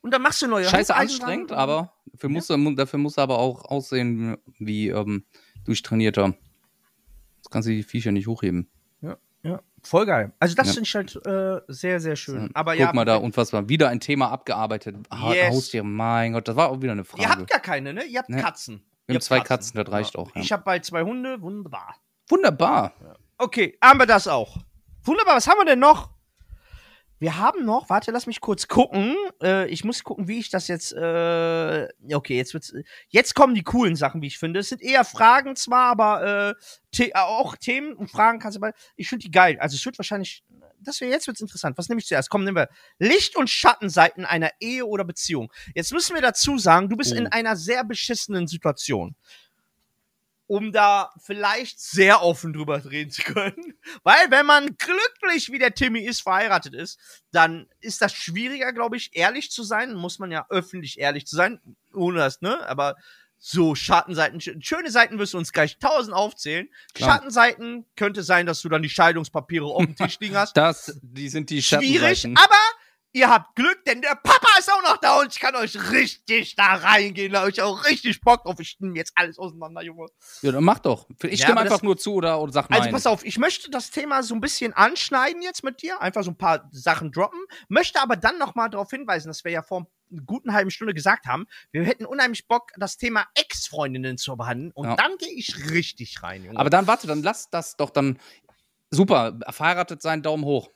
Und 0.00 0.10
dann 0.12 0.20
machst 0.22 0.42
du 0.42 0.46
neue 0.48 0.68
Scheiße 0.68 0.94
anstrengend, 0.94 1.52
aber 1.52 1.94
dafür 2.06 2.28
muss, 2.28 2.50
er, 2.50 2.58
mu- 2.58 2.74
dafür 2.74 2.98
muss 2.98 3.16
er 3.16 3.22
aber 3.22 3.38
auch 3.38 3.64
aussehen 3.64 4.36
wie 4.58 4.88
ähm, 4.88 5.24
durchtrainierter. 5.64 6.34
Das 7.44 7.50
kannst 7.50 7.68
du 7.68 7.72
die 7.72 7.82
Viecher 7.84 8.10
nicht 8.12 8.26
hochheben. 8.26 8.68
Ja, 9.46 9.60
voll 9.82 10.06
geil. 10.06 10.32
Also 10.40 10.54
das 10.54 10.68
Ja. 10.68 10.72
finde 10.72 10.88
ich 10.88 10.94
halt 10.94 11.26
äh, 11.26 11.60
sehr, 11.68 12.00
sehr 12.00 12.16
schön. 12.16 12.46
So, 12.46 12.48
Aber 12.54 12.72
Guck 12.72 12.80
ja, 12.80 12.92
mal 12.94 13.04
da, 13.04 13.16
unfassbar. 13.16 13.68
Wieder 13.68 13.90
ein 13.90 14.00
Thema 14.00 14.30
abgearbeitet. 14.30 14.96
Ha 15.10 15.34
Yes. 15.34 15.50
Haustiere, 15.54 15.84
mein 15.84 16.32
Gott, 16.32 16.48
das 16.48 16.56
war 16.56 16.70
auch 16.70 16.80
wieder 16.80 16.92
eine 16.92 17.04
Frage. 17.04 17.24
ihr 17.24 17.28
habt 17.28 17.50
gar 17.50 17.60
keine, 17.60 17.92
ne? 17.92 18.04
Ihr 18.04 18.20
habt 18.20 18.30
Ne. 18.30 18.40
Katzen. 18.40 18.82
Wir 19.06 19.16
haben 19.16 19.20
zwei 19.20 19.40
Katzen, 19.40 19.76
das 19.76 19.92
reicht 19.92 20.16
auch, 20.16 20.34
ja. 20.34 20.40
Ich 20.40 20.50
habe 20.50 20.62
bald 20.62 20.86
zwei 20.86 21.02
Hunde, 21.02 21.42
wunderbar. 21.42 21.96
Wunderbar. 22.30 22.94
Okay, 23.36 23.76
haben 23.82 23.98
wir 24.00 24.06
das 24.06 24.26
auch. 24.28 24.56
Wunderbar, 25.02 25.36
was 25.36 25.46
haben 25.46 25.58
wir 25.58 25.66
denn 25.66 25.78
noch? 25.80 26.08
Wir 27.20 27.38
haben 27.38 27.64
noch, 27.64 27.88
warte, 27.88 28.10
lass 28.10 28.26
mich 28.26 28.40
kurz 28.40 28.68
gucken. 28.68 29.14
Äh, 29.42 29.68
ich 29.68 29.84
muss 29.84 30.02
gucken, 30.02 30.28
wie 30.28 30.40
ich 30.40 30.50
das 30.50 30.68
jetzt. 30.68 30.92
Äh, 30.92 31.88
okay, 32.12 32.36
jetzt 32.36 32.54
wird's. 32.54 32.72
Jetzt 33.08 33.34
kommen 33.34 33.54
die 33.54 33.62
coolen 33.62 33.96
Sachen, 33.96 34.20
wie 34.20 34.26
ich 34.26 34.38
finde. 34.38 34.60
Es 34.60 34.68
sind 34.68 34.82
eher 34.82 35.04
Fragen 35.04 35.56
zwar, 35.56 35.90
aber 35.90 36.50
äh, 36.50 36.54
The 36.94 37.10
äh, 37.10 37.14
auch 37.14 37.56
Themen 37.56 37.94
und 37.94 38.10
Fragen 38.10 38.40
kannst 38.40 38.56
du 38.56 38.60
bei. 38.60 38.72
Ich 38.96 39.08
finde 39.08 39.24
die 39.24 39.30
geil. 39.30 39.58
Also 39.60 39.76
es 39.76 39.84
wird 39.86 39.98
wahrscheinlich. 39.98 40.44
Das 40.80 41.00
wäre 41.00 41.10
jetzt 41.10 41.26
wird's 41.26 41.40
interessant. 41.40 41.78
Was 41.78 41.88
nehme 41.88 42.00
ich 42.00 42.06
zuerst? 42.06 42.28
Komm, 42.28 42.44
nehmen 42.44 42.56
wir 42.58 42.68
Licht- 42.98 43.36
und 43.36 43.48
Schattenseiten 43.48 44.26
einer 44.26 44.50
Ehe 44.60 44.84
oder 44.84 45.04
Beziehung. 45.04 45.50
Jetzt 45.74 45.92
müssen 45.92 46.14
wir 46.14 46.20
dazu 46.20 46.58
sagen, 46.58 46.90
du 46.90 46.96
bist 46.96 47.12
Oh. 47.12 47.16
in 47.16 47.26
einer 47.28 47.56
sehr 47.56 47.84
beschissenen 47.84 48.46
Situation 48.46 49.16
um 50.46 50.72
da 50.72 51.10
vielleicht 51.24 51.80
sehr 51.80 52.22
offen 52.22 52.52
drüber 52.52 52.84
reden 52.90 53.10
zu 53.10 53.22
können. 53.22 53.74
Weil 54.02 54.30
wenn 54.30 54.46
man 54.46 54.76
glücklich 54.76 55.50
wie 55.50 55.58
der 55.58 55.74
Timmy 55.74 56.00
ist, 56.00 56.22
verheiratet 56.22 56.74
ist, 56.74 56.98
dann 57.32 57.66
ist 57.80 58.02
das 58.02 58.12
schwieriger, 58.14 58.72
glaube 58.72 58.96
ich, 58.96 59.10
ehrlich 59.16 59.50
zu 59.50 59.62
sein. 59.62 59.94
Muss 59.94 60.18
man 60.18 60.30
ja 60.30 60.46
öffentlich 60.50 60.98
ehrlich 60.98 61.26
zu 61.26 61.36
sein, 61.36 61.60
ohne 61.94 62.18
das, 62.18 62.40
ne? 62.42 62.66
Aber 62.68 62.96
so 63.38 63.74
Schattenseiten, 63.74 64.40
sch- 64.40 64.56
schöne 64.64 64.90
Seiten 64.90 65.18
wirst 65.18 65.34
du 65.34 65.38
uns 65.38 65.52
gleich 65.52 65.78
tausend 65.78 66.14
aufzählen. 66.14 66.68
Klar. 66.94 67.10
Schattenseiten 67.16 67.84
könnte 67.96 68.22
sein, 68.22 68.46
dass 68.46 68.62
du 68.62 68.68
dann 68.70 68.82
die 68.82 68.88
Scheidungspapiere 68.88 69.66
auf 69.66 69.84
dem 69.84 69.96
Tisch 69.96 70.18
liegen 70.20 70.36
hast. 70.36 70.56
Das, 70.56 70.98
die 71.02 71.28
sind 71.28 71.50
die 71.50 71.62
Schwierig, 71.62 72.20
Schattenseiten. 72.20 72.36
aber 72.38 72.56
ihr 73.14 73.30
habt 73.30 73.54
Glück, 73.56 73.84
denn 73.86 74.02
der 74.02 74.16
Papa 74.16 74.58
ist 74.58 74.70
auch 74.70 74.82
noch 74.82 74.98
da 74.98 75.20
und 75.20 75.32
ich 75.32 75.40
kann 75.40 75.54
euch 75.56 75.90
richtig 75.92 76.56
da 76.56 76.74
reingehen. 76.74 77.32
Da 77.32 77.42
hab 77.42 77.48
ich 77.48 77.62
auch 77.62 77.84
richtig 77.86 78.20
Bock 78.20 78.42
drauf. 78.42 78.60
Ich 78.60 78.76
nehme 78.80 78.96
jetzt 78.96 79.12
alles 79.14 79.38
auseinander, 79.38 79.82
Junge. 79.82 80.06
Ja, 80.42 80.52
dann 80.52 80.64
mach 80.64 80.80
doch. 80.80 81.08
Ich 81.22 81.40
Ja, 81.40 81.46
stimme 81.46 81.60
aber 81.60 81.70
einfach 81.70 81.82
nur 81.82 81.96
zu 81.96 82.14
oder, 82.14 82.40
oder 82.40 82.52
sag 82.52 82.68
nein. 82.68 82.80
Also 82.80 82.92
pass 82.92 83.06
auf, 83.06 83.24
ich 83.24 83.38
möchte 83.38 83.70
das 83.70 83.90
Thema 83.90 84.22
so 84.22 84.34
ein 84.34 84.40
bisschen 84.40 84.72
anschneiden 84.74 85.40
jetzt 85.42 85.64
mit 85.64 85.80
dir, 85.80 86.00
einfach 86.02 86.24
so 86.24 86.32
ein 86.32 86.36
paar 86.38 86.68
Sachen 86.72 87.12
droppen, 87.12 87.40
möchte 87.68 88.02
aber 88.02 88.16
dann 88.16 88.36
noch 88.38 88.54
mal 88.54 88.68
darauf 88.68 88.90
hinweisen, 88.90 89.28
dass 89.28 89.44
wir 89.44 89.52
ja 89.52 89.62
vor 89.62 89.86
einer 90.10 90.22
guten 90.26 90.52
halben 90.52 90.70
Stunde 90.70 90.92
gesagt 90.92 91.26
haben, 91.26 91.46
wir 91.72 91.84
hätten 91.84 92.04
unheimlich 92.04 92.46
Bock, 92.46 92.72
das 92.76 92.96
Thema 92.98 93.26
Ex-Freundinnen 93.34 94.18
zu 94.18 94.36
behandeln 94.36 94.72
und 94.72 94.86
Ja. 94.88 94.96
dann 94.96 95.16
gehe 95.18 95.32
ich 95.32 95.70
richtig 95.70 96.22
rein, 96.22 96.44
Junge. 96.44 96.58
Aber 96.58 96.68
dann, 96.70 96.86
warte, 96.86 97.06
dann 97.06 97.22
lass 97.22 97.48
das 97.50 97.76
doch 97.76 97.90
dann. 97.90 98.18
Super, 98.90 99.38
verheiratet 99.50 100.02
sein, 100.02 100.22
Daumen 100.22 100.44
hoch. 100.44 100.68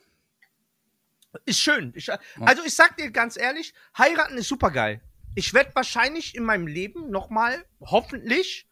Ist 1.45 1.59
schön. 1.59 1.93
Ich, 1.95 2.09
also 2.39 2.63
ich 2.65 2.73
sag 2.73 2.97
dir 2.97 3.11
ganz 3.11 3.37
ehrlich, 3.37 3.73
heiraten 3.97 4.37
ist 4.37 4.47
super 4.47 4.71
geil. 4.71 5.01
Ich 5.35 5.53
werde 5.53 5.71
wahrscheinlich 5.75 6.35
in 6.35 6.43
meinem 6.43 6.67
Leben 6.67 7.11
noch 7.11 7.29
mal, 7.29 7.63
hoffentlich, 7.81 8.67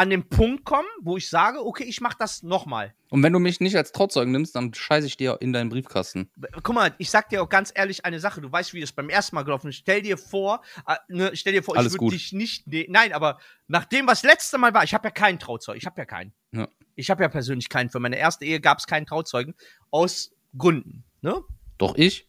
an 0.00 0.08
den 0.08 0.26
Punkt 0.28 0.64
kommen, 0.64 0.88
wo 1.02 1.18
ich 1.18 1.28
sage, 1.28 1.62
okay, 1.64 1.84
ich 1.84 2.00
mache 2.00 2.16
das 2.18 2.42
noch 2.42 2.64
mal. 2.64 2.94
Und 3.10 3.22
wenn 3.22 3.34
du 3.34 3.38
mich 3.38 3.60
nicht 3.60 3.76
als 3.76 3.92
Trauzeugen 3.92 4.32
nimmst, 4.32 4.56
dann 4.56 4.72
scheiße 4.72 5.06
ich 5.06 5.18
dir 5.18 5.36
in 5.40 5.52
deinen 5.52 5.68
Briefkasten. 5.68 6.30
Guck 6.62 6.74
mal, 6.74 6.94
ich 6.96 7.10
sag 7.10 7.28
dir 7.28 7.42
auch 7.42 7.50
ganz 7.50 7.70
ehrlich 7.74 8.06
eine 8.06 8.18
Sache. 8.18 8.40
Du 8.40 8.50
weißt, 8.50 8.72
wie 8.72 8.80
es 8.80 8.92
beim 8.92 9.10
ersten 9.10 9.36
Mal 9.36 9.42
gelaufen 9.42 9.68
ist. 9.68 9.76
Stell 9.76 10.00
dir 10.00 10.16
vor, 10.16 10.62
äh, 10.86 10.96
ne, 11.08 11.32
stell 11.34 11.52
dir 11.52 11.62
vor, 11.62 11.76
Alles 11.76 11.94
ich 11.94 12.00
würde 12.00 12.16
dich 12.16 12.32
nicht. 12.32 12.66
Ne 12.66 12.86
nein, 12.88 13.12
aber 13.12 13.40
nach 13.66 13.84
dem, 13.84 14.06
was 14.06 14.22
letzte 14.22 14.56
Mal 14.56 14.72
war, 14.72 14.84
ich 14.84 14.94
habe 14.94 15.08
ja 15.08 15.10
keinen 15.10 15.38
Trauzeug. 15.38 15.76
Ich 15.76 15.84
habe 15.84 16.00
ja 16.00 16.06
keinen. 16.06 16.32
Ja. 16.52 16.68
Ich 16.94 17.10
habe 17.10 17.22
ja 17.22 17.28
persönlich 17.28 17.68
keinen. 17.68 17.90
Für 17.90 18.00
meine 18.00 18.16
erste 18.16 18.46
Ehe 18.46 18.60
gab 18.60 18.78
es 18.78 18.86
keinen 18.86 19.04
Trauzeugen. 19.04 19.54
Aus 19.90 20.32
Gründen. 20.56 21.04
Ne? 21.20 21.42
Doch 21.80 21.94
ich? 21.96 22.26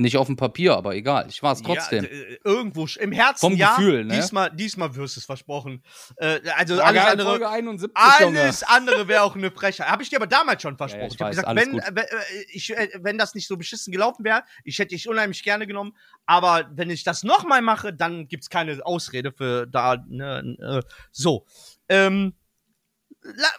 Nicht 0.00 0.16
auf 0.16 0.28
dem 0.28 0.36
Papier, 0.36 0.76
aber 0.76 0.94
egal. 0.94 1.26
Ich 1.28 1.42
war 1.42 1.52
es 1.52 1.60
trotzdem. 1.60 2.04
Ja, 2.04 2.10
äh, 2.10 2.38
irgendwo 2.44 2.86
im 3.00 3.10
Herzen 3.10 3.40
Vom 3.40 3.56
ja. 3.56 3.74
Gefühl, 3.74 4.04
ne? 4.04 4.14
Diesmal, 4.14 4.48
diesmal 4.54 4.94
wirst 4.94 5.16
du 5.16 5.20
es 5.20 5.26
versprochen. 5.26 5.82
Äh, 6.16 6.38
also 6.56 6.80
alles 6.80 7.04
andere. 7.04 7.28
Folge 7.28 7.48
71, 7.48 8.20
Junge. 8.20 8.40
Alles 8.40 8.62
andere 8.62 9.08
wäre 9.08 9.22
auch 9.22 9.34
eine 9.34 9.50
Frechheit. 9.50 9.88
Habe 9.88 10.04
ich 10.04 10.08
dir 10.08 10.16
aber 10.16 10.28
damals 10.28 10.62
schon 10.62 10.76
versprochen. 10.76 11.00
Ja, 11.00 11.08
ich 11.08 11.14
ich 11.14 11.20
habe 11.20 11.30
gesagt, 11.30 11.48
alles 11.48 11.66
wenn, 11.66 11.72
gut. 11.72 11.82
äh, 11.82 12.00
äh, 12.00 12.44
ich, 12.52 12.70
äh, 12.70 12.90
wenn 13.02 13.18
das 13.18 13.34
nicht 13.34 13.48
so 13.48 13.56
beschissen 13.56 13.92
gelaufen 13.92 14.24
wäre, 14.24 14.44
ich 14.62 14.78
hätte 14.78 14.94
dich 14.94 15.08
unheimlich 15.08 15.42
gerne 15.42 15.66
genommen. 15.66 15.96
Aber 16.26 16.70
wenn 16.72 16.90
ich 16.90 17.02
das 17.02 17.24
nochmal 17.24 17.60
mache, 17.60 17.92
dann 17.92 18.28
gibt's 18.28 18.48
keine 18.48 18.78
Ausrede 18.86 19.32
für 19.32 19.66
da. 19.66 19.96
Ne, 20.08 20.84
so. 21.10 21.44
Ähm, 21.88 22.34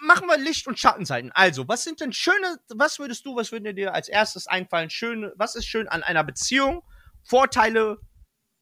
machen 0.01 0.28
wir 0.28 0.38
Licht- 0.38 0.68
und 0.68 0.80
Schattenseiten. 0.80 1.32
Also, 1.34 1.68
was 1.68 1.84
sind 1.84 1.99
denn 2.01 2.14
schöne, 2.14 2.57
was 2.70 2.99
würdest 2.99 3.26
du, 3.26 3.36
was 3.36 3.51
würde 3.51 3.74
dir 3.74 3.93
als 3.93 4.07
erstes 4.07 4.47
einfallen? 4.47 4.89
Schöne, 4.89 5.34
was 5.36 5.55
ist 5.55 5.66
schön 5.66 5.88
an 5.88 6.03
einer 6.03 6.24
Beziehung? 6.24 6.82
Vorteile 7.24 7.97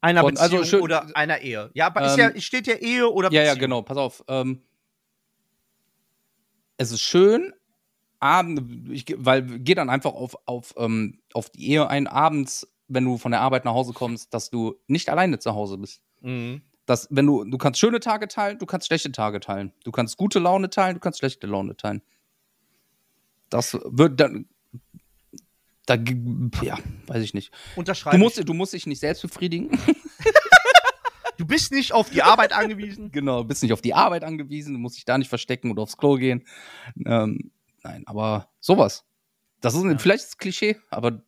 einer 0.00 0.20
Von- 0.22 0.36
also 0.36 0.56
Beziehung 0.58 0.64
schön- 0.64 0.80
oder 0.82 1.16
einer 1.16 1.40
Ehe? 1.40 1.70
Ja, 1.74 1.86
aber 1.86 2.04
ist 2.04 2.18
Ähm, 2.18 2.32
ja, 2.34 2.40
steht 2.40 2.66
ja 2.66 2.74
Ehe 2.74 3.08
oder 3.10 3.30
Ja, 3.32 3.42
ja, 3.42 3.52
Beziehung. 3.54 3.60
genau. 3.60 3.82
Pass 3.82 3.96
auf. 3.96 4.24
Ähm, 4.28 4.62
es 6.76 6.92
ist 6.92 7.00
schön, 7.02 7.52
abend, 8.20 8.90
ich, 8.90 9.04
weil 9.18 9.42
geh 9.42 9.74
dann 9.74 9.90
einfach 9.90 10.12
auf, 10.12 10.36
auf, 10.46 10.74
ähm, 10.76 11.20
auf 11.34 11.50
die 11.50 11.68
Ehe 11.70 11.88
ein, 11.88 12.06
abends, 12.06 12.68
wenn 12.88 13.04
du 13.04 13.18
von 13.18 13.32
der 13.32 13.40
Arbeit 13.40 13.64
nach 13.64 13.74
Hause 13.74 13.92
kommst, 13.92 14.32
dass 14.34 14.50
du 14.50 14.80
nicht 14.86 15.08
alleine 15.08 15.38
zu 15.38 15.54
Hause 15.54 15.78
bist. 15.78 16.02
Mhm. 16.20 16.62
Dass, 16.88 17.06
wenn 17.10 17.26
du, 17.26 17.44
du 17.44 17.58
kannst 17.58 17.78
schöne 17.78 18.00
Tage 18.00 18.28
teilen, 18.28 18.58
du 18.58 18.64
kannst 18.64 18.86
schlechte 18.86 19.12
Tage 19.12 19.40
teilen. 19.40 19.74
Du 19.84 19.92
kannst 19.92 20.16
gute 20.16 20.38
Laune 20.38 20.70
teilen, 20.70 20.94
du 20.94 21.00
kannst 21.00 21.18
schlechte 21.18 21.46
Laune 21.46 21.76
teilen. 21.76 22.00
Das 23.50 23.74
wird 23.84 24.18
dann. 24.18 24.48
Da, 25.84 25.96
ja, 26.62 26.78
weiß 27.06 27.22
ich 27.22 27.34
nicht. 27.34 27.52
Unterschreibe. 27.76 28.16
Du 28.16 28.22
musst, 28.22 28.48
du 28.48 28.54
musst 28.54 28.72
dich 28.72 28.86
nicht 28.86 29.00
selbst 29.00 29.20
befriedigen. 29.20 29.78
Du 31.36 31.46
bist 31.46 31.70
nicht 31.70 31.92
auf 31.92 32.10
die 32.10 32.24
Arbeit 32.24 32.52
angewiesen. 32.52 33.12
Genau, 33.12 33.44
bist 33.44 33.62
nicht 33.62 33.72
auf 33.72 33.80
die 33.80 33.94
Arbeit 33.94 34.24
angewiesen, 34.24 34.72
du 34.74 34.80
musst 34.80 34.96
dich 34.96 35.04
da 35.04 35.16
nicht 35.16 35.28
verstecken 35.28 35.70
oder 35.70 35.84
aufs 35.84 35.96
Klo 35.96 36.16
gehen. 36.16 36.44
Ähm, 37.06 37.52
nein, 37.84 38.02
aber 38.06 38.50
sowas. 38.58 39.04
Das 39.60 39.76
ist 39.76 39.84
ein, 39.84 40.00
vielleicht 40.00 40.24
ist 40.24 40.38
Klischee, 40.40 40.78
aber 40.90 41.22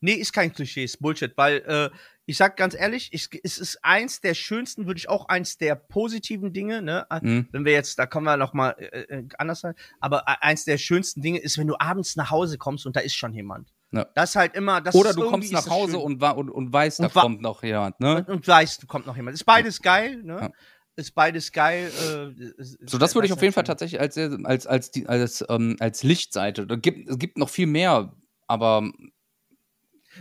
Nee, 0.00 0.14
ist 0.14 0.32
kein 0.32 0.52
Klischee, 0.52 0.84
ist 0.84 1.00
Bullshit, 1.00 1.36
weil 1.36 1.58
äh, 1.66 1.90
ich 2.30 2.36
sag 2.36 2.56
ganz 2.56 2.74
ehrlich, 2.74 3.10
ich, 3.12 3.28
es 3.42 3.58
ist 3.58 3.78
eins 3.82 4.20
der 4.20 4.34
schönsten, 4.34 4.86
würde 4.86 4.98
ich 4.98 5.08
auch 5.08 5.28
eins 5.28 5.58
der 5.58 5.74
positiven 5.74 6.52
Dinge, 6.52 6.80
ne? 6.80 7.06
äh, 7.10 7.18
mh, 7.20 7.46
Wenn 7.50 7.64
wir 7.64 7.72
jetzt, 7.72 7.98
da 7.98 8.06
kommen 8.06 8.24
wir 8.26 8.36
noch 8.36 8.52
mal 8.54 8.70
äh, 8.78 9.00
äh, 9.00 9.28
anders 9.38 9.60
sein, 9.60 9.74
aber 9.98 10.20
äh, 10.28 10.34
eins 10.40 10.64
der 10.64 10.78
schönsten 10.78 11.22
Dinge 11.22 11.38
ist, 11.40 11.58
wenn 11.58 11.66
du 11.66 11.74
abends 11.78 12.14
nach 12.16 12.30
Hause 12.30 12.56
kommst 12.56 12.86
und 12.86 12.94
da 12.96 13.00
ist 13.00 13.14
schon 13.16 13.32
jemand. 13.34 13.72
Ja. 13.92 14.06
Das 14.14 14.30
ist 14.30 14.36
halt 14.36 14.54
immer, 14.54 14.80
das 14.80 14.94
oder 14.94 15.10
ist 15.10 15.18
du 15.18 15.28
kommst 15.28 15.52
nach 15.52 15.68
Hause 15.68 15.98
und, 15.98 16.22
und, 16.22 16.48
und 16.50 16.72
weißt, 16.72 17.00
da 17.00 17.04
Und 17.06 17.14
wa- 17.16 17.20
kommt 17.22 17.42
noch 17.42 17.62
jemand, 17.64 17.98
ne? 17.98 18.16
und, 18.18 18.28
und 18.28 18.46
weißt, 18.48 18.82
du 18.82 18.86
kommt 18.86 19.06
noch 19.06 19.16
jemand. 19.16 19.34
Ist 19.34 19.44
beides 19.44 19.82
geil, 19.82 20.22
ne? 20.22 20.36
Ja. 20.40 20.50
Ist 20.96 21.12
beides 21.14 21.50
geil. 21.50 21.90
Äh, 22.38 22.60
ist- 22.60 22.78
So, 22.88 22.98
das 22.98 23.14
würde 23.14 23.26
ich 23.26 23.30
ist 23.32 23.36
auf 23.38 23.42
jeden 23.42 23.54
Fall 23.54 23.64
tatsächlich 23.64 24.00
als, 24.00 24.16
als, 24.16 24.66
als, 24.68 24.90
die, 24.92 25.08
als, 25.08 25.44
ähm, 25.48 25.76
als 25.80 26.02
Lichtseite. 26.04 26.66
Da 26.66 26.76
gibt, 26.76 27.08
es 27.08 27.18
gibt 27.18 27.38
noch 27.38 27.48
viel 27.48 27.66
mehr, 27.66 28.12
aber 28.46 28.88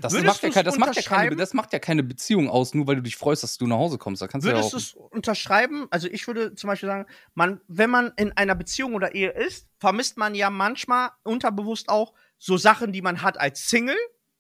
das 0.02 0.14
macht, 0.14 0.44
ja 0.44 0.48
du's 0.48 0.54
kein, 0.54 0.66
das, 0.66 0.78
macht 0.78 0.96
ja 0.96 1.02
keine, 1.02 1.36
das 1.36 1.54
macht 1.54 1.74
ja 1.74 1.80
keine 1.80 2.04
Beziehung 2.04 2.50
aus, 2.50 2.74
nur 2.74 2.88
weil 2.88 2.96
du 2.96 3.02
dich 3.02 3.16
freust, 3.18 3.44
dass 3.44 3.58
du 3.58 3.68
nach 3.68 3.78
Hause 3.78 3.98
kommst. 3.98 4.22
Da 4.22 4.28
kannst 4.28 4.46
Würdest 4.46 4.74
du 4.74 4.78
ja 4.78 4.82
es 4.82 4.94
unterschreiben? 4.94 5.88
Also 5.90 6.08
ich 6.08 6.28
würde 6.28 6.56
zum 6.56 6.68
Beispiel 6.68 6.88
sagen, 6.88 7.06
man, 7.34 7.62
wenn 7.68 7.90
man 7.90 8.12
in 8.18 8.32
einer 8.34 8.56
Beziehung 8.56 8.94
oder 8.94 9.16
Ehe 9.16 9.32
ist, 9.32 9.68
vermisst 9.80 10.18
man 10.18 10.36
ja 10.36 10.50
manchmal 10.50 11.10
unterbewusst 11.24 11.90
auch 11.90 12.14
so 12.38 12.58
Sachen, 12.58 12.92
die 12.92 13.02
man 13.02 13.22
hat 13.22 13.40
als 13.40 13.70
Single 13.70 13.98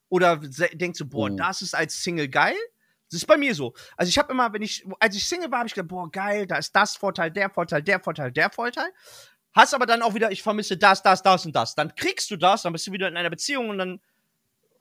oder 0.09 0.37
denkt 0.37 0.97
so, 0.97 1.05
boah, 1.05 1.29
Oh. 1.29 1.35
das 1.35 1.61
ist 1.61 1.75
als 1.75 2.03
Single 2.03 2.27
geil. 2.27 2.55
Das 3.11 3.21
ist 3.21 3.25
bei 3.25 3.37
mir 3.37 3.55
so. 3.55 3.73
Also 3.97 4.09
ich 4.09 4.17
habe 4.17 4.31
immer, 4.31 4.53
wenn 4.53 4.61
ich, 4.61 4.85
als 4.99 5.15
ich 5.15 5.27
Single 5.27 5.51
war, 5.51 5.59
habe 5.59 5.67
ich 5.67 5.73
gedacht, 5.73 5.89
boah, 5.89 6.11
geil, 6.11 6.45
da 6.45 6.57
ist 6.57 6.75
das 6.75 6.95
Vorteil, 6.95 7.31
der 7.31 7.49
Vorteil, 7.49 7.81
der 7.81 7.99
Vorteil, 7.99 8.31
der 8.31 8.49
Vorteil. 8.51 8.91
Hast 9.53 9.73
aber 9.73 9.87
dann 9.87 10.03
auch 10.03 10.13
wieder, 10.13 10.31
ich 10.31 10.43
vermisse 10.43 10.77
das, 10.77 11.01
das, 11.01 11.23
das 11.23 11.45
und 11.45 11.55
das. 11.55 11.73
Dann 11.73 11.95
kriegst 11.95 12.29
du 12.29 12.37
das, 12.37 12.61
dann 12.61 12.71
bist 12.73 12.85
du 12.85 12.91
wieder 12.91 13.07
in 13.07 13.17
einer 13.17 13.31
Beziehung 13.31 13.69
und 13.69 13.79
dann, 13.79 13.99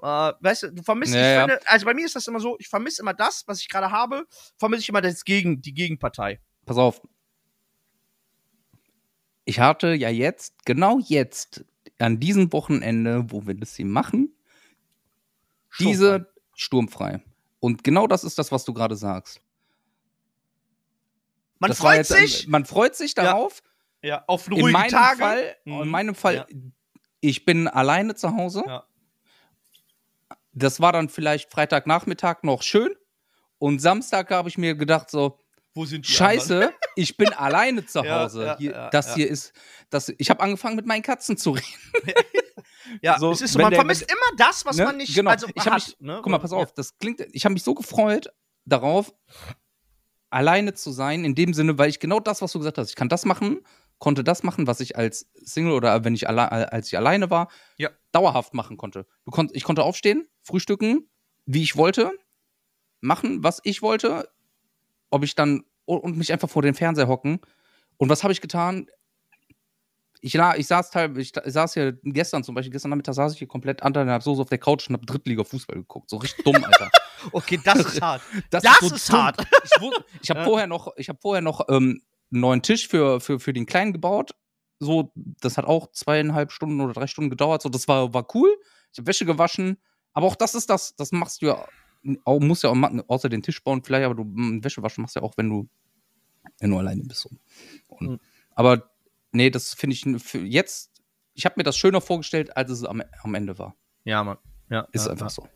äh, 0.01 0.33
weißt 0.41 0.63
du, 0.65 0.73
du 0.73 0.83
vermisst, 0.83 1.15
Ja, 1.15 1.21
ich 1.21 1.35
ja. 1.35 1.41
finde, 1.47 1.61
also 1.69 1.87
bei 1.87 1.95
mir 1.95 2.07
ist 2.07 2.15
das 2.17 2.27
immer 2.27 2.41
so, 2.41 2.57
ich 2.59 2.69
vermisse 2.69 3.03
immer 3.03 3.15
das, 3.15 3.45
was 3.47 3.61
ich 3.61 3.69
gerade 3.69 3.91
habe, 3.91 4.27
vermisse 4.57 4.83
ich 4.83 4.89
immer 4.89 5.01
das 5.01 5.25
Gegen, 5.25 5.61
die 5.63 5.75
Gegenpartei. 5.75 6.41
Pass 6.67 6.77
auf. 6.79 7.01
Ich 9.45 9.61
hatte 9.61 9.95
ja 9.95 10.09
jetzt, 10.11 10.65
genau 10.67 10.99
jetzt, 11.03 11.65
an 11.99 12.21
diesem 12.21 12.53
Wochenende, 12.53 13.25
wo 13.31 13.47
wir 13.47 13.55
das 13.55 13.75
hier 13.75 13.87
machen, 13.87 14.35
diese 15.81 16.31
sturmfrei. 16.55 17.23
Und 17.61 17.83
genau 17.83 18.07
das 18.07 18.25
ist 18.25 18.39
das, 18.39 18.53
was 18.53 18.65
du 18.65 18.73
gerade 18.73 18.95
sagst. 18.97 19.41
Man 21.59 21.71
das 21.71 21.79
freut 21.79 21.97
jetzt, 21.97 22.09
sich 22.13 22.47
Man 22.47 22.65
freut 22.67 22.95
sich 22.95 23.15
darauf. 23.15 23.63
ja, 24.03 24.23
auf 24.29 24.47
In 24.47 24.53
ruhige 24.55 24.71
meinem 24.71 24.91
Tage. 24.91 25.19
Fall, 25.19 25.57
Mhm. 25.65 25.83
in 25.83 25.89
meinem 25.89 26.15
Fall, 26.15 26.35
Ja. 26.37 26.47
ich 27.21 27.45
bin 27.45 27.67
alleine 27.67 28.15
zu 28.15 28.37
Hause. 28.37 28.63
Ja. 28.67 28.85
Das 30.59 30.81
war 30.81 30.93
dann 30.93 31.09
vielleicht 31.09 31.51
Freitagnachmittag 31.51 32.43
noch 32.43 32.63
schön. 32.63 32.95
Und 33.59 33.81
Samstag 33.81 34.31
habe 34.31 34.49
ich 34.49 34.59
mir 34.59 34.75
gedacht, 34.75 35.11
so, 35.11 35.39
Wo 35.75 35.85
sind 35.85 36.07
die 36.07 36.13
Scheiße, 36.13 36.73
ich 36.97 37.17
bin 37.17 37.29
alleine 37.35 37.85
zu 37.87 38.01
Ja, 38.05 38.23
Hause. 38.25 38.45
ja, 38.47 38.57
hier, 38.59 38.71
ja, 38.73 38.91
das 38.91 39.09
ja. 39.09 39.15
hier 39.17 39.29
ist, 39.29 39.53
das, 39.91 40.13
ich 40.17 40.31
habe 40.31 40.41
angefangen 40.41 40.77
mit 40.77 40.87
meinen 40.87 41.03
Katzen 41.03 41.37
zu 41.37 41.51
reden. 41.53 41.67
Ja, 43.03 43.19
So, 43.19 43.33
es 43.33 43.43
ist 43.43 43.53
so, 43.53 43.59
man 43.59 43.71
der- 43.71 43.81
vermisst 43.81 44.03
immer 44.11 44.37
das, 44.39 44.65
was 44.65 44.77
Ne? 44.79 44.85
man 44.85 44.97
nicht 44.97 45.15
Genau. 45.15 45.31
also 45.31 45.47
Ich 45.55 45.67
hat. 45.67 45.75
mich- 45.75 45.97
ne? 46.01 46.21
Guck 46.23 46.31
mal, 46.31 46.39
pass 46.39 46.53
auf, 46.53 46.73
das 46.73 46.97
klingt, 46.99 47.21
ich 47.33 47.45
habe 47.45 47.53
mich 47.53 47.63
so 47.63 47.75
gefreut 47.75 48.33
darauf, 48.65 49.13
alleine 50.31 50.73
zu 50.73 50.91
sein, 50.91 51.25
in 51.25 51.35
dem 51.35 51.53
Sinne, 51.53 51.77
weil 51.77 51.91
ich 51.91 52.01
genau 52.01 52.19
das, 52.21 52.41
was 52.41 52.53
du 52.53 52.59
gesagt 52.59 52.79
hast, 52.79 52.89
ich 52.91 52.97
kann 52.97 53.11
das 53.11 53.27
machen, 53.27 53.61
konnte 53.99 54.23
das 54.25 54.43
machen, 54.43 54.67
was 54.67 54.81
ich 54.81 54.97
als 54.97 55.29
Single 55.35 55.73
oder 55.73 56.05
wenn 56.05 56.15
ich 56.15 56.29
alle, 56.29 56.51
als 56.73 56.87
ich 56.89 56.97
alleine 56.97 57.31
war, 57.31 57.49
Ja. 57.77 57.91
dauerhaft 58.13 58.55
machen 58.55 58.77
konnte. 58.77 59.07
Konnt, 59.31 59.51
ich 59.55 59.65
konnte 59.65 59.83
aufstehen, 59.83 60.29
frühstücken, 60.43 61.09
wie 61.47 61.63
ich 61.63 61.77
wollte, 61.77 62.13
machen, 63.01 63.43
was 63.43 63.61
ich 63.65 63.83
wollte, 63.83 64.29
ob 65.11 65.25
ich 65.25 65.35
dann 65.35 65.65
und 65.85 66.17
mich 66.17 66.33
einfach 66.33 66.51
vor 66.51 66.63
den 66.63 66.75
Fernseher 66.75 67.09
hocken. 67.09 67.41
Und 67.97 68.09
was 68.11 68.23
habe 68.23 68.33
ich 68.33 68.41
getan? 68.41 68.87
Ich, 70.21 70.35
ich 70.35 70.67
saß 70.67 70.91
teil, 70.91 71.17
ich, 71.19 71.33
ich 71.37 71.53
saß 71.53 71.75
hier 71.75 71.93
gestern 72.03 72.43
zum 72.43 72.55
Beispiel, 72.55 72.73
gestern 72.73 72.91
Nachmittag 72.91 73.15
saß 73.15 73.33
ich 73.33 73.39
hier 73.39 73.47
komplett 73.49 73.83
anderthalb 73.83 74.23
so, 74.23 74.35
so 74.35 74.43
auf 74.43 74.49
der 74.49 74.59
Couch 74.59 74.89
und 74.89 74.95
habe 74.95 75.07
Drittliga-Fußball 75.07 75.77
geguckt. 75.77 76.11
So 76.11 76.17
richtig 76.17 76.45
dumm, 76.45 76.63
Alter. 76.65 76.91
Okay, 77.33 77.59
das 77.65 77.81
ist 77.81 78.01
hart. 78.01 78.23
Das, 78.51 78.63
Das 78.63 78.79
so 78.81 78.95
ist 78.95 79.11
hart. 79.13 79.45
Ich, 79.65 79.71
ich 80.23 80.31
habe 80.31 80.41
Ja. 80.41 80.45
vorher 80.45 80.67
noch, 80.69 80.93
ich 80.97 81.09
habe 81.09 81.19
vorher 81.21 81.43
noch 81.43 81.69
ähm, 81.69 82.01
einen 82.33 82.41
neuen 82.41 82.63
Tisch 82.63 82.89
für, 82.89 83.21
für, 83.21 83.41
für 83.41 83.53
den 83.53 83.67
Kleinen 83.67 83.93
gebaut. 83.93 84.33
So, 84.81 85.13
das 85.15 85.59
hat 85.59 85.65
auch 85.65 85.91
zweieinhalb 85.93 86.53
Stunden 86.53 86.81
oder 86.81 86.93
drei 86.93 87.07
Stunden 87.07 87.31
gedauert. 87.31 87.63
So, 87.63 87.69
das 87.69 87.89
war, 87.89 88.15
war 88.15 88.27
cool. 88.35 88.55
Ich 88.93 88.99
habe 88.99 89.07
Wäsche 89.07 89.25
gewaschen. 89.25 89.79
Aber 90.13 90.27
auch 90.27 90.37
das 90.37 90.55
ist 90.55 90.71
das, 90.71 90.95
das 90.97 91.13
machst 91.13 91.43
du 91.43 91.47
ja, 91.47 91.67
auch, 92.25 92.41
musst 92.41 92.63
ja 92.63 92.71
auch 92.71 92.77
außer 93.09 93.29
den 93.29 93.43
Tisch 93.43 93.63
bauen 93.63 93.83
vielleicht, 93.83 94.05
aber 94.05 94.15
du 94.15 94.25
mm, 94.25 94.65
Wäsche 94.65 94.83
waschen 94.83 95.03
machst 95.03 95.17
ja 95.17 95.23
auch, 95.23 95.37
wenn 95.37 95.49
du, 95.49 95.69
wenn 96.61 96.71
du 96.71 96.79
alleine 96.79 97.03
bist. 97.03 97.27
Und, 97.27 97.39
Mhm. 98.01 98.21
Aber 98.55 98.91
nee, 99.33 99.51
das 99.51 99.75
finde 99.75 99.95
ich 99.95 100.23
für 100.23 100.39
jetzt, 100.39 100.91
ich 101.35 101.45
habe 101.45 101.55
mir 101.57 101.63
das 101.63 101.77
schöner 101.77 102.01
vorgestellt, 102.01 102.57
als 102.57 102.71
es 102.71 102.85
am, 102.85 103.03
am 103.23 103.35
Ende 103.35 103.59
war. 103.59 103.77
Ja, 104.05 104.25
Mann. 104.25 104.39
Ja, 104.71 104.87
Ist 104.93 105.07
ja, 105.07 105.13
einfach 105.13 105.27
ja. 105.27 105.31
so. 105.31 105.49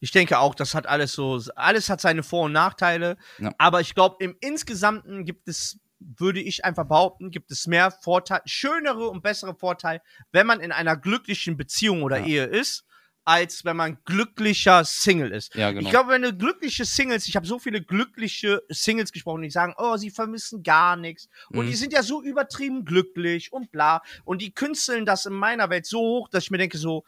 Ich 0.00 0.12
denke 0.12 0.38
auch, 0.38 0.54
das 0.54 0.74
hat 0.74 0.86
alles 0.86 1.12
so, 1.12 1.40
alles 1.56 1.90
hat 1.90 2.00
seine 2.00 2.22
Vor- 2.22 2.44
und 2.44 2.52
Nachteile. 2.52 3.16
Ja. 3.38 3.52
Aber 3.58 3.80
ich 3.80 3.94
glaube, 3.94 4.16
im 4.20 4.36
Insgesamten 4.40 5.24
gibt 5.24 5.48
es, 5.48 5.78
würde 5.98 6.40
ich 6.40 6.64
einfach 6.64 6.86
behaupten, 6.86 7.30
gibt 7.30 7.50
es 7.50 7.66
mehr 7.66 7.90
Vorteile, 7.90 8.42
schönere 8.46 9.08
und 9.08 9.22
bessere 9.22 9.54
Vorteile, 9.56 10.00
wenn 10.30 10.46
man 10.46 10.60
in 10.60 10.70
einer 10.72 10.96
glücklichen 10.96 11.56
Beziehung 11.56 12.02
oder 12.04 12.18
Ja. 12.18 12.26
Ehe 12.26 12.44
ist, 12.44 12.84
als 13.24 13.64
wenn 13.66 13.76
man 13.76 13.98
glücklicher 14.06 14.84
Single 14.84 15.32
ist. 15.32 15.54
Ja, 15.54 15.70
genau. 15.72 15.82
Ich 15.84 15.90
glaube, 15.90 16.10
wenn 16.12 16.22
du 16.22 16.32
glückliche 16.32 16.86
Singles, 16.86 17.28
ich 17.28 17.36
habe 17.36 17.46
so 17.46 17.58
viele 17.58 17.82
glückliche 17.82 18.62
Singles 18.70 19.12
gesprochen, 19.12 19.42
die 19.42 19.50
sagen, 19.50 19.74
oh, 19.76 19.98
sie 19.98 20.10
vermissen 20.10 20.62
gar 20.62 20.96
nichts. 20.96 21.28
Und 21.50 21.66
Mhm. 21.66 21.70
die 21.70 21.74
sind 21.76 21.92
ja 21.92 22.02
so 22.02 22.22
übertrieben 22.22 22.86
glücklich 22.86 23.52
und 23.52 23.70
bla. 23.70 24.00
Und 24.24 24.40
die 24.40 24.52
künsteln 24.54 25.04
das 25.04 25.26
in 25.26 25.34
meiner 25.34 25.68
Welt 25.68 25.84
so 25.84 25.98
hoch, 25.98 26.28
dass 26.30 26.44
ich 26.44 26.50
mir 26.50 26.56
denke, 26.56 26.78
so, 26.78 27.04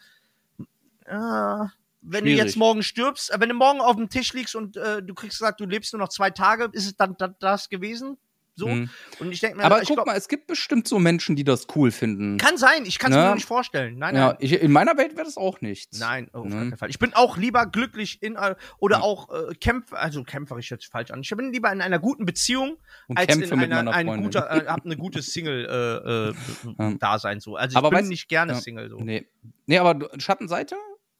äh, 1.06 1.64
wenn 2.02 2.24
du 2.24 2.30
Schwierig. 2.30 2.44
jetzt 2.46 2.56
morgen 2.56 2.82
stirbst, 2.82 3.30
äh, 3.32 3.36
wenn 3.40 3.48
du 3.48 3.54
morgen 3.54 3.80
auf 3.80 3.96
dem 3.96 4.08
Tisch 4.08 4.32
liegst 4.32 4.54
und 4.54 4.76
äh, 4.76 5.02
du 5.02 5.14
kriegst 5.14 5.38
gesagt, 5.38 5.60
du 5.60 5.66
lebst 5.66 5.92
nur 5.92 6.00
noch 6.00 6.08
zwei 6.08 6.30
Tage, 6.30 6.68
ist 6.72 6.86
es 6.86 6.96
dann 6.96 7.14
da- 7.18 7.28
das 7.40 7.68
gewesen? 7.68 8.16
So? 8.56 8.66
Mhm. 8.68 8.90
Und 9.20 9.32
ich 9.32 9.40
denke 9.40 9.56
mir, 9.56 9.64
Aber 9.64 9.80
ich 9.80 9.88
guck 9.88 9.96
glaub, 9.98 10.06
mal, 10.06 10.16
es 10.16 10.28
gibt 10.28 10.46
bestimmt 10.46 10.86
so 10.86 10.98
Menschen, 10.98 11.34
die 11.34 11.44
das 11.44 11.66
cool 11.76 11.90
finden. 11.90 12.36
kann 12.36 12.58
sein, 12.58 12.84
ich 12.84 12.98
kann 12.98 13.10
es 13.10 13.16
mir 13.16 13.22
Ne? 13.22 13.26
nur 13.28 13.34
nicht 13.36 13.46
vorstellen. 13.46 13.96
Nein, 13.96 14.14
ja, 14.14 14.26
nein. 14.28 14.36
ich, 14.40 14.52
in 14.52 14.70
meiner 14.72 14.98
Welt 14.98 15.12
wäre 15.16 15.24
das 15.24 15.38
auch 15.38 15.62
nichts. 15.62 15.98
Nein, 15.98 16.28
oh, 16.34 16.38
auf 16.40 16.44
Ne? 16.46 16.50
keinen 16.56 16.76
Fall. 16.76 16.90
Ich 16.90 16.98
bin 16.98 17.14
auch 17.14 17.38
lieber 17.38 17.64
glücklich 17.66 18.22
in 18.22 18.36
äh, 18.36 18.56
oder 18.78 18.96
Ja. 18.98 19.02
auch 19.02 19.30
äh, 19.30 19.54
kämpf, 19.54 19.94
also 19.94 20.24
kämpferisch 20.24 20.70
jetzt 20.70 20.86
falsch 20.86 21.10
an. 21.10 21.20
Ich 21.22 21.30
bin 21.30 21.52
lieber 21.52 21.72
in 21.72 21.80
einer 21.80 21.98
guten 22.00 22.26
Beziehung 22.26 22.76
Und 23.08 23.18
als 23.18 23.34
in 23.34 23.50
einer 23.72 23.92
ein 23.94 24.20
guter, 24.22 24.50
äh, 24.50 24.66
hab 24.66 24.84
eine 24.84 24.96
gute 24.96 25.22
Single 25.22 26.34
äh, 26.76 26.82
äh. 26.82 26.96
Dasein 26.98 27.40
so. 27.40 27.56
Also 27.56 27.74
ich 27.74 27.76
Aber 27.78 27.90
bin 27.96 28.08
nicht 28.08 28.28
gerne 28.28 28.52
ja. 28.54 28.60
Single 28.60 28.90
so. 28.90 28.98
Nee. 28.98 29.26
Nee, 29.66 29.78
aber 29.78 29.94
du- 29.94 30.08
Schattenseite 30.20 30.74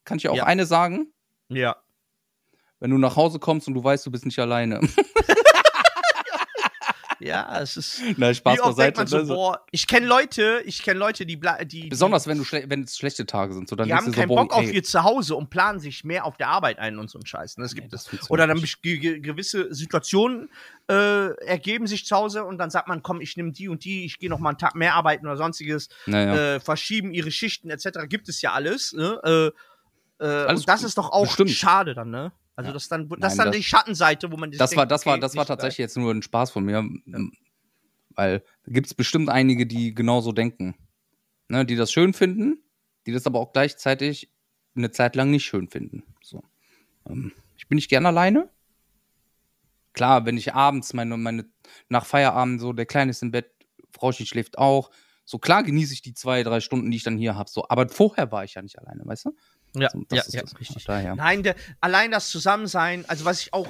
kann 0.05 0.17
ich 0.19 0.23
dir 0.23 0.33
auch 0.33 0.37
Ja. 0.37 0.45
eine 0.45 0.67
sagen. 0.67 1.13
Ja. 1.49 1.77
Wenn 2.79 2.91
du 2.91 2.99
nach 2.99 3.17
Hause 3.17 3.39
kommst 3.39 3.69
und 3.69 3.75
du 3.75 3.85
weißt, 3.85 4.07
du 4.07 4.11
bist 4.11 4.25
nicht 4.25 4.39
alleine. 4.39 4.81
Ja, 7.23 7.61
es 7.61 7.77
ist 7.77 8.01
Na, 8.17 8.33
Spaß 8.33 8.57
wie 8.57 8.61
oft 8.63 8.79
denkt 8.79 8.97
beiseite. 8.97 9.11
so, 9.11 9.17
ne? 9.19 9.25
So- 9.27 9.35
boah, 9.35 9.61
ich 9.73 9.87
kenne 9.87 10.07
Leute, 10.07 10.63
ich 10.65 10.83
kenne 10.83 10.99
Leute, 10.99 11.27
die 11.27 11.39
die 11.67 11.89
Besonders 11.89 12.27
wenn 12.27 12.39
du 12.39 12.45
schle 12.45 12.65
wenn 12.69 12.85
es 12.85 12.97
schlechte 12.97 13.27
Tage 13.27 13.53
sind. 13.53 13.69
So, 13.69 13.77
dann 13.77 13.89
die 13.89 13.93
haben 13.95 14.07
so, 14.07 14.13
keinen 14.13 14.29
boah, 14.29 14.37
Bock 14.45 14.55
auf 14.55 14.63
ey, 14.65 14.71
ihr 14.77 14.83
Zuhause 14.83 15.37
und 15.37 15.51
planen 15.51 15.81
sich 15.81 16.03
mehr 16.03 16.25
auf 16.25 16.39
der 16.39 16.49
Arbeit 16.49 16.79
ein 16.79 16.99
und 16.99 17.11
so 17.11 17.19
ein 17.19 17.27
Scheiß. 17.27 17.59
ne? 17.59 17.65
Das 17.65 17.75
nee, 17.75 17.83
gibt 17.83 17.93
es. 17.93 18.07
funktioniert 18.07 18.31
Oder 18.31 18.47
dann 18.47 18.65
ge 18.83 19.21
gewisse 19.21 19.75
Situationen 19.75 20.49
äh, 20.89 21.35
ergeben 21.45 21.87
sich 21.87 22.07
zu 22.07 22.17
Hause 22.17 22.43
und 22.47 22.57
dann 22.57 22.71
sagt 22.71 22.89
man, 22.89 23.03
komm, 23.03 23.21
ich 23.21 23.37
nehme 23.37 23.53
die 23.53 23.69
und 23.69 23.85
die, 23.85 24.07
ich 24.07 24.19
gehe 24.19 24.31
noch 24.31 24.39
mal 24.39 24.49
einen 24.51 24.59
Tag 24.59 24.75
mehr 24.75 24.95
arbeiten 24.95 25.27
oder 25.27 25.37
sonstiges, 25.37 25.91
Naja. 26.07 26.55
äh, 26.55 26.61
verschieben 26.61 27.13
ihre 27.13 27.31
Schichten 27.31 27.69
etc. 27.69 28.07
Gibt 28.09 28.31
es 28.31 28.41
ja 28.41 28.53
alles. 28.55 28.95
Ne? 28.95 29.53
Äh, 29.53 29.61
äh, 30.21 30.47
und 30.49 30.69
das 30.69 30.81
gut. 30.81 30.87
ist 30.89 30.99
doch 30.99 31.11
auch 31.11 31.23
Bestimmt. 31.27 31.51
schade 31.51 31.95
dann, 31.95 32.11
ne? 32.11 32.33
Also 32.57 32.69
Ja. 32.69 32.75
das 32.75 32.89
dann, 32.89 33.09
das 33.09 33.19
Nein, 33.19 33.31
ist 33.31 33.39
dann 33.39 33.47
das- 33.49 33.57
die 33.57 33.63
Schattenseite, 33.63 34.31
wo 34.31 34.37
man 34.37 34.51
das 34.51 34.61
war, 34.77 34.85
denkt, 34.87 34.93
das 34.93 35.07
war, 35.07 35.15
okay, 35.15 35.21
das 35.21 35.35
war 35.35 35.43
nicht 35.43 35.49
geil. 35.49 35.57
tatsächlich 35.57 35.79
jetzt 35.79 35.97
nur 35.97 36.13
ein 36.13 36.23
Spaß 36.23 36.51
von 36.51 36.65
mir. 36.65 36.79
ähm, 36.79 37.33
Weil 38.15 38.43
gibt 38.67 38.87
es 38.89 38.95
bestimmt 38.95 39.29
einige, 39.31 39.67
die 39.67 39.95
genauso 39.95 40.33
denken. 40.33 40.75
Ne, 41.49 41.65
die 41.65 41.75
das 41.75 41.91
schön 41.91 42.13
finden, 42.13 42.63
die 43.07 43.13
das 43.13 43.27
aber 43.27 43.41
auch 43.41 43.53
gleichzeitig 43.53 44.31
eine 44.77 44.91
Zeit 44.93 45.17
lang 45.17 45.31
nicht 45.31 45.45
schön 45.47 45.69
finden. 45.69 46.05
So. 46.23 46.45
Ähm, 47.09 47.33
ich 47.57 47.67
bin 47.67 47.77
nicht 47.77 47.89
gern 47.89 48.07
alleine. 48.07 48.49
Klar, 49.93 50.25
wenn 50.27 50.37
ich 50.37 50.55
abends 50.55 50.93
meine, 50.93 51.17
meine, 51.17 51.47
nach 51.89 52.07
Feierabend 52.07 52.61
so, 52.61 52.73
der 52.73 52.87
Kleine 52.87 53.11
ist 53.11 53.23
im 53.23 53.33
Bett, 53.33 53.51
Frauchen 53.93 54.27
schläft 54.27 54.59
auch. 54.59 54.91
So 55.25 55.39
klar 55.39 55.63
genieße 55.65 55.93
ich 55.93 56.03
die 56.03 56.15
zwei, 56.15 56.43
drei 56.43 56.61
Stunden, 56.61 56.91
die 56.91 56.97
ich 56.99 57.03
dann 57.03 57.19
hier 57.19 57.35
habe. 57.37 57.51
So, 57.51 57.67
aber 57.69 57.89
vorher 57.89 58.31
war 58.31 58.45
ich 58.45 58.55
ja 58.55 58.63
nicht 58.63 58.79
alleine, 58.79 59.05
weißt 59.05 59.27
du? 59.27 59.37
Ja, 59.75 59.91
So, 59.91 60.05
ja, 60.11 60.23
ist 60.23 60.35
ja, 60.35 60.43
das. 60.43 60.59
richtig. 60.59 60.85
Daher. 60.85 61.15
Nein, 61.15 61.43
der, 61.43 61.55
allein 61.81 62.11
das 62.11 62.31
Zusammensein, 62.31 63.05
also 63.09 63.25
was 63.25 63.43
ich 63.43 63.53
auch 63.53 63.69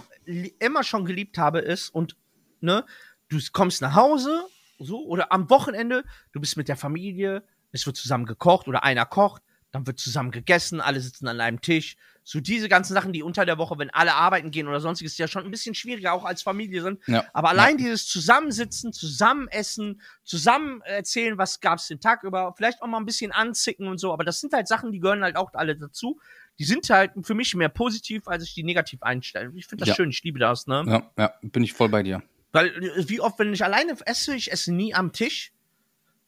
immer 0.59 0.82
schon 0.84 1.05
geliebt 1.05 1.38
habe, 1.38 1.61
ist, 1.61 1.90
und 1.90 2.16
ne, 2.61 2.84
du 3.28 3.38
kommst 3.53 3.82
nach 3.82 3.94
Hause, 3.94 4.46
so, 4.78 5.05
oder 5.07 5.30
am 5.32 5.51
Wochenende, 5.51 6.05
du 6.32 6.40
bist 6.40 6.57
mit 6.57 6.68
der 6.68 6.76
Familie, 6.76 7.42
es 7.72 7.86
wird 7.86 7.96
zusammen 7.96 8.26
gekocht 8.26 8.66
oder 8.66 8.82
einer 8.82 9.07
kocht, 9.07 9.42
dann 9.72 9.86
wird 9.86 9.98
zusammen 9.98 10.30
gegessen, 10.30 10.80
alle 10.80 11.01
sitzen 11.01 11.28
an 11.28 11.40
einem 11.40 11.61
Tisch. 11.61 11.96
So 12.23 12.41
diese 12.41 12.68
ganzen 12.68 12.95
Sachen, 12.95 13.12
die 13.12 13.23
unter 13.23 13.47
der 13.47 13.59
Woche, 13.59 13.79
wenn 13.79 13.91
alle 13.91 14.14
arbeiten 14.14 14.51
gehen 14.51 14.68
oder 14.68 14.81
sonstiges, 14.81 15.16
ja 15.18 15.27
schon 15.27 15.45
ein 15.45 15.51
bisschen 15.51 15.75
schwieriger 15.75 16.12
auch 16.12 16.25
als 16.25 16.43
Familie 16.43 16.83
sind. 16.83 17.01
Ja. 17.07 17.25
Aber 17.33 17.49
allein 17.49 17.77
dieses 17.77 18.07
Zusammensitzen, 18.07 18.93
zusammen 18.93 19.49
essen, 19.49 20.01
zusammen 20.25 20.83
erzählen, 20.83 21.39
was 21.39 21.61
gab's 21.61 21.89
den 21.89 22.01
Tag 22.01 22.23
über, 22.23 22.55
vielleicht 22.57 22.83
auch 22.83 22.87
mal 22.87 22.99
ein 22.99 23.07
bisschen 23.07 23.33
anzicken 23.33 23.89
und 23.89 23.99
so. 23.99 24.12
Aber 24.12 24.25
das 24.25 24.41
sind 24.41 24.53
halt 24.53 24.68
Sachen, 24.68 24.93
die 24.93 25.01
gehören 25.01 25.23
halt 25.23 25.37
auch 25.37 25.51
alle 25.55 25.77
dazu. 25.77 26.21
Die 26.59 26.64
sind 26.64 26.89
halt 26.91 27.12
für 27.23 27.35
mich 27.35 27.55
mehr 27.55 27.71
positiv, 27.71 28.29
als 28.29 28.45
ich 28.45 28.55
die 28.55 28.64
negativ 28.64 29.03
einstelle. 29.03 29.51
Ich 29.57 29.66
finde 29.66 29.83
das 29.83 29.89
Ja. 29.89 29.95
schön, 29.95 30.11
ich 30.11 30.23
liebe 30.23 30.39
das, 30.39 30.66
ne? 30.66 30.85
Ja, 30.87 31.11
ja, 31.18 31.35
bin 31.43 31.64
ich 31.64 31.73
voll 31.73 31.89
bei 31.89 32.03
dir. 32.03 32.23
Weil, 32.53 32.68
äh, 32.68 33.09
wie 33.09 33.21
oft, 33.21 33.39
wenn 33.39 33.53
ich 33.53 33.64
alleine 33.64 33.97
esse, 34.05 34.35
ich 34.35 34.53
esse 34.53 34.73
nie 34.73 34.95
am 34.95 35.12
Tisch. 35.12 35.53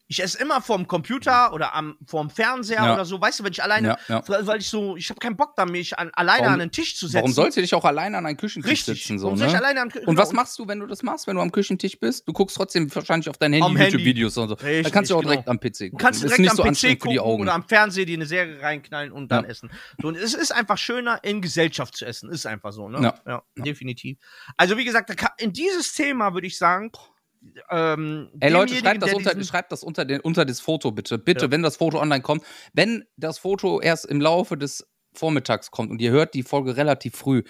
Ich 0.09 0.23
esse 0.23 0.37
immer 0.39 0.61
vorm 0.61 0.87
Computer 0.87 1.55
oder 1.55 1.75
am, 1.75 1.97
vorm 2.07 2.29
Fernseher 2.29 2.85
Ja. 2.85 2.93
oder 2.95 3.05
so. 3.07 3.19
Weißt 3.19 3.41
du, 3.41 3.45
wenn 3.45 3.53
ich 3.53 3.63
alleine, 3.63 3.97
Ja, 4.09 4.23
ja. 4.29 4.47
weil 4.47 4.59
ich 4.61 4.69
so, 4.69 4.95
ich 4.97 5.09
habe 5.09 5.19
keinen 5.21 5.37
Bock 5.37 5.57
da, 5.57 5.65
mich 5.65 5.99
an, 5.99 6.11
alleine 6.13 6.41
Warum- 6.43 6.53
an 6.55 6.59
den 6.59 6.71
Tisch 6.71 6.97
zu 6.97 7.07
setzen. 7.07 7.17
Warum 7.23 7.33
sollst 7.33 7.57
du 7.57 7.63
dich 7.63 7.73
auch 7.75 7.85
alleine 7.85 8.19
an 8.19 8.27
einen 8.27 8.37
Küchentisch 8.37 8.71
Richtig. 8.71 8.99
sitzen? 9.01 9.19
So, 9.19 9.27
Warum 9.27 9.39
soll 9.39 9.47
ich 9.47 9.53
ne? 9.55 9.59
alleine 9.61 9.81
am 9.81 9.89
Und 10.05 10.19
was 10.19 10.29
genau. 10.31 10.43
machst 10.43 10.59
du, 10.59 10.69
wenn 10.69 10.81
du 10.81 10.87
das 10.87 11.03
machst, 11.03 11.27
wenn 11.27 11.37
du 11.37 11.41
am 11.41 11.51
Küchentisch 11.51 11.99
bist? 11.99 12.29
Du 12.29 12.35
guckst 12.35 12.57
trotzdem 12.57 12.95
wahrscheinlich 12.95 13.31
auf 13.31 13.39
dein 13.39 13.55
Handy. 13.55 13.67
YouTube-Videos 13.85 14.37
und 14.37 14.49
so. 14.49 14.55
Richtig, 14.57 14.83
Dann 14.83 14.93
kannst 14.93 15.11
du 15.11 15.17
auch 15.17 15.23
direkt 15.23 15.47
genau. 15.47 15.53
am 15.53 15.61
PC 15.61 15.73
gucken. 15.79 15.91
Du 15.93 15.97
kannst 15.97 16.25
ist 16.25 16.37
direkt 16.37 16.51
am 16.51 16.57
so 16.57 16.63
PC 16.91 16.99
gucken 16.99 17.11
die 17.13 17.21
Augen. 17.21 17.43
oder 17.43 17.55
am 17.55 17.63
Fernseher 17.65 18.05
dir 18.05 18.17
eine 18.19 18.27
Serie 18.27 18.61
reinknallen 18.61 19.13
und 19.13 19.33
dann 19.33 19.45
essen. 19.47 19.71
So, 20.01 20.09
und 20.09 20.17
es 20.17 20.35
ist 20.35 20.53
einfach 20.53 20.77
schöner, 20.77 21.21
in 21.25 21.41
Gesellschaft 21.41 21.97
zu 21.97 22.05
essen. 22.05 22.31
Ist 22.31 22.45
einfach 22.45 22.73
so, 22.73 22.89
ne? 22.91 23.15
Ja. 23.27 23.43
definitiv. 23.57 24.19
Also, 24.59 24.77
wie 24.77 24.85
gesagt, 24.85 25.11
in 25.39 25.53
dieses 25.55 25.95
Thema 25.95 26.35
würde 26.35 26.47
ich 26.49 26.59
sagen, 26.59 26.91
ähm, 27.71 28.29
Ey 28.41 28.51
Leute, 28.51 28.75
schreibt 28.77 29.03
das, 29.03 29.13
unter, 29.13 29.45
schreibt 29.45 29.73
das 29.73 29.83
unter, 29.83 30.05
den, 30.05 30.21
unter 30.21 30.45
das 30.45 30.61
Foto 30.61 30.93
bitte. 30.93 31.19
Bitte, 31.19 31.47
Ja. 31.47 31.51
wenn 31.51 31.63
das 31.63 31.77
Foto 31.77 32.01
online 32.01 32.23
kommt. 32.23 32.45
Wenn 32.73 33.05
das 33.17 33.39
Foto 33.39 33.81
erst 33.81 34.07
im 34.07 34.21
Laufe 34.21 34.57
des 34.57 34.89
Vormittags 35.15 35.71
kommt 35.71 35.91
und 35.91 36.01
ihr 36.01 36.11
hört 36.11 36.35
die 36.35 36.43
Folge 36.43 36.77
relativ 36.77 37.17
früh, 37.17 37.43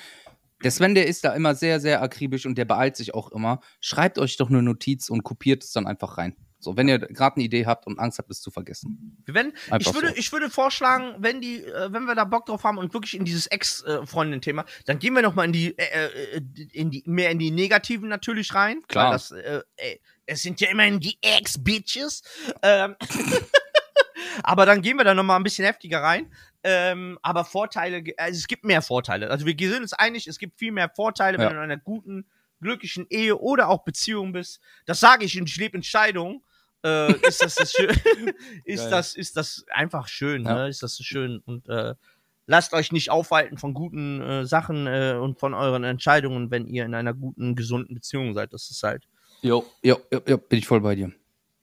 der 0.64 0.70
Sven, 0.70 0.94
der 0.94 1.06
ist 1.06 1.24
da 1.24 1.32
immer 1.34 1.54
sehr, 1.54 1.80
sehr 1.80 2.02
akribisch 2.02 2.46
und 2.46 2.56
der 2.56 2.64
beeilt 2.64 2.96
sich 2.96 3.14
auch 3.14 3.32
immer. 3.32 3.60
Schreibt 3.80 4.18
euch 4.18 4.36
doch 4.36 4.48
eine 4.48 4.62
Notiz 4.62 5.10
und 5.10 5.24
kopiert 5.24 5.64
es 5.64 5.72
dann 5.72 5.86
einfach 5.86 6.18
rein. 6.18 6.36
So, 6.62 6.76
wenn 6.76 6.88
ihr 6.88 6.98
gerade 6.98 7.36
eine 7.36 7.44
Idee 7.44 7.66
habt 7.66 7.86
und 7.86 7.98
Angst 7.98 8.18
habt, 8.18 8.30
es 8.30 8.40
zu 8.40 8.50
vergessen. 8.50 9.16
Wenn, 9.26 9.52
ich, 9.78 9.94
würde, 9.94 10.08
so. 10.08 10.14
ich 10.14 10.32
würde 10.32 10.48
vorschlagen, 10.48 11.14
wenn 11.18 11.40
die, 11.40 11.64
äh, 11.64 11.92
wenn 11.92 12.04
wir 12.04 12.14
da 12.14 12.24
Bock 12.24 12.46
drauf 12.46 12.64
haben 12.64 12.78
und 12.78 12.94
wirklich 12.94 13.14
in 13.14 13.24
dieses 13.24 13.46
Ex-Freundin-Thema, 13.46 14.64
dann 14.86 14.98
gehen 14.98 15.14
wir 15.14 15.22
noch 15.22 15.34
mal 15.34 15.44
in 15.44 15.52
die, 15.52 15.76
äh, 15.76 16.36
äh, 16.36 16.42
in 16.72 16.90
die, 16.90 17.02
mehr 17.06 17.30
in 17.30 17.38
die 17.38 17.50
Negativen 17.50 18.08
natürlich 18.08 18.54
rein. 18.54 18.82
Klar. 18.86 19.06
Weil 19.06 19.12
das, 19.12 19.30
äh, 19.32 19.62
äh, 19.76 19.98
es 20.26 20.42
sind 20.42 20.60
ja 20.60 20.70
immerhin 20.70 21.00
die 21.00 21.18
Ex-Bitches. 21.20 22.22
Ähm, 22.62 22.96
aber 24.42 24.66
dann 24.66 24.82
gehen 24.82 24.96
wir 24.96 25.04
da 25.04 25.14
noch 25.14 25.24
mal 25.24 25.36
ein 25.36 25.42
bisschen 25.42 25.64
heftiger 25.64 26.02
rein. 26.02 26.32
Ähm, 26.64 27.18
aber 27.22 27.44
Vorteile, 27.44 28.04
also 28.16 28.38
es 28.38 28.46
gibt 28.46 28.64
mehr 28.64 28.82
Vorteile. 28.82 29.30
Also 29.30 29.46
wir 29.46 29.56
sind 29.58 29.82
uns 29.82 29.92
einig, 29.92 30.28
es 30.28 30.38
gibt 30.38 30.58
viel 30.58 30.70
mehr 30.70 30.88
Vorteile, 30.88 31.38
wenn 31.38 31.44
Ja. 31.44 31.50
du 31.50 31.56
in 31.56 31.62
einer 31.62 31.76
guten, 31.76 32.24
glücklichen 32.60 33.06
Ehe 33.10 33.36
oder 33.36 33.68
auch 33.68 33.84
Beziehung 33.84 34.32
bist. 34.32 34.60
Das 34.86 35.00
sage 35.00 35.24
ich 35.24 35.38
und 35.38 35.48
ich 35.48 35.56
lebe 35.56 35.76
in 35.76 35.82
Scheidung. 35.82 36.44
Äh, 36.84 37.12
ist 37.28 37.42
das, 37.42 37.54
das 37.54 37.72
schön, 37.72 37.90
ist 38.64 38.80
Geil. 38.82 38.90
das 38.90 39.14
ist 39.14 39.36
das 39.36 39.64
einfach 39.70 40.08
schön, 40.08 40.44
Ja. 40.44 40.54
ne? 40.54 40.68
Ist 40.68 40.82
das 40.82 40.94
so 40.96 41.04
schön 41.04 41.38
und 41.44 41.68
äh, 41.68 41.94
lasst 42.46 42.72
euch 42.72 42.90
nicht 42.92 43.10
aufhalten 43.10 43.56
von 43.58 43.72
guten 43.74 44.20
äh, 44.20 44.44
Sachen 44.46 44.86
äh, 44.86 45.16
und 45.20 45.38
von 45.38 45.54
euren 45.54 45.84
Entscheidungen, 45.84 46.50
wenn 46.50 46.66
ihr 46.66 46.84
in 46.84 46.94
einer 46.94 47.14
guten, 47.14 47.54
gesunden 47.54 47.94
Beziehung 47.94 48.34
seid. 48.34 48.52
Das 48.52 48.70
ist 48.70 48.82
halt 48.82 49.06
Jo, 49.42 49.64
jo, 49.82 49.98
jo, 50.12 50.20
jo, 50.26 50.38
bin 50.38 50.58
ich 50.60 50.66
voll 50.66 50.80
bei 50.80 50.94
dir. 50.94 51.10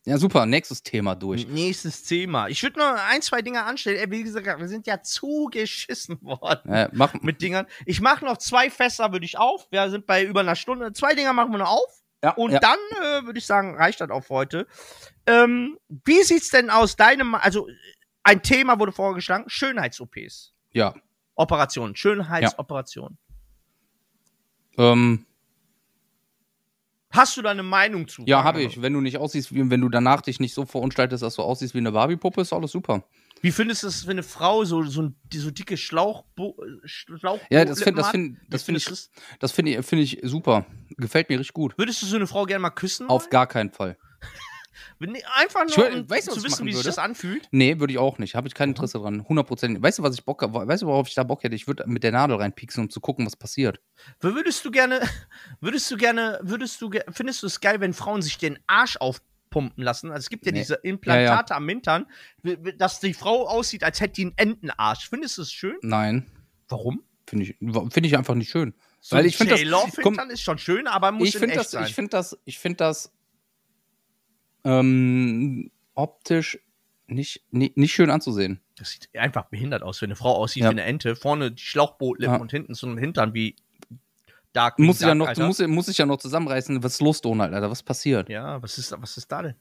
Ja, 0.05 0.17
super. 0.17 0.45
Nächstes 0.45 0.81
Thema 0.81 1.15
durch. 1.15 1.45
nächstes 1.47 2.03
Thema. 2.03 2.47
Ich 2.47 2.63
würde 2.63 2.79
noch 2.79 2.95
ein, 3.09 3.21
zwei 3.21 3.41
Dinge 3.41 3.63
anstellen. 3.63 3.97
Ey, 3.97 4.09
wie 4.09 4.23
gesagt, 4.23 4.45
wir 4.47 4.67
sind 4.67 4.87
ja 4.87 5.01
zugeschissen 5.03 6.17
worden. 6.21 6.69
Äh, 6.71 6.89
mach, 6.93 7.13
mit 7.21 7.41
Dingern. 7.41 7.67
Ich 7.85 8.01
mache 8.01 8.25
noch 8.25 8.37
zwei 8.37 8.69
Fässer, 8.69 9.11
würde 9.11 9.25
ich 9.25 9.37
auf. 9.37 9.67
Wir 9.71 9.89
sind 9.89 10.05
bei 10.05 10.23
über 10.23 10.39
einer 10.39 10.55
Stunde. 10.55 10.91
Zwei 10.93 11.13
Dinger 11.13 11.33
machen 11.33 11.51
wir 11.51 11.59
noch 11.59 11.69
auf. 11.71 11.98
Ja, 12.23 12.31
Und 12.31 12.51
ja. 12.51 12.59
dann 12.59 12.77
äh, 13.01 13.25
würde 13.25 13.39
ich 13.39 13.45
sagen, 13.45 13.75
reicht 13.75 14.01
das 14.01 14.09
auch 14.09 14.23
für 14.23 14.33
heute. 14.33 14.67
Ähm, 15.25 15.77
wie 16.05 16.21
sieht's 16.23 16.49
denn 16.49 16.69
aus 16.69 16.95
deinem, 16.95 17.35
also 17.35 17.67
ein 18.23 18.41
Thema 18.43 18.79
wurde 18.79 18.91
vorgeschlagen, 18.91 19.45
Schönheits-OPs. 19.47 20.53
ja. 20.71 20.93
Operationen, 21.35 21.95
Schönheitsoperationen. 21.95 23.17
Ähm, 24.77 25.25
Hast 27.11 27.37
du 27.37 27.41
da 27.41 27.49
eine 27.51 27.63
Meinung 27.63 28.07
zu? 28.07 28.23
ja, 28.25 28.43
habe 28.43 28.61
ich. 28.61 28.81
Wenn 28.81 28.93
du 28.93 29.01
nicht 29.01 29.17
aussiehst, 29.17 29.53
wie, 29.53 29.69
wenn 29.69 29.81
du 29.81 29.89
danach 29.89 30.21
dich 30.21 30.39
nicht 30.39 30.53
so 30.53 30.65
verunstaltest, 30.65 31.23
dass 31.23 31.35
du 31.35 31.41
aussiehst 31.41 31.73
wie 31.73 31.79
eine 31.79 31.91
Barbie-Puppe, 31.91 32.41
ist 32.41 32.53
alles 32.53 32.71
super. 32.71 33.03
Wie 33.41 33.51
findest 33.51 33.83
du 33.83 33.87
es, 33.87 34.05
wenn 34.05 34.13
eine 34.13 34.23
Frau 34.23 34.65
so, 34.65 34.83
so, 34.83 35.11
so 35.31 35.51
dicke 35.51 35.77
Schlauch, 35.77 36.25
Schlauch 36.85 37.39
Ja, 37.49 37.65
das 37.65 37.81
finde 37.81 38.01
das 38.01 38.11
find, 38.11 38.37
das 38.49 38.63
find 38.63 38.77
ich, 38.77 39.09
das 39.39 39.51
find 39.51 39.69
ich, 39.69 39.85
find 39.85 40.01
ich 40.01 40.19
super. 40.23 40.65
Gefällt 40.97 41.29
mir 41.29 41.39
richtig 41.39 41.53
gut. 41.53 41.77
Würdest 41.77 42.01
du 42.01 42.05
so 42.05 42.15
eine 42.15 42.27
Frau 42.27 42.45
gerne 42.45 42.61
mal 42.61 42.69
küssen? 42.69 43.07
Auf 43.07 43.23
wollen? 43.23 43.29
gar 43.31 43.47
keinen 43.47 43.71
Fall. 43.71 43.97
Einfach 45.35 45.65
nur, 45.65 45.91
um 45.91 46.09
weißt 46.09 46.27
du, 46.27 46.31
zu 46.33 46.43
wissen, 46.43 46.65
wie 46.65 46.73
sich 46.73 46.83
das 46.83 46.97
anfühlt. 46.97 47.47
Nee, 47.51 47.79
würde 47.79 47.93
ich 47.93 47.99
auch 47.99 48.17
nicht. 48.17 48.35
Habe 48.35 48.47
ich 48.47 48.53
kein 48.53 48.69
Interesse 48.69 48.99
dran. 48.99 49.21
100%. 49.21 49.81
Weißt 49.81 49.99
du, 49.99 50.03
was 50.03 50.15
ich 50.15 50.25
Bock 50.25 50.41
habe? 50.41 50.67
Weißt 50.67 50.83
du, 50.83 50.87
worauf 50.87 51.07
ich 51.07 51.13
da 51.13 51.23
Bock 51.23 51.43
hätte? 51.43 51.55
Ich 51.55 51.67
würde 51.67 51.85
mit 51.87 52.03
der 52.03 52.11
Nadel 52.11 52.35
reinpieksen, 52.37 52.83
um 52.83 52.89
zu 52.89 52.99
gucken, 52.99 53.25
was 53.25 53.37
passiert. 53.37 53.79
Würdest 54.19 54.65
du 54.65 54.71
gerne, 54.71 55.01
würdest 55.61 55.89
du 55.91 55.97
gerne, 55.97 56.39
würdest 56.41 56.81
du, 56.81 56.91
findest 57.11 57.43
du 57.43 57.47
es 57.47 57.61
geil, 57.61 57.79
wenn 57.79 57.93
Frauen 57.93 58.21
sich 58.21 58.37
den 58.37 58.59
Arsch 58.67 58.97
aufpumpen 59.49 59.83
lassen? 59.83 60.11
Also 60.11 60.19
es 60.19 60.29
gibt 60.29 60.45
ja 60.45 60.51
Nee. 60.51 60.59
diese 60.59 60.75
Implantate 60.75 61.55
am 61.55 61.67
Hintern, 61.67 62.05
w- 62.43 62.57
w- 62.61 62.71
dass 62.73 62.99
die 62.99 63.13
Frau 63.13 63.47
aussieht, 63.47 63.83
als 63.83 63.99
hätte 63.99 64.13
die 64.13 64.21
einen 64.25 64.33
Entenarsch. 64.37 65.09
Findest 65.09 65.37
du 65.37 65.41
es 65.41 65.51
schön? 65.51 65.75
Nein, 65.81 66.25
Warum? 66.67 67.03
finde 67.27 67.45
ich, 67.45 67.55
finde 67.57 68.07
ich 68.07 68.17
einfach 68.17 68.35
nicht 68.35 68.49
schön. 68.51 68.73
So 69.01 69.15
Weil 69.15 69.25
ich 69.25 69.37
finde 69.37 69.53
das- 69.53 69.61
J-Lo-Hintern 69.61 70.29
ist 70.29 70.41
schon 70.41 70.57
schön, 70.57 70.87
aber 70.87 71.11
muss 71.11 71.29
ich 71.29 71.35
in 71.35 71.39
finde 71.41 71.55
echt 71.55 71.65
das, 71.65 71.71
sein. 71.71 71.85
ich 71.85 71.95
finde 71.95 72.09
das, 72.11 72.37
ich 72.45 72.59
finde 72.59 72.77
das 72.77 73.11
ähm, 74.65 75.71
optisch 75.95 76.59
nicht, 77.07 77.43
nicht, 77.51 77.77
nicht 77.77 77.93
schön 77.93 78.09
anzusehen. 78.11 78.59
das 78.77 78.91
sieht 78.91 79.09
einfach 79.15 79.45
behindert 79.45 79.83
aus, 79.83 80.01
wenn 80.01 80.07
eine 80.09 80.15
Frau 80.15 80.35
aussieht 80.35 80.63
Ja. 80.63 80.69
wie 80.69 80.73
eine 80.73 80.83
Ente. 80.83 81.15
Vorne 81.15 81.51
die 81.51 81.61
Schlauchbootlippen 81.61 82.35
Ja. 82.35 82.41
und 82.41 82.51
hinten 82.51 82.73
so 82.75 82.87
ein 82.87 82.97
Hintern 82.97 83.33
wie 83.33 83.55
Dark. 84.53 84.79
Muss 84.79 84.99
ich 85.01 85.07
ja 85.07 85.13
noch, 85.15 85.27
Alter. 85.27 85.45
muss, 85.45 85.59
muss 85.59 85.87
ich 85.87 85.97
ja 85.97 86.05
noch 86.05 86.17
zusammenreißen. 86.17 86.81
Was 86.83 86.93
ist 86.93 87.01
los, 87.01 87.21
Donald, 87.21 87.53
Alter? 87.53 87.69
Was 87.69 87.83
passiert? 87.83 88.29
Ja, 88.29 88.61
was 88.61 88.77
ist, 88.77 88.91
was 88.99 89.15
ist 89.17 89.31
da 89.31 89.41
denn? 89.43 89.55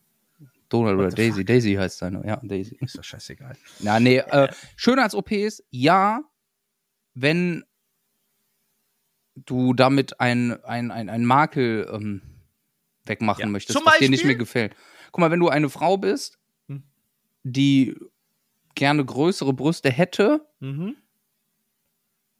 Donald 0.70 0.96
What 0.98 1.06
oder 1.06 1.14
Daisy. 1.16 1.44
Daisy 1.44 1.74
heißt 1.74 1.98
seine. 1.98 2.26
Ja, 2.26 2.40
Daisy. 2.42 2.76
Ist 2.80 2.96
doch 2.96 3.04
scheißegal. 3.04 3.56
Ja, 3.80 4.00
nee, 4.00 4.18
äh, 4.18 4.48
Schönheits-OPs, 4.76 5.62
ja, 5.70 6.22
wenn 7.14 7.64
du 9.34 9.72
damit 9.74 10.20
ein, 10.20 10.62
ein, 10.64 10.90
ein, 10.90 11.08
ein 11.08 11.24
Makel 11.24 11.88
ähm, 11.92 12.22
wegmachen 13.04 13.42
Ja. 13.42 13.48
möchtest, 13.48 13.78
Zum 13.78 13.86
was 13.86 13.98
dir 13.98 14.10
nicht 14.10 14.24
mehr 14.24 14.34
gefällt. 14.34 14.74
Guck 15.12 15.20
mal, 15.20 15.30
wenn 15.30 15.40
du 15.40 15.48
eine 15.48 15.68
Frau 15.70 15.96
bist, 15.96 16.38
Hm. 16.68 16.82
die 17.44 17.96
gerne 18.74 19.04
größere 19.04 19.52
Brüste 19.52 19.90
hätte, 19.90 20.46
Mhm. 20.60 20.96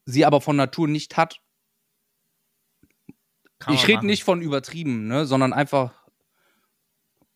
sie 0.04 0.24
aber 0.26 0.40
von 0.40 0.56
Natur 0.56 0.88
nicht 0.88 1.16
hat. 1.16 1.40
Kann 3.58 3.74
ich 3.74 3.86
rede 3.88 4.06
nicht 4.06 4.24
von 4.24 4.40
übertrieben, 4.40 5.08
ne, 5.08 5.26
sondern 5.26 5.52
einfach, 5.52 5.92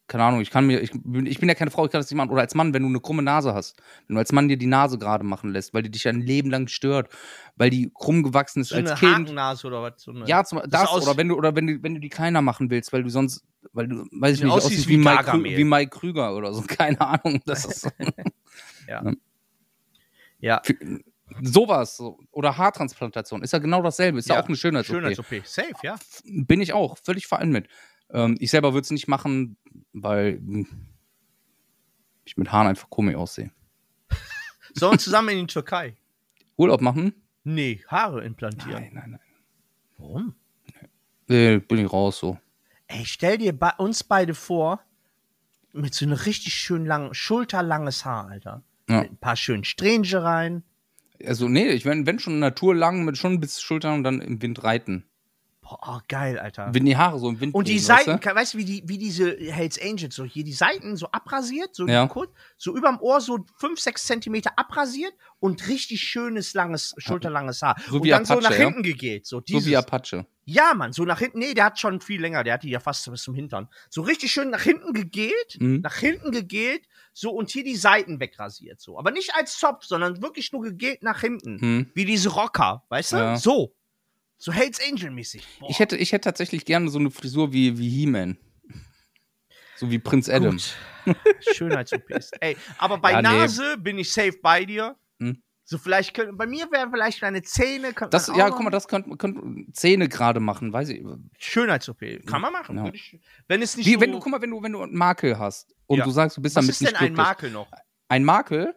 keine 0.06 0.24
Ahnung, 0.24 0.40
ich 0.40 0.50
kann 0.50 0.66
mir, 0.66 0.80
ich 0.80 0.92
bin, 0.92 1.26
ich 1.26 1.40
bin 1.40 1.48
ja 1.48 1.54
keine 1.54 1.70
Frau, 1.70 1.84
ich 1.86 1.90
kann 1.90 2.00
das 2.00 2.10
nicht 2.10 2.16
machen. 2.16 2.30
Oder 2.30 2.42
als 2.42 2.54
Mann, 2.54 2.74
wenn 2.74 2.82
du 2.82 2.88
eine 2.88 3.00
krumme 3.00 3.22
Nase 3.22 3.54
hast, 3.54 3.80
wenn 4.06 4.14
du 4.14 4.20
als 4.20 4.30
Mann 4.30 4.46
dir 4.48 4.56
die 4.58 4.66
Nase 4.66 4.98
gerade 4.98 5.24
machen 5.24 5.50
lässt, 5.50 5.72
weil 5.74 5.82
die 5.82 5.90
dich 5.90 6.04
ja 6.04 6.12
ein 6.12 6.20
Leben 6.20 6.50
lang 6.50 6.68
stört, 6.68 7.08
weil 7.56 7.70
die 7.70 7.90
krumm 7.94 8.22
gewachsen 8.22 8.60
ist 8.60 8.68
So 8.68 8.76
als 8.76 8.90
eine 8.90 8.98
Kind. 9.00 9.28
Hakennase 9.28 9.66
oder 9.66 9.82
was? 9.82 10.02
So 10.02 10.10
eine 10.10 10.26
Ja, 10.26 10.44
zum, 10.44 10.60
das, 10.68 10.90
aus- 10.90 11.02
oder 11.02 11.16
wenn 11.16 11.28
du, 11.28 11.36
oder 11.36 11.56
wenn 11.56 11.66
du, 11.66 11.82
wenn 11.82 11.94
du 11.94 12.00
die 12.00 12.10
kleiner 12.10 12.42
machen 12.42 12.70
willst, 12.70 12.92
weil 12.92 13.02
du 13.02 13.08
sonst, 13.08 13.44
weil 13.72 13.88
du, 13.88 14.04
weiß 14.12 14.36
ich 14.36 14.42
nicht, 14.44 14.52
aussiehst 14.52 14.86
wie 14.88 14.92
wie, 14.94 14.98
Mike, 14.98 15.24
Krü 15.24 15.44
wie 15.44 15.64
Mike 15.64 15.90
Krüger 15.98 16.36
oder 16.36 16.52
so, 16.52 16.62
keine 16.68 17.00
Ahnung. 17.00 17.40
Das 17.46 17.64
ist 17.64 17.88
ja. 20.40 20.60
Sowas. 21.40 21.96
So. 21.96 22.18
Oder 22.30 22.56
Haartransplantation, 22.58 23.42
ist 23.42 23.52
ja 23.52 23.58
genau 23.58 23.82
dasselbe, 23.82 24.18
ist 24.18 24.28
ja, 24.28 24.40
auch 24.40 24.46
eine 24.46 24.56
Schönheits-OP. 24.56 24.96
Schönheits-OP. 24.96 25.46
Safe, 25.46 25.72
ja. 25.82 25.96
bin 26.24 26.60
ich 26.60 26.72
auch 26.72 26.98
völlig 26.98 27.26
fein 27.26 27.50
mit. 27.50 27.68
Ähm, 28.10 28.36
ich 28.40 28.50
selber 28.50 28.74
würde 28.74 28.84
es 28.84 28.90
nicht 28.90 29.08
machen, 29.08 29.56
weil 29.92 30.40
ich 32.24 32.36
mit 32.36 32.52
Haaren 32.52 32.68
einfach 32.68 32.90
komisch 32.90 33.14
aussehe. 33.14 33.50
Sollen 34.74 34.92
wir 34.92 34.98
zusammen 34.98 35.30
in 35.30 35.38
die 35.46 35.52
Türkei? 35.52 35.96
Urlaub 36.56 36.80
machen? 36.80 37.14
Nee, 37.44 37.82
Haare 37.88 38.24
implantieren. 38.24 38.82
Nein, 38.82 38.92
nein, 38.94 39.10
nein. 39.12 39.20
Warum? 39.98 40.34
Nee, 41.28 41.58
bin 41.58 41.78
ich 41.78 41.92
raus 41.92 42.18
so. 42.18 42.38
Ey, 42.88 43.04
stell 43.06 43.38
dir 43.38 43.58
bei 43.58 43.70
uns 43.78 44.04
beide 44.04 44.34
vor, 44.34 44.80
mit 45.72 45.94
so 45.94 46.04
einem 46.04 46.14
richtig 46.14 46.54
schön 46.54 46.84
langen, 46.84 47.14
schulterlanges 47.14 48.04
Haar, 48.04 48.28
Alter. 48.28 48.62
Ja. 48.88 49.02
Mit 49.02 49.12
ein 49.12 49.16
paar 49.16 49.36
schönen 49.36 49.64
Strähne 49.64 50.22
rein. 50.22 50.62
Also, 51.26 51.48
nee, 51.48 51.68
ich 51.70 51.84
wenn, 51.84 52.06
wenn 52.06 52.18
schon 52.18 52.38
naturlang, 52.38 53.04
mit 53.04 53.16
schon 53.18 53.40
bis 53.40 53.60
Schultern 53.60 53.94
und 53.94 54.04
dann 54.04 54.20
im 54.20 54.40
Wind 54.42 54.62
reiten. 54.64 55.04
Boah, 55.62 55.78
oh, 55.86 56.00
geil, 56.08 56.40
Alter. 56.40 56.74
Wenn 56.74 56.84
die 56.84 56.96
Haare 56.96 57.20
so 57.20 57.28
im 57.28 57.38
Wind 57.38 57.54
Und 57.54 57.68
die 57.68 57.74
wehen, 57.74 57.78
Seiten, 57.80 58.10
weißt 58.14 58.20
ka- 58.22 58.34
weißt 58.34 58.54
du, 58.54 58.58
wie, 58.58 58.64
die, 58.64 58.82
wie 58.86 58.98
diese 58.98 59.36
Hells 59.38 59.80
Angels, 59.80 60.16
so 60.16 60.24
hier 60.24 60.42
die 60.42 60.52
Seiten 60.52 60.96
so 60.96 61.06
abrasiert, 61.12 61.74
so 61.76 61.86
Ja. 61.86 62.08
kurz, 62.08 62.30
so 62.58 62.76
überm 62.76 62.98
Ohr 63.00 63.20
so 63.20 63.46
5, 63.58 63.78
6 63.78 64.04
Zentimeter 64.06 64.50
abrasiert 64.56 65.14
und 65.38 65.68
richtig 65.68 66.00
schönes, 66.02 66.52
langes, 66.54 66.94
schulterlanges 66.98 67.62
Haar. 67.62 67.76
So 67.88 67.96
und 67.98 68.02
wie 68.04 68.10
dann 68.10 68.24
so 68.24 68.34
Apache, 68.34 68.50
nach 68.50 68.58
ja? 68.58 68.64
hinten 68.66 68.82
gegelt. 68.82 69.24
So, 69.26 69.38
du? 69.38 69.44
dieses, 69.44 69.64
So 69.64 69.70
wie 69.70 69.76
Apache. 69.76 70.26
Ja, 70.44 70.74
Mann, 70.74 70.92
so 70.92 71.04
nach 71.04 71.20
hinten. 71.20 71.38
Nee, 71.38 71.54
der 71.54 71.66
hat 71.66 71.78
schon 71.78 72.00
viel 72.00 72.20
länger. 72.20 72.42
Der 72.42 72.54
hat 72.54 72.64
die 72.64 72.70
ja 72.70 72.80
fast 72.80 73.08
bis 73.08 73.22
zum 73.22 73.36
Hintern. 73.36 73.68
So 73.88 74.02
richtig 74.02 74.32
schön 74.32 74.50
nach 74.50 74.62
hinten 74.62 74.92
gegelt, 74.92 75.56
Mhm. 75.60 75.80
nach 75.82 75.94
hinten 75.94 76.32
gegelt, 76.32 76.82
so 77.12 77.30
und 77.30 77.50
hier 77.50 77.64
die 77.64 77.76
Seiten 77.76 78.20
wegrasiert. 78.20 78.80
So. 78.80 78.98
Aber 78.98 79.10
nicht 79.10 79.34
als 79.34 79.58
Zopf, 79.58 79.84
sondern 79.84 80.22
wirklich 80.22 80.52
nur 80.52 80.62
gegelt 80.62 81.02
nach 81.02 81.20
hinten. 81.20 81.60
Hm. 81.60 81.90
Wie 81.94 82.04
diese 82.04 82.30
Rocker, 82.30 82.84
weißt 82.88 83.12
du? 83.12 83.16
Ja. 83.16 83.36
So. 83.36 83.74
So 84.38 84.52
Hells 84.52 84.80
Angel-mäßig. 84.84 85.46
Ich 85.68 85.78
hätte, 85.78 85.96
ich 85.96 86.12
hätte 86.12 86.24
tatsächlich 86.24 86.64
gerne 86.64 86.88
so 86.88 86.98
eine 86.98 87.10
Frisur 87.10 87.52
wie, 87.52 87.78
wie 87.78 87.88
He-Man. 87.88 88.38
So 89.76 89.90
wie 89.90 89.98
Prinz 89.98 90.28
Adam. 90.28 90.58
Schönheits-OPs. 91.54 92.30
Ey, 92.40 92.56
aber 92.78 92.98
bei 92.98 93.12
Ja, 93.12 93.22
nee. 93.22 93.28
Nase 93.28 93.76
bin 93.78 93.98
ich 93.98 94.10
safe 94.10 94.38
bei 94.42 94.64
dir. 94.64 94.96
Hm. 95.18 95.42
So 95.64 95.78
vielleicht 95.78 96.14
können, 96.14 96.36
bei 96.36 96.46
mir 96.46 96.70
wären 96.72 96.90
vielleicht 96.90 97.22
meine 97.22 97.42
Zähne. 97.42 97.92
Das, 98.10 98.26
ja, 98.34 98.50
guck 98.50 98.62
mal, 98.62 98.70
das 98.70 98.88
könnte 98.88 99.16
könnt 99.16 99.74
Zähne 99.76 100.08
gerade 100.08 100.40
machen, 100.40 100.72
weiß 100.72 100.88
ich. 100.90 101.02
Schönheits-OP. 101.38 102.00
Kann 102.26 102.40
man 102.40 102.52
machen. 102.52 102.76
Ja. 102.76 102.90
Ich, 102.92 103.20
wenn 103.48 103.62
es 103.62 103.76
nicht 103.76 103.86
Wie, 103.86 103.94
so, 103.94 104.00
wenn 104.00 104.12
du, 104.12 104.18
guck 104.18 104.32
mal, 104.32 104.42
wenn 104.42 104.50
du, 104.50 104.62
wenn 104.62 104.72
du 104.72 104.82
einen 104.82 104.96
Makel 104.96 105.38
hast 105.38 105.72
und 105.86 105.98
Ja. 105.98 106.04
du 106.04 106.10
sagst, 106.10 106.36
du 106.36 106.42
bist 106.42 106.56
Was 106.56 106.62
damit 106.64 106.74
ist 106.74 106.80
nicht 106.80 107.00
denn 107.00 107.08
ein. 107.08 107.14
Makel 107.14 107.50
noch? 107.50 107.70
Ein 108.08 108.24
Makel? 108.24 108.74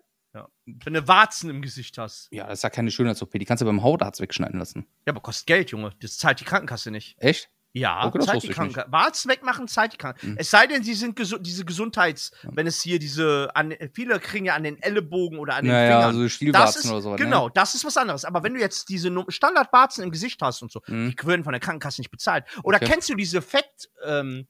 Wenn 0.66 0.94
du 0.94 1.08
Warzen 1.08 1.50
im 1.50 1.62
Gesicht 1.62 1.98
hast. 1.98 2.28
Ja, 2.32 2.48
das 2.48 2.60
ist 2.60 2.64
ja 2.64 2.70
keine 2.70 2.92
Schönheits-OP. 2.92 3.32
Die 3.40 3.46
kannst 3.46 3.62
du 3.62 3.66
beim 3.66 3.84
Hautarzt 3.84 4.20
wegschneiden 4.20 4.60
lassen. 4.60 4.86
Ja, 5.06 5.14
aber 5.14 5.22
kostet 5.22 5.48
Geld, 5.48 5.72
Junge. 5.72 5.94
Das 6.02 6.18
zahlt 6.18 6.40
die 6.42 6.44
Krankenkasse 6.44 6.92
nicht. 6.92 7.16
Echt? 7.20 7.50
Ja, 7.78 8.06
Okay, 8.06 8.20
wusste 8.20 8.40
die. 8.40 8.48
Krankenkasse. 8.48 8.90
Warzen 8.92 9.30
wegmachen, 9.32 9.68
zahlt 9.68 9.92
die 9.92 9.98
Krankenkasse. 9.98 10.32
Hm. 10.32 10.38
Es 10.40 10.50
sei 10.50 10.66
denn, 10.66 10.82
sie 10.82 10.94
sind 10.94 11.18
gesu 11.18 11.38
diese 11.38 11.66
Gesundheits-, 11.66 12.32
wenn 12.54 12.68
es 12.68 12.82
hier 12.82 13.00
diese, 13.00 13.50
an, 13.54 13.74
viele 13.94 14.18
kriegen 14.22 14.46
ja 14.46 14.56
an 14.56 14.64
den 14.64 14.82
Ellenbogen 14.82 15.40
oder 15.40 15.56
an 15.56 15.66
den 15.66 15.74
Naja, 15.74 15.98
Fingern. 16.00 16.16
so 16.16 16.24
das 16.24 16.32
Stielwarzen 16.32 16.80
ist, 16.80 16.90
oder 16.90 17.02
sowas. 17.02 17.20
genau, 17.20 17.50
das 17.50 17.76
ist 17.76 17.84
was 17.84 17.98
anderes. 17.98 18.24
Aber 18.24 18.44
wenn 18.44 18.54
du 18.54 18.62
jetzt 18.62 18.88
diese 18.88 19.14
Standardwarzen 19.28 20.06
im 20.06 20.12
Gesicht 20.12 20.42
hast 20.42 20.62
und 20.62 20.72
so, 20.72 20.82
Ne? 20.88 21.14
die 21.20 21.28
werden 21.28 21.44
von 21.44 21.52
der 21.52 21.60
Krankenkasse 21.60 22.00
nicht 22.00 22.12
bezahlt. 22.12 22.46
Oder 22.64 22.78
Okay. 22.78 22.86
kennst 22.86 23.10
du 23.10 23.16
diese 23.16 23.42
Fett, 23.42 23.90
ähm, 24.06 24.48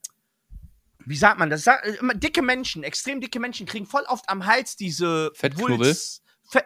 wie 1.08 1.16
sagt 1.16 1.40
man 1.40 1.50
das? 1.50 1.66
Äh, 1.66 1.74
Dicke 2.16 2.44
Menschen, 2.44 2.84
extrem 2.84 3.22
dicke 3.22 3.40
Menschen 3.40 3.66
kriegen 3.66 3.88
voll 3.88 4.04
oft 4.08 4.30
am 4.30 4.46
Hals 4.46 4.76
diese 4.76 5.32
Fettknubbel? 5.34 5.96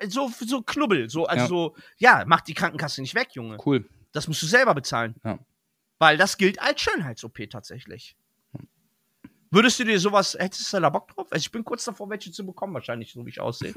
So, 0.09 0.29
so 0.45 0.61
Knubbel, 0.61 1.09
so, 1.09 1.25
also 1.25 1.41
Ja. 1.43 1.47
so, 1.47 1.75
ja, 1.99 2.23
macht 2.25 2.49
die 2.49 2.53
Krankenkasse 2.53 2.99
nicht 3.01 3.15
weg, 3.15 3.29
Junge. 3.31 3.57
Cool. 3.65 3.87
Das 4.11 4.27
musst 4.27 4.41
du 4.41 4.45
selber 4.45 4.75
bezahlen. 4.75 5.15
Ja. 5.23 5.39
Weil 5.99 6.17
das 6.17 6.37
gilt 6.37 6.59
als 6.61 6.81
Schönheits-OP 6.81 7.49
tatsächlich. 7.49 8.15
Würdest 9.51 9.79
du 9.79 9.83
dir 9.83 9.99
sowas, 9.99 10.37
hättest 10.39 10.71
du 10.73 10.79
da 10.79 10.89
Bock 10.89 11.09
drauf? 11.13 11.27
Also 11.31 11.41
ich 11.41 11.51
bin 11.51 11.63
kurz 11.63 11.83
davor, 11.83 12.09
welche 12.09 12.31
zu 12.31 12.45
bekommen, 12.45 12.73
wahrscheinlich, 12.73 13.11
so 13.11 13.25
wie 13.25 13.29
ich 13.29 13.41
aussehe. 13.41 13.73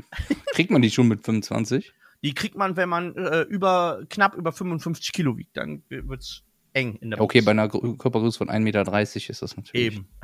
Kriegt 0.52 0.70
man 0.70 0.82
die 0.82 0.90
schon 0.90 1.08
mit 1.08 1.24
25? 1.24 1.92
die 2.24 2.32
kriegt 2.34 2.56
man, 2.56 2.76
wenn 2.76 2.88
man 2.88 3.14
äh, 3.16 3.42
über, 3.42 4.02
knapp 4.08 4.34
über 4.34 4.50
55 4.50 5.12
Kilo 5.12 5.36
wiegt. 5.36 5.56
Dann 5.56 5.82
wird's 5.88 6.42
eng 6.72 6.96
in 6.96 7.10
der 7.10 7.20
Okay, 7.20 7.40
bei 7.42 7.50
einer 7.52 7.68
Gr- 7.68 7.96
Körpergröße 7.96 8.38
von 8.38 8.48
1,30 8.48 8.60
Meter 8.60 9.30
ist 9.30 9.42
das 9.42 9.56
natürlich. 9.56 9.94
Eben. 9.94 10.08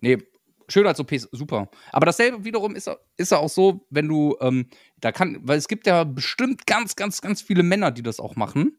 Nee, 0.00 0.18
Schönheits-OPs, 0.68 1.28
super. 1.32 1.68
Aber 1.92 2.06
dasselbe 2.06 2.44
wiederum 2.44 2.74
ist, 2.74 2.90
ist 3.16 3.32
ja 3.32 3.38
auch 3.38 3.48
so, 3.48 3.86
wenn 3.90 4.08
du, 4.08 4.36
ähm, 4.40 4.68
da 5.00 5.12
kann, 5.12 5.38
weil 5.42 5.58
es 5.58 5.68
gibt 5.68 5.86
ja 5.86 6.04
bestimmt 6.04 6.66
ganz, 6.66 6.96
ganz, 6.96 7.20
ganz 7.20 7.42
viele 7.42 7.62
Männer, 7.62 7.90
die 7.90 8.02
das 8.02 8.20
auch 8.20 8.36
machen. 8.36 8.78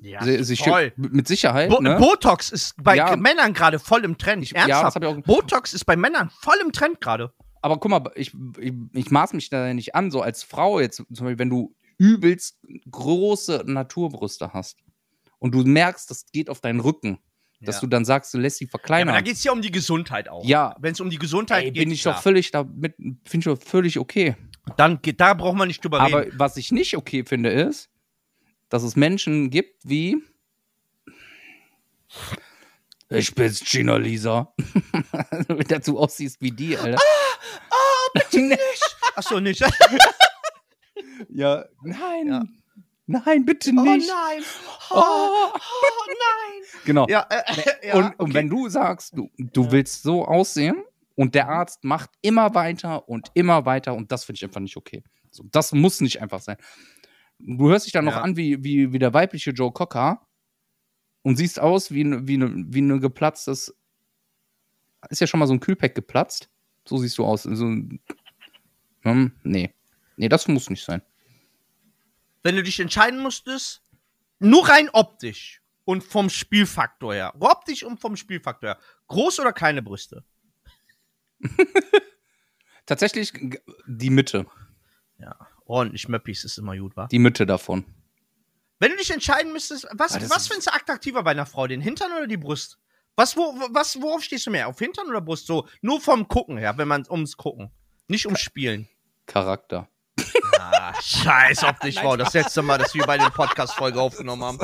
Ja, 0.00 0.22
sich 0.42 0.60
schön- 0.60 0.92
mit 0.96 1.28
Sicherheit. 1.28 1.68
Bo 1.70 1.80
ne? 1.80 1.96
Botox 1.98 2.50
ist 2.50 2.74
bei 2.82 2.96
Ja. 2.96 3.14
Männern 3.16 3.52
gerade 3.52 3.78
voll 3.78 4.04
im 4.04 4.18
Trend. 4.18 4.42
Ich- 4.42 4.50
ja, 4.52 4.66
Ernsthaft. 4.66 5.04
auch- 5.04 5.20
Botox 5.22 5.74
ist 5.74 5.84
bei 5.84 5.96
Männern 5.96 6.30
voll 6.40 6.56
im 6.64 6.72
Trend 6.72 7.00
gerade. 7.00 7.32
Aber 7.60 7.78
guck 7.78 7.90
mal, 7.90 8.10
ich, 8.16 8.32
ich, 8.58 8.72
ich 8.94 9.10
maß 9.12 9.34
mich 9.34 9.48
da 9.50 9.68
ja 9.68 9.74
nicht 9.74 9.94
an, 9.94 10.10
so 10.10 10.20
als 10.22 10.42
Frau 10.42 10.80
jetzt, 10.80 10.96
zum 10.96 11.06
Beispiel, 11.10 11.38
wenn 11.38 11.50
du 11.50 11.76
übelst 11.98 12.58
große 12.90 13.62
Naturbrüste 13.66 14.52
hast 14.52 14.78
und 15.38 15.54
du 15.54 15.62
merkst, 15.62 16.10
das 16.10 16.26
geht 16.32 16.50
auf 16.50 16.60
deinen 16.60 16.80
Rücken, 16.80 17.18
dass 17.62 17.76
Ja. 17.76 17.80
du 17.82 17.86
dann 17.88 18.04
sagst, 18.04 18.32
du 18.34 18.38
lässt 18.38 18.58
sie 18.58 18.64
Ja, 18.64 18.68
aber 18.68 18.78
verkleinern. 18.78 19.14
da 19.14 19.20
geht 19.20 19.34
es 19.36 19.44
ja 19.44 19.52
um 19.52 19.62
die 19.62 19.70
Gesundheit 19.70 20.28
auch. 20.28 20.44
Ja. 20.44 20.74
Wenn 20.80 20.92
es 20.92 21.00
um 21.00 21.10
die 21.10 21.18
Gesundheit 21.18 21.64
Ey, 21.64 21.70
geht, 21.72 21.82
bin 21.84 21.90
ich 21.90 22.02
klar. 22.02 22.14
doch 22.14 22.22
völlig 22.22 22.50
damit, 22.50 22.94
finde 22.96 23.18
ich 23.38 23.44
doch 23.44 23.60
völlig 23.62 23.98
okay. 23.98 24.36
dann 24.76 25.00
geht, 25.02 25.20
da 25.20 25.34
braucht 25.34 25.56
man 25.56 25.68
nicht 25.68 25.82
drüber 25.82 26.00
Aber 26.00 26.26
reden. 26.26 26.38
was 26.38 26.56
ich 26.56 26.70
nicht 26.72 26.96
okay 26.96 27.24
finde, 27.24 27.50
ist, 27.50 27.88
dass 28.68 28.82
es 28.82 28.96
Menschen 28.96 29.50
gibt 29.50 29.82
wie. 29.84 30.16
Ich 33.08 33.34
bin's, 33.34 33.60
Gina 33.60 33.96
Lisa. 33.96 34.54
Wenn 35.30 35.58
du 35.58 35.64
dazu 35.64 35.98
aussiehst 35.98 36.40
wie 36.40 36.50
die, 36.50 36.76
Alter. 36.78 36.98
Oh, 37.70 38.10
bitte 38.14 38.40
nicht. 38.46 38.96
Achso, 39.14 39.40
nicht. 39.40 39.62
Ja, 41.28 41.64
nein. 41.82 42.26
Ja. 42.26 42.42
Nein, 43.24 43.44
bitte 43.44 43.70
Oh 43.76 43.80
nicht. 43.82 44.08
nein. 44.08 44.42
oh, 44.90 44.94
oh 45.52 45.52
nein. 46.08 46.62
Genau. 46.84 47.06
Ja, 47.08 47.26
äh, 47.30 47.88
ja, 47.88 47.94
und, 47.94 48.04
und 48.04 48.14
okay. 48.20 48.34
wenn 48.34 48.48
du 48.48 48.68
sagst, 48.68 49.16
du, 49.16 49.30
du 49.38 49.64
Ja. 49.64 49.72
willst 49.72 50.02
so 50.02 50.24
aussehen 50.24 50.82
und 51.14 51.34
der 51.34 51.44
Mhm. 51.44 51.50
Arzt 51.50 51.84
macht 51.84 52.10
immer 52.22 52.54
weiter 52.54 53.08
und 53.08 53.30
immer 53.34 53.64
weiter 53.66 53.94
und 53.94 54.10
das 54.12 54.24
finde 54.24 54.36
ich 54.38 54.44
einfach 54.44 54.60
nicht 54.60 54.76
okay. 54.76 55.02
So, 55.30 55.44
das 55.50 55.72
muss 55.72 56.00
nicht 56.00 56.20
einfach 56.20 56.40
sein. 56.40 56.56
Du 57.38 57.68
hörst 57.70 57.86
dich 57.86 57.92
dann 57.92 58.04
noch 58.04 58.16
an 58.16 58.36
wie, 58.36 58.62
wie, 58.62 58.92
wie 58.92 58.98
der 58.98 59.12
weibliche 59.14 59.50
Joe 59.50 59.72
Cocker 59.72 60.26
und 61.22 61.36
siehst 61.36 61.58
aus 61.60 61.90
wie, 61.90 62.04
ne- 62.04 62.26
wie, 62.26 62.36
ne, 62.36 62.52
wie 62.68 62.80
ein 62.82 63.00
geplatztes. 63.00 63.74
Ist 65.10 65.20
ja 65.20 65.26
schon 65.26 65.40
mal 65.40 65.46
so 65.46 65.54
ein 65.54 65.60
Kühlpack 65.60 65.94
geplatzt. 65.94 66.48
So 66.86 66.98
siehst 66.98 67.18
du 67.18 67.24
aus. 67.24 67.42
So, 67.44 67.64
hm, 69.02 69.32
nee. 69.42 69.74
Nee, 70.16 70.28
das 70.28 70.46
muss 70.48 70.70
nicht 70.70 70.84
sein. 70.84 71.02
Wenn 72.42 72.56
du 72.56 72.62
dich 72.62 72.80
entscheiden 72.80 73.20
musstest, 73.20 73.82
nur 74.38 74.68
rein 74.68 74.88
optisch 74.92 75.62
und 75.84 76.02
vom 76.02 76.30
Spielfaktor 76.30 77.14
her, 77.14 77.34
optisch 77.38 77.84
und 77.84 78.00
vom 78.00 78.16
Spielfaktor 78.16 78.70
her, 78.70 78.78
groß 79.08 79.40
oder 79.40 79.52
kleine 79.52 79.82
Brüste? 79.82 80.24
Tatsächlich 82.86 83.32
die 83.86 84.10
Mitte. 84.10 84.46
Ja, 85.18 85.36
ordentlich 85.66 86.08
Möppis 86.08 86.44
ist 86.44 86.58
immer 86.58 86.76
gut, 86.76 86.96
wa? 86.96 87.06
Die 87.06 87.18
Mitte 87.18 87.46
davon. 87.46 87.84
Wenn 88.80 88.90
du 88.90 88.96
dich 88.96 89.10
entscheiden 89.12 89.52
müsstest, 89.52 89.86
was, 89.92 90.16
Ah, 90.16 90.20
was 90.28 90.48
findest 90.48 90.66
du 90.68 90.74
attraktiver 90.74 91.22
bei 91.22 91.30
einer 91.30 91.46
Frau, 91.46 91.68
den 91.68 91.80
Hintern 91.80 92.10
oder 92.12 92.26
die 92.26 92.36
Brust? 92.36 92.78
Was, 93.14 93.36
wo, 93.36 93.54
was, 93.70 94.00
worauf 94.00 94.24
stehst 94.24 94.46
du 94.46 94.50
mehr? 94.50 94.66
Auf 94.66 94.78
Hintern 94.78 95.08
oder 95.08 95.20
Brust? 95.20 95.46
So, 95.46 95.68
nur 95.82 96.00
vom 96.00 96.26
Gucken 96.26 96.58
her, 96.58 96.76
wenn 96.78 96.88
man 96.88 97.06
ums 97.08 97.36
Gucken. 97.36 97.70
Nicht 98.08 98.26
ums 98.26 98.40
Spielen. 98.40 98.88
Charakter. 99.26 99.88
Ah, 100.72 100.94
scheiß 101.00 101.64
auf 101.64 101.78
dich, 101.80 101.98
Frau. 101.98 102.16
Das 102.16 102.32
letzte 102.32 102.62
Mal, 102.62 102.78
dass 102.78 102.94
wir 102.94 103.04
bei 103.04 103.18
den 103.18 103.30
Podcast-Folge 103.30 104.00
aufgenommen 104.00 104.42
haben. 104.42 104.58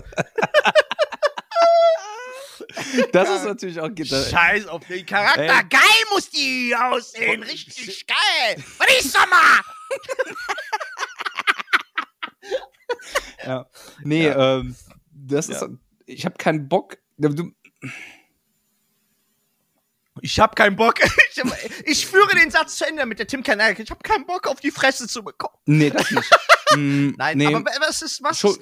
Das 3.12 3.28
ist 3.28 3.44
natürlich 3.44 3.80
auch. 3.80 3.90
Scheiß 3.90 4.66
auf 4.66 4.86
den 4.86 5.04
Charakter. 5.04 5.42
Ey. 5.42 5.64
Geil 5.68 6.04
muss 6.12 6.30
die 6.30 6.74
aussehen. 6.78 7.42
Richtig 7.42 8.06
geil. 8.06 8.64
Was 8.78 9.04
ist 9.04 9.16
mal? 9.16 9.60
Ja. 13.44 13.66
Nee, 14.02 14.28
ähm, 14.28 14.76
das 15.10 15.48
ist. 15.48 15.66
Ich 16.06 16.24
habe 16.24 16.36
keinen 16.36 16.68
Bock. 16.68 16.98
Du, 17.16 17.52
Ich 20.22 20.38
hab 20.40 20.56
keinen 20.56 20.76
Bock. 20.76 20.94
Ich, 21.40 21.42
ich 21.84 22.06
führe 22.06 22.34
den 22.36 22.50
Satz 22.50 22.76
zu 22.78 22.84
Ende 22.86 23.06
mit 23.06 23.18
der 23.20 23.26
Tim 23.28 23.42
Kanal. 23.44 23.74
Ich 23.78 23.90
hab 23.90 24.02
keinen 24.02 24.26
Bock 24.26 24.48
auf 24.48 24.58
die 24.60 24.72
Fresse 24.72 25.06
zu 25.06 25.22
bekommen. 25.22 25.54
nee, 25.66 25.90
das 25.90 26.10
nicht. 26.10 26.30
Mm, 26.76 27.14
Nein, 27.16 27.38
nee. 27.38 27.46
aber 27.54 27.64
was 27.80 28.02
ist, 28.02 28.22
was 28.22 28.38
Schon- 28.40 28.50
ist, 28.50 28.60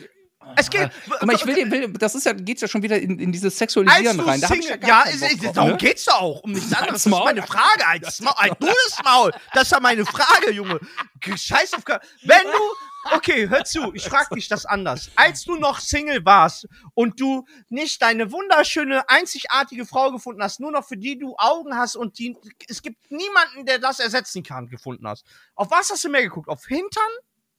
es 0.55 0.70
geht, 0.70 0.90
Guck 1.09 1.27
mal, 1.27 1.35
ich 1.35 1.44
will, 1.47 1.70
will 1.70 1.93
das 1.93 2.14
ist 2.14 2.24
ja, 2.24 2.32
geht's 2.32 2.62
ja 2.62 2.68
schon 2.68 2.82
wieder 2.82 2.98
in, 2.98 3.18
in 3.18 3.32
dieses 3.32 3.47
als 3.47 3.59
Sexualisieren 3.59 4.20
rein. 4.20 4.40
Da 4.40 4.48
ja 4.48 4.55
Single, 4.55 4.78
ja, 4.86 5.02
keinen 5.02 5.23
ist, 5.23 5.44
drauf, 5.44 5.52
darum 5.52 5.70
ne? 5.73 5.77
geht's 5.77 6.05
doch 6.05 6.20
auch. 6.20 6.43
Um 6.43 6.52
nichts 6.52 6.73
anderes. 6.73 7.02
Das 7.05 7.06
ist 7.06 7.24
meine 7.24 7.43
Frage. 7.43 7.86
Als 7.86 8.20
Maul, 8.20 8.35
halt 8.36 8.62
du 8.62 8.66
das 8.66 9.05
Maul. 9.05 9.32
Das 9.52 9.62
ist 9.64 9.73
ja 9.73 9.81
meine 9.81 10.05
Frage, 10.06 10.52
Junge. 10.52 10.81
Scheiß 11.24 11.74
auf, 11.74 11.82
wenn 12.23 12.43
du, 12.44 13.14
okay, 13.16 13.48
hör 13.48 13.64
zu, 13.64 13.93
ich 13.94 14.05
frag 14.05 14.31
dich 14.31 14.48
das 14.48 14.66
anders. 14.66 15.10
Als 15.16 15.44
du 15.44 15.56
noch 15.56 15.81
Single 15.81 16.24
warst 16.24 16.68
und 16.94 17.20
du 17.20 17.44
nicht 17.68 18.01
deine 18.02 18.31
wunderschöne, 18.31 19.09
einzigartige 19.09 19.86
Frau 19.86 20.12
gefunden 20.12 20.43
hast, 20.43 20.60
nur 20.60 20.70
noch 20.70 20.86
für 20.86 20.97
die 20.97 21.18
du 21.18 21.35
Augen 21.39 21.77
hast 21.77 21.97
und 21.97 22.18
die, 22.18 22.36
es 22.68 22.82
gibt 22.82 23.10
niemanden, 23.10 23.66
der 23.66 23.78
das 23.78 23.98
ersetzen 23.98 24.43
kann, 24.43 24.68
gefunden 24.68 25.06
hast. 25.09 25.24
Auf 25.55 25.70
was 25.70 25.90
hast 25.90 26.05
du 26.05 26.09
mehr 26.09 26.23
geguckt? 26.23 26.48
Auf 26.48 26.66
Hintern 26.66 27.10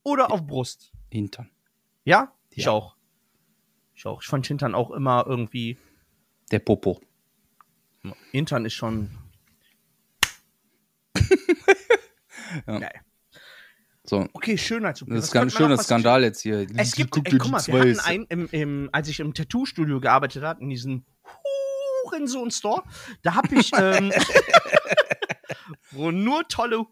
oder 0.04 0.32
auf 0.32 0.46
Brust? 0.46 0.92
Hintern. 1.12 1.50
Ja? 2.04 2.34
Ich 2.58 2.66
Ja. 2.66 2.72
auch. 2.72 2.96
Ich 3.94 4.06
auch. 4.08 4.22
Ich 4.22 4.28
fand 4.28 4.48
Hintern 4.48 4.74
auch 4.74 4.90
immer 4.92 5.26
irgendwie. 5.28 5.78
Der 6.52 6.60
Popo. 6.60 7.00
Hintern 8.32 8.66
ist 8.66 8.74
schon. 8.74 9.12
Ja. 12.66 12.80
Geil. 12.80 13.02
So, 14.04 14.26
Okay, 14.34 14.58
Schönheits. 14.58 15.04
das 15.06 15.26
ist 15.26 15.32
ganz 15.34 15.54
schöner 15.54 15.78
Skandal 15.78 16.24
jetzt 16.24 16.40
hier. 16.42 16.66
Es 16.78 16.96
gibt, 16.96 17.12
Guck 17.12 17.26
ey, 17.28 17.38
guck 17.38 17.44
die 17.44 17.52
mal, 17.52 17.68
wir 17.68 17.80
hatten 17.80 18.00
einen, 18.00 18.26
im, 18.30 18.48
im, 18.52 18.90
als 18.94 19.10
ich 19.10 19.20
im 19.20 19.34
Tattoo-Studio 19.34 20.00
gearbeitet 20.00 20.44
habe, 20.44 20.62
in 20.62 20.70
diesem 20.70 21.04
Hurensohn-Store, 22.06 22.84
da 23.22 23.36
habe 23.36 23.54
ich, 23.56 23.72
ähm, 23.78 24.14
wo 25.92 26.10
nur 26.12 26.48
tolle 26.48 26.86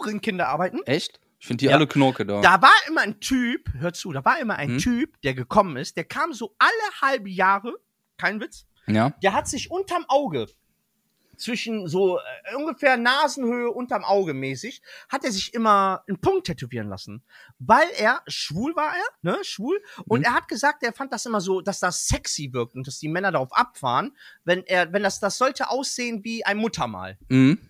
Hurenkinder 0.00 0.48
arbeiten. 0.48 0.78
Echt? 0.86 1.18
Ich 1.40 1.46
finde 1.46 1.58
die 1.62 1.66
Ja. 1.66 1.76
alle 1.76 1.86
Knorke 1.86 2.26
da. 2.26 2.40
Da 2.40 2.60
war 2.62 2.74
immer 2.88 3.02
ein 3.02 3.20
Typ, 3.20 3.68
hör 3.78 3.92
zu, 3.92 4.12
da 4.12 4.24
war 4.24 4.40
immer 4.40 4.56
ein 4.56 4.70
Hm? 4.70 4.78
Typ, 4.78 5.20
der 5.22 5.34
gekommen 5.34 5.76
ist, 5.76 5.96
der 5.96 6.04
kam 6.04 6.32
so 6.32 6.54
alle 6.58 7.00
halbe 7.00 7.30
Jahre, 7.30 7.74
kein 8.16 8.40
Witz, 8.40 8.66
Ja. 8.86 9.10
der 9.22 9.34
hat 9.34 9.46
sich 9.48 9.70
unterm 9.70 10.04
Auge, 10.08 10.46
zwischen 11.36 11.86
so 11.86 12.18
äh, 12.18 12.56
ungefähr 12.56 12.96
Nasenhöhe 12.96 13.70
unterm 13.70 14.02
Auge 14.02 14.34
mäßig, 14.34 14.82
hat 15.08 15.22
er 15.24 15.30
sich 15.30 15.54
immer 15.54 16.02
einen 16.08 16.20
Punkt 16.20 16.48
tätowieren 16.48 16.88
lassen. 16.88 17.22
Weil 17.60 17.86
er, 17.96 18.22
schwul 18.26 18.74
war 18.74 18.92
er, 18.96 19.04
ne, 19.22 19.38
schwul, 19.44 19.80
und 20.06 20.18
Mhm. 20.20 20.24
er 20.24 20.34
hat 20.34 20.48
gesagt, 20.48 20.82
er 20.82 20.92
fand 20.92 21.12
das 21.12 21.24
immer 21.26 21.40
so, 21.40 21.60
dass 21.60 21.78
das 21.78 22.08
sexy 22.08 22.52
wirkt 22.52 22.74
und 22.74 22.88
dass 22.88 22.98
die 22.98 23.06
Männer 23.06 23.30
darauf 23.30 23.52
abfahren, 23.52 24.16
wenn 24.42 24.64
er, 24.64 24.92
wenn 24.92 25.04
das, 25.04 25.20
das 25.20 25.38
sollte 25.38 25.70
aussehen 25.70 26.24
wie 26.24 26.44
ein 26.44 26.56
Muttermal. 26.56 27.16
Mhm. 27.28 27.60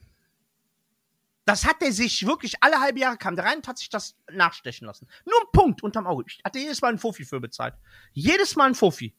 Das 1.48 1.64
hat 1.64 1.76
er 1.82 1.92
sich 1.92 2.26
wirklich 2.26 2.54
alle 2.62 2.78
halbe 2.80 3.00
Jahre 3.00 3.16
kam 3.16 3.34
der 3.36 3.44
rein 3.46 3.56
und 3.58 3.68
hat 3.68 3.78
sich 3.78 3.88
das 3.88 4.14
nachstechen 4.30 4.86
lassen. 4.86 5.08
Nur 5.24 5.40
ein 5.40 5.46
Punkt 5.52 5.82
unterm 5.82 6.06
Auge. 6.06 6.24
Ich 6.28 6.40
hatte 6.44 6.58
jedes 6.58 6.80
Mal 6.82 6.88
einen 6.88 6.98
Fofi 6.98 7.24
für 7.24 7.40
bezahlt. 7.40 7.74
Jedes 8.12 8.54
Mal 8.54 8.66
ein 8.66 8.74
Fofi. 8.74 9.14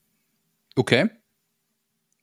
Okay. 0.76 1.10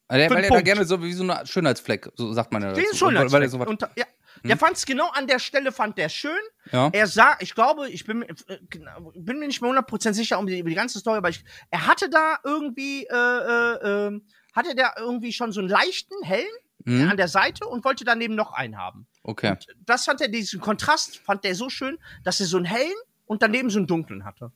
Weil 0.09 0.21
er, 0.21 0.29
Für 0.29 0.35
weil 0.37 0.45
einen 0.45 0.53
er 0.53 0.57
da 0.59 0.63
gerne 0.63 0.85
so 0.85 1.03
wie 1.03 1.13
so 1.13 1.25
eine 1.25 1.45
Schönheitsfleck, 1.45 2.11
so 2.15 2.33
sagt 2.33 2.53
man 2.53 2.63
ja. 2.63 2.73
Den 2.73 2.85
dazu. 2.91 3.07
Weil, 3.07 3.33
weil 3.33 3.43
er 3.43 3.49
so 3.49 3.59
Unter, 3.59 3.91
ja. 3.97 4.05
Der 4.45 4.57
fand 4.57 4.77
es 4.77 4.87
genau 4.87 5.09
an 5.11 5.27
der 5.27 5.39
Stelle, 5.41 5.73
fand 5.73 5.99
der 5.99 6.09
schön. 6.09 6.39
ja. 6.71 6.91
Er 6.93 7.07
sah, 7.09 7.37
ich 7.41 7.55
glaube, 7.55 7.89
ich 7.89 8.05
bin, 8.05 8.19
mir- 8.21 8.29
äh, 8.29 8.59
genau, 8.71 9.11
bin 9.17 9.39
mir 9.41 9.47
nicht 9.49 9.61
mehr 9.63 9.71
100% 9.73 10.13
sicher 10.13 10.39
um 10.39 10.47
die, 10.47 10.59
über 10.61 10.69
die 10.69 10.77
ganze 10.77 11.01
Story, 11.01 11.17
aber 11.17 11.31
ich, 11.31 11.43
er 11.71 11.87
hatte 11.87 12.09
da 12.11 12.39
irgendwie, 12.45 13.07
äh, 13.07 13.15
äh, 13.15 14.07
äh, 14.15 14.21
hatte 14.55 14.75
der 14.77 14.95
irgendwie 14.99 15.33
schon 15.33 15.51
so 15.53 15.61
einen 15.61 15.69
leichten, 15.71 16.15
hellen 16.23 16.47
Mhm. 16.87 17.11
an 17.11 17.17
der 17.17 17.29
Seite 17.29 17.67
und 17.67 17.85
wollte 17.85 18.05
daneben 18.05 18.35
noch 18.35 18.53
einen 18.53 18.77
haben. 18.79 19.07
Okay. 19.23 19.57
Das 19.85 20.05
fand 20.05 20.21
er, 20.21 20.29
diesen 20.29 20.61
Kontrast 20.61 21.19
fand 21.19 21.45
er 21.45 21.55
so 21.55 21.69
schön, 21.69 21.99
dass 22.25 22.41
er 22.41 22.47
so 22.47 22.57
einen 22.57 22.67
hellen 22.67 22.95
und 23.27 23.43
daneben 23.43 23.71
so 23.71 23.79
einen 23.79 23.87
dunklen 23.89 24.25
hatte. 24.25 24.53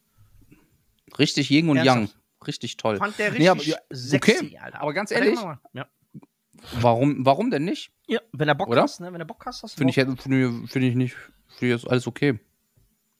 Richtig 1.18 1.50
Yin 1.50 1.68
und 1.68 1.76
Yang. 1.76 1.86
Ernsthaft? 1.86 2.20
Richtig 2.46 2.76
toll. 2.76 2.96
Fand 2.96 3.18
der 3.18 3.26
richtig 3.32 3.40
Nee, 3.40 3.48
aber, 3.48 3.62
ja, 3.62 3.76
sexy, 3.90 4.32
okay. 4.46 4.58
Alter. 4.58 4.80
Aber 4.80 4.94
ganz 4.94 5.10
ehrlich, 5.10 5.38
Ja. 5.74 5.86
warum, 6.80 7.26
warum 7.26 7.50
denn 7.50 7.64
nicht? 7.64 7.92
ja, 8.06 8.20
wenn 8.32 8.48
er 8.48 8.54
Bock 8.54 8.68
Oder? 8.68 8.82
hast, 8.82 9.00
ne? 9.00 9.12
Wenn 9.12 9.20
er 9.20 9.26
Bock 9.26 9.44
hast, 9.44 9.62
hast 9.62 9.74
du 9.74 9.78
Finde 9.78 9.90
ich, 9.90 10.22
finde 10.22 10.62
ich, 10.64 10.70
finde 10.70 10.88
ich 10.88 10.94
nicht. 10.94 11.14
Finde 11.58 11.74
ich 11.74 11.82
jetzt 11.82 11.90
alles 11.90 12.06
okay. 12.06 12.38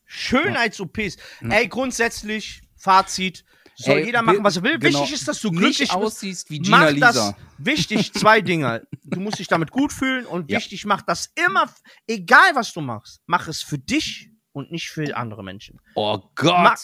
Schönheits-OPs. 0.07 1.17
Ey, 1.49 1.69
grundsätzlich, 1.69 2.63
Fazit, 2.77 3.45
soll 3.85 3.99
Ey, 3.99 4.07
jeder 4.07 4.23
machen, 4.23 4.43
was 4.45 4.57
er 4.57 4.63
will. 4.63 4.79
genau. 4.79 5.01
Wichtig 5.01 5.15
ist, 5.15 5.29
dass 5.29 5.41
du 5.41 5.49
Nicht 5.49 5.59
glücklich 5.59 5.79
bist. 5.79 5.95
aussiehst 5.95 6.51
wie 6.51 6.59
Gina 6.61 6.79
Mach 6.79 6.91
Lisa. 6.91 7.13
das 7.13 7.35
wichtig, 7.59 8.13
zwei 8.15 8.41
Dinge. 8.41 8.87
Du 9.05 9.21
musst 9.21 9.39
dich 9.39 9.49
damit 9.49 9.71
gut 9.71 9.93
fühlen 9.93 10.27
und 10.27 10.51
Ja. 10.51 10.59
wichtig, 10.59 10.85
mach 10.85 11.03
das 11.03 11.33
immer, 11.47 11.67
egal 12.07 12.55
was 12.55 12.73
du 12.73 12.81
machst, 12.81 13.21
mach 13.27 13.49
es 13.49 13.63
für 13.63 13.79
dich 13.79 14.31
und 14.53 14.71
nicht 14.73 14.91
für 14.91 15.17
andere 15.17 15.43
Menschen. 15.45 15.81
Oh 15.95 16.19
Gott. 16.35 16.53
Ma- 16.53 16.75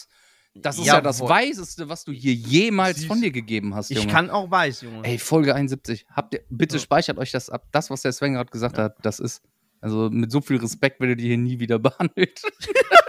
das 0.58 0.78
ist 0.78 0.86
ja 0.86 1.02
das 1.02 1.18
Jawohl. 1.18 1.30
Weiseste, 1.30 1.88
was 1.90 2.04
du 2.04 2.12
hier 2.12 2.32
jemals 2.32 2.96
Siehst- 2.96 3.08
von 3.08 3.20
dir 3.20 3.30
gegeben 3.30 3.74
hast, 3.74 3.90
Ich 3.90 3.98
Junge. 3.98 4.10
kann 4.10 4.30
auch 4.30 4.50
weiß, 4.50 4.80
Junge. 4.80 5.04
Ey, 5.06 5.18
Folge 5.18 5.54
71. 5.54 6.06
Habt 6.10 6.32
ihr, 6.32 6.44
bitte 6.48 6.76
Ja. 6.76 6.80
speichert 6.82 7.18
euch 7.18 7.30
das 7.30 7.50
ab. 7.50 7.66
Das, 7.72 7.90
was 7.90 8.00
der 8.00 8.12
Sven 8.12 8.32
gerade 8.34 8.50
gesagt 8.50 8.78
hat, 8.78 8.96
das 9.02 9.18
ist. 9.20 9.42
Also 9.82 10.08
mit 10.10 10.32
so 10.32 10.40
viel 10.40 10.56
Respekt 10.56 10.98
werdet 11.00 11.20
ihr 11.20 11.26
hier 11.26 11.36
nie 11.36 11.58
wieder 11.60 11.78
behandelt. 11.78 12.40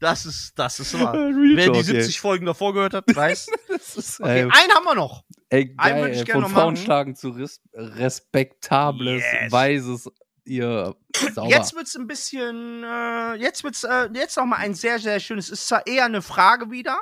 Das 0.00 0.26
ist, 0.26 0.58
das 0.58 0.80
ist 0.80 0.98
wahr. 0.98 1.12
Wer 1.14 1.66
die 1.66 1.72
Talk, 1.72 1.84
70 1.84 2.20
Folgen 2.20 2.46
davor 2.46 2.72
gehört 2.74 2.94
hat, 2.94 3.04
weiß. 3.14 3.46
Ist, 3.96 4.20
Okay, 4.20 4.40
ey, 4.40 4.42
einen 4.42 4.72
haben 4.74 4.84
wir 4.84 4.94
noch. 4.94 5.24
ey, 5.50 5.74
einen 5.76 5.76
geil, 5.76 6.02
würd 6.02 6.12
ich 6.12 6.18
ey, 6.20 6.24
gerne 6.24 6.40
noch 6.42 6.50
Frauen 6.50 6.74
machen. 6.74 6.84
schlagen 6.84 7.16
zu 7.16 7.30
res 7.30 7.60
respektables, 7.74 9.22
Yes. 9.22 9.52
weises, 9.52 10.10
ihr 10.44 10.96
sauber. 11.34 11.48
Jetzt 11.50 11.74
wird's 11.74 11.96
ein 11.96 12.06
bisschen, 12.06 12.82
äh, 12.84 13.34
jetzt 13.36 13.62
wird's, 13.64 13.84
äh, 13.84 14.08
jetzt 14.14 14.36
noch 14.36 14.46
mal 14.46 14.56
ein 14.56 14.74
sehr, 14.74 14.98
sehr 14.98 15.20
schönes, 15.20 15.48
ist 15.50 15.68
zwar 15.68 15.86
eher 15.86 16.04
eine 16.06 16.22
Frage 16.22 16.70
wieder, 16.70 16.98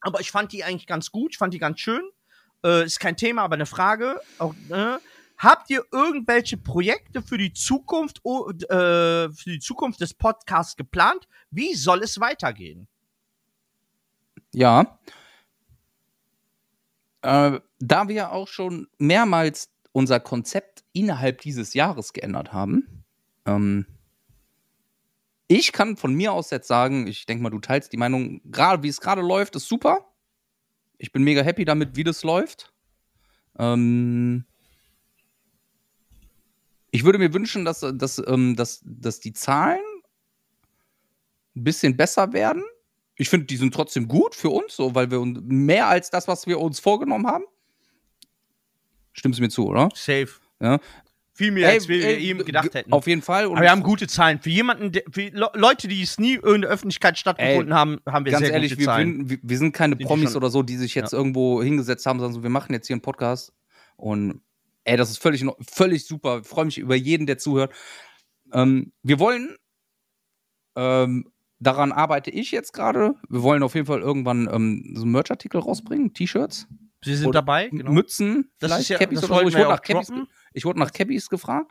aber 0.00 0.20
ich 0.20 0.30
fand 0.30 0.52
die 0.52 0.64
eigentlich 0.64 0.86
ganz 0.86 1.10
gut, 1.10 1.32
ich 1.32 1.38
fand 1.38 1.54
die 1.54 1.58
ganz 1.58 1.80
schön. 1.80 2.02
Äh, 2.64 2.84
ist 2.84 2.98
kein 3.00 3.16
Thema, 3.16 3.42
aber 3.42 3.54
eine 3.54 3.66
Frage. 3.66 4.20
Auch, 4.38 4.52
äh, 4.70 4.96
habt 5.38 5.70
ihr 5.70 5.84
irgendwelche 5.92 6.56
Projekte 6.56 7.22
für 7.22 7.38
die 7.38 7.52
Zukunft, 7.52 8.18
äh, 8.26 9.30
für 9.30 9.50
die 9.50 9.60
Zukunft 9.60 10.00
des 10.00 10.14
Podcasts 10.14 10.76
geplant? 10.76 11.28
Wie 11.50 11.74
soll 11.74 12.02
es 12.02 12.20
weitergehen? 12.20 12.88
Ja. 14.52 14.98
Äh, 17.22 17.60
da 17.80 18.08
wir 18.08 18.32
auch 18.32 18.48
schon 18.48 18.88
mehrmals 18.98 19.70
unser 19.92 20.20
Konzept 20.20 20.84
innerhalb 20.92 21.40
dieses 21.40 21.74
Jahres 21.74 22.12
geändert 22.12 22.52
haben, 22.52 23.04
ähm, 23.46 23.86
Ich 25.50 25.72
kann 25.72 25.96
von 25.96 26.14
mir 26.14 26.32
aus 26.32 26.50
jetzt 26.50 26.68
sagen, 26.68 27.06
ich 27.06 27.24
denke 27.26 27.42
mal, 27.42 27.50
du 27.50 27.58
teilst 27.60 27.92
die 27.92 27.96
Meinung, 27.96 28.40
gerade 28.50 28.82
wie 28.82 28.88
es 28.88 29.00
gerade 29.00 29.22
läuft, 29.22 29.56
ist 29.56 29.66
super. 29.68 30.12
Ich 30.98 31.12
bin 31.12 31.22
mega 31.22 31.42
happy 31.42 31.64
damit, 31.64 31.96
wie 31.96 32.04
das 32.04 32.22
läuft. 32.22 32.72
Ähm, 33.58 34.44
ich 36.90 37.04
würde 37.04 37.18
mir 37.18 37.32
wünschen, 37.34 37.64
dass, 37.64 37.84
dass, 37.94 38.22
ähm, 38.26 38.56
dass, 38.56 38.80
dass 38.84 39.20
die 39.20 39.32
Zahlen 39.32 39.80
ein 41.56 41.64
bisschen 41.64 41.96
besser 41.96 42.32
werden. 42.32 42.64
Ich 43.16 43.28
finde, 43.28 43.46
die 43.46 43.56
sind 43.56 43.74
trotzdem 43.74 44.06
gut 44.08 44.34
für 44.34 44.50
uns, 44.50 44.76
so, 44.76 44.94
weil 44.94 45.10
wir 45.10 45.20
uns 45.20 45.40
mehr 45.42 45.88
als 45.88 46.10
das, 46.10 46.28
was 46.28 46.46
wir 46.46 46.60
uns 46.60 46.78
vorgenommen 46.78 47.26
haben. 47.26 47.44
Stimmst 49.12 49.38
du 49.38 49.42
mir 49.42 49.48
zu, 49.48 49.66
oder? 49.66 49.88
Safe. 49.94 50.28
Ja. 50.60 50.78
Viel 51.32 51.52
mehr, 51.52 51.68
Ey, 51.68 51.74
als 51.74 51.88
wir 51.88 52.04
ey, 52.04 52.30
ihm 52.30 52.44
gedacht 52.44 52.74
hätten. 52.74 52.92
Auf 52.92 53.06
jeden 53.06 53.22
Fall. 53.22 53.46
Und 53.46 53.52
Aber 53.52 53.62
wir 53.62 53.70
haben 53.70 53.84
gute 53.84 54.08
Zahlen. 54.08 54.40
Für 54.40 54.50
jemanden, 54.50 54.90
der, 54.90 55.02
für 55.10 55.28
Le 55.28 55.50
Leute, 55.54 55.86
die 55.86 56.02
es 56.02 56.18
nie 56.18 56.34
in 56.34 56.62
der 56.62 56.70
Öffentlichkeit 56.70 57.16
stattgefunden 57.16 57.74
haben, 57.74 58.00
haben 58.06 58.24
wir 58.24 58.32
ganz 58.32 58.44
sehr 58.44 58.54
ehrlich, 58.54 58.72
gute 58.72 58.80
wir, 58.80 58.86
Zahlen. 58.86 59.30
wir, 59.30 59.38
wir 59.42 59.58
sind 59.58 59.72
keine 59.72 59.96
Sind 59.96 60.06
Promis 60.06 60.34
oder 60.34 60.50
so, 60.50 60.64
die 60.64 60.76
sich 60.76 60.96
jetzt 60.96 61.12
irgendwo 61.12 61.62
hingesetzt 61.62 62.06
haben, 62.06 62.18
sondern 62.18 62.34
so, 62.34 62.42
wir 62.42 62.50
machen 62.50 62.72
jetzt 62.72 62.88
hier 62.88 62.94
einen 62.94 63.02
Podcast. 63.02 63.52
Und 63.96 64.40
ey, 64.88 64.96
das 64.96 65.10
ist 65.10 65.18
völlig, 65.18 65.44
völlig 65.70 66.06
super. 66.06 66.40
Ich 66.42 66.46
freue 66.48 66.64
mich 66.64 66.78
über 66.78 66.94
jeden, 66.96 67.26
der 67.26 67.38
zuhört. 67.38 67.72
Ähm, 68.52 68.92
wir 69.02 69.18
wollen, 69.18 69.56
ähm, 70.76 71.30
daran 71.58 71.92
arbeite 71.92 72.30
ich 72.30 72.50
jetzt 72.50 72.72
gerade. 72.72 73.14
Wir 73.28 73.42
wollen 73.42 73.62
auf 73.62 73.74
jeden 73.74 73.86
Fall 73.86 74.00
irgendwann 74.00 74.48
ähm, 74.52 74.92
so 74.96 75.04
Merch-Artikel 75.06 75.60
rausbringen, 75.60 76.14
T-Shirts, 76.14 76.66
Sie 77.04 77.14
sind 77.14 77.28
Oder 77.28 77.38
dabei, 77.42 77.68
genau. 77.68 77.92
Mützen, 77.92 78.50
Das 78.58 78.72
vielleicht 78.72 78.88
ja- 78.90 78.98
Cappies 78.98 79.22
oder 79.22 79.28
so. 79.42 79.48
Ich 79.48 79.54
wurde 79.54 79.68
nach 79.68 79.82
Cappies, 79.82 80.12
ich 80.52 80.64
wurde 80.64 80.78
nach 80.80 80.92
Cappies 80.92 81.28
gefragt. 81.28 81.70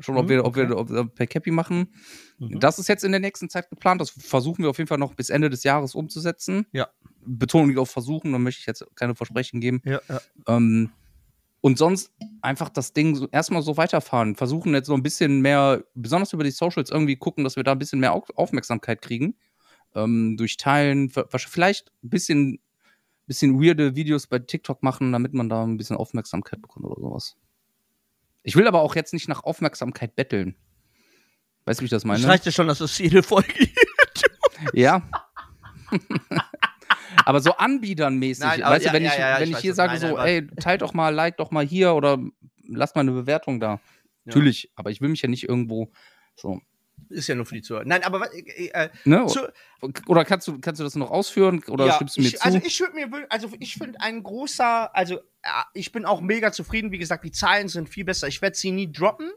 Schon, 0.00 0.16
ob 0.16 0.24
Mhm, 0.24 0.28
wir, 0.30 0.40
ob 0.40 0.46
okay. 0.48 0.68
wir 0.68 0.76
ob 0.76 0.90
wir 0.90 1.04
per 1.04 1.28
Cappy 1.28 1.52
machen. 1.52 1.94
Mhm. 2.38 2.58
Das 2.58 2.80
ist 2.80 2.88
jetzt 2.88 3.04
in 3.04 3.12
der 3.12 3.20
nächsten 3.20 3.48
Zeit 3.48 3.70
geplant. 3.70 4.00
Das 4.00 4.10
versuchen 4.10 4.64
wir 4.64 4.70
auf 4.70 4.78
jeden 4.78 4.88
Fall 4.88 4.98
noch 4.98 5.14
bis 5.14 5.30
Ende 5.30 5.48
des 5.50 5.62
Jahres 5.62 5.94
umzusetzen. 5.94 6.66
Ja. 6.72 6.88
Betonung 7.24 7.78
auf 7.78 7.90
Versuchen, 7.92 8.32
da 8.32 8.38
möchte 8.40 8.58
ich 8.58 8.66
jetzt 8.66 8.84
keine 8.96 9.14
Versprechen 9.14 9.60
geben. 9.60 9.80
Ja, 9.84 10.00
ja. 10.08 10.20
Ähm, 10.48 10.90
und 11.64 11.78
sonst 11.78 12.12
einfach 12.42 12.68
das 12.68 12.92
Ding 12.92 13.16
so, 13.16 13.26
erstmal 13.32 13.62
so 13.62 13.78
weiterfahren. 13.78 14.36
Versuchen 14.36 14.74
jetzt 14.74 14.86
so 14.86 14.92
ein 14.92 15.02
bisschen 15.02 15.40
mehr, 15.40 15.82
besonders 15.94 16.34
über 16.34 16.44
die 16.44 16.50
Socials, 16.50 16.90
irgendwie 16.90 17.16
gucken, 17.16 17.42
dass 17.42 17.56
wir 17.56 17.64
da 17.64 17.72
ein 17.72 17.78
bisschen 17.78 18.00
mehr 18.00 18.12
Au 18.12 18.22
Aufmerksamkeit 18.34 19.00
kriegen. 19.00 19.34
Ähm, 19.94 20.36
durch 20.36 20.58
Teilen, 20.58 21.08
vielleicht 21.08 21.90
ein 22.04 22.10
bisschen, 22.10 22.58
bisschen 23.26 23.62
weirde 23.62 23.96
Videos 23.96 24.26
bei 24.26 24.40
TikTok 24.40 24.82
machen, 24.82 25.10
damit 25.10 25.32
man 25.32 25.48
da 25.48 25.64
ein 25.64 25.78
bisschen 25.78 25.96
Aufmerksamkeit 25.96 26.60
bekommt 26.60 26.84
oder 26.84 27.00
sowas. 27.00 27.38
Ich 28.42 28.56
will 28.56 28.68
aber 28.68 28.82
auch 28.82 28.94
jetzt 28.94 29.14
nicht 29.14 29.28
nach 29.28 29.42
Aufmerksamkeit 29.44 30.14
betteln. 30.16 30.56
Weißt 31.64 31.80
du, 31.80 31.84
wie 31.84 31.86
ich 31.86 31.90
das 31.90 32.04
meine? 32.04 32.20
Das 32.20 32.28
reicht 32.28 32.44
ja 32.44 32.52
schon, 32.52 32.68
dass 32.68 32.82
es 32.82 32.98
jede 32.98 33.22
Folge 33.22 33.70
Ja. 34.74 35.00
aber 37.24 37.40
so 37.40 37.52
anbiedernmäßig. 37.52 38.44
Nein, 38.44 38.60
weißt 38.62 38.84
ja, 38.84 38.90
du, 38.90 38.96
wenn 38.96 39.04
ja, 39.04 39.12
ich, 39.12 39.18
ja, 39.18 39.40
wenn 39.40 39.50
ich 39.50 39.56
ich 39.56 39.62
hier 39.62 39.74
sage 39.74 39.98
nein, 39.98 40.00
so, 40.00 40.18
ey, 40.18 40.46
teilt 40.60 40.82
doch 40.82 40.94
mal, 40.94 41.14
like 41.14 41.36
doch 41.36 41.50
mal 41.50 41.64
hier 41.64 41.94
oder 41.94 42.18
lasst 42.68 42.96
mal 42.96 43.02
eine 43.02 43.12
Bewertung 43.12 43.60
da. 43.60 43.80
Natürlich, 44.24 44.70
aber 44.74 44.90
ich 44.90 45.00
will 45.00 45.08
mich 45.08 45.22
ja 45.22 45.28
nicht 45.28 45.48
irgendwo 45.48 45.90
so. 46.34 46.60
Ist 47.08 47.28
ja 47.28 47.34
nur 47.34 47.44
für 47.44 47.56
die 47.56 47.62
Zuhörer. 47.62 47.84
Nein, 47.84 48.02
aber 48.04 48.32
äh, 48.32 48.68
äh, 48.68 48.88
Ne? 49.04 49.26
zu, 49.26 49.40
Oder 50.06 50.24
kannst 50.24 50.48
du, 50.48 50.58
kannst 50.60 50.80
du 50.80 50.84
das 50.84 50.94
noch 50.94 51.10
ausführen? 51.10 51.62
Oder 51.68 51.86
ja, 51.86 51.92
stimmst 51.94 52.16
du 52.16 52.22
mir 52.22 52.28
ich, 52.28 52.36
zu? 52.36 52.44
Also 52.44 52.60
ich 52.64 52.80
würde 52.80 52.94
mir, 52.94 53.26
also 53.28 53.50
ich 53.58 53.74
finde 53.74 54.00
ein 54.00 54.22
großer, 54.22 54.94
also 54.96 55.20
ja, 55.44 55.66
ich 55.74 55.92
bin 55.92 56.04
auch 56.06 56.20
mega 56.20 56.52
zufrieden. 56.52 56.92
Wie 56.92 56.98
gesagt, 56.98 57.24
die 57.24 57.32
Zahlen 57.32 57.68
sind 57.68 57.88
viel 57.88 58.04
besser. 58.04 58.28
Ich 58.28 58.40
werde 58.40 58.56
sie 58.56 58.70
nie 58.70 58.90
droppen. 58.90 59.30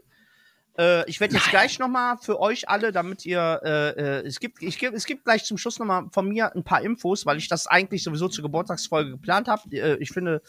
Äh, 0.78 1.08
ich 1.10 1.18
werde 1.18 1.34
jetzt 1.34 1.50
gleich 1.50 1.78
noch 1.78 1.88
mal 1.88 2.16
für 2.18 2.38
euch 2.40 2.68
alle, 2.68 2.92
damit 2.92 3.26
ihr, 3.26 3.60
äh, 3.64 3.88
äh, 3.90 4.26
es 4.26 4.38
gibt, 4.38 4.62
ich 4.62 4.78
geb, 4.78 4.94
es 4.94 5.06
gibt 5.06 5.24
gleich 5.24 5.44
zum 5.44 5.58
Schluss 5.58 5.78
noch 5.78 5.86
mal 5.86 6.08
von 6.12 6.28
mir 6.28 6.54
ein 6.54 6.62
paar 6.62 6.82
Infos, 6.82 7.26
weil 7.26 7.38
ich 7.38 7.48
das 7.48 7.66
eigentlich 7.66 8.04
sowieso 8.04 8.28
zur 8.28 8.42
Geburtstagsfolge 8.42 9.10
geplant 9.10 9.48
habe. 9.48 9.62
Äh, 9.76 9.96
ich 9.96 10.10
finde, 10.10 10.40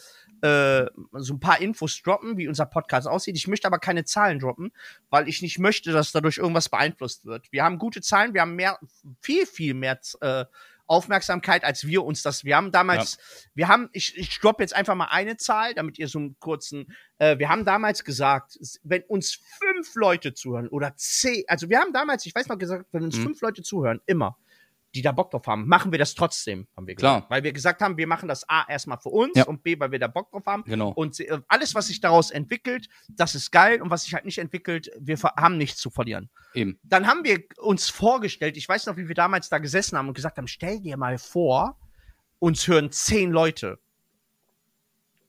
äh, 0.42 0.86
so 1.14 1.34
ein 1.34 1.40
paar 1.40 1.60
Infos 1.60 2.00
droppen, 2.02 2.36
wie 2.36 2.46
unser 2.46 2.66
Podcast 2.66 3.08
aussieht. 3.08 3.36
Ich 3.36 3.48
möchte 3.48 3.66
aber 3.66 3.78
keine 3.78 4.04
Zahlen 4.04 4.38
droppen, 4.38 4.72
weil 5.10 5.28
ich 5.28 5.42
nicht 5.42 5.58
möchte, 5.58 5.90
dass 5.90 6.12
dadurch 6.12 6.38
irgendwas 6.38 6.68
beeinflusst 6.68 7.26
wird. 7.26 7.50
Wir 7.50 7.64
haben 7.64 7.78
gute 7.78 8.00
Zahlen, 8.00 8.32
wir 8.32 8.42
haben 8.42 8.54
mehr, 8.54 8.78
viel, 9.20 9.46
viel 9.46 9.74
mehr 9.74 9.98
äh, 10.20 10.44
Aufmerksamkeit, 10.90 11.62
als 11.64 11.86
wir 11.86 12.04
uns 12.04 12.22
das. 12.22 12.44
Wir 12.44 12.56
haben 12.56 12.72
damals, 12.72 13.18
wir 13.54 13.68
haben, 13.68 13.88
ich, 13.92 14.16
ich 14.18 14.40
droppe 14.40 14.62
jetzt 14.62 14.74
einfach 14.74 14.96
mal 14.96 15.06
eine 15.06 15.36
Zahl, 15.36 15.72
damit 15.74 15.98
ihr 15.98 16.08
so 16.08 16.18
einen 16.18 16.36
kurzen, 16.40 16.94
äh, 17.18 17.38
wir 17.38 17.48
haben 17.48 17.64
damals 17.64 18.04
gesagt, 18.04 18.58
wenn 18.82 19.02
uns 19.04 19.38
fünf 19.58 19.94
Leute 19.94 20.34
zuhören 20.34 20.68
oder 20.68 20.94
zehn, 20.96 21.44
also 21.46 21.70
wir 21.70 21.78
haben 21.78 21.92
damals, 21.92 22.26
ich 22.26 22.34
weiß 22.34 22.48
noch 22.48 22.58
gesagt, 22.58 22.86
wenn 22.92 23.04
uns 23.04 23.16
Mhm. 23.16 23.22
fünf 23.22 23.40
Leute 23.40 23.62
zuhören, 23.62 24.00
immer, 24.06 24.36
die 24.94 25.02
da 25.02 25.12
Bock 25.12 25.30
drauf 25.30 25.46
haben, 25.46 25.68
machen 25.68 25.92
wir 25.92 25.98
das 26.00 26.14
trotzdem, 26.14 26.66
haben 26.76 26.86
wir 26.86 26.94
gesagt. 26.96 27.26
Klar. 27.26 27.30
Weil 27.30 27.44
wir 27.44 27.52
gesagt 27.52 27.80
haben, 27.80 27.96
wir 27.96 28.06
machen 28.06 28.28
das 28.28 28.48
A 28.48 28.64
erstmal 28.68 28.98
für 28.98 29.10
uns 29.10 29.36
Ja. 29.36 29.44
und 29.46 29.62
B, 29.62 29.78
weil 29.78 29.92
wir 29.92 29.98
da 30.00 30.08
Bock 30.08 30.30
drauf 30.30 30.44
haben. 30.46 30.64
Genau. 30.64 30.90
Und 30.90 31.18
äh, 31.20 31.40
alles, 31.48 31.74
was 31.74 31.86
sich 31.86 32.00
daraus 32.00 32.30
entwickelt, 32.30 32.88
das 33.08 33.34
ist 33.34 33.52
geil 33.52 33.80
und 33.80 33.90
was 33.90 34.02
sich 34.02 34.14
halt 34.14 34.24
nicht 34.24 34.38
entwickelt, 34.38 34.90
wir 34.98 35.16
haben 35.20 35.56
nichts 35.58 35.78
zu 35.80 35.90
verlieren 35.90 36.28
Eben. 36.54 36.78
dann 36.82 37.06
haben 37.06 37.22
wir 37.24 37.44
uns 37.58 37.88
vorgestellt, 37.88 38.56
ich 38.56 38.68
weiß 38.68 38.86
noch, 38.86 38.96
wie 38.96 39.06
wir 39.08 39.14
damals 39.14 39.48
da 39.48 39.58
gesessen 39.58 39.96
haben 39.96 40.08
und 40.08 40.14
gesagt 40.14 40.38
haben, 40.38 40.48
stell 40.48 40.80
dir 40.80 40.96
mal 40.96 41.18
vor, 41.18 41.78
uns 42.40 42.66
hören 42.66 42.90
zehn 42.90 43.30
Leute. 43.30 43.78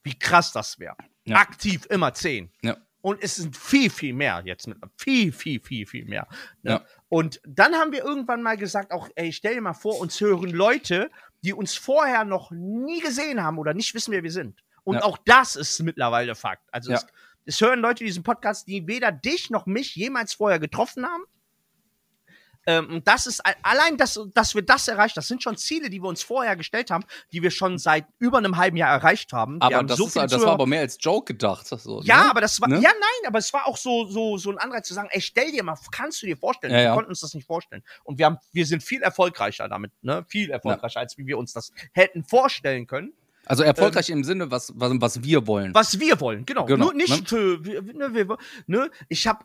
Wie 0.03 0.17
krass 0.17 0.51
das 0.51 0.79
wäre. 0.79 0.95
Ja. 1.25 1.37
Aktiv 1.37 1.85
immer 1.89 2.13
zehn. 2.13 2.51
Ja. 2.63 2.77
Und 3.01 3.23
es 3.23 3.35
sind 3.35 3.57
viel, 3.57 3.89
viel 3.89 4.13
mehr 4.13 4.41
jetzt 4.45 4.67
mit 4.67 4.77
viel, 4.97 5.31
viel, 5.31 5.59
viel, 5.59 5.85
viel 5.87 6.05
mehr. 6.05 6.27
Ne? 6.63 6.71
Ja. 6.71 6.81
Und 7.09 7.41
dann 7.45 7.73
haben 7.75 7.91
wir 7.91 8.03
irgendwann 8.03 8.43
mal 8.43 8.57
gesagt, 8.57 8.91
auch, 8.91 9.09
ey, 9.15 9.33
stell 9.33 9.55
dir 9.55 9.61
mal 9.61 9.73
vor, 9.73 9.99
uns 9.99 10.19
hören 10.21 10.49
Leute, 10.51 11.09
die 11.43 11.53
uns 11.53 11.75
vorher 11.75 12.23
noch 12.25 12.51
nie 12.51 12.99
gesehen 13.01 13.41
haben 13.43 13.57
oder 13.57 13.73
nicht 13.73 13.93
wissen, 13.95 14.11
wer 14.11 14.23
wir 14.23 14.31
sind. 14.31 14.63
Und 14.83 14.95
Ja. 14.95 15.03
auch 15.03 15.17
das 15.25 15.55
ist 15.55 15.79
mittlerweile 15.81 16.35
Fakt. 16.35 16.63
Also 16.71 16.91
Ja. 16.91 16.97
es, 16.97 17.07
es 17.45 17.61
hören 17.61 17.79
Leute 17.79 18.03
diesen 18.03 18.23
Podcast, 18.23 18.67
die 18.67 18.87
weder 18.87 19.11
dich 19.11 19.49
noch 19.49 19.65
mich 19.65 19.95
jemals 19.95 20.33
vorher 20.33 20.59
getroffen 20.59 21.05
haben. 21.05 21.23
Ähm, 22.65 22.89
und 22.89 23.07
das 23.07 23.25
ist 23.25 23.41
allein, 23.63 23.97
dass, 23.97 24.19
dass 24.33 24.55
wir 24.55 24.61
das 24.61 24.87
erreicht, 24.87 25.17
das 25.17 25.27
sind 25.27 25.41
schon 25.41 25.57
Ziele, 25.57 25.89
die 25.89 26.01
wir 26.01 26.09
uns 26.09 26.23
vorher 26.23 26.55
gestellt 26.55 26.91
haben, 26.91 27.03
die 27.31 27.41
wir 27.41 27.51
schon 27.51 27.77
seit 27.77 28.05
über 28.19 28.37
einem 28.37 28.57
halben 28.57 28.77
Jahr 28.77 28.91
erreicht 28.91 29.33
haben. 29.33 29.55
Wir 29.57 29.63
Aber 29.63 29.75
haben 29.77 29.87
das, 29.87 29.97
so 29.97 30.05
ist, 30.07 30.15
das 30.15 30.41
war 30.41 30.53
aber 30.53 30.67
mehr 30.67 30.81
als 30.81 30.97
Joke 30.99 31.33
gedacht. 31.33 31.67
So, 31.67 32.01
ja, 32.03 32.23
ne? 32.23 32.29
aber 32.29 32.41
das 32.41 32.59
war, 32.61 32.67
Ne? 32.67 32.75
ja, 32.75 32.91
nein, 32.91 33.27
aber 33.27 33.39
es 33.39 33.51
war 33.53 33.67
auch 33.67 33.77
so, 33.77 34.05
so, 34.07 34.37
so 34.37 34.51
ein 34.51 34.57
Anreiz 34.57 34.87
zu 34.87 34.93
sagen, 34.93 35.09
ey, 35.11 35.21
stell 35.21 35.51
dir 35.51 35.63
mal, 35.63 35.77
kannst 35.91 36.21
du 36.21 36.25
dir 36.25 36.37
vorstellen? 36.37 36.71
Ja, 36.73 36.79
wir 36.79 36.85
ja. 36.85 36.93
konnten 36.93 37.09
uns 37.09 37.19
das 37.19 37.33
nicht 37.33 37.45
vorstellen. 37.45 37.83
Und 38.03 38.17
wir 38.17 38.25
haben, 38.27 38.37
wir 38.53 38.65
sind 38.65 38.83
viel 38.83 39.01
erfolgreicher 39.01 39.67
damit, 39.67 39.91
ne? 40.01 40.23
Viel 40.27 40.51
erfolgreicher, 40.51 40.99
als 40.99 41.17
wie 41.17 41.25
wir 41.25 41.37
uns 41.37 41.53
das 41.53 41.71
hätten 41.93 42.23
vorstellen 42.23 42.87
können. 42.87 43.13
Also 43.51 43.63
erfolgreich 43.63 44.09
im 44.09 44.23
Sinne, 44.23 44.49
was, 44.49 44.71
was, 44.75 44.93
was 44.95 45.23
wir 45.23 45.45
wollen. 45.45 45.75
Was 45.75 45.99
wir 45.99 46.19
wollen, 46.21 46.45
genau. 46.45 46.65
Genau, 46.65 46.85
Nur 46.85 46.93
nicht 46.93 47.31
ne? 47.31 47.65
wir- 47.65 47.81
ne, 47.81 48.37
ne, 48.67 48.89
ich 49.09 49.27
habe 49.27 49.43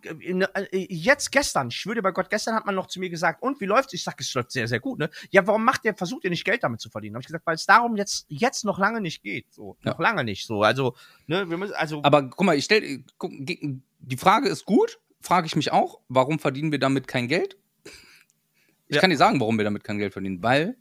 jetzt 0.73 1.33
gestern, 1.33 1.69
ich 1.69 1.83
dir 1.83 2.03
bei 2.03 2.13
Gott, 2.13 2.31
gestern 2.31 2.55
hat 2.55 2.65
man 2.67 2.75
noch 2.77 2.87
zu 2.87 3.01
mir 3.01 3.11
gesagt, 3.11 3.43
und 3.43 3.61
wie 3.61 3.65
läuft's? 3.67 3.93
Ich 3.95 4.05
sag, 4.05 4.21
es 4.21 4.33
läuft 4.35 4.53
sehr, 4.53 4.69
sehr 4.69 4.79
gut, 4.81 4.99
ne? 5.01 5.11
Ja, 5.31 5.47
warum 5.47 5.65
macht 5.65 5.85
ihr, 5.85 5.95
versucht 5.95 6.23
ihr 6.25 6.31
nicht 6.31 6.45
Geld 6.45 6.63
damit 6.63 6.81
zu 6.81 6.89
verdienen? 6.89 7.17
Hab 7.17 7.23
ich 7.23 7.27
gesagt, 7.27 7.45
weil 7.47 7.57
es 7.57 7.67
darum 7.67 7.97
jetzt, 7.97 8.27
jetzt 8.29 8.65
noch 8.65 8.79
lange 8.79 9.01
nicht 9.01 9.23
geht, 9.23 9.53
so. 9.53 9.77
Ja. 9.85 9.91
Noch 9.91 9.99
lange 9.99 10.23
nicht, 10.23 10.47
so. 10.47 10.63
Also, 10.63 10.95
ne, 11.27 11.51
wir 11.51 11.57
müssen, 11.57 11.75
also, 11.75 12.01
Aber 12.05 12.23
guck 12.23 12.47
mal, 12.47 12.57
ich 12.57 12.65
stell, 12.65 13.03
guck, 13.19 13.33
die 13.35 14.17
Frage 14.17 14.49
ist 14.49 14.65
gut, 14.65 15.01
frage 15.21 15.47
ich 15.49 15.57
mich 15.57 15.73
auch, 15.73 15.99
warum 16.09 16.39
verdienen 16.39 16.71
wir 16.71 16.79
damit 16.79 17.09
kein 17.09 17.27
Geld? 17.27 17.57
Ich 18.87 18.95
Ja. 18.95 19.01
kann 19.01 19.11
dir 19.11 19.17
sagen, 19.17 19.41
warum 19.41 19.57
wir 19.59 19.65
damit 19.65 19.83
kein 19.83 19.99
Geld 19.99 20.13
verdienen, 20.13 20.43
weil 20.45 20.77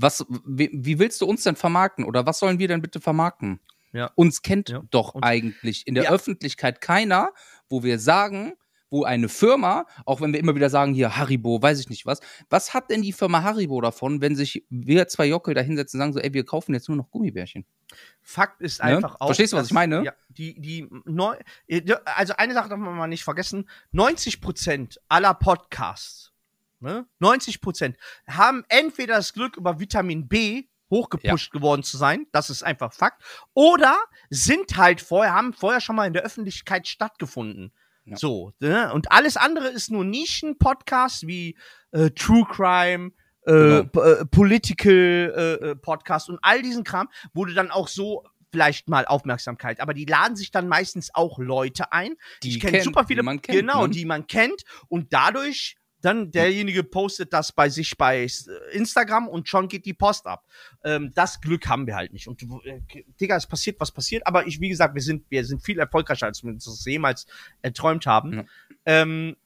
was, 0.00 0.24
wie, 0.46 0.70
wie 0.72 0.98
willst 0.98 1.20
du 1.20 1.26
uns 1.26 1.42
denn 1.42 1.56
vermarkten 1.56 2.04
oder 2.04 2.24
was 2.24 2.38
sollen 2.38 2.58
wir 2.58 2.68
denn 2.68 2.80
bitte 2.80 3.00
vermarkten? 3.00 3.60
Ja. 3.92 4.10
Uns 4.14 4.42
kennt 4.42 4.68
Ja. 4.68 4.82
doch 4.90 5.14
Und- 5.14 5.24
eigentlich 5.24 5.86
in 5.86 5.94
der 5.94 6.04
Ja. 6.04 6.10
Öffentlichkeit 6.10 6.80
keiner, 6.80 7.32
wo 7.68 7.82
wir 7.82 7.98
sagen, 7.98 8.54
wo 8.90 9.04
eine 9.04 9.28
Firma, 9.28 9.84
auch 10.06 10.22
wenn 10.22 10.32
wir 10.32 10.40
immer 10.40 10.54
wieder 10.54 10.70
sagen, 10.70 10.94
hier 10.94 11.16
Haribo, 11.16 11.60
weiß 11.60 11.78
ich 11.80 11.90
nicht 11.90 12.06
was, 12.06 12.20
was 12.48 12.72
hat 12.72 12.90
denn 12.90 13.02
die 13.02 13.12
Firma 13.12 13.42
Haribo 13.42 13.80
davon, 13.82 14.22
wenn 14.22 14.34
sich 14.34 14.64
wir 14.70 15.08
zwei 15.08 15.26
Jockel 15.26 15.52
da 15.52 15.60
hinsetzen 15.60 15.98
und 15.98 16.02
sagen 16.04 16.12
so, 16.14 16.20
ey, 16.20 16.32
wir 16.32 16.44
kaufen 16.46 16.72
jetzt 16.72 16.88
nur 16.88 16.96
noch 16.96 17.10
Gummibärchen? 17.10 17.66
Fakt 18.22 18.60
ist 18.62 18.78
Ne? 18.82 18.96
einfach 18.96 19.16
auch. 19.20 19.26
Verstehst 19.26 19.52
du, 19.52 19.56
was 19.58 19.66
ich 19.66 19.72
meine? 19.74 20.04
Ja, 20.04 20.12
die, 20.28 20.58
die, 20.60 20.88
neu, 21.04 21.36
also 22.04 22.34
eine 22.38 22.54
Sache 22.54 22.68
darf 22.70 22.78
man 22.78 22.96
mal 22.96 23.06
nicht 23.08 23.24
vergessen: 23.24 23.68
90% 23.92 24.98
aller 25.08 25.34
Podcasts, 25.34 26.32
ne, 26.80 27.06
90% 27.20 27.94
haben 28.28 28.64
entweder 28.68 29.16
das 29.16 29.32
Glück, 29.32 29.56
über 29.56 29.80
Vitamin 29.80 30.28
B 30.28 30.64
hochgepusht 30.90 31.52
geworden 31.52 31.82
zu 31.82 31.96
sein, 31.96 32.26
das 32.32 32.50
ist 32.50 32.62
einfach 32.62 32.92
Fakt, 32.92 33.22
oder 33.52 33.96
sind 34.30 34.76
halt 34.76 35.00
vorher, 35.00 35.34
haben 35.34 35.52
vorher 35.52 35.80
schon 35.80 35.96
mal 35.96 36.06
in 36.06 36.14
der 36.14 36.22
Öffentlichkeit 36.22 36.88
stattgefunden. 36.88 37.72
Ja. 38.04 38.16
So, 38.16 38.52
ne? 38.60 38.92
Und 38.94 39.12
alles 39.12 39.36
andere 39.36 39.68
ist 39.68 39.90
nur 39.90 40.04
Nischen-Podcasts 40.04 41.26
wie 41.26 41.58
äh, 41.90 42.10
True 42.10 42.46
Crime, 42.50 43.12
äh, 43.46 43.52
Genau. 43.52 44.02
äh, 44.02 44.24
Political 44.26 44.92
äh, 45.62 45.70
äh, 45.70 45.76
Podcast 45.76 46.28
und 46.28 46.38
all 46.42 46.62
diesen 46.62 46.84
Kram, 46.84 47.08
wo 47.32 47.44
du 47.44 47.54
dann 47.54 47.70
auch 47.70 47.88
so 47.88 48.24
vielleicht 48.50 48.88
mal 48.88 49.04
Aufmerksamkeit, 49.06 49.80
aber 49.80 49.94
die 49.94 50.06
laden 50.06 50.36
sich 50.36 50.50
dann 50.50 50.68
meistens 50.68 51.14
auch 51.14 51.38
Leute 51.38 51.92
ein. 51.92 52.14
Die 52.42 52.50
ich 52.50 52.60
kenne 52.60 52.82
super 52.82 53.04
viele, 53.06 53.22
man 53.22 53.42
kennt, 53.42 53.58
genau, 53.58 53.86
ne? 53.86 53.92
die 53.92 54.04
man 54.04 54.26
kennt 54.26 54.62
und 54.88 55.12
dadurch 55.12 55.76
dann 56.00 56.30
derjenige 56.30 56.84
postet 56.84 57.32
das 57.32 57.52
bei 57.52 57.68
sich 57.68 57.96
bei 57.96 58.24
äh, 58.24 58.28
Instagram 58.72 59.28
und 59.28 59.48
schon 59.48 59.68
geht 59.68 59.84
die 59.84 59.94
Post 59.94 60.26
ab. 60.26 60.44
Ähm, 60.84 61.12
das 61.14 61.40
Glück 61.40 61.66
haben 61.68 61.86
wir 61.86 61.96
halt 61.96 62.12
nicht. 62.12 62.28
Und 62.28 62.42
äh, 62.42 62.80
Digga, 63.20 63.36
es 63.36 63.46
passiert, 63.46 63.80
was 63.80 63.90
passiert. 63.90 64.26
Aber 64.26 64.46
ich, 64.46 64.60
wie 64.60 64.68
gesagt, 64.68 64.94
wir 64.94 65.02
sind, 65.02 65.24
wir 65.28 65.44
sind 65.44 65.64
viel 65.64 65.78
erfolgreicher, 65.78 66.26
als 66.26 66.42
wir 66.42 66.52
uns 66.52 66.84
jemals 66.84 67.26
erträumt 67.62 68.06
haben. 68.06 68.32
Ja. 68.32 68.44
Ähm, 68.86 69.36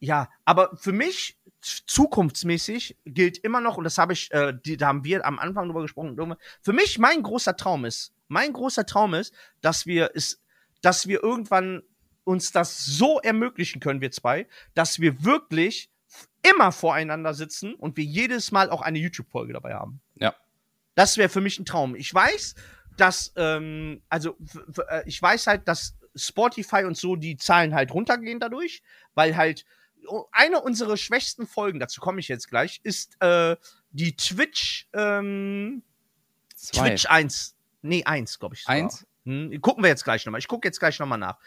ja, 0.00 0.28
aber 0.44 0.76
für 0.76 0.92
mich 0.92 1.38
zukunftsmäßig 1.60 2.96
gilt 3.04 3.38
immer 3.38 3.60
noch, 3.60 3.76
und 3.76 3.84
das 3.84 3.98
habe 3.98 4.14
ich, 4.14 4.32
äh, 4.32 4.52
die, 4.64 4.76
da 4.76 4.88
haben 4.88 5.04
wir 5.04 5.24
am 5.24 5.38
Anfang 5.38 5.66
drüber 5.68 5.82
gesprochen, 5.82 6.16
für 6.60 6.72
mich 6.72 6.98
mein 6.98 7.22
großer 7.22 7.56
Traum 7.56 7.84
ist, 7.84 8.12
mein 8.26 8.52
großer 8.52 8.84
Traum 8.84 9.14
ist, 9.14 9.32
dass 9.60 9.86
wir 9.86 10.10
es, 10.14 10.42
dass 10.80 11.06
wir 11.06 11.22
irgendwann 11.22 11.82
uns 12.24 12.52
das 12.52 12.84
so 12.84 13.20
ermöglichen 13.20 13.80
können, 13.80 14.00
wir 14.00 14.10
zwei, 14.10 14.46
dass 14.74 15.00
wir 15.00 15.24
wirklich 15.24 15.90
immer 16.42 16.72
voreinander 16.72 17.34
sitzen 17.34 17.74
und 17.74 17.96
wir 17.96 18.04
jedes 18.04 18.52
Mal 18.52 18.70
auch 18.70 18.82
eine 18.82 18.98
YouTube-Folge 18.98 19.52
dabei 19.52 19.74
haben. 19.74 20.00
Ja. 20.16 20.34
Das 20.94 21.16
wäre 21.16 21.28
für 21.28 21.40
mich 21.40 21.58
ein 21.58 21.64
Traum. 21.64 21.94
Ich 21.94 22.12
weiß, 22.12 22.54
dass, 22.96 23.32
ähm, 23.36 24.02
also 24.08 24.36
äh, 24.88 25.02
ich 25.06 25.20
weiß 25.20 25.46
halt, 25.46 25.66
dass 25.68 25.96
Spotify 26.14 26.84
und 26.84 26.96
so 26.96 27.16
die 27.16 27.36
Zahlen 27.36 27.74
halt 27.74 27.92
runtergehen 27.92 28.40
dadurch, 28.40 28.82
weil 29.14 29.36
halt 29.36 29.64
eine 30.32 30.60
unserer 30.60 30.96
schwächsten 30.96 31.46
Folgen, 31.46 31.78
dazu 31.78 32.00
komme 32.00 32.20
ich 32.20 32.28
jetzt 32.28 32.48
gleich, 32.48 32.80
ist 32.82 33.16
äh, 33.20 33.56
die 33.90 34.16
Twitch, 34.16 34.88
ähm, 34.92 35.82
Zwei. 36.56 36.90
Twitch 36.90 37.06
1. 37.06 37.56
Nee, 37.82 38.04
1, 38.04 38.38
glaube 38.38 38.54
ich. 38.54 38.62
sogar. 38.62 38.76
Eins? 38.76 39.06
Hm, 39.24 39.60
gucken 39.60 39.82
wir 39.82 39.88
jetzt 39.88 40.04
gleich 40.04 40.24
nochmal. 40.26 40.40
Ich 40.40 40.48
gucke 40.48 40.66
jetzt 40.66 40.78
gleich 40.78 40.98
nochmal 40.98 41.18
nach. 41.18 41.38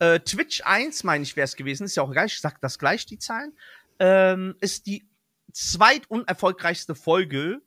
Äh, 0.00 0.20
Twitch 0.20 0.62
1, 0.64 1.04
meine 1.04 1.22
ich, 1.22 1.36
wäre 1.36 1.44
es 1.44 1.56
gewesen. 1.56 1.84
Ist 1.84 1.94
ja 1.94 2.02
auch 2.02 2.10
egal, 2.10 2.26
ich 2.26 2.40
sag 2.40 2.60
das 2.60 2.78
gleich, 2.78 3.06
die 3.06 3.18
Zahlen. 3.18 3.52
Ähm, 3.98 4.56
ist 4.60 4.86
die 4.86 5.06
zweitunerfolgreichste 5.52 6.94
Folge 6.94 7.60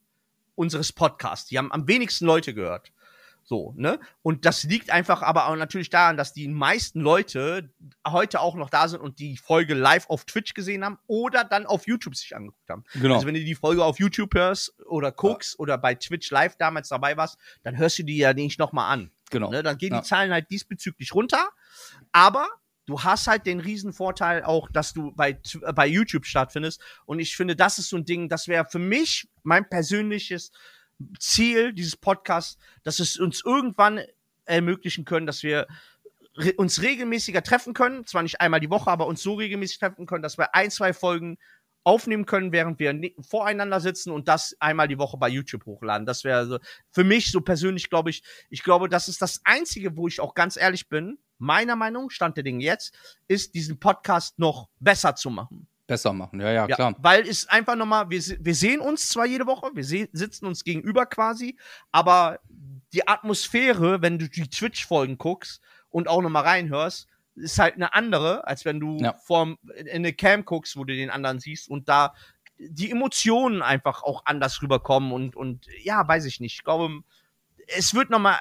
unseres 0.55 0.91
Podcasts. 0.91 1.47
Die 1.49 1.57
haben 1.57 1.71
am 1.71 1.87
wenigsten 1.87 2.25
Leute 2.25 2.53
gehört. 2.53 2.91
So, 3.45 3.73
ne? 3.75 3.99
Und 4.21 4.45
das 4.45 4.63
liegt 4.63 4.89
einfach 4.89 5.21
aber 5.21 5.47
auch 5.47 5.55
natürlich 5.55 5.89
daran, 5.89 6.15
dass 6.15 6.33
die 6.33 6.47
meisten 6.47 7.01
Leute 7.01 7.69
heute 8.07 8.39
auch 8.39 8.55
noch 8.55 8.69
da 8.69 8.87
sind 8.87 9.01
und 9.01 9.19
die 9.19 9.35
Folge 9.37 9.73
live 9.73 10.09
auf 10.09 10.23
Twitch 10.23 10.53
gesehen 10.53 10.85
haben 10.85 10.97
oder 11.07 11.43
dann 11.43 11.65
auf 11.65 11.85
YouTube 11.85 12.15
sich 12.15 12.35
angeguckt 12.35 12.69
haben. 12.69 12.85
Genau. 12.93 13.15
Also 13.15 13.27
wenn 13.27 13.33
du 13.33 13.43
die 13.43 13.55
Folge 13.55 13.83
auf 13.83 13.99
YouTube 13.99 14.33
hörst 14.33 14.73
oder 14.85 15.11
guckst 15.11 15.59
oder 15.59 15.77
bei 15.77 15.93
Twitch 15.93 16.31
live 16.31 16.55
damals 16.55 16.87
dabei 16.87 17.17
warst, 17.17 17.37
dann 17.63 17.77
hörst 17.77 17.99
du 17.99 18.03
die 18.03 18.17
ja 18.17 18.33
nicht 18.33 18.59
nochmal 18.59 18.91
an. 18.91 19.11
Genau. 19.33 19.51
Ne? 19.51 19.63
Dann 19.63 19.77
gehen 19.77 19.93
Ja. 19.93 20.01
die 20.01 20.07
Zahlen 20.07 20.31
halt 20.31 20.49
diesbezüglich 20.49 21.13
runter. 21.13 21.49
Aber 22.11 22.47
du 22.85 23.01
hast 23.03 23.27
halt 23.27 23.45
den 23.45 23.59
riesen 23.59 23.93
Vorteil 23.93 24.43
auch, 24.43 24.69
dass 24.71 24.93
du 24.93 25.11
bei, 25.13 25.31
äh, 25.61 25.73
bei 25.73 25.87
YouTube 25.87 26.25
stattfindest. 26.25 26.81
Und 27.05 27.19
ich 27.19 27.35
finde, 27.35 27.55
das 27.55 27.79
ist 27.79 27.89
so 27.89 27.97
ein 27.97 28.05
Ding, 28.05 28.29
das 28.29 28.47
wäre 28.47 28.65
für 28.65 28.79
mich 28.79 29.27
mein 29.43 29.67
persönliches 29.69 30.51
Ziel 31.19 31.73
dieses 31.73 31.97
Podcasts, 31.97 32.57
dass 32.83 32.99
es 32.99 33.19
uns 33.19 33.43
irgendwann 33.43 34.01
ermöglichen 34.45 35.05
können, 35.05 35.25
dass 35.25 35.43
wir 35.43 35.67
re 36.35 36.53
uns 36.53 36.81
regelmäßiger 36.81 37.43
treffen 37.43 37.73
können. 37.73 38.05
Zwar 38.05 38.23
nicht 38.23 38.41
einmal 38.41 38.59
die 38.59 38.69
Woche, 38.69 38.89
aber 38.89 39.07
uns 39.07 39.21
so 39.21 39.35
regelmäßig 39.35 39.79
treffen 39.79 40.05
können, 40.05 40.23
dass 40.23 40.37
wir 40.37 40.55
ein, 40.55 40.71
zwei 40.71 40.93
Folgen 40.93 41.37
aufnehmen 41.83 42.25
können, 42.25 42.51
während 42.51 42.79
wir 42.79 42.93
voreinander 43.21 43.79
sitzen 43.79 44.11
und 44.11 44.27
das 44.27 44.55
einmal 44.59 44.87
die 44.87 44.97
Woche 44.97 45.17
bei 45.17 45.29
YouTube 45.29 45.65
hochladen. 45.65 46.05
Das 46.05 46.23
wäre 46.23 46.45
so 46.45 46.59
für 46.91 47.03
mich 47.03 47.31
so 47.31 47.41
persönlich, 47.41 47.89
glaube 47.89 48.09
ich, 48.09 48.23
ich 48.49 48.63
glaube, 48.63 48.89
das 48.89 49.07
ist 49.07 49.21
das 49.21 49.41
Einzige, 49.43 49.97
wo 49.97 50.07
ich 50.07 50.19
auch 50.19 50.33
ganz 50.33 50.57
ehrlich 50.57 50.87
bin. 50.89 51.17
Meiner 51.37 51.75
Meinung, 51.75 52.09
Stand 52.09 52.37
der 52.37 52.43
Dinge 52.43 52.63
jetzt, 52.63 52.95
ist 53.27 53.53
diesen 53.53 53.79
Podcast 53.79 54.39
noch 54.39 54.69
besser 54.79 55.15
zu 55.15 55.29
machen. 55.29 55.67
Besser 55.87 56.13
machen. 56.13 56.39
Ja, 56.39 56.51
ja, 56.51 56.67
Ja, 56.67 56.75
klar. 56.75 56.95
weil 56.99 57.27
es 57.27 57.47
einfach 57.49 57.75
nochmal, 57.75 58.09
wir, 58.09 58.21
wir 58.39 58.55
sehen 58.55 58.79
uns 58.79 59.09
zwar 59.09 59.25
jede 59.25 59.45
Woche, 59.45 59.69
wir 59.73 59.83
sitzen 59.83 60.45
uns 60.45 60.63
gegenüber 60.63 61.05
quasi, 61.05 61.57
aber 61.91 62.39
die 62.93 63.05
Atmosphäre, 63.07 64.01
wenn 64.01 64.17
du 64.17 64.29
die 64.29 64.47
Twitch-Folgen 64.49 65.17
guckst 65.17 65.61
und 65.89 66.07
auch 66.07 66.21
nochmal 66.21 66.43
reinhörst, 66.43 67.07
ist 67.35 67.59
halt 67.59 67.75
eine 67.75 67.93
andere, 67.93 68.47
als 68.47 68.65
wenn 68.65 68.79
du 68.79 68.97
Ja. 68.99 69.13
vorm, 69.13 69.57
in 69.75 69.87
eine 69.89 70.13
Cam 70.13 70.45
guckst, 70.45 70.75
wo 70.77 70.83
du 70.83 70.95
den 70.95 71.09
anderen 71.09 71.39
siehst 71.39 71.69
und 71.69 71.89
da 71.89 72.13
die 72.57 72.91
Emotionen 72.91 73.61
einfach 73.61 74.03
auch 74.03 74.23
anders 74.25 74.61
rüberkommen 74.61 75.11
und, 75.11 75.35
und 75.35 75.67
ja, 75.81 76.07
weiß 76.07 76.25
ich 76.25 76.39
nicht. 76.39 76.55
Ich 76.55 76.63
glaube, 76.63 77.01
es 77.67 77.93
wird 77.93 78.09
nochmal 78.09 78.37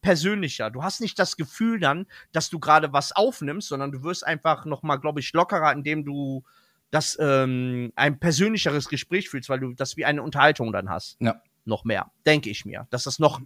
persönlicher. 0.00 0.70
Du 0.70 0.82
hast 0.82 1.00
nicht 1.00 1.18
das 1.18 1.36
Gefühl 1.36 1.78
dann, 1.78 2.06
dass 2.32 2.50
du 2.50 2.58
gerade 2.58 2.92
was 2.92 3.12
aufnimmst, 3.12 3.68
sondern 3.68 3.92
du 3.92 4.02
wirst 4.02 4.26
einfach 4.26 4.64
nochmal, 4.64 4.98
glaube 4.98 5.20
ich, 5.20 5.32
lockerer, 5.32 5.72
indem 5.72 6.04
du 6.04 6.42
das 6.90 7.16
ähm, 7.20 7.92
ein 7.96 8.18
persönlicheres 8.18 8.88
Gespräch 8.88 9.28
fühlst, 9.28 9.48
weil 9.48 9.60
du 9.60 9.72
das 9.74 9.96
wie 9.96 10.04
eine 10.04 10.22
Unterhaltung 10.22 10.72
dann 10.72 10.88
hast. 10.88 11.16
Ja. 11.20 11.40
Noch 11.64 11.84
mehr, 11.84 12.10
denke 12.24 12.48
ich 12.48 12.64
mir, 12.64 12.86
dass 12.90 13.04
das 13.04 13.18
noch 13.18 13.40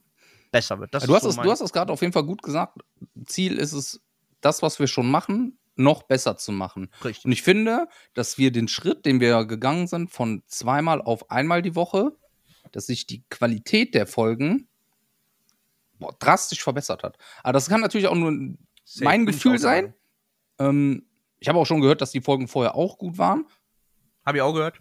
besser 0.53 0.79
wird. 0.79 0.95
Das 0.95 1.05
du, 1.07 1.15
hast 1.15 1.23
so 1.23 1.31
es, 1.31 1.37
du 1.37 1.51
hast 1.51 1.61
es 1.61 1.73
gerade 1.73 1.93
auf 1.93 2.01
jeden 2.03 2.13
Fall 2.13 2.25
gut 2.25 2.43
gesagt. 2.43 2.79
Ziel 3.25 3.57
ist 3.57 3.73
es, 3.73 4.03
das, 4.41 4.63
was 4.63 4.79
wir 4.79 4.87
schon 4.87 5.11
machen, 5.11 5.59
noch 5.77 6.03
besser 6.03 6.37
zu 6.37 6.53
machen. 6.53 6.91
richtig. 7.05 7.25
Und 7.25 7.33
ich 7.33 7.43
finde, 7.43 7.89
dass 8.15 8.39
wir 8.39 8.53
den 8.53 8.69
Schritt, 8.69 9.07
den 9.07 9.21
wir 9.21 9.45
gegangen 9.45 9.87
sind, 9.87 10.11
von 10.11 10.43
zweimal 10.47 11.01
auf 11.01 11.31
einmal 11.31 11.63
die 11.63 11.75
Woche, 11.75 12.13
dass 12.73 12.87
sich 12.87 13.07
die 13.07 13.25
Qualität 13.31 13.95
der 13.95 14.07
Folgen 14.07 14.69
boah, 15.99 16.15
drastisch 16.19 16.63
verbessert 16.63 17.03
hat. 17.03 17.17
Aber 17.43 17.53
das 17.53 17.69
kann 17.69 17.81
natürlich 17.81 18.09
auch 18.09 18.15
nur 18.15 18.57
Safe, 18.85 19.05
mein 19.05 19.27
Gefühl 19.27 19.59
sein. 19.59 19.95
Ähm, 20.59 21.07
ich 21.39 21.49
habe 21.49 21.59
auch 21.59 21.67
schon 21.67 21.81
gehört, 21.81 22.01
dass 22.01 22.11
die 22.11 22.21
Folgen 22.21 22.49
vorher 22.49 22.75
auch 22.75 22.99
gut 22.99 23.19
waren. 23.19 23.47
Habe 24.25 24.39
ich 24.39 24.43
auch 24.43 24.53
gehört. 24.53 24.81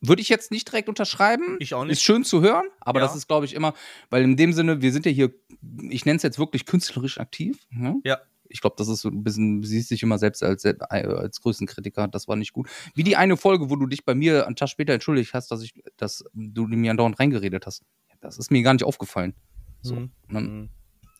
Würde 0.00 0.22
ich 0.22 0.28
jetzt 0.30 0.50
nicht 0.50 0.66
direkt 0.68 0.88
unterschreiben. 0.88 1.56
Ich 1.60 1.74
auch 1.74 1.84
nicht. 1.84 1.92
Ist 1.92 2.02
schön 2.02 2.24
zu 2.24 2.40
hören, 2.40 2.64
aber 2.80 3.00
Ja. 3.00 3.06
das 3.06 3.16
ist, 3.16 3.26
glaube 3.28 3.44
ich, 3.46 3.54
immer, 3.54 3.74
weil 4.08 4.22
in 4.24 4.36
dem 4.36 4.52
Sinne, 4.52 4.80
wir 4.80 4.92
sind 4.92 5.04
ja 5.06 5.12
hier, 5.12 5.32
ich 5.90 6.04
nenne 6.06 6.16
es 6.16 6.22
jetzt 6.22 6.38
wirklich 6.38 6.64
künstlerisch 6.66 7.18
aktiv. 7.20 7.58
Ne? 7.70 8.00
Ja. 8.04 8.18
Ich 8.52 8.60
glaube, 8.60 8.74
das 8.78 8.88
ist 8.88 9.02
so 9.02 9.08
ein 9.10 9.22
bisschen, 9.22 9.60
du 9.62 9.68
siehst 9.68 9.90
dich 9.90 10.02
immer 10.02 10.18
selbst 10.18 10.42
als, 10.42 10.64
als 10.64 11.40
größten 11.40 11.66
Kritiker, 11.68 12.08
das 12.08 12.26
war 12.26 12.34
nicht 12.36 12.52
gut. 12.52 12.68
Wie 12.94 13.04
die 13.04 13.14
eine 13.16 13.36
Folge, 13.36 13.70
wo 13.70 13.76
du 13.76 13.86
dich 13.86 14.04
bei 14.04 14.14
mir 14.14 14.46
einen 14.46 14.56
Tag 14.56 14.70
später 14.70 14.92
entschuldigt 14.94 15.34
hast, 15.34 15.50
dass 15.52 15.62
ich, 15.62 15.74
dass 15.96 16.24
du 16.34 16.66
mir 16.66 16.90
andauernd 16.90 17.20
reingeredet 17.20 17.66
hast. 17.66 17.82
Das 18.20 18.38
ist 18.38 18.50
mir 18.50 18.62
gar 18.62 18.72
nicht 18.72 18.84
aufgefallen. 18.84 19.34
So. 19.82 19.94
Mhm. 19.96 20.10
Dann, 20.30 20.44
Mhm. 20.62 20.68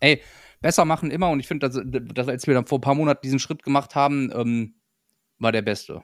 ey, 0.01 0.21
besser 0.61 0.85
machen 0.85 1.11
immer 1.11 1.31
und 1.31 1.39
ich 1.41 1.47
finde, 1.47 1.69
dass, 1.69 1.81
dass 2.15 2.29
als 2.29 2.47
wir 2.47 2.55
dann 2.55 2.67
vor 2.67 2.79
ein 2.79 2.83
paar 2.83 2.95
Monaten 2.97 3.21
diesen 3.23 3.39
Schritt 3.39 3.63
gemacht 3.63 3.95
haben, 3.95 4.33
ähm, 4.35 4.75
war 5.39 5.53
der 5.53 5.63
beste. 5.63 6.03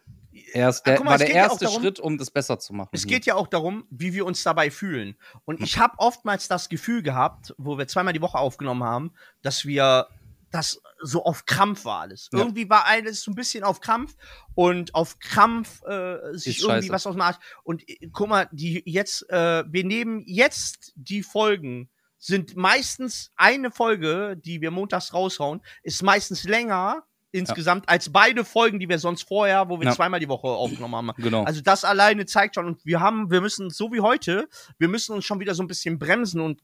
Erst 0.53 0.87
Ah, 0.87 0.91
der, 0.93 1.05
mal, 1.05 1.11
war 1.13 1.19
der 1.19 1.29
ja 1.31 1.35
erste 1.35 1.65
darum- 1.65 1.81
Schritt, 1.83 2.01
um 2.01 2.19
das 2.19 2.31
besser 2.31 2.59
zu 2.59 2.73
machen. 2.75 2.91
Es 2.93 3.07
geht 3.07 3.27
ja 3.27 3.35
auch 3.35 3.47
darum, 3.47 3.87
wie 3.91 4.13
wir 4.15 4.27
uns 4.27 4.43
dabei 4.43 4.71
fühlen. 4.71 5.17
Und 5.45 5.61
ich 5.61 5.79
habe 5.79 5.95
oftmals 5.99 6.49
das 6.49 6.69
Gefühl 6.69 7.03
gehabt, 7.03 7.55
wo 7.59 7.79
wir 7.79 7.87
zweimal 7.89 8.13
die 8.13 8.21
Woche 8.23 8.39
aufgenommen 8.39 8.85
haben, 8.85 9.13
dass 9.43 9.65
wir 9.65 10.09
das 10.53 10.81
so 11.03 11.25
auf 11.25 11.45
Krampf 11.45 11.85
war 11.85 12.01
alles. 12.03 12.31
Ja. 12.33 12.39
Irgendwie 12.39 12.71
war 12.71 12.87
alles 12.87 13.23
so 13.23 13.31
ein 13.33 13.35
bisschen 13.35 13.65
auf 13.65 13.81
Krampf 13.81 14.15
und 14.55 14.95
auf 14.95 15.19
Krampf 15.19 15.83
äh, 15.85 16.19
sich 16.33 16.59
Ist 16.59 16.63
irgendwie 16.65 16.83
scheiße. 16.87 16.93
was 16.93 17.07
aus 17.07 17.15
dem 17.15 17.21
Arsch. 17.21 17.37
Und 17.65 17.87
äh, 17.89 18.09
guck 18.13 18.29
mal, 18.29 18.49
die 18.53 18.83
jetzt, 18.87 19.29
äh, 19.29 19.65
wir 19.67 19.85
nehmen 19.85 20.23
jetzt 20.27 20.93
die 20.95 21.23
Folgen, 21.23 21.91
sind 22.19 22.57
meistens 22.57 23.31
eine 23.37 23.71
Folge, 23.71 24.37
die 24.43 24.61
wir 24.61 24.71
montags 24.71 25.13
raushauen, 25.13 25.61
ist 25.83 26.03
meistens 26.03 26.45
länger 26.45 27.05
insgesamt 27.37 27.89
als 27.89 28.11
beide 28.11 28.45
Folgen, 28.45 28.79
die 28.81 28.89
wir 28.89 28.99
sonst 28.99 29.23
vorher, 29.29 29.69
wo 29.69 29.79
wir 29.81 29.87
Ja. 29.87 29.95
zweimal 29.95 30.21
die 30.21 30.29
Woche 30.29 30.49
aufgenommen 30.49 30.95
haben. 30.97 31.13
Genau. 31.19 31.45
Also 31.45 31.61
das 31.61 31.85
alleine 31.85 32.27
zeigt 32.27 32.55
schon, 32.57 32.67
und 32.67 32.85
wir 32.85 33.01
haben, 33.01 33.31
wir 33.31 33.41
müssen, 33.41 33.71
so 33.71 33.93
wie 33.93 34.01
heute, 34.01 34.49
wir 34.79 34.89
müssen 34.89 35.15
uns 35.15 35.25
schon 35.25 35.41
wieder 35.41 35.55
so 35.55 35.63
ein 35.63 35.67
bisschen 35.69 35.99
bremsen 35.99 36.41
und 36.41 36.61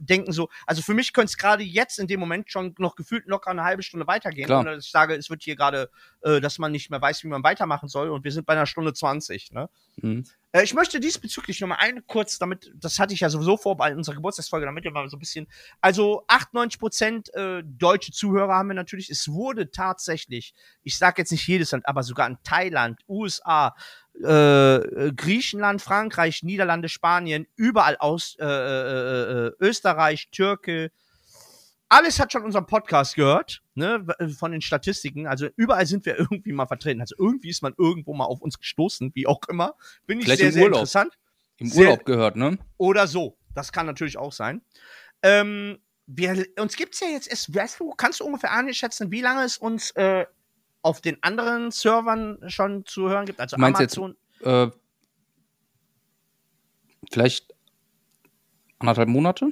denken 0.00 0.32
so, 0.32 0.48
also 0.66 0.80
für 0.82 0.94
mich 0.94 1.12
könnte 1.12 1.26
es 1.30 1.36
gerade 1.36 1.62
jetzt 1.62 1.98
in 1.98 2.06
dem 2.06 2.20
Moment 2.20 2.50
schon 2.50 2.74
noch 2.78 2.94
gefühlt 2.96 3.26
locker 3.26 3.50
eine 3.50 3.64
halbe 3.64 3.82
Stunde 3.82 4.06
weitergehen. 4.06 4.46
Klar. 4.46 4.60
Ohne 4.60 4.76
dass 4.76 4.86
ich 4.86 4.90
sage, 4.90 5.14
es 5.14 5.28
wird 5.28 5.42
hier 5.42 5.56
gerade, 5.56 5.90
äh, 6.22 6.40
dass 6.40 6.58
man 6.58 6.72
nicht 6.72 6.90
mehr 6.90 7.02
weiß, 7.02 7.24
wie 7.24 7.28
man 7.28 7.42
weitermachen 7.42 7.88
soll 7.88 8.08
und 8.08 8.24
wir 8.24 8.32
sind 8.32 8.46
bei 8.46 8.54
einer 8.54 8.66
Stunde 8.66 8.94
20, 8.94 9.52
ne? 9.52 9.68
Mhm. 9.96 10.24
Äh, 10.52 10.64
ich 10.64 10.74
möchte 10.74 11.00
diesbezüglich 11.00 11.60
noch 11.60 11.68
mal 11.68 11.76
eine 11.76 12.02
kurz, 12.02 12.38
damit, 12.38 12.72
das 12.74 12.98
hatte 12.98 13.14
ich 13.14 13.20
ja 13.20 13.28
sowieso 13.28 13.56
vor 13.56 13.76
bei 13.76 13.94
unserer 13.94 14.14
Geburtstagsfolge, 14.16 14.66
damit 14.66 14.84
wir 14.84 14.90
mal 14.90 15.08
so 15.08 15.16
ein 15.16 15.20
bisschen, 15.20 15.46
also 15.80 16.24
98 16.28 16.78
Prozent 16.78 17.34
äh, 17.34 17.62
deutsche 17.64 18.12
Zuhörer 18.12 18.54
haben 18.54 18.68
wir 18.68 18.74
natürlich. 18.74 19.10
Es 19.10 19.28
wurde 19.28 19.70
tatsächlich, 19.70 20.54
ich 20.82 20.96
sage 20.98 21.22
jetzt 21.22 21.32
nicht 21.32 21.46
jedes 21.46 21.72
Land, 21.72 21.86
aber 21.86 22.02
sogar 22.02 22.26
in 22.26 22.38
Thailand, 22.42 23.00
USA, 23.08 23.74
äh, 24.24 24.76
äh, 24.76 25.12
Griechenland, 25.14 25.82
Frankreich, 25.82 26.42
Niederlande, 26.42 26.88
Spanien, 26.88 27.46
überall 27.56 27.96
aus, 27.98 28.36
äh, 28.40 28.44
äh, 28.44 29.46
äh, 29.46 29.52
Österreich, 29.60 30.28
Türke, 30.30 30.90
alles 31.88 32.20
hat 32.20 32.32
schon 32.32 32.44
unseren 32.44 32.66
Podcast 32.66 33.14
gehört, 33.14 33.62
ne, 33.74 34.06
w- 34.06 34.28
von 34.34 34.52
den 34.52 34.60
Statistiken. 34.60 35.26
Also 35.26 35.48
überall 35.56 35.86
sind 35.86 36.04
wir 36.06 36.16
irgendwie 36.18 36.52
mal 36.52 36.66
vertreten. 36.66 37.00
Also 37.00 37.14
irgendwie 37.18 37.48
ist 37.48 37.62
man 37.62 37.74
irgendwo 37.78 38.14
mal 38.14 38.24
auf 38.26 38.40
uns 38.40 38.58
gestoßen, 38.58 39.12
wie 39.14 39.26
auch 39.26 39.40
immer. 39.48 39.74
Bin 40.06 40.18
ich 40.18 40.24
Vielleicht 40.26 40.40
sehr, 40.40 40.52
sehr 40.52 40.64
Urlaub. 40.64 40.78
interessant. 40.80 41.18
Im 41.56 41.68
Sehr- 41.68 41.84
Urlaub 41.90 42.04
gehört, 42.04 42.36
ne? 42.36 42.58
Oder 42.76 43.06
so. 43.06 43.36
Das 43.54 43.72
kann 43.72 43.86
natürlich 43.86 44.16
auch 44.18 44.32
sein. 44.32 44.62
Ähm, 45.22 45.78
wir, 46.06 46.46
uns 46.60 46.76
gibt's 46.76 47.00
ja 47.00 47.08
jetzt 47.08 47.28
erst, 47.28 47.54
weißt 47.54 47.80
du, 47.80 47.90
kannst 47.90 48.20
du 48.20 48.24
ungefähr 48.24 48.52
einschätzen, 48.52 49.10
wie 49.10 49.20
lange 49.20 49.42
es 49.44 49.58
uns 49.58 49.90
äh, 49.92 50.24
auf 50.82 51.00
den 51.00 51.20
anderen 51.22 51.70
Servern 51.70 52.38
schon 52.48 52.84
zu 52.86 53.08
hören 53.08 53.26
gibt. 53.26 53.40
Also 53.40 53.56
Du 53.56 53.60
meinst 53.60 53.80
jetzt- 53.80 53.98
Amazon. 53.98 54.16
Äh, 54.42 54.70
vielleicht 57.12 57.54
anderthalb 58.78 59.08
Monate? 59.08 59.50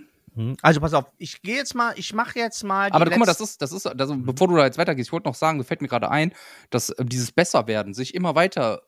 Also 0.61 0.81
pass 0.81 0.93
auf, 0.93 1.07
ich 1.17 1.41
gehe 1.41 1.57
jetzt 1.57 1.75
mal, 1.75 1.95
ich 1.97 2.13
mache 2.13 2.39
jetzt 2.39 2.63
mal. 2.63 2.91
die 2.91 2.95
Aber 2.95 3.07
guck 3.07 3.19
mal, 3.19 3.27
das 3.27 3.41
ist, 3.41 3.63
das 3.63 3.73
ist, 3.73 3.87
also, 3.87 4.17
bevor 4.17 4.49
du 4.49 4.57
da 4.57 4.65
jetzt 4.65 4.77
weitergehst, 4.77 5.09
ich 5.09 5.13
wollte 5.13 5.29
noch 5.29 5.35
sagen, 5.35 5.59
das 5.59 5.67
fällt 5.67 5.81
mir 5.81 5.89
gerade 5.89 6.11
ein, 6.11 6.33
dass 6.71 6.91
äh, 6.91 7.05
dieses 7.05 7.33
Besserwerden, 7.33 7.95
sich 7.95 8.15
immer 8.15 8.35
weiter 8.35 8.83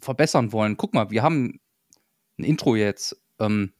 verbessern 0.00 0.52
wollen. 0.52 0.76
Guck 0.76 0.94
mal, 0.94 1.10
wir 1.10 1.22
haben 1.22 1.60
ein 2.38 2.44
Intro 2.44 2.76
jetzt. 2.76 3.20
Ähm, 3.40 3.72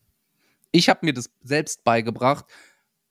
ich 0.73 0.89
habe 0.89 1.01
mir 1.03 1.15
das 1.15 1.31
selbst 1.43 1.85
beigebracht, 1.85 2.47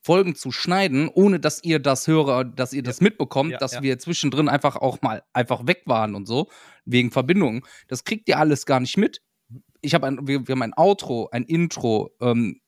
Folgen 0.01 0.35
zu 0.35 0.51
schneiden, 0.51 1.07
ohne 1.07 1.39
dass 1.39 1.63
ihr 1.63 1.79
das 1.79 2.07
Hörer, 2.07 2.43
dass 2.43 2.73
ihr 2.73 2.83
das 2.83 2.99
mitbekommt, 2.99 3.51
Ja, 3.51 3.57
dass 3.57 3.75
ja. 3.75 3.81
wir 3.83 3.99
zwischendrin 3.99 4.49
einfach 4.49 4.75
auch 4.75 5.01
mal 5.01 5.23
einfach 5.31 5.65
weg 5.65 5.83
waren 5.85 6.13
und 6.13 6.25
so, 6.25 6.49
wegen 6.83 7.09
Verbindungen. 7.09 7.61
Das 7.87 8.03
kriegt 8.03 8.27
ihr 8.27 8.37
alles 8.37 8.65
gar 8.65 8.81
nicht 8.81 8.97
mit. 8.97 9.21
Ich 9.79 9.93
habe 9.93 10.07
ein, 10.07 10.27
wir, 10.27 10.45
wir 10.45 10.53
haben 10.53 10.61
ein 10.61 10.73
Outro, 10.75 11.29
ein 11.31 11.43
Intro, 11.43 12.11
ähm, 12.19 12.59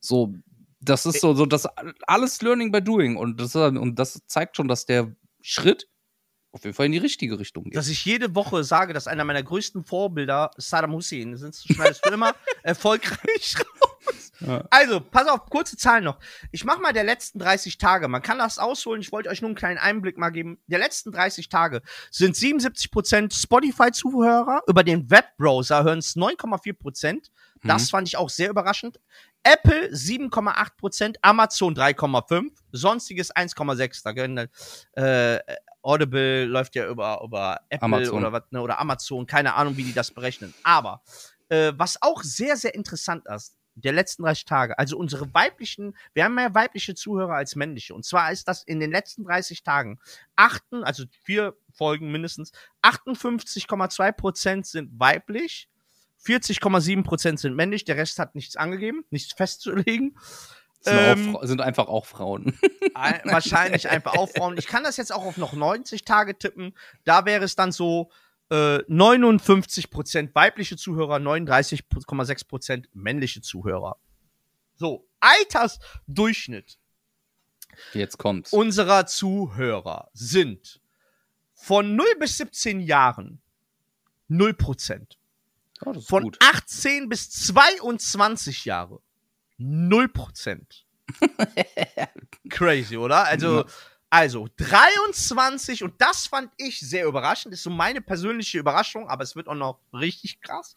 so, 0.00 0.34
das 0.80 1.06
ist 1.06 1.20
so, 1.20 1.34
so 1.34 1.46
das 1.46 1.66
alles 2.06 2.42
Learning 2.42 2.70
by 2.72 2.82
Doing 2.82 3.16
und 3.16 3.40
das, 3.40 3.54
und 3.56 3.96
das 3.98 4.20
zeigt 4.26 4.56
schon, 4.56 4.68
dass 4.68 4.86
der 4.86 5.14
Schritt 5.40 5.88
auf 6.52 6.64
jeden 6.64 6.74
Fall 6.74 6.86
in 6.86 6.92
die 6.92 6.98
richtige 6.98 7.38
Richtung 7.38 7.64
geht. 7.64 7.76
dass 7.76 7.88
ich 7.88 8.04
jede 8.06 8.34
Woche 8.34 8.64
sage, 8.64 8.94
dass 8.94 9.06
einer 9.06 9.24
meiner 9.24 9.42
größten 9.42 9.84
Vorbilder 9.84 10.50
Saddam 10.56 10.92
Hussein 10.92 11.34
ist. 11.34 11.42
Du 11.68 11.74
schneidest 11.74 12.04
du 12.06 12.10
immer 12.10 12.34
erfolgreich 12.62 13.56
raus. 13.58 14.32
Ja. 14.40 14.64
Also, 14.70 15.00
pass 15.00 15.28
auf, 15.28 15.46
kurze 15.50 15.76
Zahlen 15.76 16.04
noch. 16.04 16.18
Ich 16.52 16.64
mache 16.64 16.80
mal 16.80 16.92
der 16.92 17.04
letzten 17.04 17.38
30 17.40 17.76
Tage. 17.78 18.08
Man 18.08 18.22
kann 18.22 18.38
das 18.38 18.58
ausholen. 18.58 19.00
Ich 19.02 19.12
wollte 19.12 19.28
euch 19.28 19.40
nur 19.42 19.48
einen 19.48 19.54
kleinen 19.56 19.78
Einblick 19.78 20.16
mal 20.18 20.30
geben. 20.30 20.58
Der 20.66 20.78
letzten 20.78 21.10
30 21.12 21.48
Tage 21.48 21.82
sind 22.10 22.36
77% 22.36 23.34
Spotify-Zuhörer. 23.34 24.62
Über 24.66 24.84
den 24.84 25.10
Webbrowser 25.10 25.84
hören 25.84 25.98
es 25.98 26.16
9,4%. 26.16 27.30
Das 27.64 27.84
Mhm. 27.84 27.88
fand 27.88 28.08
ich 28.08 28.16
auch 28.16 28.30
sehr 28.30 28.50
überraschend. 28.50 29.00
Apple 29.46 29.90
7,8%, 29.92 31.14
Amazon 31.22 31.74
3,5%, 31.74 32.50
sonstiges 32.72 33.32
1,6%. 33.34 34.02
Da 34.02 34.12
können 34.12 34.48
äh, 34.94 35.38
Audible 35.82 36.46
läuft 36.46 36.74
ja 36.74 36.88
über, 36.88 37.20
über 37.22 37.60
Apple 37.68 37.84
Amazon. 37.84 38.18
oder 38.18 38.32
was, 38.32 38.42
ne, 38.50 38.60
oder 38.60 38.80
Amazon, 38.80 39.24
keine 39.24 39.54
Ahnung, 39.54 39.76
wie 39.76 39.84
die 39.84 39.92
das 39.92 40.10
berechnen. 40.10 40.52
Aber 40.64 41.00
äh, 41.48 41.72
was 41.76 42.02
auch 42.02 42.24
sehr, 42.24 42.56
sehr 42.56 42.74
interessant 42.74 43.24
ist, 43.32 43.56
der 43.76 43.92
letzten 43.92 44.24
30 44.24 44.46
Tage, 44.46 44.78
also 44.80 44.96
unsere 44.98 45.32
weiblichen, 45.32 45.94
wir 46.12 46.24
haben 46.24 46.34
mehr 46.34 46.54
weibliche 46.54 46.96
Zuhörer 46.96 47.34
als 47.34 47.54
männliche. 47.54 47.94
Und 47.94 48.04
zwar 48.04 48.32
ist 48.32 48.48
das 48.48 48.64
in 48.64 48.80
den 48.80 48.90
letzten 48.90 49.22
30 49.24 49.62
Tagen 49.62 50.00
achten, 50.34 50.82
also 50.82 51.04
vier 51.22 51.54
Folgen 51.70 52.10
mindestens, 52.10 52.50
58,2% 52.82 54.64
sind 54.64 54.98
weiblich, 54.98 55.68
40,7% 56.26 57.38
sind 57.38 57.54
männlich, 57.54 57.84
der 57.84 57.96
Rest 57.96 58.18
hat 58.18 58.34
nichts 58.34 58.56
angegeben, 58.56 59.04
nichts 59.10 59.32
festzulegen. 59.32 60.18
Sind, 60.80 60.94
ähm, 60.98 61.36
auch, 61.36 61.44
sind 61.44 61.60
einfach 61.60 61.88
auch 61.88 62.06
Frauen. 62.06 62.58
Ein- 62.94 63.20
wahrscheinlich 63.24 63.88
einfach 63.88 64.14
aufbauen. 64.14 64.56
Ich 64.58 64.66
kann 64.66 64.84
das 64.84 64.96
jetzt 64.96 65.12
auch 65.12 65.24
auf 65.24 65.36
noch 65.36 65.52
90 65.52 66.04
Tage 66.04 66.36
tippen. 66.38 66.74
Da 67.04 67.24
wäre 67.26 67.44
es 67.44 67.56
dann 67.56 67.72
so 67.72 68.10
äh, 68.50 68.78
59% 68.88 70.34
weibliche 70.34 70.76
Zuhörer, 70.76 71.16
39,6% 71.16 72.84
männliche 72.92 73.40
Zuhörer. 73.40 73.96
So, 74.76 75.08
Altersdurchschnitt 75.20 76.78
Jetzt 77.92 78.18
kommt's. 78.18 78.52
unserer 78.52 79.06
Zuhörer 79.06 80.10
sind 80.12 80.80
von 81.54 81.96
0 81.96 82.06
bis 82.20 82.36
17 82.38 82.80
Jahren 82.80 83.40
0%. 84.30 85.16
Ja, 85.84 86.00
Von 86.00 86.24
gut. 86.24 86.38
18 86.40 87.08
bis 87.08 87.30
22 87.30 88.64
Jahre 88.64 89.00
0%. 89.58 90.60
Crazy, 92.48 92.96
oder? 92.96 93.24
Also, 93.24 93.64
also 94.10 94.48
23 94.56 95.82
und 95.82 96.00
das 96.00 96.26
fand 96.26 96.50
ich 96.56 96.80
sehr 96.80 97.06
überraschend, 97.06 97.54
ist 97.54 97.62
so 97.62 97.70
meine 97.70 98.00
persönliche 98.00 98.58
Überraschung, 98.58 99.08
aber 99.08 99.24
es 99.24 99.36
wird 99.36 99.48
auch 99.48 99.54
noch 99.54 99.80
richtig 99.92 100.40
krass. 100.40 100.74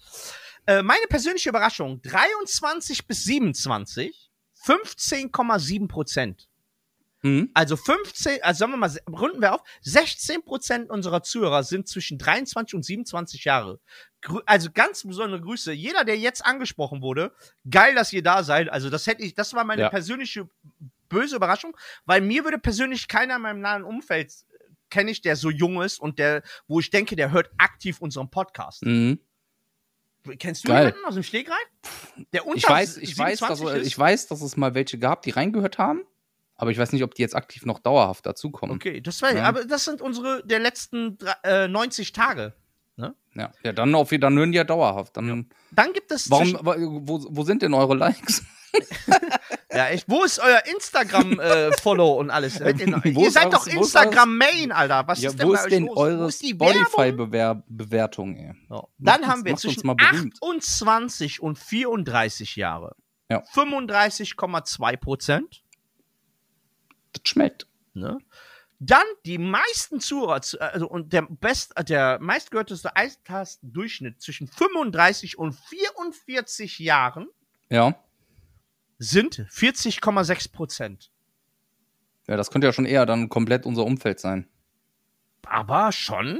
Äh, 0.66 0.82
meine 0.82 1.08
persönliche 1.08 1.50
Überraschung, 1.50 2.02
23 2.02 3.08
bis 3.08 3.24
27, 3.24 4.32
15,7 4.66 5.88
Prozent. 5.88 6.49
Mhm. 7.22 7.50
Also 7.54 7.76
15, 7.76 8.42
also 8.44 8.60
sagen 8.60 8.72
wir 8.74 8.78
mal, 8.78 8.92
runden 9.10 9.42
wir 9.42 9.54
auf, 9.54 9.62
16 9.82 10.44
Prozent 10.44 10.90
unserer 10.90 11.22
Zuhörer 11.22 11.64
sind 11.64 11.88
zwischen 11.88 12.18
23 12.18 12.76
und 12.76 12.84
27 12.84 13.44
Jahre. 13.44 13.80
Grü 14.22 14.40
also 14.46 14.70
ganz 14.74 15.04
besondere 15.04 15.42
Grüße. 15.42 15.72
Jeder, 15.74 16.04
der 16.06 16.18
jetzt 16.18 16.46
angesprochen 16.46 17.02
wurde, 17.02 17.34
geil, 17.70 17.96
dass 17.96 18.14
ihr 18.14 18.24
da 18.24 18.44
seid. 18.44 18.70
Also 18.70 18.90
das 18.90 19.08
hätte 19.08 19.24
ich, 19.24 19.34
das 19.36 19.54
war 19.54 19.64
meine 19.64 19.84
Ja. 19.84 19.90
persönliche 19.90 20.50
böse 21.10 21.36
Überraschung, 21.36 21.76
weil 22.06 22.22
mir 22.22 22.44
würde 22.44 22.60
persönlich 22.60 23.08
keiner 23.08 23.36
in 23.38 23.42
meinem 23.42 23.62
nahen 23.62 23.84
Umfeld 23.84 24.34
kenne 24.90 25.12
ich, 25.12 25.22
der 25.22 25.36
so 25.36 25.50
jung 25.50 25.82
ist 25.82 26.00
und 26.00 26.20
der, 26.20 26.42
wo 26.68 26.80
ich 26.80 26.90
denke, 26.90 27.16
der 27.16 27.32
hört 27.32 27.52
aktiv 27.58 28.00
unseren 28.02 28.30
Podcast. 28.30 28.84
Mhm. 28.86 29.20
Kennst 30.38 30.64
du 30.64 30.68
Geil. 30.70 30.88
jemanden 30.88 31.06
aus 31.06 31.14
dem 31.14 31.24
Stegreif? 31.24 31.58
Der 32.34 32.46
unter 32.46 32.58
Ich 32.58 32.70
weiß, 32.70 32.98
ich 32.98 33.18
weiß, 33.18 33.40
dass, 33.40 33.60
27 33.60 33.82
ist? 33.82 33.88
ich 33.88 33.98
weiß, 33.98 34.28
dass 34.28 34.42
es 34.42 34.58
mal 34.58 34.74
welche 34.74 35.00
gab, 35.00 35.22
die 35.22 35.30
reingehört 35.32 35.78
haben, 35.78 36.04
aber 36.60 36.72
ich 36.72 36.78
weiß 36.78 36.92
nicht, 36.92 37.04
ob 37.04 37.16
die 37.16 37.22
jetzt 37.22 37.36
aktiv 37.36 37.66
noch 37.66 37.80
dauerhaft 37.80 38.26
dazukommen. 38.26 38.76
Okay, 38.76 39.02
das 39.02 39.22
war, 39.22 39.34
Ja. 39.34 39.44
aber 39.46 39.66
das 39.66 39.86
sind 39.86 40.02
unsere 40.02 40.46
der 40.46 40.60
letzten 40.60 41.18
äh, 41.44 41.68
90 41.68 42.12
Tage. 42.12 42.54
Ja, 43.36 43.52
ja 43.64 43.72
dann 43.72 43.96
auf 43.96 44.10
dann 44.10 44.38
hören 44.38 44.52
die 44.52 44.58
ja 44.58 44.64
dauerhaft. 44.64 45.16
Dann, 45.16 45.50
Dann 45.72 45.94
gibt 45.94 46.12
es 46.12 46.30
Warum, 46.30 46.58
wo, 46.62 47.26
wo 47.30 47.44
sind 47.44 47.62
denn 47.62 47.74
eure 47.74 47.96
Likes? 47.96 48.44
Ja, 49.72 49.88
echt. 49.90 50.10
Wo 50.10 50.24
ist 50.24 50.40
euer 50.40 50.64
Instagram-Follow 50.66 52.14
und 52.20 52.32
alles? 52.32 52.60
Ihr 52.60 52.88
noch? 52.88 53.06
Wo 53.06 53.24
ihr 53.24 53.32
seid 53.32 53.54
doch 53.54 53.68
Instagram-Main, 53.68 54.72
Alter. 54.72 55.08
Was 55.08 55.22
ja, 55.22 55.30
ist 55.30 55.40
denn 55.40 55.48
wo 55.48 55.52
bei 55.54 55.60
ist 55.60 55.66
euch 55.66 55.70
denn 55.70 55.86
los? 55.86 55.98
eure? 55.98 56.32
Spotify-Bewertung, 56.32 58.36
ey? 58.36 58.54
So. 58.68 58.90
Dann 58.98 59.22
Macht 59.22 59.30
haben 59.30 59.40
uns- 59.42 59.46
wir 59.46 59.56
zwischen 59.58 59.86
mal 59.88 59.94
berühmt. 59.96 60.34
28 60.42 61.40
und 61.42 61.60
34 61.60 62.56
Jahre. 62.56 62.96
Ja. 63.30 63.44
35,2 63.54 64.98
Prozent. 64.98 65.62
Das 67.14 67.22
schmeckt. 67.26 67.68
Ne? 67.94 68.18
Dann 68.80 69.04
die 69.26 69.38
meisten 69.38 70.00
Zuhörer, 70.00 70.42
zu- 70.42 70.60
also 70.62 70.88
und 70.88 71.12
der 71.12 71.24
best, 71.24 71.74
der 71.90 72.20
meistgehörteste 72.22 72.96
Altersdurchschnitt 72.96 74.22
zwischen 74.22 74.48
35 74.48 75.38
und 75.38 75.54
44 75.54 76.80
Jahren 76.80 77.28
Ja. 77.70 77.96
sind 79.00 79.46
40,6 79.50 80.52
Prozent. 80.52 81.12
Ja, 82.28 82.38
das 82.38 82.52
könnte 82.52 82.68
ja 82.68 82.74
schon 82.74 82.86
eher 82.86 83.06
dann 83.06 83.28
komplett 83.28 83.66
unser 83.66 83.84
Umfeld 83.84 84.20
sein. 84.20 84.48
Aber 85.46 85.92
schon 85.92 86.40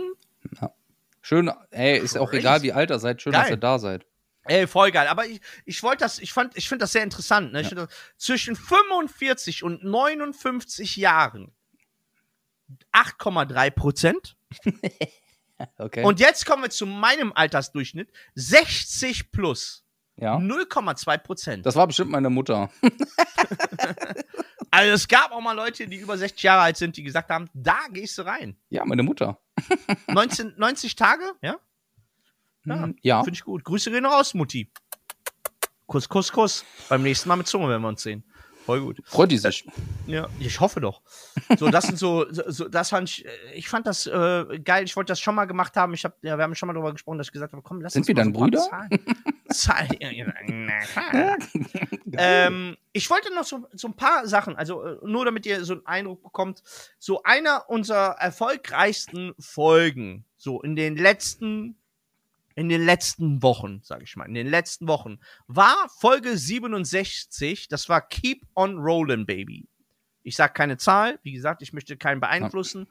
Schön, 1.22 1.52
ey, 1.72 1.98
ist 2.00 2.18
auch 2.18 2.30
Crazy. 2.30 2.40
egal, 2.40 2.62
wie 2.62 2.72
alt 2.72 2.90
ihr 2.92 3.00
seid, 3.00 3.22
schön, 3.22 3.34
dass 3.34 3.44
Geil. 3.44 3.52
ihr 3.54 3.58
da 3.58 3.78
seid. 3.78 4.06
Ey, 4.50 4.66
voll 4.68 4.92
geil. 4.92 5.08
Aber 5.08 5.26
ich, 5.28 5.40
ich 5.66 5.84
wollte 5.84 6.04
das, 6.04 6.18
ich 6.20 6.34
fand, 6.34 6.58
ich 6.58 6.68
finde 6.68 6.84
das 6.84 6.92
sehr 6.92 7.04
interessant. 7.04 7.54
Ne? 7.54 7.62
Ich 7.62 7.68
find 7.70 7.88
zwischen 8.18 8.56
45 8.56 9.64
und 9.64 9.84
59 9.84 10.96
Jahren 10.98 11.52
8,3 12.94 13.72
Prozent. 13.72 14.36
Okay. 15.78 16.06
Und 16.06 16.22
jetzt 16.22 16.46
kommen 16.46 16.64
wir 16.64 16.70
zu 16.70 16.86
meinem 16.86 17.34
Altersdurchschnitt. 17.34 18.14
60 18.36 19.30
plus. 19.34 19.84
ja. 20.16 20.38
0,2 20.38 21.18
Prozent. 21.18 21.66
Das 21.66 21.76
war 21.76 21.86
bestimmt 21.86 22.12
meine 22.12 22.30
Mutter. 22.30 22.70
Also 24.72 24.94
es 24.94 25.08
gab 25.08 25.32
auch 25.32 25.42
mal 25.42 25.54
Leute, 25.54 25.88
die 25.88 25.98
über 25.98 26.18
60 26.18 26.44
Jahre 26.44 26.62
alt 26.62 26.78
sind, 26.78 26.96
die 26.96 27.04
gesagt 27.04 27.30
haben, 27.30 27.50
da 27.54 27.80
gehst 27.92 28.18
du 28.20 28.22
rein. 28.22 28.56
Ja, 28.70 28.86
meine 28.86 29.02
Mutter. 29.02 29.40
19, 30.08 30.54
90 30.58 30.96
Tage? 30.96 31.24
Ja? 31.42 31.58
Ja. 32.66 32.84
Hm, 32.84 32.96
Ja. 33.02 33.24
Finde 33.24 33.36
ich 33.38 33.44
gut. 33.44 33.64
Grüße 33.64 33.92
gehen 33.92 34.06
raus, 34.06 34.34
Mutti. 34.34 34.70
Kuss, 35.88 36.08
Kuss, 36.08 36.32
Kuss. 36.32 36.66
Beim 36.88 37.02
nächsten 37.04 37.30
Mal 37.30 37.36
mit 37.38 37.48
Zunge 37.48 37.68
werden 37.70 37.82
wir 37.82 37.88
uns 37.90 38.04
sehen. 38.04 38.24
Voll 38.66 38.82
gut. 38.82 39.02
Freut 39.06 39.32
die 39.32 39.40
sich. 39.40 39.66
Ja, 40.06 40.28
ich 40.40 40.60
hoffe 40.60 40.80
doch. 40.80 41.02
So, 41.58 41.70
das 41.70 41.86
sind 41.88 41.98
so, 41.98 42.28
so, 42.30 42.68
das 42.70 42.90
fand 42.90 43.10
ich, 43.10 43.26
äh, 43.26 43.30
ich 43.56 43.68
fand 43.68 43.88
das 43.88 44.06
äh, 44.06 44.60
geil. 44.64 44.84
Ich 44.84 44.96
wollte 44.96 45.12
das 45.12 45.20
schon 45.20 45.34
mal 45.34 45.46
gemacht 45.46 45.76
haben. 45.76 45.96
Ich 45.96 46.06
hab, 46.06 46.24
ja, 46.24 46.38
wir 46.38 46.44
haben 46.44 46.54
schon 46.54 46.68
mal 46.68 46.74
darüber 46.74 46.92
gesprochen, 46.92 47.18
dass 47.18 47.28
ich 47.28 47.32
gesagt 47.34 47.54
habe, 47.54 47.64
komm, 47.64 47.82
lass 47.82 47.94
Sind 47.94 48.02
uns 48.02 48.08
wir 48.10 48.14
deine 48.16 48.32
so 48.32 48.40
ein 48.40 48.44
Brüder? 48.44 48.60
Zahlen- 48.60 49.00
Zahlen- 49.52 50.72
ähm, 52.18 52.78
ich 52.94 53.10
wollte 53.10 53.34
noch 53.34 53.44
so, 53.46 53.68
so 53.74 53.88
ein 53.88 53.96
paar 53.96 54.28
Sachen, 54.28 54.56
also 54.56 54.84
äh, 54.84 54.98
nur 55.04 55.26
damit 55.26 55.46
ihr 55.48 55.64
so 55.66 55.74
einen 55.74 55.86
Eindruck 55.88 56.22
bekommt. 56.22 56.62
So 57.00 57.24
einer 57.24 57.70
unserer 57.70 58.18
erfolgreichsten 58.20 59.34
Folgen, 59.40 60.26
so 60.38 60.62
in 60.62 60.76
den 60.76 60.96
letzten, 60.98 61.76
in 62.60 62.68
den 62.68 62.84
letzten 62.84 63.42
Wochen, 63.42 63.80
sage 63.84 64.04
ich 64.04 64.18
mal, 64.18 64.26
in 64.26 64.34
den 64.34 64.48
letzten 64.48 64.90
Wochen, 64.90 65.20
war 65.48 65.88
Folge 65.98 66.38
67. 66.38 67.70
Das 67.70 67.88
war 67.88 68.02
Keep 68.02 68.46
on 68.54 68.78
Rollin', 68.80 69.26
Baby. 69.26 69.70
Ich 70.24 70.36
sag 70.36 70.56
keine 70.56 70.76
Zahl, 70.76 71.20
wie 71.24 71.32
gesagt, 71.32 71.62
ich 71.62 71.72
möchte 71.72 71.96
keinen 71.96 72.20
beeinflussen. 72.20 72.88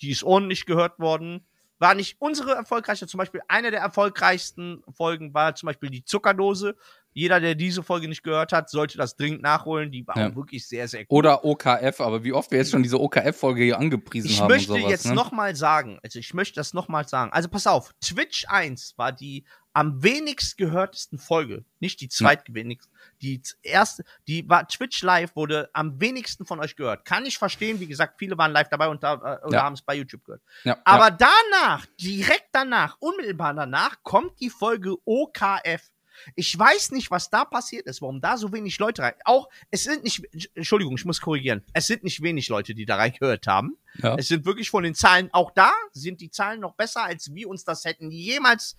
Die 0.00 0.10
ist 0.10 0.24
ordentlich 0.24 0.66
gehört 0.66 0.98
worden. 0.98 1.46
War 1.78 1.94
nicht 1.94 2.16
unsere 2.20 2.52
erfolgreichste, 2.52 3.06
zum 3.06 3.18
Beispiel 3.18 3.42
eine 3.46 3.70
der 3.70 3.80
erfolgreichsten 3.80 4.82
Folgen 4.90 5.32
war 5.34 5.54
zum 5.54 5.68
Beispiel 5.68 5.90
die 5.90 6.04
Zuckerdose. 6.04 6.76
Jeder, 7.12 7.40
der 7.40 7.54
diese 7.54 7.82
Folge 7.82 8.08
nicht 8.08 8.22
gehört 8.22 8.52
hat, 8.52 8.70
sollte 8.70 8.96
das 8.98 9.16
dringend 9.16 9.42
nachholen. 9.42 9.90
Die 9.90 10.06
war 10.06 10.16
Ja. 10.18 10.34
wirklich 10.34 10.66
sehr, 10.66 10.88
sehr 10.88 11.04
gut. 11.04 11.18
Oder 11.18 11.44
OKF, 11.44 12.00
aber 12.00 12.24
wie 12.24 12.32
oft 12.32 12.50
wir 12.50 12.58
jetzt 12.58 12.70
schon 12.70 12.82
diese 12.82 13.00
OKF-Folge 13.00 13.62
hier 13.64 13.78
angepriesen 13.78 14.30
Ich 14.30 14.40
haben 14.40 14.48
möchte 14.48 14.72
und 14.72 14.80
sowas. 14.80 14.90
jetzt 14.90 15.06
ne? 15.06 15.14
noch 15.14 15.32
mal 15.32 15.54
sagen, 15.56 15.98
also 16.02 16.18
ich 16.18 16.32
möchte 16.34 16.54
das 16.56 16.72
noch 16.74 16.88
mal 16.88 17.06
sagen. 17.06 17.32
Also 17.32 17.48
pass 17.48 17.66
auf, 17.66 17.92
Twitch 18.00 18.46
1 18.48 18.94
war 18.96 19.12
die 19.12 19.44
am 19.74 20.02
wenigst 20.02 20.58
gehörtesten 20.58 21.18
Folge, 21.18 21.64
nicht 21.80 22.02
die 22.02 22.08
zweitwenigste. 22.10 22.90
Die 23.22 23.40
z- 23.40 23.56
erste, 23.62 24.04
die 24.28 24.46
war 24.46 24.68
Twitch 24.68 25.02
Live 25.02 25.34
wurde 25.34 25.70
am 25.72 25.98
wenigsten 25.98 26.44
von 26.44 26.60
euch 26.60 26.76
gehört. 26.76 27.06
Kann 27.06 27.24
ich 27.24 27.38
verstehen, 27.38 27.80
wie 27.80 27.86
gesagt, 27.86 28.16
viele 28.18 28.36
waren 28.36 28.52
live 28.52 28.68
dabei 28.68 28.88
und 28.88 29.02
da, 29.02 29.14
äh, 29.14 29.46
oder 29.46 29.58
Ja. 29.58 29.62
haben 29.62 29.72
es 29.72 29.80
bei 29.80 29.94
YouTube 29.94 30.24
gehört. 30.24 30.42
Ja, 30.64 30.76
Aber 30.84 31.08
ja. 31.08 31.16
danach, 31.52 31.86
direkt 32.00 32.48
danach, 32.52 32.96
unmittelbar 33.00 33.54
danach, 33.54 34.02
kommt 34.02 34.38
die 34.40 34.50
Folge 34.50 34.94
OKF. 35.06 35.90
Ich 36.34 36.56
weiß 36.58 36.92
nicht, 36.92 37.10
was 37.10 37.30
da 37.30 37.44
passiert 37.44 37.86
ist, 37.86 38.02
warum 38.02 38.20
da 38.20 38.36
so 38.36 38.52
wenig 38.52 38.78
Leute 38.78 39.02
rein. 39.02 39.14
Auch, 39.24 39.48
es 39.70 39.84
sind 39.84 40.04
nicht, 40.04 40.22
Entschuldigung, 40.54 40.96
ich 40.96 41.04
muss 41.04 41.20
korrigieren. 41.20 41.62
Es 41.72 41.86
sind 41.86 42.04
nicht 42.04 42.22
wenig 42.22 42.48
Leute, 42.48 42.74
die 42.74 42.86
da 42.86 42.96
reingehört 42.96 43.46
haben. 43.46 43.76
Ja. 44.02 44.16
Es 44.16 44.28
sind 44.28 44.44
wirklich 44.44 44.70
von 44.70 44.82
den 44.82 44.94
Zahlen, 44.94 45.28
auch 45.32 45.50
da 45.50 45.72
sind 45.92 46.20
die 46.20 46.30
Zahlen 46.30 46.60
noch 46.60 46.74
besser, 46.74 47.04
als 47.04 47.34
wir 47.34 47.48
uns 47.48 47.64
das 47.64 47.84
hätten 47.84 48.10
jemals 48.10 48.76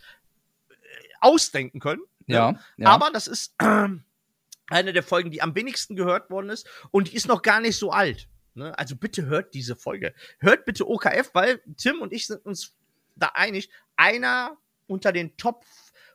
äh, 0.69 0.73
ausdenken 1.21 1.79
können. 1.79 2.01
Ja, 2.27 2.59
ja. 2.77 2.87
Aber 2.87 3.11
das 3.11 3.27
ist 3.27 3.55
eine 4.67 4.93
der 4.93 5.03
Folgen, 5.03 5.31
die 5.31 5.41
am 5.41 5.55
wenigsten 5.55 5.95
gehört 5.95 6.29
worden 6.29 6.49
ist 6.49 6.67
und 6.91 7.11
die 7.11 7.15
ist 7.15 7.27
noch 7.27 7.41
gar 7.41 7.61
nicht 7.61 7.77
so 7.77 7.91
alt. 7.91 8.27
Ne? 8.55 8.77
Also 8.77 8.95
bitte 8.95 9.25
hört 9.25 9.53
diese 9.53 9.75
Folge. 9.75 10.13
Hört 10.39 10.65
bitte 10.65 10.87
OKF, 10.87 11.31
weil 11.33 11.61
Tim 11.77 12.01
und 12.01 12.13
ich 12.13 12.27
sind 12.27 12.45
uns 12.45 12.73
da 13.15 13.31
einig, 13.33 13.69
einer 13.95 14.57
unter 14.87 15.11
den 15.11 15.35
Top 15.37 15.65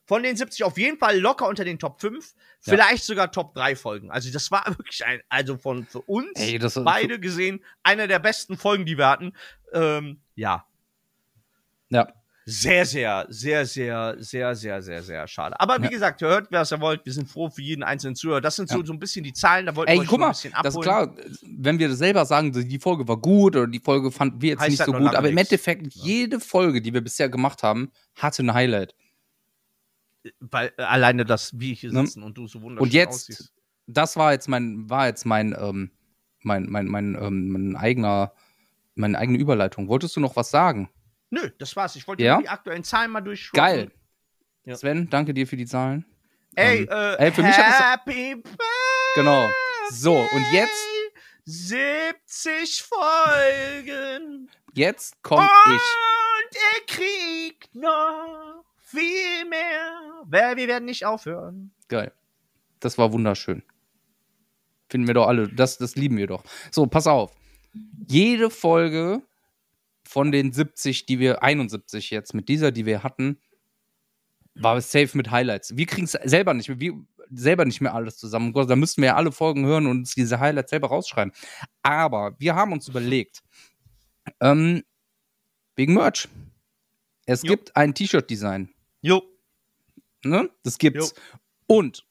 von 0.09 0.22
den 0.24 0.36
70 0.36 0.64
auf 0.64 0.76
jeden 0.78 0.98
Fall 0.98 1.18
locker 1.20 1.47
unter 1.47 1.64
den 1.64 1.78
Top 1.78 2.01
5, 2.01 2.35
Ja. 2.64 2.72
vielleicht 2.72 3.05
sogar 3.05 3.30
Top 3.30 3.55
3 3.55 3.76
Folgen. 3.76 4.10
Also 4.10 4.32
das 4.32 4.51
war 4.51 4.64
wirklich 4.78 5.05
ein, 5.06 5.20
also 5.28 5.56
von 5.59 5.86
für 5.86 6.01
uns 6.01 6.32
Ey, 6.40 6.59
beide 6.82 7.20
gesehen, 7.20 7.62
einer 7.85 8.06
der 8.09 8.18
besten 8.18 8.56
Folgen, 8.56 8.86
die 8.86 8.98
wir 8.98 9.06
hatten. 9.06 9.32
Ähm, 9.72 10.20
ja, 10.35 10.64
ja. 11.90 12.09
sehr, 12.51 12.86
sehr, 12.86 13.26
sehr, 13.28 13.66
sehr, 13.66 14.16
sehr, 14.18 14.55
sehr, 14.55 14.80
sehr, 14.82 15.02
sehr 15.02 15.28
schade. 15.28 15.60
Aber 15.60 15.78
wie 15.80 15.85
Ja. 15.85 15.90
gesagt, 15.90 16.22
hört, 16.22 16.47
wer 16.51 16.62
es 16.62 16.72
ihr 16.72 16.80
wollt. 16.80 17.05
Wir 17.05 17.12
sind 17.12 17.28
froh 17.28 17.51
für 17.51 17.60
jeden 17.60 17.82
einzelnen 17.82 18.16
Zuhörer. 18.16 18.40
Das 18.40 18.56
sind 18.56 18.70
so, 18.70 18.78
Ja. 18.80 18.86
so 18.86 18.93
ein 18.94 18.98
bisschen 18.98 19.22
die 19.24 19.35
Zahlen, 19.35 19.66
da 19.66 19.76
wollten 19.76 19.90
Ey, 19.90 19.97
wir 19.98 20.02
euch 20.02 20.09
guck 20.09 20.14
schon 20.14 20.22
ein 20.22 20.26
mal, 20.28 20.30
bisschen 20.30 20.52
das 20.62 20.74
ist 20.74 20.86
abholen. 20.89 21.14
klar, 21.14 21.40
wenn 21.43 21.78
wir 21.78 21.94
selber 21.94 22.24
sagen, 22.24 22.51
die 22.52 22.78
Folge 22.78 23.06
war 23.06 23.18
gut 23.18 23.56
oder 23.56 23.66
die 23.66 23.80
Folge 23.80 24.10
fanden 24.10 24.40
wir 24.40 24.51
jetzt 24.51 24.60
Heißt 24.60 24.70
nicht 24.70 24.80
halt 24.80 24.86
so 24.86 24.93
gut, 24.94 25.14
aber 25.14 25.28
im 25.28 25.35
nichts. 25.35 25.51
Endeffekt, 25.52 25.94
jede 25.94 26.40
Folge, 26.40 26.80
die 26.80 26.94
wir 26.94 27.02
bisher 27.02 27.28
gemacht 27.28 27.62
haben, 27.62 27.93
hatte 28.16 28.43
ein 28.43 28.55
Highlight. 28.55 28.94
Weil 30.40 30.72
äh, 30.76 30.82
alleine 30.82 31.24
das, 31.24 31.58
wie 31.58 31.72
ich 31.72 31.80
hier 31.80 31.92
Ne? 31.92 32.06
sitzen 32.06 32.22
und 32.22 32.36
du 32.36 32.46
so 32.46 32.60
wunderschön 32.62 32.82
Und 32.88 32.92
jetzt, 32.92 33.30
aussiehst. 33.30 33.52
das 33.86 34.16
war 34.16 34.32
jetzt 34.32 34.48
mein, 34.48 34.88
war 34.90 35.06
jetzt 35.06 35.24
mein, 35.24 35.56
ähm, 35.58 35.90
mein, 36.42 36.66
mein, 36.68 36.86
mein, 36.86 37.14
ähm, 37.20 37.48
mein 37.50 37.76
eigener, 37.76 38.32
meine 38.94 39.18
eigene 39.18 39.38
Überleitung. 39.38 39.88
Wolltest 39.88 40.16
du 40.16 40.20
noch 40.20 40.36
was 40.36 40.50
sagen? 40.50 40.90
Nö, 41.30 41.50
das 41.58 41.76
war's. 41.76 41.94
Ich 41.96 42.06
wollte 42.08 42.22
Ja? 42.24 42.38
die 42.40 42.48
aktuellen 42.48 42.84
Zahlen 42.84 43.10
mal 43.10 43.20
durchschauen. 43.20 43.56
Geil. 43.56 43.90
Ja. 44.64 44.76
Sven, 44.76 45.08
danke 45.10 45.34
dir 45.34 45.46
für 45.46 45.56
die 45.56 45.66
Zahlen. 45.66 46.04
Ey, 46.54 46.80
Ähm, 46.82 46.88
äh, 46.90 47.14
ey, 47.26 47.32
für 47.32 47.42
mich 47.42 47.56
hat 47.56 48.00
das- 48.06 48.38
Genau. 49.14 49.48
So, 49.90 50.16
und 50.18 50.52
jetzt, 50.52 50.84
70 51.44 52.82
Folgen. 52.82 54.50
jetzt 54.74 55.22
kommt 55.22 55.48
und 55.66 55.74
ich. 55.74 56.56
er 56.74 56.86
kriegt 56.86 57.74
noch 57.74 58.64
viel 58.90 59.48
mehr. 59.48 60.23
Wer- 60.27 60.56
Wir 60.56 60.69
werden 60.69 60.85
nicht 60.86 61.05
aufhören. 61.05 61.73
Geil. 61.89 62.12
Das 62.81 62.98
war 62.98 63.12
wunderschön. 63.12 63.62
Finden 64.89 65.06
wir 65.06 65.15
doch 65.15 65.27
alle. 65.27 65.48
Das, 65.48 65.78
das 65.78 65.97
lieben 65.97 66.16
wir 66.16 66.27
doch. 66.27 66.44
So, 66.70 66.86
pass 66.86 67.06
auf. 67.06 67.35
Jede 68.09 68.51
Folge 68.51 69.23
von 70.05 70.32
den 70.32 70.52
70, 70.52 71.05
die 71.06 71.19
wir, 71.19 71.43
71 71.43 72.10
jetzt, 72.10 72.32
mit 72.35 72.48
dieser, 72.48 72.73
die 72.73 72.86
wir 72.86 73.02
hatten, 73.02 73.39
war 74.55 74.81
safe 74.81 75.16
mit 75.16 75.31
Highlights. 75.31 75.77
Wir 75.77 75.86
kriegen 75.86 76.05
es 76.06 76.12
selber 76.12 76.55
nicht 76.55 76.69
mehr, 76.69 76.81
wir 76.81 76.94
selber 77.31 77.65
nicht 77.66 77.81
mehr 77.82 77.94
alles 77.94 78.16
zusammen. 78.16 78.52
Da 78.55 78.74
müssten 78.77 79.02
wir 79.02 79.09
ja 79.09 79.16
alle 79.16 79.31
Folgen 79.32 79.66
hören 79.66 79.86
und 79.86 79.98
uns 79.98 80.15
diese 80.15 80.40
Highlights 80.40 80.70
selber 80.70 80.89
rausschreiben. 80.89 81.32
Aber 81.82 82.35
wir 82.39 82.55
haben 82.55 82.73
uns 82.73 82.89
überlegt, 82.89 83.43
ähm, 84.40 84.82
wegen 85.77 85.94
Merch. 85.94 86.28
Es 87.27 87.43
Jo. 87.43 87.48
gibt 87.51 87.77
ein 87.77 87.94
T-Shirt-Design. 87.94 88.70
Jo. 89.00 89.22
Ne? 90.24 90.50
Das 90.64 90.78
gibt's. 90.78 91.14
Und 91.66 92.04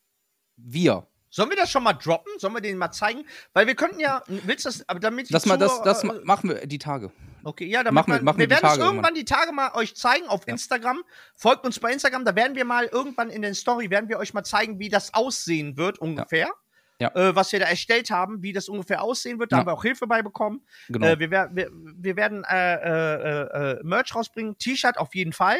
wir 0.56 1.06
Sollen 1.30 1.50
wir 1.50 1.56
das 1.58 1.70
schon 1.70 1.82
mal 1.82 1.92
droppen? 1.92 2.32
Sollen 2.38 2.54
wir 2.54 2.62
den 2.62 2.78
mal 2.78 2.90
zeigen? 2.90 3.26
Weil 3.52 3.66
wir 3.66 3.74
könnten 3.74 4.00
ja, 4.00 4.22
willst 4.28 4.64
du 4.64 4.70
das, 4.70 4.88
aber 4.88 4.98
damit 4.98 5.32
Das, 5.32 5.44
mal, 5.44 5.58
das, 5.58 5.82
das 5.82 6.02
ma- 6.02 6.18
machen 6.24 6.48
wir 6.48 6.66
die 6.66 6.78
Tage. 6.78 7.12
Okay, 7.44 7.66
ja, 7.66 7.82
damit 7.84 7.94
Machen 7.94 8.14
wir- 8.14 8.22
machen 8.22 8.38
wir 8.38 8.46
wir 8.46 8.50
werden 8.50 8.64
es 8.66 8.72
Tage 8.72 8.82
irgendwann 8.82 9.14
die 9.14 9.26
Tage 9.26 9.52
mal 9.52 9.74
euch 9.74 9.94
zeigen 9.94 10.26
auf 10.26 10.48
Instagram. 10.48 11.02
Folgt 11.36 11.66
uns 11.66 11.78
bei 11.78 11.92
Instagram, 11.92 12.24
da 12.24 12.34
werden 12.34 12.56
wir 12.56 12.64
mal 12.64 12.86
irgendwann 12.86 13.28
in 13.28 13.42
den 13.42 13.54
Story, 13.54 13.90
werden 13.90 14.08
wir 14.08 14.18
euch 14.18 14.32
mal 14.32 14.42
zeigen, 14.42 14.78
wie 14.78 14.88
das 14.88 15.12
aussehen 15.12 15.76
wird 15.76 15.98
ungefähr. 15.98 16.46
Ja. 16.46 16.54
Äh, 17.00 17.34
was 17.36 17.52
wir 17.52 17.60
da 17.60 17.66
erstellt 17.66 18.10
haben, 18.10 18.42
wie 18.42 18.52
das 18.52 18.68
ungefähr 18.68 19.02
aussehen 19.02 19.38
wird. 19.38 19.52
Da 19.52 19.56
Ja. 19.56 19.60
haben 19.60 19.68
wir 19.68 19.72
auch 19.74 19.82
Hilfe 19.82 20.06
bei 20.08 20.22
bekommen. 20.22 20.62
Genau. 20.88 21.06
Äh, 21.06 21.18
wir, 21.20 21.30
wir, 21.30 21.70
wir 21.72 22.16
werden 22.16 22.44
äh, 22.44 22.74
äh, 22.74 23.72
äh, 23.78 23.80
Merch 23.84 24.14
rausbringen, 24.14 24.58
T-Shirt 24.58 24.98
auf 24.98 25.14
jeden 25.14 25.32
Fall. 25.32 25.58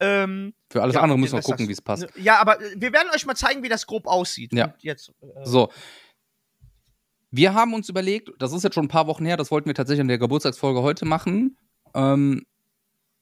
Ähm, 0.00 0.54
Für 0.70 0.82
alles 0.82 0.94
ja, 0.94 1.02
andere 1.02 1.18
müssen 1.18 1.34
wir 1.36 1.42
gucken, 1.42 1.68
wie 1.68 1.72
es 1.72 1.82
passt. 1.82 2.06
Ja, 2.16 2.38
aber 2.40 2.60
äh, 2.60 2.74
wir 2.76 2.92
werden 2.92 3.10
euch 3.14 3.26
mal 3.26 3.34
zeigen, 3.34 3.62
wie 3.62 3.68
das 3.68 3.86
grob 3.86 4.06
aussieht. 4.06 4.52
Ja. 4.54 4.66
Und 4.66 4.82
jetzt, 4.82 5.12
äh, 5.20 5.44
So. 5.44 5.70
Wir 7.30 7.54
haben 7.54 7.74
uns 7.74 7.88
überlegt, 7.88 8.30
das 8.38 8.52
ist 8.52 8.64
jetzt 8.64 8.74
schon 8.74 8.86
ein 8.86 8.88
paar 8.88 9.06
Wochen 9.06 9.24
her, 9.24 9.36
das 9.36 9.50
wollten 9.50 9.68
wir 9.68 9.74
tatsächlich 9.74 10.00
in 10.00 10.08
der 10.08 10.18
Geburtstagsfolge 10.18 10.82
heute 10.82 11.04
machen. 11.04 11.56
Ähm, 11.94 12.44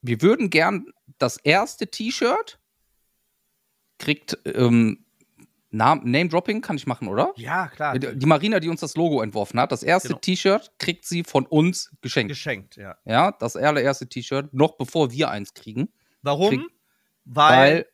wir 0.01 0.21
würden 0.21 0.49
gern 0.49 0.85
das 1.17 1.37
erste 1.37 1.87
T-Shirt 1.87 2.57
kriegt 3.99 4.37
ähm, 4.45 5.05
Name-Dropping, 5.71 6.61
kann 6.61 6.75
ich 6.77 6.87
machen, 6.87 7.07
oder? 7.07 7.31
ja, 7.37 7.67
klar. 7.67 7.97
Die 7.99 8.25
Marina, 8.25 8.59
die 8.59 8.69
uns 8.69 8.81
das 8.81 8.95
Logo 8.95 9.21
entworfen 9.21 9.59
hat, 9.59 9.71
das 9.71 9.83
erste 9.83 10.09
Genau. 10.09 10.19
T-Shirt 10.19 10.71
kriegt 10.79 11.05
sie 11.05 11.23
von 11.23 11.45
uns 11.45 11.91
geschenkt. 12.01 12.29
Geschenkt, 12.29 12.75
ja. 12.77 12.97
Ja, 13.05 13.31
das 13.31 13.55
allererste 13.55 14.07
T-Shirt, 14.07 14.53
noch 14.53 14.77
bevor 14.77 15.11
wir 15.11 15.29
eins 15.29 15.53
kriegen. 15.53 15.89
Warum? 16.21 16.49
Krieg- 16.49 16.61
weil 17.25 17.57
Weil, 17.73 17.85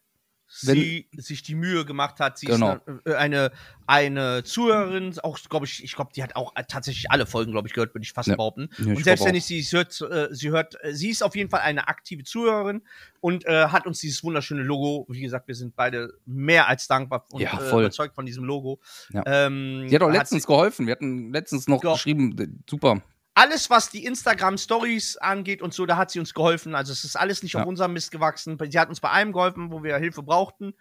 sie 0.61 1.10
sich 1.18 1.44
die 1.44 1.56
Mühe 1.56 1.86
gemacht 1.86 2.19
hat. 2.19 2.38
Sie 2.38 2.45
Genau. 2.48 2.73
ist 2.73 3.06
eine, 3.06 3.18
eine, 3.18 3.52
eine 3.88 4.44
Zuhörerin, 4.44 5.18
auch 5.19 5.38
glaube 5.49 5.65
ich, 5.65 5.84
ich 5.84 5.94
glaube, 5.95 6.11
die 6.15 6.23
hat 6.23 6.36
auch 6.36 6.53
tatsächlich 6.68 7.11
alle 7.11 7.26
Folgen, 7.26 7.52
glaube 7.52 7.68
ich, 7.68 7.73
gehört, 7.73 7.94
würde 7.94 8.03
ich 8.03 8.14
fast 8.14 8.30
Ja. 8.30 8.36
behaupten. 8.36 8.69
Ja, 8.77 8.91
ich 8.91 8.98
und 8.98 9.03
selbst 9.03 9.26
wenn 9.26 9.34
nicht 9.34 9.45
sie 9.45 9.61
hört, 9.61 9.99
äh, 10.02 10.27
sie 10.32 10.49
hört, 10.49 10.77
äh, 10.84 10.94
sie 10.94 11.10
ist 11.10 11.23
auf 11.23 11.36
jeden 11.36 11.49
Fall 11.49 11.61
eine 11.61 11.88
aktive 11.88 12.23
Zuhörerin 12.23 12.82
und 13.19 13.45
äh, 13.45 13.68
hat 13.68 13.86
uns 13.86 13.99
dieses 13.99 14.23
wunderschöne 14.23 14.64
Logo. 14.64 15.06
Wie 15.10 15.22
gesagt, 15.22 15.48
wir 15.48 15.56
sind 15.56 15.76
beide 15.76 16.14
mehr 16.26 16.68
als 16.68 16.88
dankbar 16.88 17.26
und 17.32 17.41
Ja, 17.41 17.53
äh, 17.60 17.69
voll. 17.69 17.84
überzeugt 17.84 18.15
von 18.15 18.26
diesem 18.26 18.44
Logo. 18.45 18.80
Ja. 19.11 19.23
Ähm, 19.26 19.88
sie 19.90 19.95
hat 19.95 20.02
auch 20.03 20.07
hat 20.10 20.15
letztens 20.15 20.48
geholfen. 20.48 20.86
Wir 20.88 20.91
hatten 20.94 21.32
letztens 21.34 21.68
noch 21.68 21.84
Ja. 21.84 21.94
geschrieben, 21.94 22.36
äh, 22.40 22.48
super. 22.69 23.02
Alles, 23.36 23.70
was 23.70 23.90
die 23.90 24.06
Instagram-Stories 24.06 25.18
angeht 25.18 25.62
und 25.62 25.74
so, 25.74 25.86
da 25.86 25.98
hat 25.98 26.10
sie 26.10 26.20
uns 26.20 26.34
geholfen. 26.34 26.74
Also 26.74 26.91
es 26.94 27.03
ist 27.03 27.16
alles 27.16 27.44
nicht 27.44 27.53
Ja. 27.53 27.62
auf 27.62 27.68
unserem 27.68 27.94
Mist 27.94 28.12
gewachsen. 28.12 28.57
Sie 28.70 28.80
hat 28.80 28.90
uns 28.90 28.99
bei 29.02 29.10
allem 29.12 29.32
geholfen, 29.34 29.72
wo 29.72 29.84
wir 29.84 29.98
Hilfe 29.98 30.24
brauchten. 30.24 30.74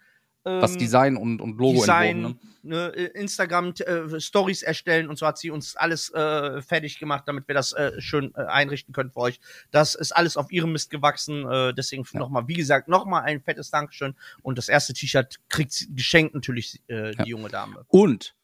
Was 0.45 0.73
Ähm, 0.73 0.77
Design 0.77 1.17
und, 1.17 1.41
und 1.41 1.57
Logo 1.57 1.79
Design, 1.79 2.17
entworfen. 2.23 2.39
Ne? 2.61 2.75
ne, 2.75 2.95
äh, 2.95 3.19
Instagram 3.19 3.73
äh, 3.79 4.19
Stories 4.21 4.61
erstellen 4.61 5.09
und 5.09 5.17
so 5.17 5.25
hat 5.25 5.39
sie 5.39 5.49
uns 5.49 5.75
alles 5.75 6.11
äh, 6.13 6.61
fertig 6.61 6.99
gemacht, 6.99 7.23
damit 7.25 7.47
wir 7.47 7.55
das 7.55 7.73
äh, 7.73 7.99
schön 7.99 8.31
äh, 8.35 8.41
einrichten 8.45 8.93
können 8.93 9.09
für 9.11 9.21
euch. 9.21 9.39
Das 9.71 9.95
ist 9.95 10.11
alles 10.11 10.37
auf 10.37 10.51
ihrem 10.51 10.71
Mist 10.71 10.91
gewachsen. 10.91 11.49
Äh, 11.49 11.73
deswegen 11.73 12.05
Ja. 12.13 12.19
nochmal, 12.19 12.47
wie 12.47 12.53
gesagt, 12.53 12.87
nochmal 12.87 13.23
ein 13.23 13.41
fettes 13.41 13.71
Dankeschön. 13.71 14.15
Und 14.43 14.59
das 14.59 14.69
erste 14.69 14.93
T-Shirt 14.93 15.39
kriegt 15.49 15.87
geschenkt 15.95 16.35
natürlich 16.35 16.79
äh, 16.89 17.15
Ja. 17.15 17.23
die 17.23 17.31
junge 17.31 17.49
Dame. 17.49 17.83
Und 17.87 18.35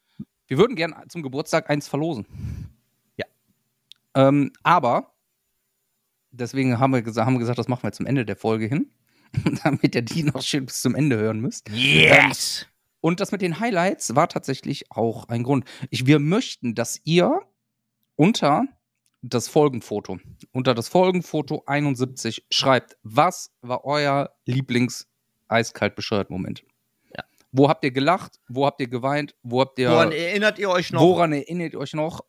wir 0.47 0.57
würden 0.57 0.75
gern 0.75 0.95
zum 1.07 1.21
Geburtstag 1.21 1.69
eins 1.69 1.88
verlosen. 1.88 2.25
Ähm, 4.15 4.51
aber 4.63 5.13
deswegen 6.31 6.79
haben 6.79 6.91
wir, 6.91 7.01
gesagt, 7.01 7.25
haben 7.25 7.35
wir 7.35 7.39
gesagt, 7.39 7.59
das 7.59 7.67
machen 7.67 7.83
wir 7.83 7.91
zum 7.91 8.05
Ende 8.05 8.25
der 8.25 8.35
Folge 8.35 8.65
hin. 8.65 8.91
damit 9.63 9.95
ihr 9.95 10.01
die 10.01 10.23
noch 10.23 10.41
schön 10.41 10.65
bis 10.65 10.81
zum 10.81 10.95
Ende 10.95 11.17
hören 11.17 11.39
müsst. 11.39 11.69
Yes! 11.69 12.67
Und 12.99 13.19
das 13.19 13.31
mit 13.31 13.41
den 13.41 13.59
Highlights 13.59 14.15
war 14.15 14.29
tatsächlich 14.29 14.91
auch 14.91 15.27
ein 15.27 15.43
Grund. 15.43 15.65
Ich, 15.89 16.05
wir 16.05 16.19
möchten, 16.19 16.75
dass 16.75 17.01
ihr 17.03 17.41
unter 18.15 18.65
das 19.23 19.47
Folgenfoto, 19.47 20.19
unter 20.51 20.73
das 20.73 20.88
Folgenfoto 20.88 21.63
71 21.65 22.45
schreibt, 22.51 22.97
was 23.03 23.51
war 23.61 23.85
euer 23.85 24.31
Lieblings-eiskalt 24.45 25.95
bescheuert 25.95 26.29
Moment? 26.29 26.63
Ja. 27.15 27.23
Wo 27.51 27.69
habt 27.69 27.83
ihr 27.83 27.91
gelacht? 27.91 28.39
Wo 28.47 28.65
habt 28.65 28.81
ihr 28.81 28.88
geweint? 28.88 29.35
Wo 29.41 29.61
habt 29.61 29.79
ihr 29.79 29.89
Woran 29.89 30.11
erinnert 30.11 30.59
ihr 30.59 30.69
euch 30.69 30.91
noch? 30.91 31.01
Woran 31.01 31.33
erinnert 31.33 31.73
ihr 31.73 31.79
euch 31.79 31.93
noch? 31.93 32.21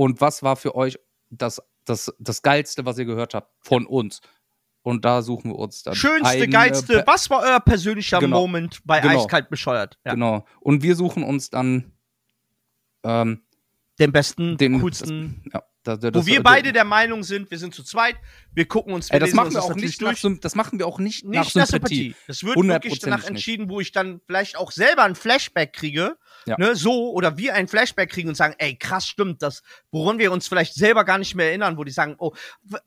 Und 0.00 0.20
was 0.22 0.42
war 0.42 0.56
für 0.56 0.74
euch 0.74 0.98
das 1.28 1.60
das, 1.84 2.10
das 2.18 2.40
Geilste, 2.42 2.86
was 2.86 2.98
ihr 2.98 3.04
gehört 3.04 3.34
habt 3.34 3.52
von 3.60 3.84
uns. 3.86 4.20
Und 4.82 5.04
da 5.04 5.20
suchen 5.22 5.50
wir 5.50 5.58
uns 5.58 5.82
dann. 5.82 5.94
Schönste, 5.94 6.26
einen, 6.28 6.42
äh, 6.44 6.46
geilste. 6.48 6.92
per- 7.02 7.06
Was 7.06 7.28
war 7.28 7.42
euer 7.42 7.60
persönlicher 7.60 8.18
Genau. 8.18 8.40
Moment 8.42 8.80
bei 8.84 9.00
Genau. 9.00 9.20
Eiskalt 9.24 9.50
bescheuert? 9.50 9.98
Ja. 10.06 10.12
Genau. 10.14 10.46
Und 10.60 10.82
wir 10.82 10.96
suchen 10.96 11.22
uns 11.22 11.50
dann 11.50 11.92
ähm, 13.04 13.42
Den 13.98 14.12
besten, 14.12 14.56
den 14.56 14.80
coolsten. 14.80 15.42
Ja, 15.52 15.62
da, 15.82 15.96
da, 15.96 16.08
wo 16.08 16.10
das- 16.12 16.26
wir 16.26 16.38
äh, 16.38 16.42
beide 16.42 16.72
der 16.72 16.84
Meinung 16.84 17.22
sind, 17.22 17.50
wir 17.50 17.58
sind 17.58 17.74
zu 17.74 17.82
zweit, 17.82 18.16
wir 18.54 18.66
gucken 18.66 18.92
uns, 18.94 19.10
wir 19.10 19.14
Ey, 19.14 19.20
das 19.20 19.32
machen 19.34 19.52
wir 19.52 19.62
auch 19.62 19.74
nicht 19.74 20.00
nach, 20.00 20.14
Sym- 20.16 20.40
das 20.40 20.54
machen 20.54 20.78
wir 20.78 20.86
auch 20.86 20.98
nicht, 20.98 21.24
nach 21.26 21.44
nicht 21.44 21.56
nach 21.56 21.66
Sympathie. 21.66 21.96
Sympathie. 21.96 22.14
Das 22.26 22.42
wird 22.44 22.56
wirklich 22.56 22.98
danach 23.00 23.16
Hundertprozentig 23.18 23.18
nicht. 23.20 23.28
entschieden, 23.30 23.68
wo 23.68 23.80
ich 23.80 23.92
dann 23.92 24.20
vielleicht 24.26 24.56
auch 24.56 24.70
selber 24.72 25.02
ein 25.04 25.14
Flashback 25.14 25.72
kriege, 25.74 26.16
Ja. 26.46 26.56
ne, 26.58 26.74
so, 26.74 27.12
oder 27.12 27.36
wir 27.36 27.54
ein 27.54 27.68
Flashback 27.68 28.10
kriegen 28.10 28.28
und 28.28 28.34
sagen, 28.34 28.54
ey, 28.58 28.76
krass, 28.76 29.06
stimmt, 29.06 29.42
das, 29.42 29.62
woran 29.90 30.18
wir 30.18 30.32
uns 30.32 30.48
vielleicht 30.48 30.74
selber 30.74 31.04
gar 31.04 31.18
nicht 31.18 31.34
mehr 31.34 31.46
erinnern, 31.46 31.76
wo 31.76 31.84
die 31.84 31.90
sagen, 31.90 32.16
oh, 32.18 32.32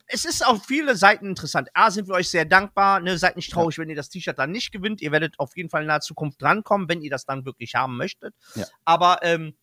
es 0.07 0.25
ist 0.25 0.45
auf 0.45 0.65
viele 0.65 0.95
Seiten 0.95 1.27
interessant. 1.27 1.69
A, 1.73 1.91
sind 1.91 2.07
wir 2.07 2.15
euch 2.15 2.29
sehr 2.29 2.45
dankbar, 2.45 2.99
ne, 2.99 3.17
seid 3.17 3.35
nicht 3.35 3.51
traurig, 3.51 3.77
wenn 3.77 3.89
ihr 3.89 3.95
das 3.95 4.09
T-Shirt 4.09 4.37
dann 4.37 4.51
nicht 4.51 4.71
gewinnt. 4.71 5.01
Ihr 5.01 5.11
werdet 5.11 5.39
auf 5.39 5.55
jeden 5.55 5.69
Fall 5.69 5.81
in 5.81 5.87
naher 5.87 6.01
Zukunft 6.01 6.41
drankommen, 6.41 6.89
wenn 6.89 7.01
ihr 7.01 7.11
das 7.11 7.25
dann 7.25 7.45
wirklich 7.45 7.75
haben 7.75 7.97
möchtet. 7.97 8.33
Ja. 8.55 8.65
Aber, 8.85 9.19
ähm, 9.21 9.49
äh, 9.49 9.62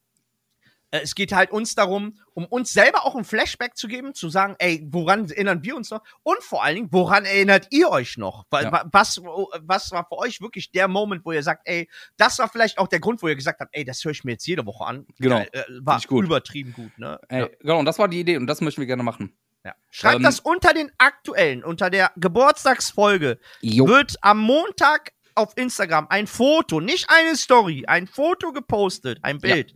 es 0.91 1.15
geht 1.15 1.33
halt 1.33 1.51
uns 1.53 1.75
darum, 1.75 2.19
um 2.35 2.47
uns 2.47 2.73
selber 2.73 3.05
auch 3.07 3.15
ein 3.15 3.25
Flashback 3.25 3.77
zu 3.77 3.87
geben, 3.89 4.15
zu 4.15 4.29
sagen, 4.29 4.57
ey, 4.59 4.87
woran 4.91 5.29
erinnern 5.31 5.63
wir 5.63 5.77
uns 5.77 5.91
noch? 5.91 6.03
Und 6.23 6.43
vor 6.43 6.65
allen 6.65 6.75
Dingen, 6.77 6.89
woran 6.91 7.25
erinnert 7.25 7.69
ihr 7.71 7.89
euch 7.91 8.17
noch? 8.19 8.45
Ja. 8.53 8.73
wa- 8.73 8.85
Was, 8.93 9.21
was 9.23 9.93
war 9.93 10.05
für 10.09 10.19
euch 10.19 10.41
wirklich 10.41 10.71
der 10.73 10.89
Moment, 10.89 11.25
wo 11.25 11.33
ihr 11.33 11.43
sagt, 11.43 11.63
ey, 11.67 11.89
das 12.17 12.39
war 12.39 12.49
vielleicht 12.49 12.79
auch 12.79 12.89
der 12.89 13.01
Grund, 13.01 13.23
wo 13.23 13.29
ihr 13.29 13.37
gesagt 13.37 13.61
habt, 13.61 13.75
ey, 13.75 13.85
das 13.85 14.05
höre 14.05 14.13
ich 14.13 14.25
mir 14.25 14.33
jetzt 14.33 14.47
jede 14.47 14.67
Woche 14.67 14.85
an. 14.85 15.07
Genau. 15.19 15.37
Geil, 15.39 15.49
äh, 15.53 15.63
war 15.83 15.95
Find 15.95 16.05
ich 16.05 16.09
gut. 16.09 16.25
übertrieben 16.25 16.73
gut, 16.73 16.99
ne? 16.99 17.21
Ey, 17.29 17.41
Ja. 17.43 17.49
Genau, 17.61 17.79
und 17.79 17.85
das 17.85 17.99
war 17.99 18.09
die 18.09 18.21
Idee 18.21 18.37
und 18.37 18.47
das 18.47 18.61
möchten 18.61 18.81
wir 18.81 18.87
gerne 18.87 19.03
machen. 19.03 19.33
Ja. 19.65 19.75
Schreibt 19.91 20.17
Ähm, 20.17 20.23
das 20.23 20.41
unter 20.41 20.73
den 20.73 20.91
aktuellen, 20.99 21.63
unter 21.63 21.91
der 21.91 22.11
Geburtstagsfolge. 22.17 23.39
Jo. 23.61 23.87
Wird 23.87 24.17
am 24.23 24.39
Montag 24.39 25.13
auf 25.41 25.57
Instagram 25.57 26.07
ein 26.09 26.27
Foto, 26.27 26.81
nicht 26.81 27.07
eine 27.09 27.37
Story, 27.37 27.85
ein 27.87 28.07
Foto 28.07 28.53
gepostet, 28.53 29.19
ein 29.23 29.39
Bild, 29.39 29.75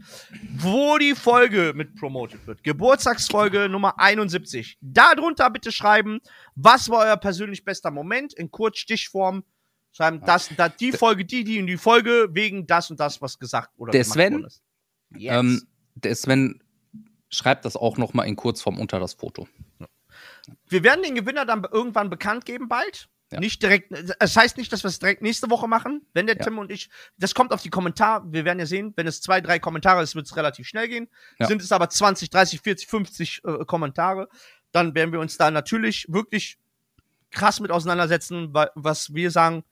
wo 0.56 0.98
die 0.98 1.14
Folge 1.14 1.72
mit 1.74 1.96
promoted 1.96 2.46
wird. 2.46 2.62
Geburtstagsfolge 2.62 3.68
Nummer 3.68 3.98
71. 3.98 4.78
Darunter 4.80 5.50
bitte 5.50 5.72
schreiben, 5.72 6.20
was 6.54 6.88
war 6.88 7.06
euer 7.06 7.16
persönlich 7.16 7.64
bester 7.64 7.90
Moment 7.90 8.34
in 8.34 8.50
Kurzstichform. 8.50 9.44
Schreiben 9.92 10.20
das, 10.26 10.50
das, 10.56 10.76
die 10.76 10.92
Folge, 10.92 11.24
die, 11.24 11.44
die 11.44 11.60
und 11.60 11.66
die 11.66 11.76
Folge 11.76 12.28
wegen 12.32 12.66
das 12.66 12.90
und 12.90 13.00
das, 13.00 13.22
was 13.22 13.38
gesagt 13.38 13.70
oder 13.76 13.92
Der 13.92 14.02
gemacht 14.02 14.14
Sven, 14.14 14.44
ist. 14.44 14.62
Yes. 15.16 15.34
Ähm, 15.38 15.62
der 15.94 16.14
Sven 16.14 16.62
schreibt 17.30 17.64
das 17.64 17.76
auch 17.76 17.96
noch 17.96 18.12
mal 18.12 18.24
in 18.24 18.36
Kurzform 18.36 18.78
unter 18.78 18.98
das 18.98 19.14
Foto. 19.14 19.48
Wir 20.68 20.82
werden 20.82 21.02
den 21.02 21.14
Gewinner 21.14 21.46
dann 21.46 21.64
irgendwann 21.70 22.10
bekannt 22.10 22.44
geben, 22.44 22.68
bald. 22.68 23.08
Ja. 23.34 23.40
Nicht 23.40 23.62
direkt, 23.62 23.92
es 24.20 24.36
heißt 24.36 24.56
nicht, 24.56 24.72
dass 24.72 24.82
wir 24.84 24.88
es 24.88 24.98
direkt 24.98 25.22
nächste 25.22 25.50
Woche 25.50 25.68
machen, 25.68 26.06
wenn 26.14 26.26
der 26.26 26.36
Ja. 26.36 26.44
Tim 26.44 26.58
und 26.58 26.70
ich, 26.70 26.88
das 27.18 27.34
kommt 27.34 27.52
auf 27.52 27.62
die 27.62 27.70
Kommentare, 27.70 28.24
wir 28.32 28.44
werden 28.44 28.58
ja 28.58 28.66
sehen, 28.66 28.92
wenn 28.96 29.06
es 29.06 29.20
zwei, 29.20 29.40
drei 29.40 29.58
Kommentare 29.58 30.02
ist, 30.02 30.14
wird 30.14 30.26
es 30.26 30.36
relativ 30.36 30.66
schnell 30.66 30.88
gehen. 30.88 31.08
Ja. 31.38 31.46
Sind 31.46 31.60
es 31.62 31.72
aber 31.72 31.88
20, 31.88 32.30
30, 32.30 32.60
40, 32.60 32.88
50 32.88 33.42
äh, 33.44 33.64
Kommentare, 33.66 34.28
dann 34.72 34.94
werden 34.94 35.12
wir 35.12 35.20
uns 35.20 35.36
da 35.36 35.50
natürlich 35.50 36.06
wirklich 36.08 36.58
krass 37.30 37.60
mit 37.60 37.70
auseinandersetzen, 37.70 38.54
was 38.74 39.12
wir 39.14 39.30
sagen, 39.30 39.64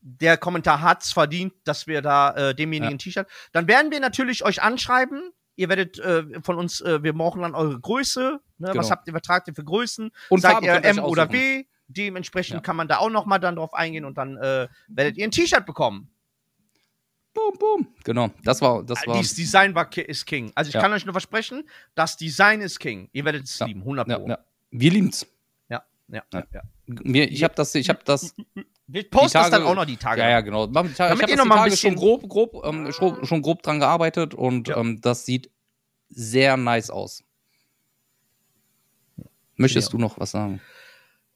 der 0.00 0.36
Kommentar 0.36 0.80
hat's 0.80 1.12
verdient, 1.12 1.52
dass 1.64 1.86
wir 1.86 2.02
da 2.02 2.30
äh, 2.50 2.54
demjenigen 2.54 2.94
ein 2.94 2.98
T-Shirt. 2.98 3.26
Dann 3.52 3.66
werden 3.68 3.90
wir 3.90 4.00
natürlich 4.00 4.44
euch 4.44 4.62
anschreiben. 4.62 5.32
Ihr 5.56 5.68
werdet 5.68 5.98
äh, 5.98 6.24
von 6.42 6.56
uns, 6.56 6.80
äh, 6.80 7.02
wir 7.02 7.12
brauchen 7.12 7.42
dann 7.42 7.54
eure 7.54 7.80
Größe. 7.80 8.40
Ne? 8.58 8.68
Was 8.68 8.72
Genau. 8.74 8.90
habt 8.90 9.08
ihr, 9.08 9.14
was 9.14 9.22
tragt 9.22 9.48
ihr 9.48 9.54
für 9.54 9.64
Größen? 9.64 10.10
Und 10.28 10.40
Seid 10.40 10.62
ihr 10.62 10.84
M 10.84 11.00
oder 11.00 11.24
aussuchen. 11.24 11.64
Dementsprechend 11.88 12.54
Ja. 12.54 12.60
kann 12.60 12.76
man 12.76 12.86
da 12.88 12.98
auch 12.98 13.10
noch 13.10 13.24
mal 13.26 13.38
dann 13.38 13.56
drauf 13.56 13.72
eingehen 13.74 14.04
und 14.04 14.18
dann 14.18 14.36
äh, 14.36 14.68
werdet 14.88 15.16
ihr 15.16 15.24
ein 15.24 15.30
T-Shirt 15.30 15.64
bekommen. 15.66 16.08
Boom, 17.34 17.58
boom. 17.58 17.88
Genau, 18.04 18.30
das 18.44 18.60
war, 18.60 18.82
das 18.82 19.06
war. 19.06 19.16
Dieses 19.16 19.34
Design 19.34 19.74
war 19.74 19.88
ist 19.96 20.26
King. 20.26 20.50
Also 20.54 20.68
ich 20.68 20.74
Ja. 20.74 20.80
kann 20.80 20.92
euch 20.92 21.04
nur 21.06 21.12
versprechen, 21.14 21.68
das 21.94 22.16
Design 22.16 22.60
ist 22.60 22.78
King. 22.78 23.08
Ihr 23.12 23.24
werdet 23.24 23.44
es 23.44 23.58
Ja. 23.58 23.66
lieben, 23.66 23.80
100 23.84 24.08
Ja, 24.08 24.18
Pro. 24.18 24.34
Wir 24.70 24.90
lieben's. 24.90 25.26
Ja, 25.68 25.82
ja, 26.08 26.22
ja. 26.32 26.44
ja. 26.52 26.62
Mir, 26.86 27.30
ich 27.30 27.42
habe 27.44 27.54
das, 27.54 27.74
ich 27.74 27.88
habe 27.88 28.00
das. 28.04 28.34
Wir 28.86 29.08
posten 29.08 29.38
das 29.38 29.50
Tage- 29.50 29.62
dann 29.62 29.64
auch 29.64 29.74
noch 29.74 29.84
die 29.84 29.96
Tage. 29.98 30.20
Ja, 30.22 30.30
ja, 30.30 30.40
genau. 30.40 30.64
Ich 30.68 30.74
habe 30.74 30.88
Damit 30.88 30.98
hab 30.98 31.20
ihr 31.20 31.26
das 31.26 31.36
noch 31.36 31.42
die 31.44 31.48
mal 31.48 31.54
ein 31.54 31.58
Tage 31.60 31.70
bisschen- 31.70 31.92
schon 31.92 31.98
grob, 32.00 32.28
grob, 32.28 32.64
ähm, 32.64 32.90
schon, 32.92 33.24
schon 33.26 33.42
grob 33.42 33.62
dran 33.62 33.78
gearbeitet 33.80 34.34
und 34.34 34.68
ähm, 34.70 35.00
das 35.00 35.24
sieht 35.26 35.50
sehr 36.08 36.56
nice 36.56 36.90
aus. 36.90 37.22
Möchtest 39.56 39.92
du 39.92 39.98
noch 39.98 40.18
was 40.18 40.30
sagen? 40.30 40.60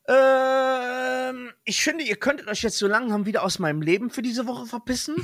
Ähm, 0.09 1.53
ich 1.65 1.83
finde, 1.83 2.05
ihr 2.05 2.17
könntet 2.17 2.49
euch 2.49 2.63
jetzt 2.63 2.79
so 2.79 2.89
langsam 2.89 3.25
wieder 3.25 3.45
aus 3.45 3.59
meinem 3.59 3.83
Leben 3.83 4.11
für 4.11 4.23
diese 4.23 4.47
Woche 4.47 4.67
verpissen. 4.67 5.17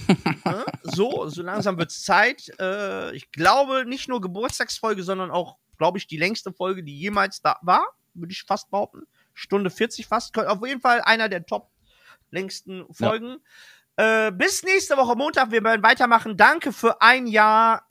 ne? 0.44 0.64
So, 0.82 1.28
so 1.28 1.42
langsam 1.42 1.78
wird's 1.78 2.02
Zeit. 2.04 2.50
Äh, 2.60 3.14
ich 3.14 3.30
glaube, 3.32 3.84
nicht 3.86 4.08
nur 4.08 4.20
Geburtstagsfolge, 4.20 5.02
sondern 5.02 5.30
auch, 5.30 5.56
glaube 5.78 5.98
ich, 5.98 6.06
die 6.06 6.16
längste 6.16 6.52
Folge, 6.52 6.82
die 6.84 6.96
jemals 6.98 7.42
da 7.42 7.56
war, 7.62 7.84
würde 8.14 8.32
ich 8.32 8.44
fast 8.44 8.70
behaupten. 8.70 9.06
Stunde 9.34 9.70
40 9.70 10.06
fast. 10.06 10.36
Auf 10.38 10.66
jeden 10.66 10.80
Fall 10.80 11.00
einer 11.00 11.28
der 11.28 11.44
top 11.44 11.70
längsten 12.30 12.86
Folgen. 12.92 13.38
Äh, 13.96 14.30
bis 14.30 14.62
nächste 14.62 14.96
Woche 14.96 15.16
Montag. 15.16 15.50
Wir 15.50 15.62
werden 15.64 15.82
weitermachen. 15.82 16.36
Danke 16.36 16.72
für 16.72 17.02
ein 17.02 17.26
Jahr 17.26 17.86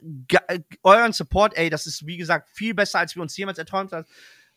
euren 0.82 1.12
Support. 1.12 1.54
Ey, 1.56 1.68
das 1.68 1.86
ist, 1.86 2.06
wie 2.06 2.16
gesagt, 2.16 2.48
viel 2.48 2.72
besser, 2.72 2.98
als 2.98 3.14
wir 3.14 3.20
uns 3.20 3.36
jemals 3.36 3.58
erträumt 3.58 3.92
haben. 3.92 4.06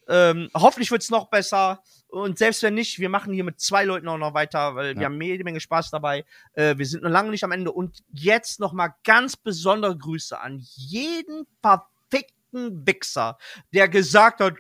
Ähm, 0.08 0.50
hoffentlich 0.54 0.92
wird's 0.92 1.10
noch 1.10 1.30
besser. 1.30 1.82
Und 2.08 2.38
selbst 2.38 2.62
wenn 2.64 2.74
nicht, 2.74 3.00
wir 3.00 3.08
machen 3.10 3.34
hier 3.34 3.44
mit 3.44 3.60
zwei 3.62 3.86
Leuten 3.86 4.08
auch 4.10 4.18
noch 4.18 4.34
weiter, 4.34 4.76
weil 4.76 4.96
wir 4.96 5.02
Ja. 5.04 5.06
haben 5.06 5.22
jede 5.22 5.44
Menge 5.44 5.60
Spaß 5.62 5.92
dabei. 5.92 6.26
Äh, 6.54 6.78
wir 6.78 6.86
sind 6.86 7.04
noch 7.04 7.10
lange 7.10 7.30
nicht 7.30 7.44
am 7.44 7.52
Ende. 7.52 7.72
Und 7.72 8.00
jetzt 8.12 8.60
noch 8.60 8.74
mal 8.74 8.94
ganz 9.04 9.38
besondere 9.38 9.98
Grüße 9.98 10.38
an 10.40 10.60
jeden 10.60 11.46
verfickten 11.62 12.86
Wichser, 12.86 13.38
der 13.74 13.88
gesagt 13.88 14.42
hat, 14.42 14.56
"Hä, 14.56 14.60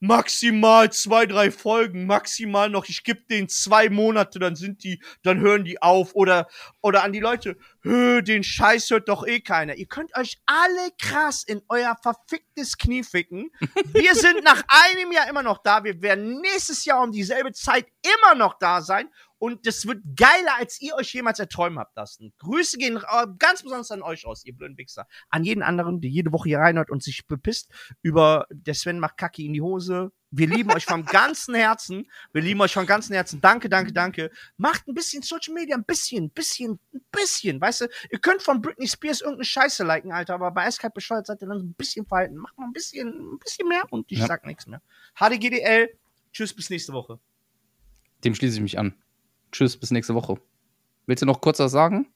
maximal 0.00 0.90
zwei, 0.90 1.26
drei 1.26 1.50
Folgen, 1.50 2.06
maximal 2.06 2.70
noch, 2.70 2.88
ich 2.88 3.04
gebe 3.04 3.22
denen 3.30 3.48
zwei 3.48 3.90
Monate, 3.90 4.38
dann 4.38 4.56
sind 4.56 4.84
die, 4.84 5.02
dann 5.22 5.40
hören 5.40 5.64
die 5.64 5.82
auf. 5.82 6.14
Oder, 6.14 6.48
oder 6.80 7.02
an 7.04 7.12
die 7.12 7.20
Leute, 7.20 7.56
"Hä, 7.82 8.22
den 8.22 8.42
Scheiß 8.42 8.90
hört 8.90 9.08
doch 9.08 9.26
eh 9.26 9.40
keiner. 9.40 9.74
Ihr 9.74 9.86
könnt 9.86 10.16
euch 10.16 10.38
alle 10.46 10.90
krass 11.00 11.44
in 11.44 11.62
euer 11.68 11.96
verficktes 12.02 12.78
Knie 12.78 13.04
ficken. 13.04 13.50
Wir 13.92 14.14
sind 14.14 14.42
nach 14.44 14.62
einem 14.68 15.12
Jahr 15.12 15.28
immer 15.28 15.42
noch 15.42 15.58
da. 15.62 15.84
Wir 15.84 16.00
werden 16.02 16.40
nächstes 16.40 16.84
Jahr 16.84 17.02
um 17.02 17.12
dieselbe 17.12 17.52
Zeit 17.52 17.86
immer 18.02 18.34
noch 18.34 18.58
da 18.58 18.80
sein. 18.80 19.08
Und 19.42 19.66
das 19.66 19.88
wird 19.88 19.98
geiler, 20.14 20.56
als 20.56 20.80
ihr 20.80 20.94
euch 20.94 21.12
jemals 21.12 21.40
erträumen 21.40 21.80
habt 21.80 21.96
lassen. 21.96 22.32
Grüße 22.38 22.78
gehen 22.78 23.02
ganz 23.40 23.64
besonders 23.64 23.90
an 23.90 24.00
euch 24.00 24.24
aus, 24.24 24.44
ihr 24.44 24.54
blöden 24.54 24.78
Wichser. 24.78 25.08
An 25.30 25.42
jeden 25.42 25.64
anderen, 25.64 26.00
der 26.00 26.10
jede 26.10 26.30
Woche 26.30 26.48
hier 26.50 26.60
reinhört 26.60 26.90
und 26.92 27.02
sich 27.02 27.26
bepisst 27.26 27.68
über 28.02 28.46
der 28.52 28.74
Sven 28.74 29.00
macht 29.00 29.16
Kacke 29.16 29.42
in 29.42 29.52
die 29.52 29.60
Hose. 29.60 30.12
Wir 30.30 30.46
lieben 30.46 30.70
euch 30.70 30.84
vom 30.84 31.04
ganzen 31.06 31.56
Herzen. 31.56 32.08
Wir 32.32 32.40
lieben 32.40 32.60
euch 32.60 32.72
vom 32.72 32.86
ganzen 32.86 33.14
Herzen. 33.14 33.40
Danke, 33.40 33.68
danke, 33.68 33.92
danke. 33.92 34.30
Macht 34.58 34.86
ein 34.86 34.94
bisschen 34.94 35.24
Social 35.24 35.54
Media, 35.54 35.74
ein 35.74 35.82
bisschen, 35.82 36.30
bisschen, 36.30 36.78
ein 36.94 37.04
bisschen. 37.10 37.60
Weißt 37.60 37.80
du, 37.80 37.88
ihr 38.12 38.20
könnt 38.20 38.42
von 38.42 38.62
Britney 38.62 38.86
Spears 38.86 39.22
irgendeine 39.22 39.44
Scheiße 39.44 39.82
liken, 39.82 40.12
Alter, 40.12 40.34
aber 40.34 40.52
bei 40.52 40.66
Eiskalt 40.66 40.94
bescheuert 40.94 41.26
seid 41.26 41.42
ihr 41.42 41.48
dann 41.48 41.58
so 41.58 41.64
ein 41.64 41.74
bisschen 41.74 42.06
verhalten. 42.06 42.36
Macht 42.36 42.56
mal 42.58 42.66
ein 42.66 42.72
bisschen, 42.72 43.08
ein 43.08 43.38
bisschen 43.40 43.66
mehr 43.66 43.82
und 43.90 44.12
ich 44.12 44.20
Ja. 44.20 44.28
sag 44.28 44.46
nichts 44.46 44.68
mehr. 44.68 44.80
HDGDL. 45.18 45.98
Tschüss, 46.32 46.54
bis 46.54 46.70
nächste 46.70 46.92
Woche. 46.92 47.18
Dem 48.22 48.36
schließe 48.36 48.54
ich 48.58 48.62
mich 48.62 48.78
an. 48.78 49.01
Tschüss, 49.52 49.76
bis 49.76 49.90
nächste 49.90 50.14
Woche. 50.14 50.40
Willst 51.06 51.22
du 51.22 51.26
noch 51.26 51.40
kurz 51.40 51.58
was 51.58 51.72
sagen? 51.72 52.12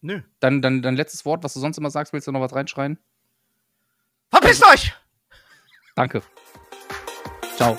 Nö. 0.00 0.22
Dein, 0.40 0.62
dein, 0.62 0.82
dein 0.82 0.96
letztes 0.96 1.24
Wort, 1.24 1.44
was 1.44 1.54
du 1.54 1.60
sonst 1.60 1.78
immer 1.78 1.90
sagst, 1.90 2.12
willst 2.12 2.26
du 2.26 2.32
noch 2.32 2.40
was 2.40 2.54
reinschreien? 2.54 2.98
Verpisst 4.30 4.64
euch! 4.66 4.92
Danke. 5.94 6.22
Ciao. 7.56 7.76